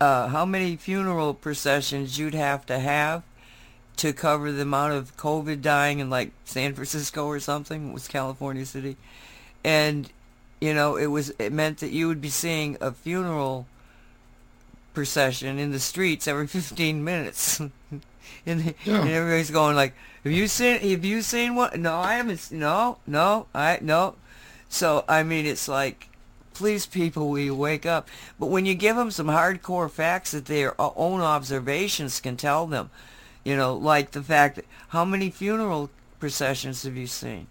uh, 0.00 0.28
how 0.28 0.44
many 0.44 0.76
funeral 0.76 1.34
processions 1.34 2.18
you'd 2.18 2.34
have 2.34 2.66
to 2.66 2.78
have 2.78 3.22
to 3.96 4.12
cover 4.12 4.52
the 4.52 4.62
amount 4.62 4.92
of 4.92 5.16
COVID 5.16 5.62
dying 5.62 6.00
in 6.00 6.10
like 6.10 6.30
San 6.44 6.74
Francisco 6.74 7.26
or 7.26 7.40
something. 7.40 7.90
It 7.90 7.94
was 7.94 8.08
California 8.08 8.66
City, 8.66 8.96
and 9.64 10.10
you 10.60 10.74
know 10.74 10.96
it 10.96 11.06
was 11.06 11.30
it 11.38 11.52
meant 11.52 11.78
that 11.78 11.90
you 11.90 12.08
would 12.08 12.20
be 12.20 12.28
seeing 12.28 12.76
a 12.80 12.92
funeral 12.92 13.66
procession 14.94 15.58
in 15.58 15.72
the 15.72 15.80
streets 15.80 16.26
every 16.26 16.46
15 16.48 17.02
minutes. 17.04 17.60
and, 18.46 18.60
the, 18.60 18.74
Yeah. 18.84 19.00
and 19.00 19.08
everybody's 19.10 19.50
going 19.50 19.76
like, 19.76 19.94
"Have 20.24 20.32
you 20.32 20.48
seen? 20.48 20.80
Have 20.80 21.04
you 21.04 21.22
seen 21.22 21.54
what? 21.54 21.78
No, 21.78 21.96
I 21.96 22.14
haven't. 22.14 22.50
No, 22.52 22.98
no, 23.06 23.46
I 23.54 23.78
no." 23.80 24.16
So 24.68 25.04
I 25.08 25.22
mean, 25.22 25.46
it's 25.46 25.68
like, 25.68 26.08
please, 26.56 26.86
people, 26.86 27.38
you 27.38 27.54
wake 27.54 27.84
up? 27.84 28.08
But 28.40 28.46
when 28.46 28.64
you 28.64 28.74
give 28.74 28.96
them 28.96 29.10
some 29.10 29.26
hardcore 29.26 29.90
facts 29.90 30.30
that 30.30 30.46
their 30.46 30.80
uh, 30.80 30.88
own 30.96 31.20
observations 31.20 32.18
can 32.18 32.38
tell 32.38 32.66
them, 32.66 32.88
you 33.44 33.54
know, 33.56 33.74
like 33.74 34.12
the 34.12 34.22
fact 34.22 34.56
that 34.56 34.64
how 34.88 35.04
many 35.04 35.28
funeral 35.28 35.90
processions 36.18 36.82
have 36.84 36.96
you 36.96 37.06
seen? 37.06 37.46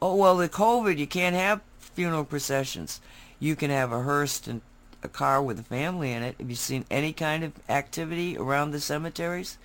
Oh 0.00 0.16
well, 0.16 0.38
the 0.38 0.48
COVID, 0.48 0.96
you 0.96 1.06
can't 1.06 1.36
have 1.36 1.60
funeral 1.78 2.24
processions. 2.24 3.02
You 3.38 3.56
can 3.56 3.70
have 3.70 3.92
a 3.92 4.00
hearse 4.00 4.46
and 4.46 4.62
a 5.02 5.08
car 5.08 5.42
with 5.42 5.60
a 5.60 5.62
family 5.62 6.10
in 6.10 6.22
it. 6.22 6.36
Have 6.38 6.48
you 6.48 6.56
seen 6.56 6.86
any 6.90 7.12
kind 7.12 7.44
of 7.44 7.52
activity 7.68 8.38
around 8.38 8.70
the 8.70 8.80
cemeteries? 8.80 9.58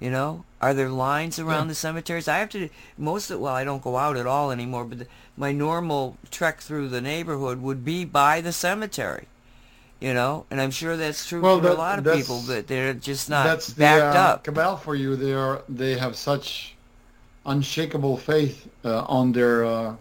You 0.00 0.10
know, 0.10 0.44
are 0.60 0.74
there 0.74 0.88
lines 0.88 1.38
around 1.38 1.64
Yeah. 1.64 1.68
the 1.68 1.74
cemeteries? 1.74 2.28
I 2.28 2.38
have 2.38 2.50
to 2.50 2.68
most 2.96 3.30
of 3.30 3.40
well, 3.40 3.54
I 3.54 3.64
don't 3.64 3.82
go 3.82 3.96
out 3.96 4.16
at 4.16 4.26
all 4.26 4.50
anymore. 4.52 4.84
But 4.84 4.98
the, 5.00 5.06
my 5.36 5.52
normal 5.52 6.16
trek 6.30 6.60
through 6.60 6.88
the 6.88 7.00
neighborhood 7.00 7.60
would 7.62 7.84
be 7.84 8.04
by 8.04 8.40
the 8.40 8.52
cemetery. 8.52 9.26
You 10.00 10.14
know, 10.14 10.46
and 10.48 10.60
I'm 10.60 10.70
sure 10.70 10.96
that's 10.96 11.26
true 11.26 11.40
Well, 11.40 11.60
for 11.60 11.68
a 11.68 11.74
lot 11.74 11.98
of 11.98 12.04
people, 12.14 12.40
but 12.46 12.68
they're 12.68 12.94
just 12.94 13.28
not 13.28 13.44
That's 13.44 13.72
the 13.72 13.86
uh, 13.88 14.12
up. 14.14 14.44
cabal 14.44 14.76
for 14.76 14.94
you. 14.94 15.16
They 15.16 15.32
are 15.34 15.62
they 15.68 15.98
have 15.98 16.14
such 16.14 16.76
unshakable 17.44 18.16
faith 18.16 18.68
uh, 18.84 19.02
on 19.08 19.32
their 19.32 19.64
uh, 19.64 19.96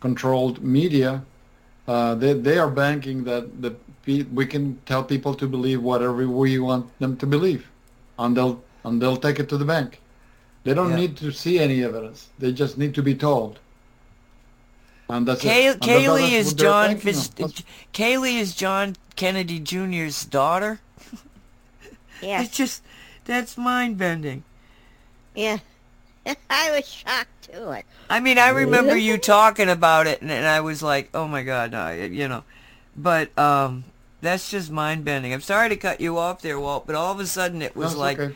controlled 0.00 0.62
media. 0.62 1.22
Uh, 1.88 2.14
they 2.14 2.34
they 2.34 2.58
are 2.58 2.68
banking 2.70 3.24
that 3.24 3.62
the 3.62 3.74
we 4.06 4.46
can 4.46 4.78
tell 4.86 5.02
people 5.02 5.34
to 5.34 5.48
believe 5.48 5.82
whatever 5.82 6.28
we 6.28 6.58
want 6.58 6.86
them 6.98 7.16
to 7.16 7.26
believe, 7.26 7.66
and 8.18 8.36
they'll 8.36 8.62
and 8.86 9.02
they'll 9.02 9.16
take 9.18 9.38
it 9.38 9.48
to 9.50 9.58
the 9.58 9.64
bank. 9.64 10.00
They 10.64 10.72
don't 10.74 10.90
Yeah. 10.90 10.96
need 10.96 11.16
to 11.18 11.30
see 11.32 11.58
any 11.58 11.84
evidence. 11.84 12.28
They 12.38 12.52
just 12.52 12.78
need 12.78 12.94
to 12.94 13.02
be 13.02 13.14
told. 13.14 13.58
And 15.08 15.26
that's 15.28 15.40
Kay- 15.42 15.66
it. 15.66 15.72
And 15.74 15.80
that- 15.82 15.88
Kayleigh 15.88 16.20
that's 16.20 16.32
is 16.32 16.46
what 16.48 16.56
they're 16.58 16.68
John. 16.88 16.96
Fitz- 16.96 17.62
Kayleigh 17.92 18.40
is 18.40 18.54
John 18.54 18.96
Kennedy 19.14 19.60
Jr.'s 19.60 20.24
daughter. 20.24 20.80
Yeah, 22.22 22.40
It's 22.42 22.56
just 22.56 22.82
that's 23.26 23.58
mind 23.58 23.98
bending. 23.98 24.42
yeah. 25.34 25.58
I 26.50 26.70
was 26.72 26.88
shocked 26.88 27.42
to 27.52 27.70
it. 27.72 27.84
I 28.08 28.20
mean, 28.20 28.38
I 28.38 28.48
remember 28.48 28.96
you 28.96 29.18
talking 29.18 29.68
about 29.68 30.06
it, 30.06 30.22
and, 30.22 30.30
and 30.30 30.46
I 30.46 30.60
was 30.60 30.82
like, 30.82 31.10
"Oh 31.14 31.28
my 31.28 31.42
God, 31.44 31.70
no!" 31.72 31.90
You 31.92 32.26
know, 32.26 32.42
but 32.96 33.36
um, 33.38 33.84
that's 34.22 34.50
just 34.50 34.70
mind 34.70 35.04
bending. 35.04 35.32
I'm 35.34 35.40
sorry 35.42 35.68
to 35.68 35.76
cut 35.76 36.00
you 36.00 36.16
off 36.18 36.40
there, 36.40 36.58
Walt, 36.58 36.86
but 36.86 36.96
all 36.96 37.12
of 37.12 37.20
a 37.20 37.26
sudden 37.26 37.60
it 37.62 37.76
was 37.76 37.90
That's 37.90 37.98
like 38.00 38.18
okay. 38.18 38.34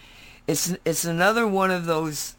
It's 0.50 0.74
it's 0.84 1.04
another 1.04 1.46
one 1.46 1.70
of 1.70 1.86
those 1.86 2.34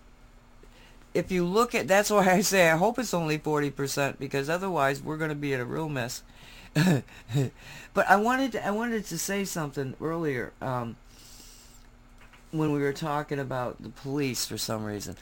if 1.14 1.32
you 1.32 1.46
look 1.46 1.74
at 1.74 1.88
that's 1.88 2.10
why 2.10 2.30
I 2.30 2.42
say 2.42 2.70
I 2.70 2.76
hope 2.76 3.00
it's 3.00 3.14
only 3.14 3.40
40% 3.40 4.20
because 4.20 4.50
otherwise 4.50 5.02
we're 5.02 5.18
going 5.18 5.30
to 5.30 5.36
be 5.36 5.54
in 5.54 5.60
a 5.60 5.66
real 5.66 5.90
mess. 5.90 6.24
but 6.74 8.10
I 8.10 8.16
wanted 8.16 8.54
to, 8.54 8.66
I 8.66 8.72
wanted 8.72 9.06
to 9.06 9.18
say 9.18 9.44
something 9.44 9.94
earlier 10.02 10.54
um, 10.62 10.96
when 12.52 12.72
we 12.72 12.80
were 12.80 12.94
talking 12.94 13.40
about 13.40 13.82
the 13.82 13.90
police 13.90 14.46
for 14.46 14.58
some 14.58 14.86
reason. 14.86 15.18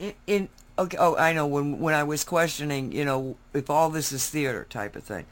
In, 0.00 0.14
in 0.26 0.48
okay, 0.78 0.96
oh 0.98 1.16
I 1.16 1.32
know 1.32 1.46
when 1.46 1.78
when 1.78 1.94
I 1.94 2.02
was 2.02 2.24
questioning, 2.24 2.92
you 2.92 3.04
know, 3.04 3.36
if 3.54 3.70
all 3.70 3.88
this 3.88 4.10
is 4.10 4.28
theater 4.28 4.66
type 4.68 4.96
of 4.96 5.04
thing. 5.04 5.26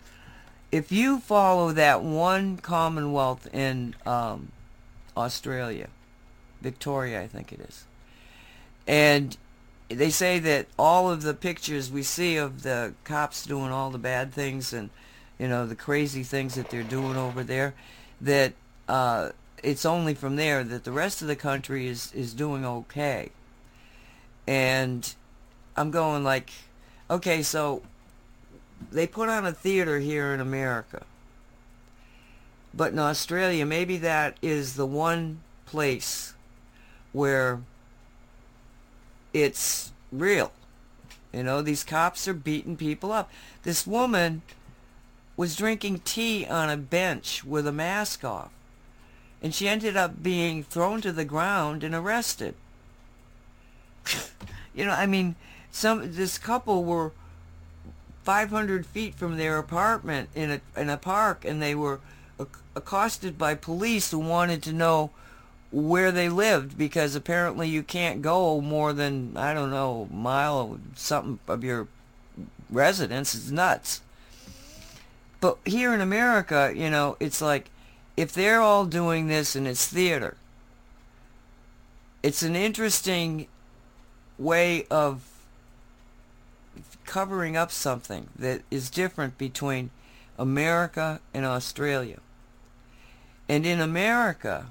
If 0.71 0.93
you 0.93 1.19
follow 1.19 1.73
that 1.73 2.03
one 2.03 2.57
Commonwealth 2.57 3.53
in 3.53 3.97
um, 4.07 4.53
Australia, 5.17 5.89
Victoria, 6.61 7.21
I 7.21 7.27
think 7.27 7.53
it 7.53 7.61
is, 7.61 7.85
and 8.87 9.37
they 9.91 10.11
say 10.11 10.39
that 10.39 10.67
all 10.79 11.11
of 11.11 11.23
the 11.23 11.35
pictures 11.35 11.91
we 11.91 12.03
see 12.03 12.37
of 12.37 12.63
the 12.63 12.95
cops 13.05 13.45
doing 13.45 13.73
all 13.73 13.91
the 13.91 13.99
bad 13.99 14.33
things 14.33 14.73
and 14.73 14.89
you 15.39 15.49
know 15.49 15.67
the 15.67 15.75
crazy 15.75 16.23
things 16.23 16.55
that 16.55 16.71
they're 16.71 16.83
doing 16.83 17.17
over 17.17 17.43
there 17.43 17.75
that 18.21 18.53
uh, 18.89 19.31
it's 19.63 19.85
only 19.85 20.15
from 20.15 20.37
there 20.37 20.63
that 20.63 20.85
the 20.85 20.93
rest 20.93 21.23
of 21.23 21.29
the 21.29 21.37
country 21.37 21.89
is 21.89 22.13
is 22.15 22.33
doing 22.35 22.65
okay. 22.65 23.31
And 24.47 25.15
i'm 25.77 25.91
going 25.91 26.25
like 26.25 26.51
okay 27.09 27.43
so 27.43 27.83
they 28.91 29.07
put 29.07 29.29
on 29.29 29.47
a 29.47 29.53
theater 29.53 29.99
here 29.99 30.33
in 30.33 30.41
america. 30.41 31.05
But 32.73 32.93
in 32.93 32.99
australia 33.01 33.67
maybe 33.67 33.97
that 33.99 34.37
is 34.41 34.77
the 34.77 34.87
one 34.87 35.41
place 35.67 36.35
where 37.13 37.61
it's 39.33 39.93
real. 40.13 40.53
You 41.33 41.45
know, 41.45 41.63
these 41.63 41.85
cops 41.85 42.27
are 42.27 42.35
beating 42.35 42.77
people 42.77 43.13
up. 43.13 43.31
This 43.63 43.87
woman 43.87 44.43
was 45.37 45.57
drinking 45.57 46.01
tea 46.01 46.45
on 46.47 46.69
a 46.69 46.77
bench 46.77 47.45
with 47.45 47.67
a 47.67 47.73
mask 47.73 48.25
off. 48.25 48.51
And 49.43 49.55
she 49.55 49.69
ended 49.69 49.97
up 49.97 50.23
being 50.23 50.63
thrown 50.63 51.01
to 51.01 51.13
the 51.13 51.25
ground 51.25 51.83
and 51.83 51.95
arrested. 51.95 52.55
you 54.75 54.85
know, 54.85 54.93
I 54.93 55.07
mean, 55.07 55.37
some 55.71 56.13
this 56.13 56.37
couple 56.37 56.85
were 56.85 57.13
500 58.25 58.85
feet 58.85 59.15
from 59.15 59.37
their 59.37 59.57
apartment 59.57 60.29
in 60.35 60.51
a 60.51 60.61
in 60.77 60.91
a 60.91 60.97
park, 60.97 61.45
and 61.45 61.63
they 61.63 61.75
were 61.75 62.01
accosted 62.75 63.39
by 63.39 63.55
police 63.55 64.11
who 64.11 64.19
wanted 64.19 64.63
to 64.65 64.73
know 64.73 65.11
where 65.73 66.11
they 66.11 66.29
lived 66.29 66.77
because 66.77 67.15
apparently 67.15 67.69
you 67.69 67.83
can't 67.83 68.23
go 68.23 68.61
more 68.61 68.93
than 68.93 69.37
I 69.37 69.55
don't 69.55 69.71
know 69.71 70.09
mile 70.11 70.59
or 70.59 70.79
something 70.97 71.39
of 71.47 71.63
your 71.63 71.87
residence. 72.69 73.35
It's 73.35 73.51
nuts. 73.51 74.01
But 75.41 75.59
here 75.65 75.95
in 75.95 76.01
America, 76.01 76.73
you 76.75 76.91
know, 76.91 77.17
it's 77.21 77.41
like 77.41 77.71
if 78.17 78.33
they're 78.33 78.61
all 78.61 78.85
doing 78.85 79.29
this 79.29 79.57
and 79.57 79.67
it's 79.67 79.87
theater, 79.87 80.37
it's 82.23 82.43
an 82.43 82.57
interesting 82.57 83.47
way 84.39 84.87
of 84.91 85.23
covering 87.05 87.57
up 87.57 87.73
something 87.73 88.29
that 88.37 88.63
is 88.71 88.91
different 88.91 89.39
between 89.39 89.91
America 90.39 91.21
and 91.33 91.45
Australia. 91.45 92.19
And 93.49 93.67
in 93.67 93.81
America, 93.81 94.67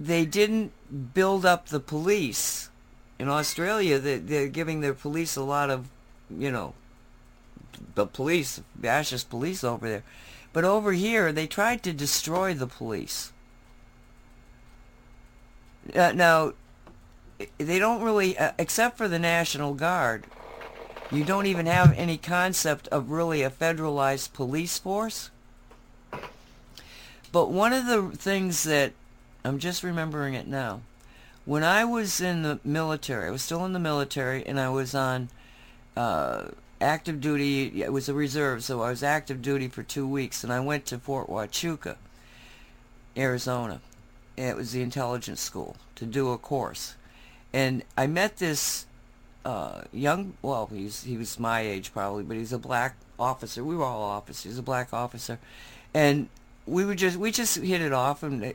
they 0.00 0.24
didn't 0.24 0.72
build 1.12 1.44
up 1.44 1.68
the 1.68 1.78
police. 1.80 2.70
In 3.18 3.28
Australia, 3.28 3.98
they, 3.98 4.16
they're 4.16 4.48
giving 4.48 4.80
their 4.80 4.94
police 4.94 5.36
a 5.36 5.42
lot 5.42 5.68
of, 5.68 5.88
you 6.30 6.50
know, 6.50 6.72
the 7.94 8.06
police, 8.06 8.62
fascist 8.80 9.28
police 9.28 9.62
over 9.62 9.86
there. 9.86 10.02
But 10.54 10.64
over 10.64 10.92
here, 10.92 11.32
they 11.32 11.46
tried 11.46 11.82
to 11.82 11.92
destroy 11.92 12.54
the 12.54 12.66
police. 12.66 13.32
Uh, 15.94 16.12
now, 16.12 16.54
they 17.58 17.78
don't 17.78 18.02
really, 18.02 18.38
uh, 18.38 18.52
except 18.58 18.96
for 18.96 19.06
the 19.06 19.18
National 19.18 19.74
Guard, 19.74 20.26
you 21.12 21.24
don't 21.24 21.46
even 21.46 21.66
have 21.66 21.92
any 21.98 22.16
concept 22.16 22.88
of 22.88 23.10
really 23.10 23.42
a 23.42 23.50
federalized 23.50 24.32
police 24.32 24.78
force. 24.78 25.30
But 27.32 27.50
one 27.50 27.72
of 27.72 27.86
the 27.86 28.16
things 28.16 28.64
that 28.64 28.92
I'm 29.44 29.58
just 29.58 29.82
remembering 29.82 30.34
it 30.34 30.46
now. 30.46 30.82
When 31.44 31.64
I 31.64 31.84
was 31.84 32.20
in 32.20 32.42
the 32.42 32.60
military, 32.64 33.28
I 33.28 33.30
was 33.30 33.42
still 33.42 33.64
in 33.64 33.72
the 33.72 33.78
military, 33.78 34.44
and 34.46 34.60
I 34.60 34.68
was 34.68 34.94
on 34.94 35.30
uh, 35.96 36.48
active 36.80 37.20
duty. 37.20 37.82
It 37.82 37.92
was 37.92 38.08
a 38.08 38.14
reserve, 38.14 38.62
so 38.62 38.82
I 38.82 38.90
was 38.90 39.02
active 39.02 39.40
duty 39.40 39.68
for 39.68 39.82
two 39.82 40.06
weeks, 40.06 40.44
and 40.44 40.52
I 40.52 40.60
went 40.60 40.84
to 40.86 40.98
Fort 40.98 41.28
Huachuca, 41.28 41.96
Arizona. 43.16 43.80
It 44.36 44.56
was 44.56 44.72
the 44.72 44.82
intelligence 44.82 45.40
school 45.40 45.76
to 45.96 46.06
do 46.06 46.30
a 46.30 46.38
course, 46.38 46.94
and 47.52 47.82
I 47.96 48.06
met 48.06 48.36
this 48.36 48.86
uh, 49.44 49.82
young. 49.92 50.34
Well, 50.42 50.68
he's 50.72 51.04
he 51.04 51.16
was 51.16 51.38
my 51.38 51.60
age 51.60 51.92
probably, 51.92 52.22
but 52.22 52.36
he's 52.36 52.52
a 52.52 52.58
black 52.58 52.96
officer. 53.18 53.64
We 53.64 53.76
were 53.76 53.84
all 53.84 54.02
officers. 54.02 54.44
He's 54.44 54.58
a 54.58 54.62
black 54.62 54.92
officer, 54.92 55.38
and 55.92 56.28
we 56.66 56.84
were 56.84 56.94
just 56.94 57.16
we 57.16 57.30
just 57.32 57.56
hit 57.56 57.80
it 57.80 57.92
off, 57.92 58.22
and 58.22 58.54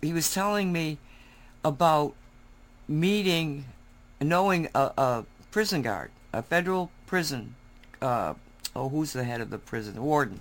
he 0.00 0.12
was 0.12 0.32
telling 0.32 0.72
me 0.72 0.98
about 1.64 2.14
meeting, 2.86 3.64
knowing 4.20 4.68
a, 4.74 4.92
a 4.96 5.24
prison 5.50 5.82
guard, 5.82 6.10
a 6.32 6.42
federal 6.42 6.90
prison. 7.06 7.54
Uh, 8.00 8.34
oh, 8.76 8.88
who's 8.88 9.12
the 9.12 9.24
head 9.24 9.40
of 9.40 9.50
the 9.50 9.58
prison? 9.58 9.94
The 9.94 10.02
warden. 10.02 10.40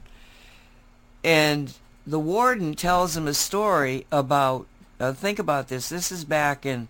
And 1.24 1.74
the 2.06 2.20
warden 2.20 2.74
tells 2.74 3.18
him 3.18 3.28
a 3.28 3.34
story 3.34 4.06
about. 4.12 4.68
Uh, 5.00 5.14
think 5.14 5.38
about 5.38 5.68
this. 5.68 5.90
This 5.90 6.12
is 6.12 6.26
back 6.26 6.66
in 6.66 6.88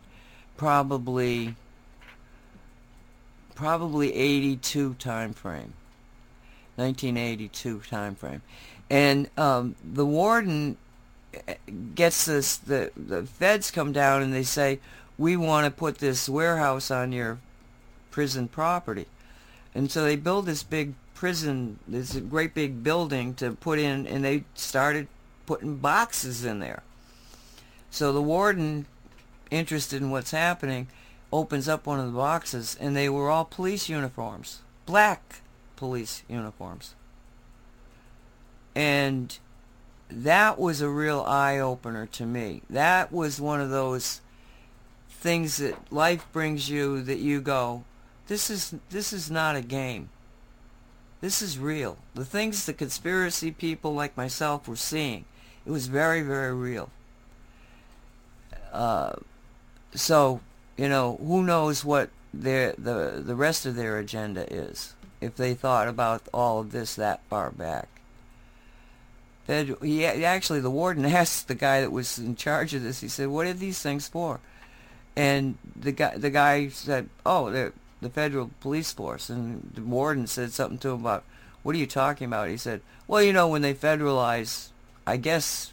probably 0.56 1.56
probably 3.54 4.14
82 4.14 4.94
time 4.96 5.34
frame 5.34 5.74
1982 6.76 7.82
time 7.90 8.14
frame 8.14 8.44
and 8.90 9.30
um, 9.36 9.76
the 9.84 10.06
warden 10.06 10.78
gets 11.96 12.26
this 12.26 12.58
the 12.58 12.92
the 12.96 13.24
feds 13.24 13.72
come 13.72 13.92
down 13.92 14.22
and 14.22 14.34
they 14.34 14.44
say 14.44 14.80
we 15.18 15.36
want 15.36 15.66
to 15.66 15.72
put 15.72 15.98
this 15.98 16.30
warehouse 16.30 16.92
on 16.92 17.12
your 17.12 17.40
prison 18.12 18.48
property. 18.48 19.06
And 19.76 19.92
so 19.92 20.04
they 20.04 20.16
build 20.16 20.46
this 20.46 20.64
big 20.64 20.94
prison 21.14 21.80
this 21.88 22.16
great 22.16 22.54
big 22.54 22.84
building 22.84 23.34
to 23.36 23.52
put 23.52 23.80
in 23.80 24.06
and 24.08 24.24
they 24.24 24.44
started 24.54 25.08
putting 25.46 25.78
boxes 25.78 26.46
in 26.46 26.60
there. 26.60 26.84
So 27.90 28.12
the 28.12 28.22
warden 28.22 28.86
interested 29.50 30.02
in 30.02 30.12
what's 30.12 30.32
happening 30.32 30.88
opens 31.32 31.68
up 31.68 31.86
one 31.86 32.00
of 32.00 32.06
the 32.06 32.18
boxes 32.18 32.78
and 32.80 32.96
they 32.96 33.10
were 33.10 33.30
all 33.30 33.46
police 33.46 33.90
uniforms 33.90 34.62
black 34.88 35.42
police 35.76 36.24
uniforms. 36.28 36.96
And 38.74 39.38
that 40.10 40.58
was 40.58 40.82
a 40.82 40.90
real 40.90 41.22
eye 41.22 41.60
opener 41.60 42.06
to 42.08 42.26
me. 42.26 42.62
That 42.70 43.12
was 43.12 43.42
one 43.42 43.62
of 43.62 43.70
those 43.70 44.22
things 45.10 45.58
that 45.58 45.92
life 45.92 46.26
brings 46.32 46.70
you 46.70 47.02
that 47.04 47.20
you 47.20 47.42
go, 47.42 47.84
this 48.28 48.50
is 48.50 48.76
this 48.90 49.14
is 49.14 49.32
not 49.32 49.56
a 49.56 49.62
game. 49.62 50.10
This 51.22 51.42
is 51.42 51.58
real. 51.58 51.98
The 52.14 52.26
things 52.26 52.66
the 52.66 52.74
conspiracy 52.74 53.52
people 53.52 53.94
like 53.94 54.16
myself 54.16 54.68
were 54.68 54.76
seeing, 54.76 55.26
it 55.66 55.72
was 55.72 55.88
very 55.88 56.22
very 56.22 56.54
real. 56.54 56.90
Uh, 58.72 59.14
so 59.94 60.42
you 60.78 60.88
know 60.88 61.18
who 61.22 61.44
knows 61.44 61.84
what 61.84 62.10
their 62.34 62.74
the 62.78 63.22
the 63.26 63.36
rest 63.36 63.66
of 63.66 63.76
their 63.76 63.98
agenda 63.98 64.52
is 64.54 64.94
if 65.20 65.36
they 65.36 65.54
thought 65.54 65.88
about 65.88 66.22
all 66.34 66.60
of 66.60 66.72
this 66.72 66.96
that 66.96 67.22
far 67.30 67.50
back 67.50 67.97
he 69.48 70.06
actually 70.06 70.60
the 70.60 70.70
warden 70.70 71.06
asked 71.06 71.48
the 71.48 71.56
guy 71.56 71.82
that 71.82 71.92
was 71.92 72.20
in 72.20 72.36
charge 72.36 72.74
of 72.74 72.84
this. 72.84 73.02
He 73.02 73.08
said, 73.08 73.30
"What 73.30 73.48
are 73.48 73.54
these 73.54 73.80
things 73.80 74.08
for?" 74.08 74.40
And 75.16 75.58
the 75.76 75.92
guy 75.92 76.18
the 76.18 76.30
guy 76.30 76.68
said, 76.70 77.10
"Oh, 77.26 77.50
they're 77.50 77.74
the 78.02 78.10
federal 78.10 78.52
police 78.60 78.92
force." 78.92 79.30
And 79.30 79.72
the 79.74 79.82
warden 79.82 80.28
said 80.28 80.52
something 80.52 80.78
to 80.80 80.90
him 80.90 81.02
about, 81.02 81.24
"What 81.64 81.76
are 81.76 81.80
you 81.80 81.88
talking 81.88 82.28
about?" 82.28 82.50
He 82.50 82.58
said, 82.58 82.82
"Well, 83.08 83.24
you 83.24 83.34
know, 83.34 83.48
when 83.48 83.62
they 83.62 83.74
federalize, 83.74 84.70
I 85.06 85.18
guess 85.18 85.72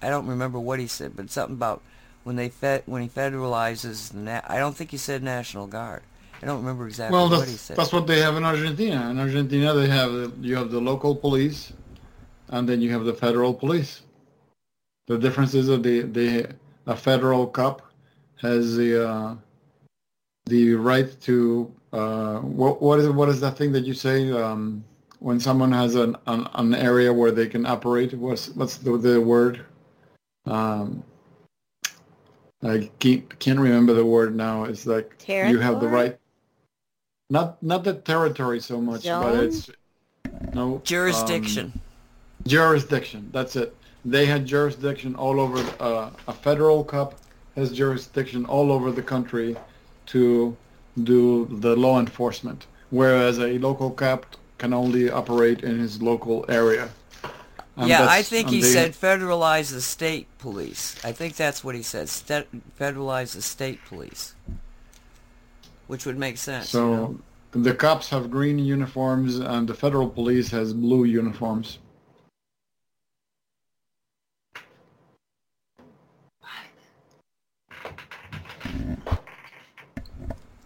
I 0.00 0.08
don't 0.08 0.26
remember 0.26 0.58
what 0.58 0.78
he 0.78 0.86
said, 0.86 1.14
but 1.14 1.30
something 1.30 1.56
about 1.56 1.82
when 2.24 2.36
they 2.36 2.48
fed 2.48 2.82
when 2.86 3.02
he 3.02 3.08
federalizes. 3.08 4.14
Na- 4.14 4.40
I 4.46 4.58
don't 4.58 4.76
think 4.76 4.90
he 4.90 4.96
said 4.98 5.22
National 5.22 5.66
Guard." 5.66 6.02
I 6.42 6.46
don't 6.46 6.58
remember 6.58 6.86
exactly 6.86 7.16
well, 7.16 7.30
what 7.30 7.48
he 7.48 7.56
said. 7.56 7.76
That's 7.78 7.92
what 7.92 8.06
they 8.06 8.20
have 8.20 8.36
in 8.36 8.44
Argentina. 8.44 9.10
In 9.10 9.18
Argentina, 9.18 9.72
they 9.72 9.88
have 9.88 10.32
you 10.42 10.54
have 10.56 10.70
the 10.70 10.80
local 10.80 11.14
police, 11.16 11.72
and 12.48 12.68
then 12.68 12.80
you 12.80 12.90
have 12.92 13.04
the 13.04 13.14
federal 13.14 13.52
police. 13.52 14.02
The 15.06 15.18
difference 15.18 15.54
is 15.54 15.66
that 15.68 15.82
the 15.82 16.02
the 16.02 16.54
a 16.86 16.96
federal 16.96 17.46
cop 17.46 17.82
has 18.40 18.76
the 18.76 19.08
uh, 19.08 19.34
the 20.46 20.74
right 20.74 21.20
to 21.22 21.72
uh, 21.92 22.38
what 22.38 22.82
what 22.82 22.98
is 23.00 23.08
what 23.08 23.28
is 23.28 23.40
that 23.40 23.56
thing 23.56 23.72
that 23.72 23.84
you 23.84 23.94
say 23.94 24.30
um, 24.32 24.84
when 25.18 25.40
someone 25.40 25.72
has 25.72 25.94
an, 25.94 26.16
an 26.26 26.48
an 26.54 26.74
area 26.74 27.12
where 27.12 27.30
they 27.30 27.46
can 27.46 27.66
operate? 27.66 28.14
What's 28.14 28.50
what's 28.50 28.78
the 28.78 28.96
the 28.96 29.20
word? 29.20 29.64
Um, 30.46 31.02
I 32.62 32.90
can't, 32.98 33.38
can't 33.38 33.58
remember 33.58 33.92
the 33.94 34.04
word 34.04 34.34
now. 34.34 34.64
It's 34.64 34.86
like 34.86 35.16
you 35.28 35.58
have 35.58 35.80
the 35.80 35.88
right. 35.88 36.18
Not 37.28 37.62
not 37.62 37.84
the 37.84 37.94
territory 37.94 38.60
so 38.60 38.80
much, 38.80 39.04
but 39.20 39.44
it's 39.44 39.70
no 40.54 40.80
um, 41.64 41.72
Jurisdiction. 42.46 43.28
That's 43.32 43.56
it. 43.56 43.74
They 44.04 44.26
had 44.26 44.46
jurisdiction 44.46 45.14
all 45.16 45.40
over. 45.40 45.58
Uh, 45.80 46.10
a 46.28 46.32
federal 46.32 46.84
cup 46.84 47.18
has 47.56 47.72
jurisdiction 47.72 48.44
all 48.46 48.70
over 48.70 48.92
the 48.92 49.02
country 49.02 49.56
to 50.06 50.56
do 51.02 51.46
the 51.50 51.74
law 51.74 51.98
enforcement, 51.98 52.66
whereas 52.90 53.38
a 53.38 53.58
local 53.58 53.90
cup 53.90 54.36
can 54.58 54.72
only 54.72 55.10
operate 55.10 55.62
in 55.64 55.78
his 55.78 56.00
local 56.00 56.44
area. 56.48 56.88
And 57.76 57.88
yeah, 57.88 58.06
I 58.08 58.22
think 58.22 58.48
he 58.48 58.62
said 58.62 58.92
federalize 58.92 59.70
the 59.70 59.82
state 59.82 60.26
police. 60.38 60.96
I 61.04 61.12
think 61.12 61.36
that's 61.36 61.62
what 61.62 61.74
he 61.74 61.82
said. 61.82 62.08
Ste- 62.08 62.46
federalize 62.80 63.34
the 63.34 63.42
state 63.42 63.80
police, 63.84 64.34
which 65.86 66.06
would 66.06 66.18
make 66.18 66.38
sense. 66.38 66.72
you 66.72 66.78
So 66.80 66.94
know? 66.96 67.20
the 67.52 67.74
cops 67.74 68.08
have 68.08 68.30
green 68.30 68.58
uniforms 68.58 69.36
and 69.36 69.68
the 69.68 69.74
federal 69.74 70.08
police 70.08 70.50
has 70.52 70.72
blue 70.72 71.04
uniforms. 71.04 71.78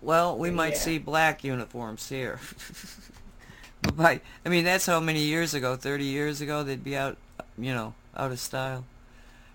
Well, 0.02 0.36
we 0.36 0.51
might 0.51 0.76
see 0.76 0.98
black 0.98 1.44
uniforms 1.44 2.09
here. 2.09 2.40
but 3.82 3.97
by, 3.97 4.20
I 4.44 4.48
mean, 4.48 4.64
that's 4.64 4.86
how 4.86 4.98
many 4.98 5.20
years 5.20 5.55
ago? 5.55 5.76
Thirty 5.76 6.05
years 6.05 6.40
ago, 6.40 6.62
they'd 6.62 6.82
be 6.82 6.97
out, 6.97 7.16
you 7.59 7.72
know, 7.72 7.94
out 8.16 8.32
of 8.32 8.40
style. 8.40 8.84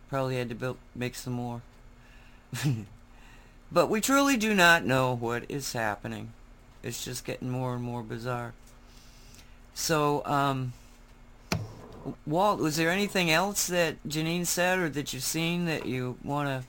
Probably 0.10 0.38
had 0.38 0.50
to 0.50 0.56
build, 0.56 0.78
make 0.94 1.16
some 1.16 1.34
more. 1.34 1.62
but 3.72 3.90
we 3.90 4.02
truly 4.02 4.38
do 4.38 4.54
not 4.54 4.86
know 4.86 5.16
what 5.16 5.44
is 5.50 5.74
happening. 5.74 6.32
It's 6.84 7.04
just 7.04 7.26
getting 7.26 7.50
more 7.50 7.74
and 7.74 7.84
more 7.84 8.04
bizarre. 8.04 8.54
So, 9.74 10.24
um, 10.26 10.74
Walt, 12.26 12.60
was 12.60 12.78
there 12.78 12.92
anything 12.92 13.32
else 13.32 13.68
that 13.68 14.02
Janine 14.08 14.46
said 14.46 14.78
or 14.80 14.90
that 14.90 15.12
you've 15.12 15.24
seen 15.24 15.66
that 15.66 15.86
you 15.88 16.18
want 16.24 16.48
to 16.48 16.68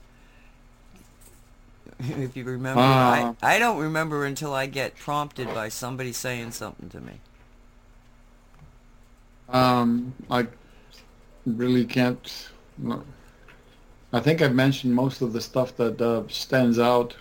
if 1.99 2.37
you 2.37 2.43
remember. 2.43 2.81
Uh, 2.81 3.33
I, 3.41 3.55
I 3.55 3.59
don't 3.59 3.79
remember 3.79 4.25
until 4.25 4.53
I 4.53 4.67
get 4.67 4.95
prompted 4.95 5.53
by 5.53 5.69
somebody 5.69 6.13
saying 6.13 6.51
something 6.51 6.89
to 6.89 7.01
me. 7.01 7.13
Um, 9.49 10.13
I 10.29 10.47
really 11.45 11.85
can't. 11.85 12.49
No. 12.77 13.03
I 14.13 14.19
think 14.19 14.41
I've 14.41 14.55
mentioned 14.55 14.93
most 14.93 15.21
of 15.21 15.33
the 15.33 15.41
stuff 15.41 15.75
that 15.77 16.01
uh, 16.01 16.23
stands 16.27 16.79
out. 16.79 17.15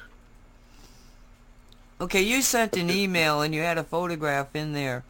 Okay, 2.01 2.21
you 2.21 2.43
sent 2.43 2.77
an 2.77 2.91
email 2.91 3.41
and 3.41 3.55
you 3.55 3.63
had 3.63 3.79
a 3.79 3.85
photograph 3.85 4.55
in 4.55 4.73
there 4.73 5.05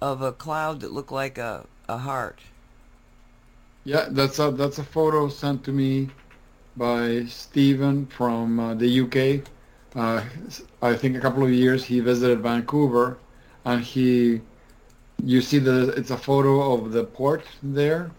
of 0.00 0.22
a 0.22 0.32
cloud 0.32 0.80
that 0.80 0.92
looked 0.92 1.12
like 1.12 1.36
a, 1.38 1.66
a 1.88 1.98
heart. 1.98 2.40
Yeah, 3.84 4.06
that's 4.10 4.38
a 4.38 4.50
that's 4.50 4.78
a 4.78 4.84
photo 4.84 5.28
sent 5.28 5.64
to 5.64 5.72
me 5.72 6.08
by 6.76 7.24
Stephen 7.26 8.06
from 8.06 8.58
uh, 8.58 8.74
the 8.74 9.00
UK. 9.00 9.46
Uh, 9.94 10.24
I 10.80 10.94
think 10.94 11.16
a 11.16 11.20
couple 11.20 11.44
of 11.44 11.50
years 11.50 11.84
he 11.84 12.00
visited 12.00 12.40
Vancouver, 12.40 13.18
and 13.64 13.82
he, 13.82 14.40
you 15.22 15.40
see 15.42 15.58
the 15.58 15.90
it's 15.90 16.10
a 16.10 16.16
photo 16.16 16.72
of 16.74 16.92
the 16.92 17.04
port 17.04 17.44
there, 17.62 18.10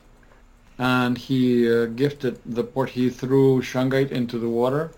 and 0.78 1.18
he 1.18 1.72
uh, 1.72 1.86
gifted 1.88 2.40
the 2.46 2.64
port. 2.64 2.90
He 2.90 3.10
threw 3.10 3.62
shungite 3.62 4.12
into 4.12 4.38
the 4.38 4.50
water, 4.50 4.92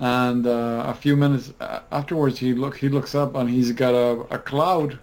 and 0.00 0.46
uh, 0.46 0.84
a 0.86 0.94
few 0.94 1.16
minutes 1.16 1.52
afterwards 1.92 2.38
he 2.38 2.52
look 2.52 2.76
he 2.76 2.88
looks 2.88 3.14
up 3.14 3.36
and 3.36 3.48
he's 3.48 3.70
got 3.72 3.94
a, 3.94 4.20
a 4.34 4.38
cloud 4.38 4.98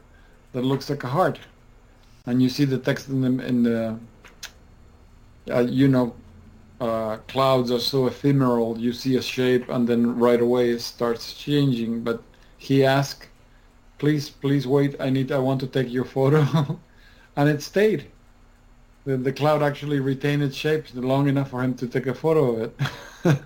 that 0.52 0.64
looks 0.64 0.90
like 0.90 1.04
a 1.04 1.08
heart, 1.08 1.40
and 2.26 2.42
you 2.42 2.50
see 2.50 2.66
the 2.66 2.78
text 2.78 3.08
in 3.08 3.22
the 3.22 3.46
in 3.46 3.64
the 3.64 3.98
uh, 5.50 5.62
you 5.62 5.88
know, 5.88 6.14
uh, 6.80 7.18
clouds 7.28 7.72
are 7.72 7.80
so 7.80 8.08
ephemeral. 8.08 8.78
You 8.78 8.94
see 8.94 9.16
a 9.18 9.22
shape 9.22 9.70
and 9.70 9.88
then 9.88 10.18
right 10.18 10.42
away 10.42 10.70
it 10.70 10.82
starts 10.82 11.34
changing. 11.34 12.02
But 12.04 12.24
he 12.58 12.86
asked, 12.86 13.28
"Please, 13.98 14.30
please 14.30 14.66
wait. 14.66 14.96
I 15.00 15.10
need. 15.10 15.32
I 15.32 15.40
want 15.40 15.60
to 15.62 15.68
take 15.68 15.92
your 15.92 16.06
photo," 16.16 16.80
and 17.36 17.50
it 17.50 17.62
stayed. 17.62 18.08
The 19.06 19.18
the 19.18 19.34
cloud 19.34 19.62
actually 19.64 20.00
retained 20.00 20.44
its 20.44 20.56
shape 20.56 20.86
long 20.94 21.28
enough 21.28 21.50
for 21.50 21.64
him 21.64 21.74
to 21.76 21.88
take 21.88 22.08
a 22.08 22.14
photo 22.14 22.52
of 22.52 22.62
it. 22.62 22.80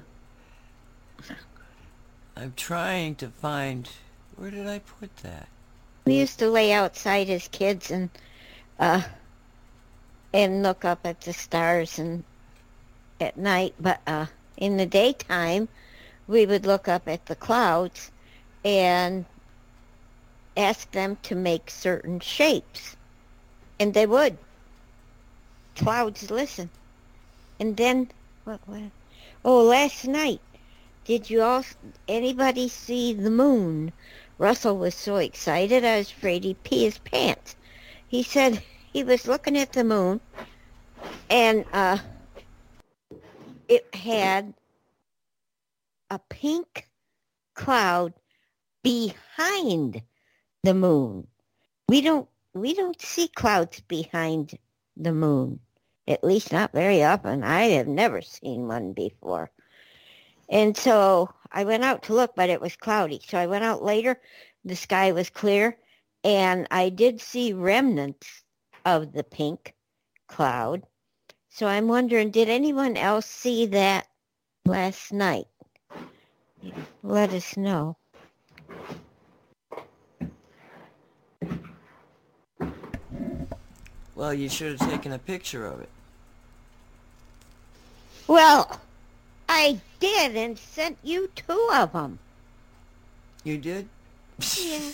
I'm 2.36 2.54
trying 2.56 3.16
to 3.16 3.30
find 3.30 3.90
where 4.36 4.52
did 4.52 4.68
I 4.68 4.80
put 4.80 5.16
that? 5.18 5.48
We 6.06 6.20
used 6.20 6.40
to 6.40 6.50
lay 6.50 6.74
outside 6.74 7.30
as 7.30 7.48
kids 7.48 7.92
and 7.92 8.10
uh 8.80 9.04
and 10.34 10.64
look 10.64 10.84
up 10.84 11.06
at 11.06 11.22
the 11.22 11.32
stars 11.32 12.00
and 12.00 12.24
at 13.24 13.38
night, 13.38 13.74
but 13.80 14.00
uh 14.06 14.28
in 14.58 14.78
the 14.78 14.86
daytime 14.86 15.68
we 16.28 16.46
would 16.46 16.66
look 16.66 16.88
up 16.88 17.08
at 17.08 17.26
the 17.26 17.36
clouds 17.36 18.12
and 18.64 19.26
ask 20.56 20.92
them 20.92 21.18
to 21.24 21.36
make 21.36 21.70
certain 21.70 22.20
shapes. 22.20 22.96
And 23.80 23.94
they 23.94 24.06
would. 24.06 24.38
Clouds 25.76 26.30
listen. 26.30 26.70
And 27.60 27.76
then 27.78 28.10
what 28.44 28.60
what 28.66 28.92
Oh, 29.46 29.64
last 29.64 30.08
night 30.08 30.40
did 31.06 31.30
you 31.30 31.42
all 31.42 31.66
anybody 32.08 32.70
see 32.70 33.14
the 33.14 33.30
moon? 33.30 33.92
Russell 34.38 34.78
was 34.78 34.96
so 34.96 35.18
excited 35.18 35.84
I 35.84 35.98
was 35.98 36.12
afraid 36.12 36.44
he'd 36.44 36.64
pee 36.64 36.86
his 36.86 36.98
pants. 37.00 37.56
He 38.08 38.24
said 38.24 38.64
he 38.94 39.04
was 39.04 39.28
looking 39.28 39.58
at 39.58 39.74
the 39.74 39.84
moon 39.84 40.22
and 41.30 41.66
uh, 41.74 41.98
it 43.74 43.96
had 43.96 44.54
a 46.12 46.20
pink 46.30 46.88
cloud 47.56 48.14
behind 48.84 50.02
the 50.62 50.74
moon. 50.76 51.28
We 51.90 52.02
don't 52.02 52.30
we 52.54 52.76
don't 52.76 53.02
see 53.02 53.28
clouds 53.28 53.82
behind 53.82 54.58
the 54.96 55.12
moon. 55.12 55.60
At 56.08 56.24
least 56.24 56.52
not 56.52 56.72
very 56.72 57.04
often. 57.04 57.44
I 57.44 57.64
have 57.78 57.88
never 57.88 58.22
seen 58.22 58.68
one 58.68 58.94
before. 58.94 59.50
And 60.50 60.78
so 60.78 61.34
I 61.52 61.64
went 61.64 61.84
out 61.84 62.04
to 62.04 62.14
look, 62.14 62.36
but 62.36 62.52
it 62.52 62.62
was 62.62 62.76
cloudy. 62.76 63.22
So 63.28 63.40
I 63.40 63.48
went 63.48 63.64
out 63.64 63.82
later. 63.82 64.22
The 64.66 64.76
sky 64.76 65.14
was 65.14 65.30
clear, 65.32 65.78
and 66.24 66.68
I 66.70 66.90
did 66.90 67.22
see 67.22 67.54
remnants 67.54 68.44
of 68.86 69.14
the 69.14 69.24
pink 69.24 69.74
cloud. 70.28 70.84
So 71.54 71.68
I'm 71.68 71.88
wondering, 71.88 72.32
did 72.32 72.50
anyone 72.50 72.98
else 72.98 73.28
see 73.28 73.68
that 73.68 74.08
last 74.66 75.14
night? 75.14 75.46
Let 77.04 77.32
us 77.32 77.56
know. 77.56 77.96
Well, 84.16 84.34
you 84.34 84.50
should 84.50 84.80
have 84.80 84.90
taken 84.90 85.12
a 85.12 85.20
picture 85.20 85.68
of 85.68 85.82
it. 85.82 85.90
Well, 88.26 88.82
I 89.48 89.80
did 90.00 90.36
and 90.36 90.58
sent 90.58 90.98
you 91.04 91.30
two 91.36 91.70
of 91.72 91.94
them. 91.94 92.18
You 93.44 93.60
did? 93.60 93.88
Yeah. 94.60 94.80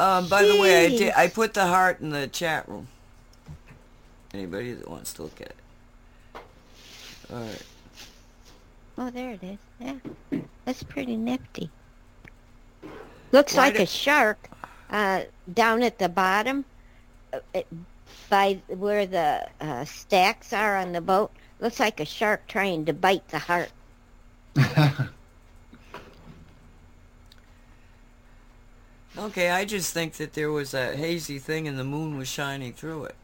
Um, 0.00 0.28
by 0.28 0.44
the 0.44 0.54
way, 0.60 0.86
I 0.86 0.88
did. 0.90 1.12
I 1.16 1.26
put 1.26 1.54
the 1.54 1.66
heart 1.66 1.98
in 1.98 2.10
the 2.10 2.28
chat 2.28 2.68
room. 2.68 2.86
Anybody 4.38 4.72
that 4.72 4.88
wants 4.88 5.12
to 5.14 5.24
look 5.24 5.40
at 5.40 5.48
it. 5.48 5.56
All 7.32 7.40
right. 7.40 7.62
Oh, 8.96 9.10
there 9.10 9.32
it 9.32 9.42
is. 9.42 9.58
Yeah, 9.80 10.40
that's 10.64 10.84
pretty 10.84 11.16
nifty. 11.16 11.68
Looks 13.32 13.54
Why 13.56 13.64
like 13.64 13.80
a 13.80 13.86
shark 13.86 14.48
uh, 14.90 15.22
down 15.52 15.82
at 15.82 15.98
the 15.98 16.08
bottom, 16.08 16.64
uh, 17.32 17.40
it, 17.52 17.66
by 18.30 18.60
where 18.68 19.06
the 19.06 19.44
uh, 19.60 19.84
stacks 19.84 20.52
are 20.52 20.76
on 20.76 20.92
the 20.92 21.00
boat. 21.00 21.32
Looks 21.58 21.80
like 21.80 21.98
a 21.98 22.04
shark 22.04 22.46
trying 22.46 22.84
to 22.84 22.92
bite 22.92 23.26
the 23.26 23.40
heart. 23.40 23.72
Okay, 29.18 29.50
I 29.50 29.64
just 29.64 29.92
think 29.92 30.12
that 30.14 30.34
there 30.34 30.52
was 30.52 30.74
a 30.74 30.94
hazy 30.94 31.40
thing 31.40 31.66
and 31.66 31.76
the 31.76 31.82
moon 31.82 32.16
was 32.16 32.28
shining 32.28 32.72
through 32.72 33.06
it. 33.06 33.16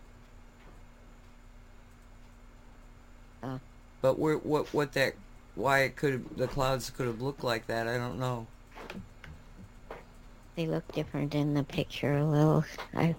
But 4.05 4.19
where, 4.19 4.37
what, 4.37 4.67
what 4.75 4.93
that, 4.93 5.15
why 5.55 5.85
it 5.85 5.97
could 5.97 6.37
the 6.37 6.47
clouds 6.47 6.91
could 6.91 7.07
have 7.07 7.23
looked 7.23 7.43
like 7.43 7.69
that, 7.69 7.89
I 7.89 7.97
don't 7.97 8.19
know. 8.19 8.47
They 10.57 10.67
look 10.67 10.87
different 10.93 11.35
in 11.35 11.55
the 11.55 11.63
picture 11.63 12.19
a 12.19 12.23
little. 12.23 12.67
I 12.95 13.15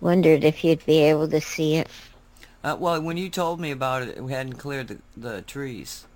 wondered 0.00 0.44
if 0.44 0.62
you'd 0.62 0.86
be 0.86 0.98
able 0.98 1.26
to 1.30 1.40
see 1.40 1.74
it. 1.74 1.88
Uh, 2.62 2.76
well, 2.78 3.02
when 3.02 3.16
you 3.16 3.28
told 3.28 3.58
me 3.58 3.72
about 3.72 4.04
it, 4.04 4.22
we 4.22 4.30
hadn't 4.30 4.52
cleared 4.52 4.86
the, 4.86 4.98
the 5.16 5.42
trees. 5.42 6.06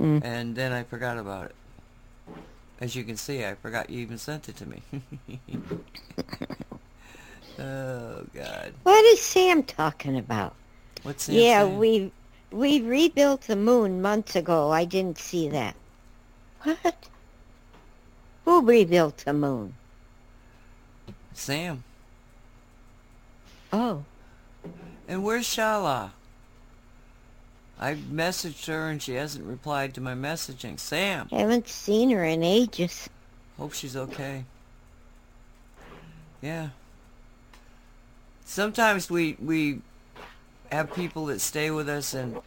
Mm. 0.00 0.24
And 0.24 0.56
then 0.56 0.72
I 0.72 0.82
forgot 0.82 1.16
about 1.16 1.44
it. 1.44 1.54
As 2.80 2.96
you 2.96 3.04
can 3.04 3.16
see, 3.16 3.44
I 3.44 3.54
forgot 3.54 3.88
you 3.88 4.00
even 4.00 4.18
sent 4.18 4.48
it 4.48 4.56
to 4.56 4.66
me. 4.66 4.82
oh, 7.60 8.26
God. 8.34 8.74
What 8.82 9.04
is 9.04 9.22
Sam 9.22 9.62
talking 9.62 10.18
about? 10.18 10.56
What's 11.04 11.22
Sam 11.22 11.36
yeah, 11.36 11.62
saying? 11.62 11.78
we 11.78 12.10
we 12.50 12.80
rebuilt 12.80 13.42
the 13.42 13.56
moon 13.56 14.00
months 14.02 14.34
ago. 14.36 14.70
I 14.70 14.84
didn't 14.84 15.18
see 15.18 15.48
that. 15.48 15.74
What? 16.62 17.08
Who 18.44 18.62
rebuilt 18.64 19.18
the 19.18 19.32
moon? 19.32 19.74
Sam. 21.34 21.84
Oh, 23.72 24.04
And 25.06 25.22
where's 25.22 25.46
Shala? 25.46 26.10
I 27.78 27.94
messaged 27.94 28.66
her 28.66 28.88
and 28.88 29.00
she 29.00 29.14
hasn't 29.14 29.44
replied 29.46 29.94
to 29.94 30.00
my 30.00 30.14
messaging. 30.14 30.80
Sam, 30.80 31.28
I 31.30 31.36
haven't 31.36 31.68
seen 31.68 32.10
her 32.10 32.24
in 32.24 32.42
ages. 32.42 33.08
hope 33.56 33.72
she's 33.74 33.96
okay. 33.96 34.44
Yeah. 36.42 36.70
Sometimes 38.44 39.08
we 39.10 39.36
we 39.40 39.80
have 40.70 40.92
people 40.94 41.26
that 41.26 41.40
stay 41.40 41.70
with 41.70 41.88
us 41.88 42.14
and 42.14 42.40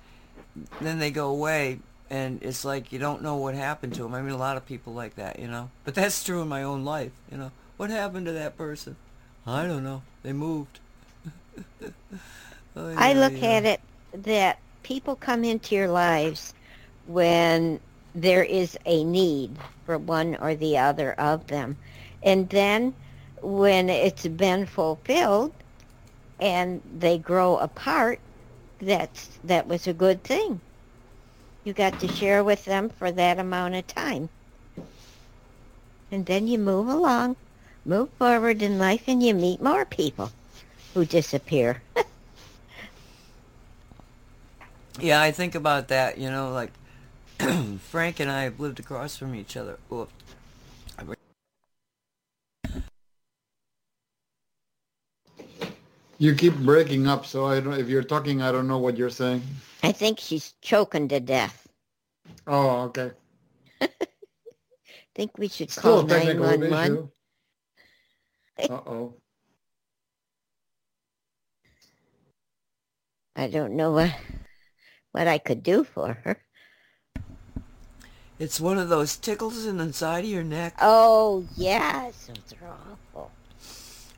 then 0.79 0.99
they 0.99 1.11
go 1.11 1.29
away 1.29 1.79
and 2.09 2.43
it's 2.43 2.65
like 2.65 2.91
you 2.91 2.99
don't 2.99 3.21
know 3.21 3.37
what 3.37 3.55
happened 3.55 3.93
to 3.95 4.03
them. 4.03 4.13
I 4.13 4.21
mean, 4.21 4.33
a 4.33 4.37
lot 4.37 4.57
of 4.57 4.65
people 4.65 4.93
like 4.93 5.15
that, 5.15 5.39
you 5.39 5.47
know. 5.47 5.69
But 5.85 5.95
that's 5.95 6.23
true 6.23 6.41
in 6.41 6.49
my 6.49 6.63
own 6.63 6.83
life, 6.83 7.13
you 7.31 7.37
know. 7.37 7.51
What 7.77 7.89
happened 7.89 8.25
to 8.27 8.33
that 8.33 8.57
person? 8.57 8.97
I 9.47 9.65
don't 9.65 9.83
know. 9.83 10.03
They 10.21 10.33
moved. 10.33 10.79
Oh, 12.75 12.93
I 12.97 13.13
look 13.13 13.33
yeah. 13.41 13.49
at 13.49 13.65
it 13.65 13.81
that 14.13 14.59
people 14.83 15.15
come 15.15 15.43
into 15.43 15.73
your 15.73 15.87
lives 15.87 16.53
when 17.07 17.79
there 18.13 18.43
is 18.43 18.77
a 18.85 19.03
need 19.03 19.57
for 19.85 19.97
one 19.97 20.35
or 20.35 20.53
the 20.53 20.77
other 20.77 21.13
of 21.13 21.47
them. 21.47 21.77
And 22.23 22.49
then 22.49 22.93
when 23.41 23.89
it's 23.89 24.27
been 24.27 24.65
fulfilled 24.65 25.53
and 26.41 26.81
they 26.97 27.17
grow 27.17 27.57
apart, 27.57 28.19
that's 28.81 29.39
that 29.43 29.67
was 29.67 29.87
a 29.87 29.93
good 29.93 30.23
thing. 30.23 30.59
You 31.63 31.73
got 31.73 31.99
to 31.99 32.07
share 32.07 32.43
with 32.43 32.65
them 32.65 32.89
for 32.89 33.11
that 33.11 33.39
amount 33.39 33.75
of 33.75 33.85
time. 33.87 34.29
And 36.11 36.25
then 36.25 36.47
you 36.47 36.57
move 36.57 36.87
along, 36.87 37.37
move 37.85 38.09
forward 38.17 38.61
in 38.61 38.79
life 38.79 39.03
and 39.07 39.23
you 39.23 39.33
meet 39.33 39.61
more 39.61 39.85
people 39.85 40.31
who 40.93 41.05
disappear. 41.05 41.81
Yeah, 44.99 45.21
I 45.21 45.31
think 45.31 45.55
about 45.55 45.87
that, 45.87 46.17
you 46.17 46.29
know, 46.29 46.51
like 46.51 46.71
Frank 47.79 48.19
and 48.19 48.29
I 48.29 48.43
have 48.43 48.59
lived 48.59 48.79
across 48.79 49.17
from 49.17 49.33
each 49.33 49.55
other. 49.57 49.79
You 56.21 56.35
keep 56.35 56.53
breaking 56.57 57.07
up, 57.07 57.25
so 57.25 57.47
I 57.47 57.59
don't. 57.59 57.73
If 57.73 57.89
you're 57.89 58.03
talking, 58.03 58.43
I 58.43 58.51
don't 58.51 58.67
know 58.67 58.77
what 58.77 58.95
you're 58.95 59.09
saying. 59.09 59.41
I 59.81 59.91
think 59.91 60.19
she's 60.19 60.53
choking 60.61 61.07
to 61.07 61.19
death. 61.19 61.67
Oh, 62.45 62.81
okay. 62.93 63.09
I 63.81 63.89
think 65.15 65.39
we 65.39 65.47
should 65.47 65.71
Still 65.71 66.05
call 66.05 66.05
a 66.05 66.07
technical 66.07 66.45
911. 66.45 66.93
issue. 66.93 67.09
Uh 68.69 68.81
oh. 68.85 69.15
I 73.35 73.47
don't 73.47 73.73
know 73.75 73.91
what 73.93 74.13
what 75.13 75.27
I 75.27 75.39
could 75.39 75.63
do 75.63 75.83
for 75.83 76.13
her. 76.23 76.43
it's 78.37 78.61
one 78.61 78.77
of 78.77 78.89
those 78.89 79.17
tickles 79.17 79.65
in 79.65 79.77
the 79.77 79.91
side 79.91 80.25
of 80.25 80.29
your 80.29 80.43
neck. 80.43 80.75
Oh, 80.79 81.47
yes. 81.57 82.27
Those 82.27 82.53
are 82.61 82.77
awful. 83.17 83.31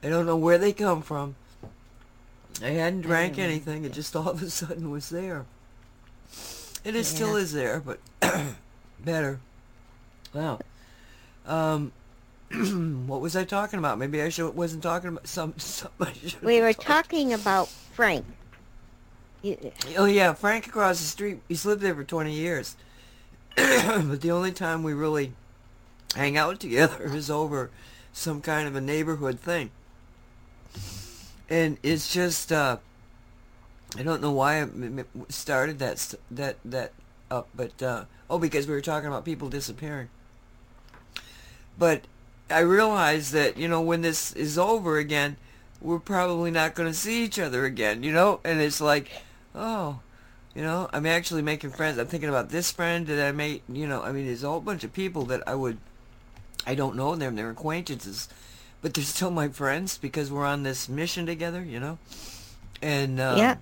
I 0.03 0.09
don't 0.09 0.25
know 0.25 0.35
where 0.35 0.57
they 0.57 0.73
come 0.73 1.01
from. 1.01 1.35
I 2.61 2.69
hadn't 2.69 3.01
drank 3.01 3.37
know. 3.37 3.43
anything. 3.43 3.83
It 3.85 3.93
just 3.93 4.15
all 4.15 4.29
of 4.29 4.41
a 4.43 4.49
sudden 4.49 4.91
was 4.91 5.09
there. 5.09 5.45
And 6.85 6.95
it 6.95 7.05
still 7.05 7.35
is 7.35 7.53
there, 7.53 7.79
but 7.79 7.99
better. 9.03 9.39
Wow. 10.33 10.59
Um, 11.45 11.91
what 13.07 13.21
was 13.21 13.35
I 13.35 13.43
talking 13.45 13.79
about? 13.79 13.97
Maybe 13.97 14.21
I 14.21 14.29
should, 14.29 14.55
wasn't 14.55 14.83
talking 14.83 15.09
about 15.09 15.27
some. 15.27 15.53
Somebody 15.57 16.19
should 16.29 16.41
We 16.41 16.59
were 16.61 16.73
talked- 16.73 16.87
talking 16.87 17.33
about 17.33 17.69
Frank. 17.69 18.25
You- 19.41 19.71
Oh 19.97 20.05
yeah, 20.05 20.33
Frank 20.33 20.67
across 20.67 20.99
the 20.99 21.05
street. 21.05 21.39
He's 21.47 21.65
lived 21.65 21.81
there 21.81 21.95
for 21.95 22.03
twenty 22.03 22.33
years, 22.33 22.75
but 23.55 24.21
the 24.21 24.31
only 24.31 24.51
time 24.51 24.83
we 24.83 24.93
really 24.93 25.33
hang 26.15 26.37
out 26.37 26.59
together 26.59 27.03
is 27.15 27.29
over 27.29 27.69
some 28.13 28.39
kind 28.41 28.67
of 28.67 28.75
a 28.75 28.81
neighborhood 28.81 29.39
thing, 29.39 29.71
and 31.53 31.77
it's 31.83 32.11
just 32.11 32.51
uh, 32.51 32.77
I 33.95 34.01
don't 34.01 34.21
know 34.21 34.31
why 34.31 34.61
I 34.61 34.67
started 35.29 35.77
that 35.79 36.15
that 36.31 36.57
that 36.65 36.91
up, 37.29 37.47
but 37.53 37.81
uh, 37.83 38.05
oh, 38.29 38.39
because 38.39 38.67
we 38.67 38.73
were 38.73 38.81
talking 38.81 39.07
about 39.07 39.23
people 39.23 39.49
disappearing. 39.49 40.09
But 41.77 42.01
I 42.49 42.59
realized 42.59 43.33
that 43.33 43.57
you 43.57 43.67
know 43.67 43.81
when 43.81 44.01
this 44.01 44.33
is 44.33 44.57
over 44.57 44.97
again, 44.97 45.37
we're 45.79 45.99
probably 45.99 46.49
not 46.49 46.73
going 46.73 46.89
to 46.89 46.97
see 46.97 47.23
each 47.23 47.37
other 47.37 47.65
again, 47.65 48.01
you 48.01 48.11
know? 48.11 48.39
And 48.43 48.59
it's 48.61 48.81
like, 48.81 49.11
oh, 49.53 49.99
you 50.55 50.63
know, 50.63 50.89
I'm 50.93 51.05
actually 51.05 51.41
making 51.41 51.71
friends. 51.71 51.97
I'm 51.97 52.07
thinking 52.07 52.29
about 52.29 52.49
this 52.49 52.71
friend 52.71 53.05
that 53.07 53.23
I 53.23 53.31
made, 53.31 53.61
you 53.67 53.85
know, 53.85 54.01
I 54.01 54.11
mean, 54.11 54.25
there's 54.25 54.43
a 54.43 54.49
whole 54.49 54.61
bunch 54.61 54.83
of 54.83 54.93
people 54.93 55.25
that 55.25 55.43
I 55.45 55.55
would, 55.55 55.77
I 56.65 56.73
don't 56.73 56.95
know 56.95 57.15
them, 57.15 57.35
they're 57.35 57.49
acquaintances, 57.49 58.29
but 58.83 58.93
they're 58.93 59.03
still 59.03 59.31
my 59.31 59.47
friends 59.47 59.97
because 59.97 60.31
we're 60.31 60.45
on 60.45 60.61
this 60.61 60.87
mission 60.87 61.25
together, 61.25 61.63
you 61.63 61.79
know? 61.79 61.97
And, 62.81 63.19
um, 63.19 63.37
Yeah. 63.39 63.55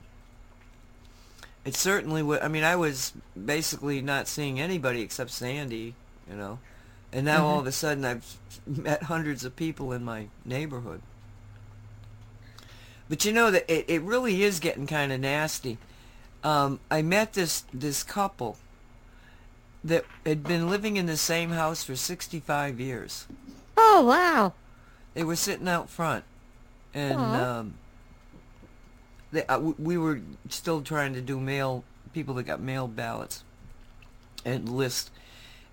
It 1.64 1.76
certainly 1.76 2.24
would, 2.24 2.42
I 2.42 2.48
mean, 2.48 2.64
I 2.64 2.76
was 2.76 3.14
basically 3.46 4.02
not 4.02 4.28
seeing 4.28 4.60
anybody 4.60 5.02
except 5.02 5.30
Sandy, 5.30 5.94
you 6.28 6.36
know? 6.36 6.58
And 7.14 7.24
now 7.24 7.46
all 7.46 7.60
of 7.60 7.68
a 7.68 7.72
sudden 7.72 8.04
I've 8.04 8.38
met 8.68 9.04
hundreds 9.04 9.46
of 9.46 9.56
people 9.56 9.94
in 9.94 10.04
my 10.04 10.28
neighborhood. 10.44 11.02
But 13.08 13.26
you 13.26 13.32
know 13.32 13.52
that 13.52 13.72
it, 13.72 13.86
it 13.88 14.02
really 14.02 14.42
is 14.42 14.60
getting 14.60 14.88
kind 14.88 15.12
of 15.12 15.20
nasty. 15.20 15.78
Um, 16.44 16.80
I 16.90 17.02
met 17.04 17.34
this 17.34 17.66
this 17.74 18.04
couple 18.04 18.58
that 19.84 20.06
had 20.26 20.44
been 20.44 20.70
living 20.70 20.98
in 20.98 21.06
the 21.08 21.18
same 21.18 21.52
house 21.52 21.84
for 21.84 21.96
65 21.96 22.80
years. 22.80 23.28
Oh, 23.76 24.06
wow. 24.06 24.54
They 25.14 25.24
were 25.24 25.36
sitting 25.36 25.68
out 25.68 25.90
front, 25.90 26.24
and 26.94 27.20
um, 27.20 27.74
they, 29.32 29.44
uh, 29.46 29.56
w- 29.58 29.76
we 29.78 29.98
were 29.98 30.22
still 30.50 30.82
trying 30.82 31.14
to 31.14 31.22
do 31.22 31.40
mail 31.40 31.84
people 32.14 32.34
that 32.36 32.44
got 32.44 32.60
mail 32.62 32.88
ballots 32.88 33.44
and 34.46 34.68
list. 34.70 35.12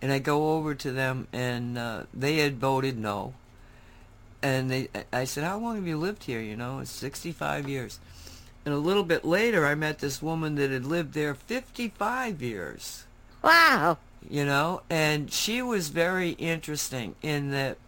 And 0.01 0.13
I 0.13 0.19
go 0.21 0.55
over 0.57 0.75
to 0.77 0.93
them, 0.93 1.27
and 1.33 1.77
uh, 1.79 2.03
they 2.15 2.37
had 2.39 2.59
voted 2.59 2.99
no. 2.99 3.35
And 4.43 4.71
they, 4.71 4.89
I- 4.95 5.21
I 5.21 5.25
said, 5.25 5.45
"How 5.45 5.59
long 5.59 5.77
have 5.77 5.87
you 5.87 5.97
lived 5.99 6.25
here?" 6.25 6.41
You 6.41 6.57
know, 6.57 6.79
it's 6.81 6.91
65 6.91 7.69
years. 7.69 7.99
And 8.65 8.75
a 8.75 8.79
little 8.79 9.03
bit 9.05 9.25
later, 9.25 9.65
I 9.67 9.75
met 9.75 10.01
this 10.01 10.21
woman 10.21 10.57
that 10.57 10.71
had 10.71 10.85
lived 10.85 11.15
there 11.15 11.35
55 11.35 12.43
years 12.43 13.05
Wow. 13.43 13.97
you 14.29 14.45
know 14.45 14.83
and 14.91 15.33
she 15.33 15.63
was 15.63 15.89
very 15.89 16.31
interesting 16.33 17.15
in 17.23 17.51
that 17.53 17.79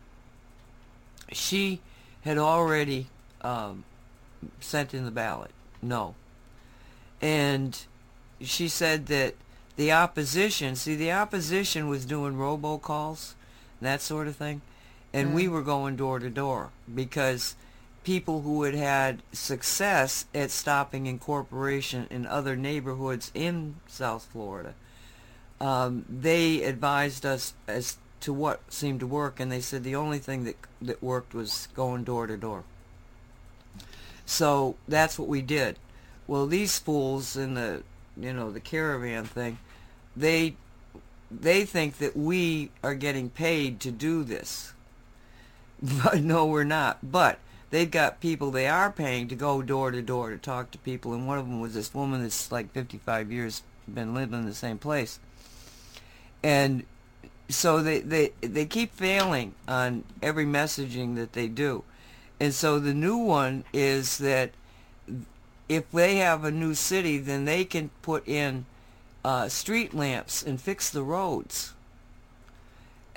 she 1.33 1.81
had 2.23 2.39
already 2.39 3.07
um, 3.43 3.85
sent 4.61 4.95
in 4.95 5.05
the 5.05 5.11
ballot. 5.11 5.51
No. 5.83 6.15
And 7.21 7.79
she 8.41 8.69
said 8.69 9.07
that 9.07 9.35
the 9.77 9.93
opposition 9.93 10.77
see 10.77 10.95
the 10.95 11.13
opposition 11.13 11.89
was 11.89 12.05
doing 12.05 12.35
robocalls 12.35 13.35
that 13.81 14.03
sort 14.03 14.27
of 14.27 14.37
thing. 14.37 14.61
And 15.13 15.35
we 15.35 15.49
were 15.49 15.63
going 15.63 15.97
door 15.97 16.21
to 16.21 16.31
door 16.31 16.71
because 16.93 17.57
people 18.05 18.43
who 18.43 18.63
had 18.63 18.75
had 18.75 19.23
success 19.33 20.27
at 20.35 20.51
stopping 20.51 21.07
incorporation 21.07 22.07
in 22.11 22.27
other 22.27 22.55
neighborhoods 22.55 23.33
in 23.35 23.75
South 23.89 24.29
Florida 24.31 24.75
um, 25.61 26.05
they 26.09 26.63
advised 26.63 27.27
us 27.27 27.55
as 27.69 27.99
to 28.21 28.33
what 28.33 28.61
seemed 28.73 29.01
to 29.01 29.07
work, 29.07 29.41
and 29.41 29.51
they 29.51 29.61
said 29.61 29.85
the 29.85 29.97
only 29.97 30.19
thing 30.19 30.45
that 30.45 30.57
that 30.81 31.03
worked 31.03 31.35
was 31.35 31.69
going 31.75 32.05
door 32.05 32.27
to 32.27 32.37
door. 32.37 32.65
So 34.27 34.77
that's 34.87 35.19
what 35.19 35.29
we 35.29 35.43
did. 35.43 35.79
Well, 36.27 36.47
these 36.47 36.79
fools 36.79 37.37
in 37.37 37.55
the 37.55 37.83
you 38.17 38.33
know 38.33 38.51
the 38.51 38.61
caravan 38.61 39.25
thing, 39.25 39.59
they 40.17 40.55
they 41.31 41.65
think 41.65 41.99
that 41.99 42.17
we 42.17 42.71
are 42.83 42.95
getting 42.95 43.31
paid 43.31 43.81
to 43.81 43.91
do 43.91 44.25
this. 44.25 44.73
But 46.05 46.23
no, 46.23 46.45
we're 46.45 46.65
not. 46.65 46.99
But 47.03 47.39
they've 47.71 47.91
got 47.91 48.21
people 48.21 48.51
they 48.51 48.67
are 48.67 48.93
paying 48.93 49.29
to 49.29 49.35
go 49.35 49.63
door 49.63 49.91
to 49.91 50.03
door 50.03 50.29
to 50.31 50.37
talk 50.37 50.71
to 50.73 50.79
people, 50.79 51.15
and 51.15 51.27
one 51.27 51.39
of 51.39 51.47
them 51.47 51.61
was 51.61 51.73
this 51.75 51.95
woman 51.95 52.23
that's 52.23 52.53
like 52.53 52.71
55 52.73 53.33
years 53.33 53.63
been 53.93 54.15
living 54.15 54.41
in 54.41 54.47
the 54.47 54.55
same 54.55 54.79
place, 54.79 55.19
and 56.43 56.85
so 57.51 57.83
they 57.83 58.01
they 58.01 58.33
they 58.41 58.67
keep 58.67 58.95
failing 58.95 59.55
on 59.69 60.05
every 60.23 60.47
messaging 60.47 61.17
that 61.17 61.33
they 61.33 61.49
do, 61.49 61.85
and 62.39 62.55
so 62.55 62.79
the 62.79 62.95
new 62.95 63.17
one 63.17 63.65
is 63.73 64.19
that 64.19 64.53
if 65.69 65.91
they 65.93 66.17
have 66.17 66.43
a 66.45 66.51
new 66.51 66.75
city, 66.75 67.19
then 67.19 67.45
they 67.45 67.65
can 67.65 67.91
put 68.03 68.27
in 68.27 68.67
uh, 69.25 69.49
street 69.49 69.95
lamps 69.95 70.43
and 70.43 70.61
fix 70.61 70.91
the 70.91 71.03
roads. 71.03 71.75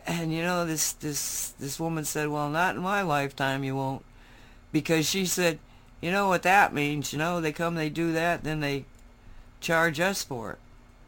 And 0.06 0.34
you 0.34 0.44
know, 0.44 0.66
this 0.66 0.92
this 0.92 1.54
this 1.60 1.80
woman 1.80 2.06
said, 2.06 2.30
"Well, 2.30 2.50
not 2.50 2.76
in 2.76 2.82
my 2.82 3.02
lifetime, 3.02 3.64
you 3.64 3.76
won't," 3.76 4.04
because 4.72 5.10
she 5.10 5.26
said, 5.26 5.60
"You 6.02 6.12
know 6.12 6.28
what 6.28 6.44
that 6.44 6.74
means? 6.74 7.14
You 7.14 7.20
know, 7.20 7.40
they 7.42 7.54
come, 7.54 7.76
they 7.76 7.90
do 7.90 8.12
that, 8.12 8.44
then 8.44 8.60
they 8.60 8.86
charge 9.62 10.00
us 10.00 10.24
for 10.24 10.52
it." 10.52 10.60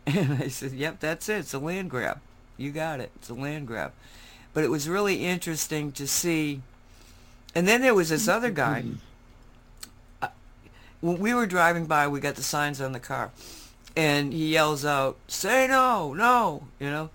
And 0.15 0.41
I 0.41 0.47
said, 0.47 0.71
"Yep, 0.71 0.99
that's 0.99 1.27
it. 1.29 1.39
It's 1.39 1.53
a 1.53 1.59
land 1.59 1.89
grab. 1.89 2.19
You 2.57 2.71
got 2.71 2.99
it. 2.99 3.11
It's 3.15 3.29
a 3.29 3.33
land 3.33 3.67
grab." 3.67 3.91
But 4.53 4.63
it 4.63 4.69
was 4.69 4.87
really 4.87 5.25
interesting 5.25 5.91
to 5.93 6.07
see. 6.07 6.61
And 7.53 7.67
then 7.67 7.81
there 7.81 7.95
was 7.95 8.09
this 8.09 8.27
other 8.27 8.51
guy. 8.51 8.83
Uh, 10.21 10.27
When 11.01 11.19
we 11.19 11.33
were 11.33 11.45
driving 11.45 11.85
by, 11.85 12.07
we 12.07 12.19
got 12.19 12.35
the 12.35 12.43
signs 12.43 12.81
on 12.81 12.91
the 12.91 12.99
car, 12.99 13.31
and 13.95 14.33
he 14.33 14.53
yells 14.53 14.85
out, 14.85 15.17
"Say 15.27 15.67
no, 15.67 16.13
no!" 16.13 16.67
You 16.79 16.89
know. 16.89 17.09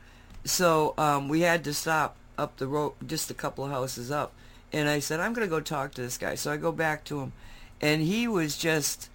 So 0.45 0.95
um, 0.97 1.29
we 1.29 1.41
had 1.41 1.65
to 1.65 1.75
stop 1.75 2.17
up 2.39 2.57
the 2.57 2.67
road, 2.67 2.93
just 3.07 3.31
a 3.31 3.35
couple 3.35 3.67
of 3.67 3.71
houses 3.71 4.11
up. 4.11 4.33
And 4.73 4.89
I 4.89 5.01
said, 5.01 5.21
I'm 5.21 5.35
going 5.35 5.47
to 5.47 5.51
go 5.51 5.61
talk 5.61 5.93
to 5.95 6.01
this 6.01 6.17
guy. 6.17 6.35
So 6.35 6.51
I 6.51 6.57
go 6.57 6.73
back 6.73 7.05
to 7.05 7.21
him. 7.21 7.33
And 7.83 8.01
he 8.01 8.27
was 8.27 8.57
just, 8.57 9.10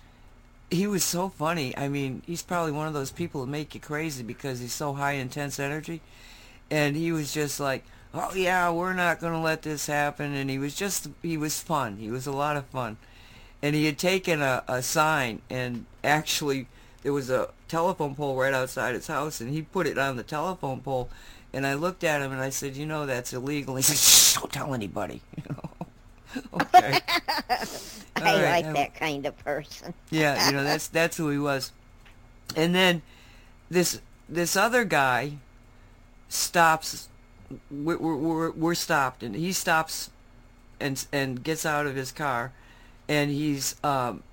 he 0.75 0.87
was 0.87 1.03
so 1.03 1.29
funny. 1.29 1.75
I 1.77 1.87
mean, 1.87 2.21
he's 2.25 2.41
probably 2.41 2.71
one 2.71 2.87
of 2.87 2.93
those 2.93 3.11
people 3.11 3.41
that 3.41 3.51
make 3.51 3.73
you 3.73 3.81
crazy 3.81 4.23
because 4.23 4.59
he's 4.59 4.73
so 4.73 4.93
high 4.93 5.13
intense 5.13 5.59
energy. 5.59 6.01
And 6.69 6.95
he 6.95 7.11
was 7.11 7.33
just 7.33 7.59
like, 7.59 7.83
oh 8.13 8.33
yeah, 8.33 8.69
we're 8.71 8.93
not 8.93 9.19
going 9.19 9.33
to 9.33 9.39
let 9.39 9.61
this 9.61 9.87
happen. 9.87 10.33
And 10.33 10.49
he 10.49 10.57
was 10.57 10.75
just, 10.75 11.09
he 11.21 11.37
was 11.37 11.61
fun. 11.61 11.97
He 11.97 12.09
was 12.09 12.27
a 12.27 12.31
lot 12.31 12.57
of 12.57 12.65
fun. 12.65 12.97
And 13.61 13.75
he 13.75 13.85
had 13.85 13.97
taken 13.97 14.41
a, 14.41 14.63
a 14.67 14.81
sign 14.81 15.41
and 15.49 15.85
actually 16.03 16.67
there 17.03 17.13
was 17.13 17.29
a 17.29 17.49
telephone 17.67 18.15
pole 18.15 18.35
right 18.35 18.53
outside 18.53 18.95
his 18.95 19.07
house 19.07 19.41
and 19.41 19.51
he 19.51 19.61
put 19.61 19.87
it 19.87 19.97
on 19.97 20.17
the 20.17 20.23
telephone 20.23 20.81
pole 20.81 21.09
and 21.53 21.65
I 21.65 21.73
looked 21.73 22.03
at 22.03 22.21
him 22.21 22.31
and 22.31 22.41
I 22.41 22.49
said, 22.49 22.75
you 22.75 22.85
know, 22.85 23.05
that's 23.05 23.31
illegal. 23.33 23.75
He 23.77 23.81
said, 23.81 24.41
don't 24.41 24.51
tell 24.51 24.73
anybody. 24.73 25.21
You 25.37 25.43
know? 25.49 25.74
Okay. 26.53 26.99
I 28.17 28.21
right, 28.23 28.41
like 28.43 28.65
now- 28.65 28.73
that 28.73 28.95
kind 28.95 29.25
of 29.25 29.37
person. 29.37 29.93
yeah, 30.09 30.47
you 30.47 30.53
know 30.53 30.63
that's 30.71 30.87
that's 30.87 31.17
who 31.17 31.29
he 31.29 31.37
was. 31.37 31.71
And 32.55 32.73
then 32.73 33.01
this 33.69 34.01
this 34.29 34.55
other 34.55 34.85
guy 34.85 35.33
stops. 36.29 37.09
We're 37.69 37.97
we're 37.97 38.51
we're, 38.51 38.75
stopped, 38.75 39.21
and 39.21 39.35
he 39.35 39.51
stops 39.51 40.09
and 40.79 41.05
and 41.11 41.43
gets 41.43 41.65
out 41.65 41.85
of 41.85 41.95
his 41.95 42.11
car, 42.11 42.51
and 43.07 43.29
he's 43.29 43.75
um, 43.83 44.23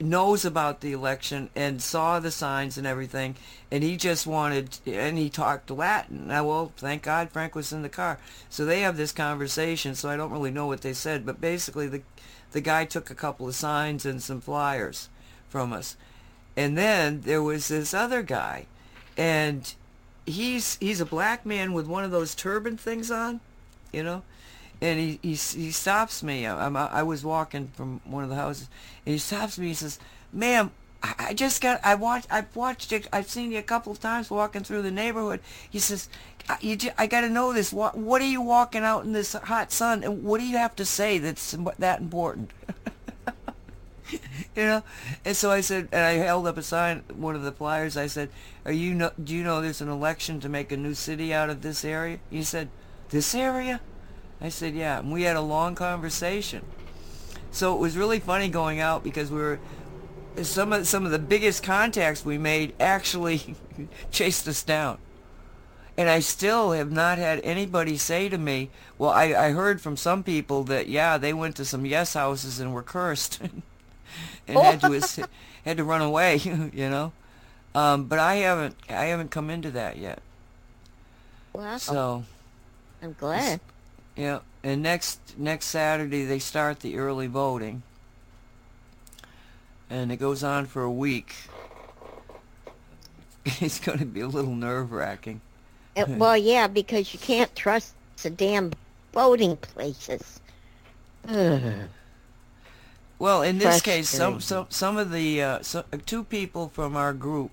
knows 0.00 0.44
about 0.44 0.80
the 0.80 0.92
election 0.92 1.48
and 1.54 1.80
saw 1.80 2.18
the 2.18 2.30
signs 2.30 2.76
and 2.76 2.86
everything, 2.86 3.36
and 3.70 3.82
he 3.84 3.96
just 3.96 4.26
wanted 4.26 4.78
and 4.86 5.18
he 5.18 5.30
talked 5.30 5.70
Latin. 5.70 6.28
Now, 6.28 6.46
well, 6.46 6.72
thank 6.76 7.02
God 7.02 7.30
Frank 7.30 7.54
was 7.54 7.72
in 7.72 7.82
the 7.82 7.88
car, 7.88 8.18
so 8.50 8.64
they 8.64 8.80
have 8.80 8.96
this 8.96 9.12
conversation. 9.12 9.94
So 9.94 10.08
I 10.08 10.16
don't 10.16 10.32
really 10.32 10.50
know 10.50 10.66
what 10.66 10.82
they 10.82 10.92
said, 10.92 11.24
but 11.24 11.40
basically 11.40 11.88
the 11.88 12.02
the 12.52 12.60
guy 12.60 12.84
took 12.84 13.10
a 13.10 13.14
couple 13.14 13.48
of 13.48 13.54
signs 13.54 14.04
and 14.04 14.22
some 14.22 14.40
flyers 14.40 15.08
from 15.48 15.72
us, 15.72 15.96
and 16.56 16.76
then 16.76 17.22
there 17.22 17.42
was 17.42 17.68
this 17.68 17.94
other 17.94 18.22
guy, 18.22 18.66
and 19.16 19.74
he's 20.26 20.76
he's 20.80 21.00
a 21.00 21.06
black 21.06 21.46
man 21.46 21.72
with 21.72 21.86
one 21.86 22.04
of 22.04 22.10
those 22.10 22.34
turban 22.34 22.76
things 22.76 23.10
on, 23.10 23.40
you 23.92 24.02
know, 24.02 24.22
and 24.82 24.98
he 24.98 25.18
he, 25.22 25.30
he 25.30 25.70
stops 25.70 26.22
me. 26.22 26.44
I'm, 26.44 26.76
I 26.76 27.04
was 27.04 27.24
walking 27.24 27.68
from 27.74 28.00
one 28.04 28.24
of 28.24 28.28
the 28.30 28.36
houses, 28.36 28.68
and 29.06 29.12
he 29.12 29.18
stops 29.18 29.56
me. 29.56 29.68
He 29.68 29.74
says, 29.74 29.98
"Ma'am, 30.32 30.72
I 31.02 31.32
just 31.34 31.62
got. 31.62 31.80
I 31.84 31.94
watched. 31.94 32.26
I've 32.30 32.54
watched 32.54 32.92
it. 32.92 33.08
I've 33.12 33.30
seen 33.30 33.52
you 33.52 33.58
a 33.58 33.62
couple 33.62 33.92
of 33.92 34.00
times 34.00 34.28
walking 34.28 34.64
through 34.64 34.82
the 34.82 34.90
neighborhood." 34.90 35.40
He 35.70 35.78
says, 35.78 36.08
"I- 36.48 36.58
"You, 36.60 36.76
I 36.98 37.06
got 37.06 37.20
to 37.20 37.30
know 37.30 37.52
this. 37.52 37.72
What, 37.72 37.96
what 37.96 38.20
are 38.20 38.26
you 38.26 38.42
walking 38.42 38.82
out 38.82 39.04
in 39.04 39.12
this 39.12 39.34
hot 39.34 39.70
sun? 39.70 40.02
And 40.02 40.24
what 40.24 40.40
do 40.40 40.46
you 40.46 40.58
have 40.58 40.74
to 40.76 40.84
say 40.84 41.18
that's 41.18 41.56
that 41.78 42.00
important?" 42.00 42.50
you 44.10 44.62
know 44.64 44.82
and 45.24 45.34
so 45.34 45.50
i 45.50 45.62
said 45.62 45.88
and 45.90 46.04
i 46.04 46.12
held 46.12 46.46
up 46.46 46.58
a 46.58 46.62
sign 46.62 47.02
one 47.14 47.34
of 47.34 47.42
the 47.42 47.52
flyers 47.52 47.96
i 47.96 48.06
said 48.06 48.28
are 48.66 48.72
you 48.72 48.92
know 48.92 49.10
do 49.22 49.34
you 49.34 49.42
know 49.42 49.62
there's 49.62 49.80
an 49.80 49.88
election 49.88 50.38
to 50.38 50.50
make 50.50 50.70
a 50.70 50.76
new 50.76 50.92
city 50.92 51.32
out 51.32 51.48
of 51.48 51.62
this 51.62 51.82
area 51.82 52.18
he 52.28 52.42
said 52.42 52.68
this 53.08 53.34
area 53.34 53.80
i 54.42 54.48
said 54.48 54.74
yeah 54.74 54.98
and 54.98 55.10
we 55.10 55.22
had 55.22 55.36
a 55.36 55.40
long 55.40 55.74
conversation 55.74 56.62
so 57.50 57.74
it 57.74 57.78
was 57.78 57.96
really 57.96 58.20
funny 58.20 58.48
going 58.48 58.80
out 58.80 59.02
because 59.02 59.30
we 59.30 59.38
were 59.38 59.58
some 60.42 60.72
of 60.72 60.86
some 60.86 61.06
of 61.06 61.10
the 61.10 61.18
biggest 61.18 61.62
contacts 61.62 62.24
we 62.24 62.36
made 62.36 62.74
actually 62.78 63.56
chased 64.10 64.46
us 64.46 64.62
down 64.62 64.98
and 65.96 66.08
I 66.08 66.20
still 66.20 66.72
have 66.72 66.90
not 66.90 67.18
had 67.18 67.40
anybody 67.44 67.96
say 67.96 68.28
to 68.28 68.38
me, 68.38 68.70
well, 68.98 69.10
I, 69.10 69.34
I 69.34 69.50
heard 69.50 69.80
from 69.80 69.96
some 69.96 70.22
people 70.22 70.64
that, 70.64 70.88
yeah, 70.88 71.18
they 71.18 71.32
went 71.32 71.56
to 71.56 71.64
some 71.64 71.84
yes 71.84 72.14
houses 72.14 72.58
and 72.60 72.72
were 72.72 72.82
cursed 72.82 73.40
and 74.48 74.58
had 74.58 74.80
to 74.80 75.28
had 75.64 75.76
to 75.76 75.84
run 75.84 76.00
away, 76.00 76.36
you 76.36 76.88
know. 76.88 77.12
Um, 77.74 78.04
but 78.04 78.18
I 78.18 78.36
haven't 78.36 78.76
I 78.88 79.04
haven't 79.06 79.30
come 79.30 79.50
into 79.50 79.70
that 79.72 79.98
yet. 79.98 80.20
Well, 81.52 81.78
So 81.78 82.24
I'm 83.02 83.14
glad. 83.18 83.60
Yeah, 84.16 84.40
and 84.62 84.82
next 84.82 85.38
next 85.38 85.66
Saturday 85.66 86.24
they 86.24 86.38
start 86.38 86.80
the 86.80 86.98
early 86.98 87.26
voting, 87.26 87.82
and 89.88 90.12
it 90.12 90.16
goes 90.16 90.42
on 90.42 90.66
for 90.66 90.82
a 90.82 90.90
week. 90.90 91.34
It's 93.60 93.80
going 93.80 93.98
to 93.98 94.06
be 94.06 94.20
a 94.20 94.28
little 94.28 94.54
nerve 94.54 94.92
wracking. 94.92 95.40
Uh, 95.96 96.04
well, 96.08 96.36
yeah, 96.36 96.68
because 96.68 97.12
you 97.12 97.18
can't 97.18 97.54
trust 97.56 97.92
the 98.22 98.30
damn 98.30 98.72
voting 99.12 99.56
places. 99.56 100.40
Ugh. 101.28 101.60
Well, 103.18 103.42
in 103.42 103.58
this 103.58 103.80
case, 103.80 104.08
some 104.08 104.40
some 104.40 104.66
some 104.68 104.96
of 104.96 105.12
the 105.12 105.40
uh, 105.40 105.62
so, 105.62 105.84
two 106.06 106.24
people 106.24 106.70
from 106.74 106.96
our 106.96 107.12
group 107.12 107.52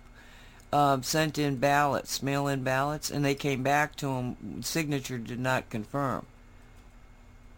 um, 0.73 1.03
sent 1.03 1.37
in 1.37 1.57
ballots, 1.57 2.23
mail-in 2.23 2.63
ballots, 2.63 3.11
and 3.11 3.23
they 3.23 3.35
came 3.35 3.61
back 3.61 3.95
to 3.97 4.07
them. 4.07 4.63
Signature 4.63 5.19
did 5.19 5.39
not 5.39 5.69
confirm. 5.69 6.25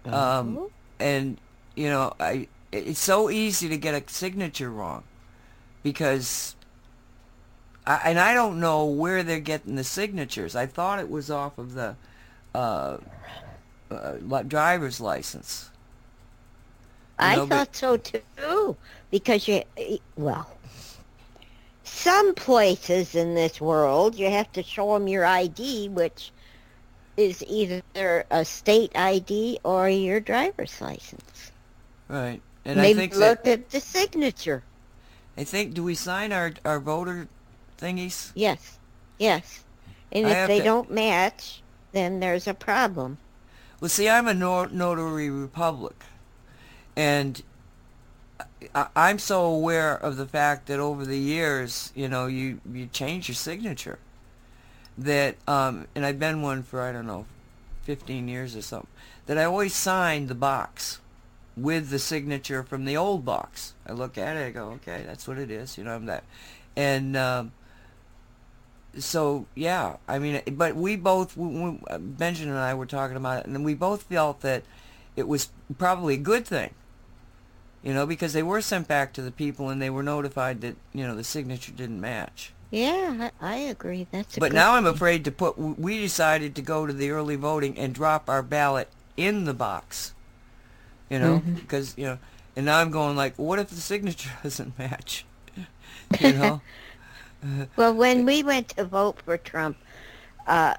Um, 0.06 0.58
Oh. 0.58 0.72
and 1.00 1.38
you 1.76 1.90
know, 1.90 2.14
I 2.20 2.48
it's 2.72 3.00
so 3.02 3.30
easy 3.30 3.70
to 3.70 3.78
get 3.78 3.94
a 3.96 4.10
signature 4.12 4.70
wrong 4.70 5.04
because. 5.84 6.56
I, 7.84 7.96
and 8.06 8.20
I 8.20 8.36
don't 8.36 8.60
know 8.60 8.86
where 8.86 9.24
they're 9.24 9.40
getting 9.40 9.76
the 9.76 9.84
signatures. 9.84 10.56
I 10.56 10.68
thought 10.68 11.00
it 11.00 11.10
was 11.10 11.32
off 11.32 11.58
of 11.58 11.74
the 11.74 11.96
uh, 12.54 12.98
uh, 13.90 14.44
driver's 14.44 15.02
license. 15.02 15.72
I 17.18 17.36
know, 17.38 17.48
but- 17.48 17.56
thought 17.56 17.76
so 17.76 17.98
too, 17.98 18.78
because 19.10 19.48
you, 19.48 19.64
well, 20.16 20.48
some 21.84 22.36
places 22.36 23.16
in 23.16 23.34
this 23.34 23.60
world 23.60 24.16
you 24.16 24.30
have 24.30 24.52
to 24.54 24.62
show 24.64 24.94
them 24.94 25.08
your 25.08 25.26
ID, 25.26 25.90
which 25.90 26.32
is 27.22 27.44
either 27.48 28.26
a 28.30 28.44
state 28.46 28.92
ID 28.96 29.60
or 29.64 29.90
your 29.90 30.20
driver's 30.20 30.82
license. 30.82 31.52
Right. 32.10 32.42
And 32.66 32.80
I 32.80 32.84
Maybe 32.84 33.00
think 33.00 33.14
that, 33.14 33.20
look 33.20 33.48
at 33.48 33.70
the 33.70 33.80
signature. 33.80 34.64
I 35.38 35.44
think 35.44 35.74
do 35.74 35.84
we 35.84 35.96
sign 35.96 36.32
our 36.32 36.54
our 36.66 36.80
voter 36.80 37.28
thingies? 37.80 38.32
Yes, 38.36 38.78
yes. 39.18 39.64
And 40.12 40.28
I 40.28 40.32
if 40.32 40.48
they 40.48 40.60
to- 40.60 40.66
don't 40.66 40.92
match, 40.92 41.62
then 41.94 42.20
there's 42.20 42.48
a 42.48 42.54
problem. 42.54 43.18
Well, 43.80 43.90
see, 43.90 44.08
I'm 44.10 44.28
a 44.28 44.34
no- 44.34 44.66
notary 44.66 45.30
republic, 45.30 46.04
and 46.96 47.42
I, 48.76 48.88
I'm 48.96 49.18
so 49.18 49.46
aware 49.46 49.96
of 49.96 50.18
the 50.18 50.28
fact 50.28 50.68
that 50.68 50.80
over 50.80 51.06
the 51.06 51.18
years, 51.18 51.92
you 51.96 52.08
know, 52.08 52.28
you 52.28 52.62
you 52.72 52.88
change 52.88 53.28
your 53.28 53.36
signature. 53.36 53.98
That 55.04 55.36
um, 55.48 55.88
and 55.96 56.06
I've 56.06 56.20
been 56.20 56.42
one 56.42 56.64
for 56.64 56.82
I 56.82 56.92
don't 56.92 57.08
know, 57.08 57.26
15 57.84 58.28
years 58.28 58.56
or 58.56 58.62
something. 58.62 58.90
That 59.26 59.38
I 59.38 59.46
always 59.46 59.74
sign 59.74 60.28
the 60.28 60.36
box 60.36 61.00
with 61.56 61.90
the 61.90 62.00
signature 62.00 62.64
from 62.64 62.86
the 62.86 62.98
old 62.98 63.26
box. 63.26 63.74
I 63.88 63.94
look 63.94 64.18
at 64.18 64.38
it, 64.38 64.48
I 64.48 64.52
go, 64.52 64.70
okay, 64.72 65.04
that's 65.06 65.28
what 65.28 65.38
it 65.38 65.50
is. 65.50 65.78
You 65.78 65.84
know, 65.84 65.96
I'm 65.96 66.06
that, 66.06 66.24
and. 66.76 67.16
Um, 67.16 67.52
so 68.98 69.46
yeah, 69.56 69.96
I 70.06 70.20
mean, 70.20 70.42
but 70.52 70.76
we 70.76 70.98
both, 70.98 71.38
we, 71.38 71.48
we, 71.48 71.80
Benjamin 71.98 72.54
and 72.54 72.60
I 72.60 72.74
were 72.74 72.86
talking 72.86 73.16
about 73.16 73.42
it, 73.42 73.46
and 73.46 73.64
we 73.64 73.74
both 73.74 74.04
felt 74.04 74.42
that 74.42 74.64
it 75.16 75.28
was 75.28 75.50
probably 75.78 76.16
a 76.16 76.18
good 76.18 76.46
thing, 76.46 76.72
you 77.84 77.94
know, 77.94 78.06
because 78.06 78.34
they 78.34 78.44
were 78.44 78.62
sent 78.62 78.88
back 78.88 79.14
to 79.14 79.22
the 79.22 79.32
people 79.32 79.70
and 79.70 79.82
they 79.82 79.90
were 79.90 80.04
notified 80.04 80.62
that 80.62 80.76
you 80.94 81.06
know 81.06 81.16
the 81.16 81.24
signature 81.24 81.72
didn't 81.72 82.02
match. 82.02 82.54
Yeah, 82.72 83.30
I, 83.42 83.54
I 83.54 83.56
agree. 83.58 84.08
That's 84.12 84.38
a 84.38 84.40
But 84.40 84.54
now 84.54 84.76
I'm 84.76 84.86
afraid 84.86 85.26
to 85.26 85.32
put. 85.32 85.58
We 85.58 86.00
decided 86.00 86.56
to 86.56 86.62
go 86.62 86.88
to 86.88 86.94
the 86.94 87.12
early 87.12 87.36
voting 87.36 87.78
and 87.78 87.94
drop 87.94 88.30
our 88.30 88.42
ballot 88.42 88.88
in 89.18 89.44
the 89.44 89.54
box, 89.54 90.14
you 91.10 91.20
know, 91.20 91.44
because 91.56 91.94
you 91.98 92.06
know, 92.06 92.18
and 92.56 92.66
now 92.66 92.80
I'm 92.80 92.92
going 92.92 93.16
like, 93.18 93.36
what 93.38 93.60
if 93.60 93.70
the 93.70 93.76
signature 93.76 94.32
doesn't 94.44 94.78
match, 94.80 95.26
you 96.20 96.34
know? 96.34 96.62
Well, 97.76 97.94
when 97.96 98.26
we 98.26 98.44
went 98.44 98.70
to 98.70 98.86
vote 98.86 99.20
for 99.26 99.36
Trump, 99.38 99.76
uh, 100.46 100.76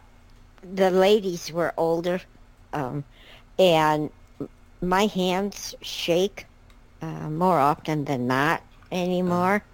the 0.63 0.91
ladies 0.91 1.53
were 1.53 1.75
older, 1.77 2.21
um, 2.73 3.05
and 3.59 4.11
my 4.81 5.07
hands 5.07 5.75
shake 5.83 6.47
uh, 7.03 7.29
more 7.29 7.59
often 7.59 8.05
than 8.05 8.27
not 8.29 8.63
anymore, 8.93 9.65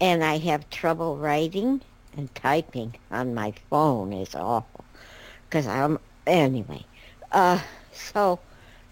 and 0.00 0.22
I 0.24 0.38
have 0.38 0.68
trouble 0.70 1.16
writing 1.16 1.80
and 2.16 2.34
typing 2.34 2.94
on 3.10 3.34
my 3.34 3.52
phone. 3.70 4.12
is 4.12 4.34
awful 4.34 4.84
because 5.48 5.66
I'm 5.66 5.98
anyway. 6.26 6.84
Uh, 7.32 7.60
so 7.92 8.38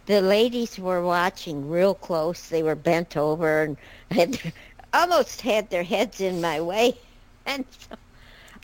the 0.07 0.21
ladies 0.21 0.79
were 0.79 1.03
watching 1.03 1.69
real 1.69 1.95
close. 1.95 2.49
They 2.49 2.63
were 2.63 2.75
bent 2.75 3.17
over 3.17 3.63
and 3.63 3.77
had 4.11 4.41
almost 4.93 5.41
had 5.43 5.71
their 5.71 5.85
heads 5.85 6.21
in 6.21 6.41
my 6.41 6.61
way. 6.61 6.97
And 7.47 7.67
so 7.79 7.97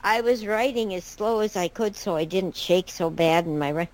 I 0.03 0.23
was 0.23 0.47
writing 0.47 0.95
as 0.95 1.05
slow 1.05 1.41
as 1.41 1.55
I 1.55 1.69
could 1.69 1.95
so 1.95 2.17
I 2.17 2.25
didn't 2.25 2.57
shake 2.57 2.89
so 2.89 3.11
bad 3.11 3.45
in 3.45 3.59
my 3.59 3.89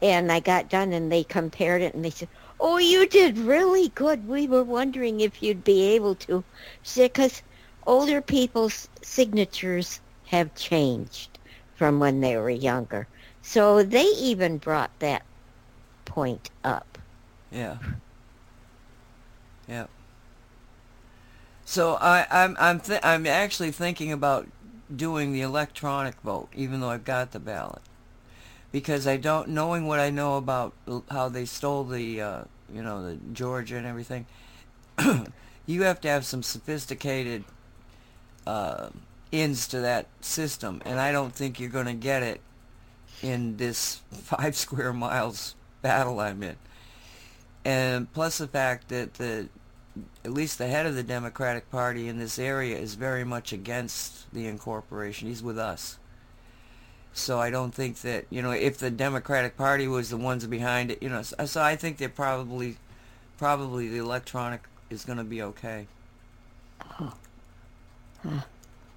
and 0.00 0.32
I 0.32 0.40
got 0.40 0.70
done 0.70 0.94
and 0.94 1.12
they 1.12 1.24
compared 1.24 1.82
it 1.82 1.92
and 1.94 2.02
they 2.02 2.10
said, 2.10 2.28
"Oh, 2.58 2.78
you 2.78 3.06
did 3.06 3.36
really 3.36 3.88
good. 3.88 4.26
We 4.26 4.46
were 4.46 4.64
wondering 4.64 5.20
if 5.20 5.42
you'd 5.42 5.62
be 5.62 5.82
able 5.94 6.14
to." 6.26 6.42
Because 6.96 7.42
older 7.86 8.20
people's 8.20 8.88
signatures 9.02 10.00
have 10.26 10.54
changed 10.54 11.38
from 11.74 11.98
when 11.98 12.20
they 12.20 12.36
were 12.36 12.50
younger. 12.50 13.06
So 13.42 13.82
they 13.82 14.04
even 14.04 14.58
brought 14.58 14.90
that 14.98 15.22
point 16.04 16.50
up. 16.62 16.98
Yeah. 17.50 17.78
Yeah. 19.66 19.86
So 21.64 21.94
I, 22.00 22.26
I'm 22.30 22.56
I'm 22.58 22.80
th- 22.80 23.00
I'm 23.04 23.26
actually 23.26 23.70
thinking 23.70 24.12
about 24.12 24.48
doing 24.94 25.32
the 25.32 25.40
electronic 25.42 26.20
vote, 26.22 26.48
even 26.54 26.80
though 26.80 26.90
I've 26.90 27.04
got 27.04 27.30
the 27.30 27.38
ballot, 27.38 27.82
because 28.72 29.06
I 29.06 29.16
don't 29.16 29.50
knowing 29.50 29.86
what 29.86 30.00
I 30.00 30.10
know 30.10 30.36
about 30.36 30.74
how 31.10 31.28
they 31.28 31.44
stole 31.44 31.84
the 31.84 32.20
uh, 32.20 32.42
you 32.72 32.82
know 32.82 33.02
the 33.04 33.16
Georgia 33.32 33.76
and 33.76 33.86
everything. 33.86 34.26
you 35.66 35.82
have 35.82 36.00
to 36.00 36.08
have 36.08 36.26
some 36.26 36.42
sophisticated 36.42 37.44
uh, 38.46 38.90
ins 39.32 39.68
to 39.68 39.80
that 39.80 40.06
system, 40.20 40.82
and 40.84 41.00
I 41.00 41.12
don't 41.12 41.34
think 41.34 41.60
you're 41.60 41.70
going 41.70 41.86
to 41.86 41.94
get 41.94 42.22
it 42.22 42.40
in 43.22 43.56
this 43.56 44.00
five 44.10 44.56
square 44.56 44.92
miles 44.92 45.54
battle 45.82 46.20
I'm 46.20 46.42
in 46.42 46.56
and 47.64 48.12
plus 48.12 48.38
the 48.38 48.48
fact 48.48 48.88
that 48.88 49.14
the 49.14 49.48
at 50.24 50.32
least 50.32 50.58
the 50.58 50.68
head 50.68 50.86
of 50.86 50.94
the 50.94 51.02
Democratic 51.02 51.70
Party 51.70 52.08
in 52.08 52.18
this 52.18 52.38
area 52.38 52.78
is 52.78 52.94
very 52.94 53.24
much 53.24 53.52
against 53.52 54.32
the 54.32 54.46
incorporation. 54.46 55.28
He's 55.28 55.42
with 55.42 55.58
us. 55.58 55.98
So 57.12 57.40
I 57.40 57.50
don't 57.50 57.74
think 57.74 58.00
that, 58.02 58.26
you 58.30 58.40
know, 58.40 58.52
if 58.52 58.78
the 58.78 58.90
Democratic 58.90 59.56
Party 59.56 59.88
was 59.88 60.10
the 60.10 60.16
ones 60.16 60.46
behind 60.46 60.92
it, 60.92 61.02
you 61.02 61.08
know, 61.08 61.22
so, 61.22 61.44
so 61.44 61.60
I 61.60 61.74
think 61.74 61.98
that 61.98 62.14
probably 62.14 62.76
probably 63.36 63.88
the 63.88 63.98
electronic 63.98 64.62
is 64.90 65.04
going 65.04 65.18
to 65.18 65.24
be 65.24 65.42
okay. 65.42 65.86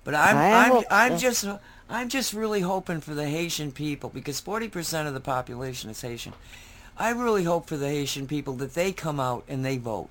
But 0.04 0.16
I'm 0.16 0.38
I 0.38 0.54
I'm 0.54 0.72
hope 0.72 0.86
I'm 0.91 1.18
just 1.18 1.45
I'm 1.90 2.10
just 2.10 2.34
really 2.34 2.62
hoping 2.62 3.02
for 3.02 3.14
the 3.14 3.28
Haitian 3.28 3.72
people 3.72 4.10
because 4.10 4.41
40% 4.41 5.08
of 5.08 5.14
the 5.14 5.20
population 5.20 5.90
is 5.90 6.02
Haitian. 6.02 6.34
I 6.98 7.12
really 7.12 7.44
hope 7.44 7.68
for 7.68 7.78
the 7.78 7.90
Haitian 7.90 8.28
people 8.28 8.54
that 8.56 8.74
they 8.74 8.91
come 8.91 9.20
out 9.20 9.44
and 9.48 9.64
they 9.64 9.78
vote, 9.78 10.10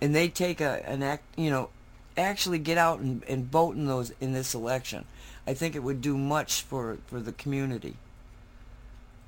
and 0.00 0.14
they 0.14 0.28
take 0.28 0.60
a 0.60 0.86
an 0.88 1.02
act, 1.02 1.24
you 1.36 1.50
know, 1.50 1.70
actually 2.16 2.58
get 2.58 2.78
out 2.78 2.98
and, 3.00 3.22
and 3.24 3.50
vote 3.50 3.76
in 3.76 3.86
those 3.86 4.12
in 4.20 4.32
this 4.32 4.54
election. 4.54 5.04
I 5.46 5.54
think 5.54 5.76
it 5.76 5.82
would 5.82 6.00
do 6.00 6.18
much 6.18 6.62
for 6.62 6.98
for 7.06 7.20
the 7.20 7.32
community 7.32 7.96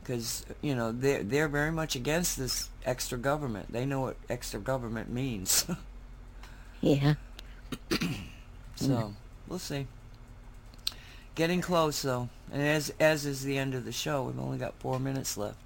because 0.03 0.45
you 0.61 0.75
know 0.75 0.91
they 0.91 1.23
they're 1.23 1.49
very 1.49 1.73
much 1.73 1.95
against 1.95 2.37
this 2.37 2.69
extra 2.85 3.17
government. 3.17 3.73
They 3.73 3.87
know 3.87 4.01
what 4.01 4.17
extra 4.29 4.61
government 4.61 5.11
means. 5.11 5.67
Yeah. 6.81 7.15
so 8.79 9.15
we'll 9.49 9.59
see. 9.59 9.87
Getting 11.35 11.61
close 11.61 12.03
though, 12.03 12.29
and 12.53 12.63
as 12.63 12.93
as 12.99 13.25
is 13.27 13.45
the 13.45 13.59
end 13.59 13.75
of 13.75 13.85
the 13.85 13.93
show, 13.93 14.25
we've 14.25 14.39
only 14.39 14.59
got 14.59 14.75
four 14.81 14.99
minutes 14.99 15.37
left. 15.37 15.59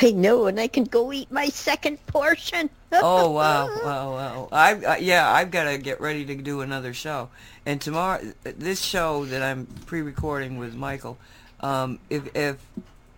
I 0.00 0.12
know, 0.12 0.46
and 0.46 0.60
I 0.60 0.68
can 0.68 0.84
go 0.84 1.12
eat 1.12 1.30
my 1.30 1.48
second 1.48 2.04
portion. 2.06 2.70
oh 2.92 3.30
wow, 3.30 3.66
wow, 3.84 4.12
wow! 4.12 4.48
I 4.52 4.74
uh, 4.74 4.96
yeah, 4.96 5.30
I've 5.30 5.50
got 5.50 5.64
to 5.64 5.78
get 5.78 6.00
ready 6.00 6.24
to 6.26 6.34
do 6.36 6.60
another 6.60 6.94
show, 6.94 7.28
and 7.66 7.80
tomorrow 7.80 8.32
this 8.42 8.80
show 8.80 9.24
that 9.26 9.42
I'm 9.42 9.66
pre-recording 9.86 10.58
with 10.58 10.74
Michael. 10.74 11.18
Um, 11.60 11.98
if 12.10 12.34
if 12.36 12.56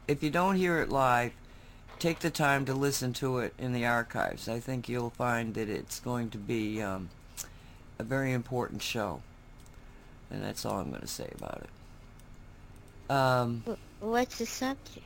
if 0.09 0.23
you 0.23 0.31
don't 0.31 0.57
hear 0.57 0.81
it 0.81 0.89
live, 0.89 1.33
take 1.99 2.21
the 2.21 2.31
time 2.31 2.65
to 2.67 2.75
listen 2.75 3.13
to 3.15 3.39
it 3.39 3.55
in 3.59 3.73
the 3.73 3.87
archives. 3.87 4.49
I 4.49 4.61
think 4.61 4.89
you'll 4.89 5.11
find 5.11 5.55
that 5.55 5.69
it's 5.69 6.01
going 6.01 6.31
to 6.31 6.39
be 6.39 6.81
um, 6.83 7.11
a 7.99 8.03
very 8.03 8.33
important 8.33 8.83
show, 8.83 9.21
and 10.31 10.43
that's 10.43 10.65
all 10.65 10.79
I'm 10.79 10.91
going 10.91 11.01
to 11.01 11.07
say 11.07 11.31
about 11.37 11.65
it. 11.65 13.11
Um, 13.11 13.63
What's 14.01 14.39
the 14.39 14.47
subject? 14.47 15.01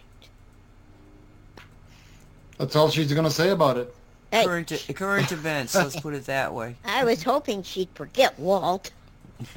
That's 2.59 2.77
all 2.77 2.91
she's 2.91 3.13
going 3.13 3.25
to 3.25 3.31
say 3.31 3.51
about 3.51 3.79
it. 3.79 3.95
Hey, 4.31 4.45
current 4.45 4.87
current 4.95 5.33
events. 5.33 5.75
Let's 5.75 5.99
put 5.99 6.15
it 6.15 6.27
that 6.27 6.55
way. 6.55 6.77
I 6.85 7.05
was 7.05 7.23
hoping 7.23 7.63
she'd 7.63 7.89
forget 7.95 8.39
Walt. 8.39 8.91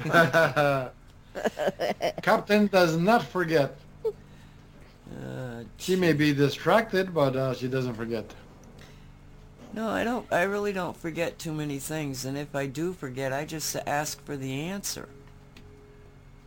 Captain 2.22 2.66
does 2.68 2.96
not 2.96 3.22
forget. 3.24 3.76
Uh, 4.04 5.64
She 5.78 5.96
may 5.96 6.12
be 6.12 6.32
distracted, 6.32 7.14
but 7.14 7.36
uh, 7.36 7.54
she 7.54 7.68
doesn't 7.68 7.94
forget. 7.94 8.24
No, 9.74 9.88
I 9.88 10.04
don't. 10.04 10.32
I 10.32 10.42
really 10.44 10.72
don't 10.72 10.96
forget 10.96 11.36
too 11.36 11.52
many 11.52 11.80
things, 11.80 12.24
and 12.24 12.38
if 12.38 12.54
I 12.54 12.66
do 12.66 12.92
forget, 12.92 13.32
I 13.32 13.44
just 13.44 13.74
ask 13.88 14.24
for 14.24 14.36
the 14.36 14.52
answer. 14.52 15.08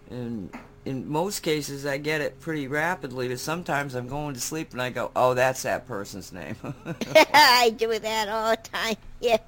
And 0.10 0.50
in 0.86 1.10
most 1.10 1.42
cases, 1.42 1.86
I 1.86 1.98
get 1.98 2.22
it 2.22 2.40
pretty 2.40 2.70
rapidly. 2.70 3.28
But 3.28 3.42
sometimes 3.42 3.96
I'm 3.96 4.08
going 4.08 4.34
to 4.34 4.40
sleep 4.40 4.72
and 4.72 4.82
I 4.82 4.92
go, 4.92 5.12
"Oh, 5.14 5.34
that's 5.34 5.64
that 5.64 5.86
person's 5.86 6.32
name." 6.32 6.56
I 7.34 7.76
do 7.78 8.00
that 8.00 8.30
all 8.30 8.52
the 8.52 8.58
time. 8.58 8.96
Yeah, 9.20 9.40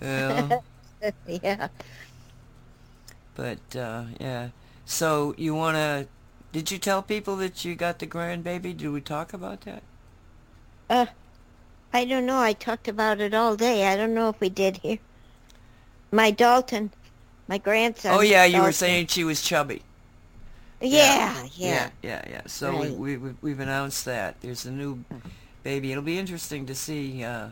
yeah. 0.00 0.58
yeah. 1.28 1.68
But 3.36 3.76
uh, 3.76 4.06
yeah. 4.18 4.48
So 4.84 5.36
you 5.38 5.54
wanna? 5.54 6.06
Did 6.50 6.72
you 6.72 6.78
tell 6.78 7.02
people 7.02 7.36
that 7.36 7.64
you 7.64 7.76
got 7.76 8.00
the 8.00 8.08
grandbaby? 8.08 8.76
Did 8.76 8.88
we 8.88 9.00
talk 9.00 9.32
about 9.32 9.60
that? 9.60 9.84
Uh, 10.88 11.06
I 11.92 12.04
don't 12.04 12.26
know. 12.26 12.38
I 12.38 12.52
talked 12.52 12.88
about 12.88 13.20
it 13.20 13.34
all 13.34 13.56
day. 13.56 13.86
I 13.86 13.96
don't 13.96 14.14
know 14.14 14.28
if 14.28 14.40
we 14.40 14.48
did 14.48 14.76
here. 14.78 14.98
My 16.12 16.30
Dalton, 16.30 16.90
my 17.48 17.58
grandson. 17.58 18.12
oh 18.14 18.20
yeah, 18.20 18.44
you 18.44 18.62
were 18.62 18.72
saying 18.72 19.08
she 19.08 19.24
was 19.24 19.42
chubby. 19.42 19.82
Yeah, 20.80 21.42
yeah. 21.42 21.46
yeah, 21.56 21.90
yeah, 22.02 22.24
yeah. 22.30 22.40
So 22.46 22.72
Right. 22.72 22.90
we, 22.92 23.16
we 23.16 23.34
we've, 23.42 23.60
announced 23.60 24.04
that 24.06 24.40
there's 24.40 24.64
a 24.64 24.70
new 24.70 25.04
baby. 25.62 25.92
It'll 25.92 26.02
be 26.02 26.18
interesting 26.18 26.64
to 26.66 26.74
see 26.74 27.22
uh, 27.22 27.48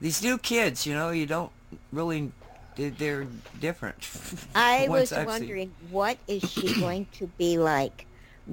these 0.00 0.22
new 0.22 0.38
kids. 0.38 0.86
You 0.86 0.94
know, 0.94 1.10
you 1.10 1.26
don't 1.26 1.50
really 1.92 2.30
they- 2.76 2.90
they're 2.90 3.26
different. 3.60 3.96
I 4.54 4.86
was 4.88 5.12
I've 5.12 5.18
seen- 5.18 5.26
wondering, 5.26 5.72
what 5.90 6.18
is 6.28 6.48
she 6.50 6.78
going 6.78 7.06
to 7.14 7.26
be 7.38 7.58
like? 7.58 8.06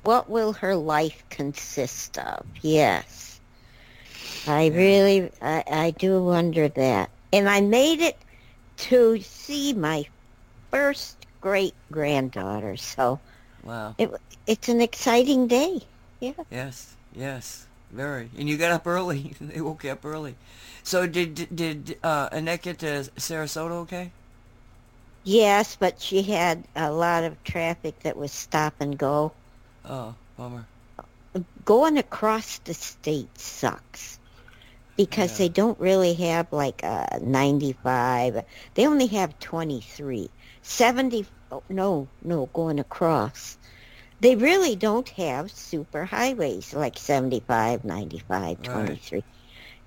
What 0.03 0.27
will 0.29 0.53
her 0.53 0.75
life 0.75 1.23
consist 1.29 2.17
of? 2.17 2.45
Yes. 2.61 3.32
I 4.47 4.63
Yeah. 4.63 4.75
really, 4.77 5.31
I, 5.41 5.63
I 5.67 5.91
do 5.91 6.23
wonder 6.23 6.67
that. 6.69 7.09
And 7.31 7.49
I 7.49 7.61
made 7.61 8.01
it 8.01 8.17
to 8.77 9.19
see 9.21 9.73
my 9.73 10.05
first 10.71 11.17
great 11.41 11.75
granddaughter, 11.91 12.77
so 12.77 13.19
Wow. 13.63 13.95
it's 14.45 14.69
an 14.69 14.81
exciting 14.81 15.47
day. 15.47 15.81
Yeah. 16.19 16.33
Yes. 16.51 16.95
Yes. 17.15 17.65
Very. 17.91 18.29
And 18.37 18.49
you 18.49 18.57
got 18.57 18.71
up 18.71 18.87
early. 18.87 19.35
they 19.41 19.61
woke 19.61 19.83
you 19.83 19.91
up 19.91 20.03
early. 20.03 20.35
So 20.83 21.07
did 21.07 21.55
did 21.55 21.97
uh, 22.03 22.29
Annette 22.31 22.63
get 22.63 22.79
to 22.79 22.87
Sarasota 23.17 23.71
okay? 23.83 24.11
Yes, 25.23 25.77
but 25.79 26.01
she 26.01 26.23
had 26.23 26.63
a 26.75 26.91
lot 26.91 27.23
of 27.23 27.41
traffic 27.43 27.99
that 28.01 28.17
was 28.17 28.31
stop 28.31 28.73
and 28.79 28.97
go. 28.97 29.31
Oh, 29.85 30.15
bummer. 30.37 30.65
Going 31.65 31.97
across 31.97 32.57
the 32.59 32.73
state 32.73 33.39
sucks 33.39 34.19
because 34.97 35.31
Yeah. 35.33 35.37
they 35.37 35.49
don't 35.49 35.79
really 35.79 36.13
have 36.15 36.51
like 36.51 36.83
a 36.83 37.19
95. 37.21 38.43
They 38.75 38.85
only 38.87 39.07
have 39.07 39.39
23. 39.39 40.29
70, 40.61 41.25
oh, 41.51 41.63
no, 41.69 42.09
no, 42.21 42.47
going 42.47 42.79
across. 42.79 43.57
They 44.19 44.35
really 44.35 44.75
don't 44.75 45.09
have 45.09 45.51
super 45.51 46.05
highways 46.05 46.73
like 46.73 46.97
75, 46.97 47.83
95, 47.83 48.59
Right. 48.59 48.63
23. 48.63 49.23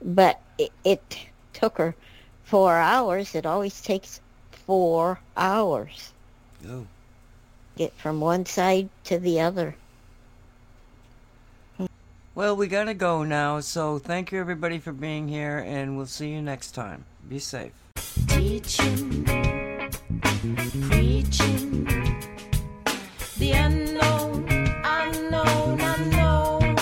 But 0.03 0.41
it, 0.59 0.73
it 0.85 1.19
took 1.53 1.79
her 1.79 1.97
four 2.43 2.77
hours. 2.77 3.35
It 3.35 3.47
always 3.47 3.81
takes 3.81 4.21
four 4.51 5.21
hours. 5.37 6.15
Oh. 6.69 6.89
Get 7.77 7.97
from 7.99 8.21
one 8.21 8.47
side 8.47 8.91
to 9.05 9.19
the 9.19 9.41
other. 9.41 9.77
Well, 12.37 12.55
we 12.55 12.69
gotta 12.69 12.93
go 12.93 13.25
now, 13.25 13.61
so 13.61 13.99
thank 13.99 14.31
you 14.31 14.39
everybody 14.39 14.79
for 14.79 14.93
being 14.93 15.27
here, 15.27 15.57
and 15.57 15.97
we'll 15.97 16.05
see 16.05 16.29
you 16.29 16.43
next 16.43 16.73
time. 16.73 17.07
Be 17.27 17.39
safe. 17.39 17.73
teaching, 18.27 19.25
preaching, 20.91 21.85
the 23.39 23.53
unknown, 23.53 24.47
unknown, 24.85 25.81
unknown. 25.81 26.77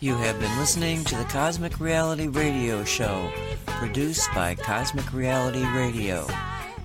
You 0.00 0.16
have 0.16 0.38
been 0.38 0.58
listening 0.58 1.02
to 1.04 1.16
the 1.16 1.24
Cosmic 1.24 1.80
Reality 1.80 2.26
Radio 2.26 2.84
Show, 2.84 3.32
produced 3.64 4.28
by 4.34 4.54
Cosmic 4.54 5.14
Reality 5.14 5.64
Radio. 5.68 6.26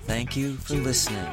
Thank 0.06 0.38
you 0.38 0.54
for 0.54 0.76
listening. 0.76 1.28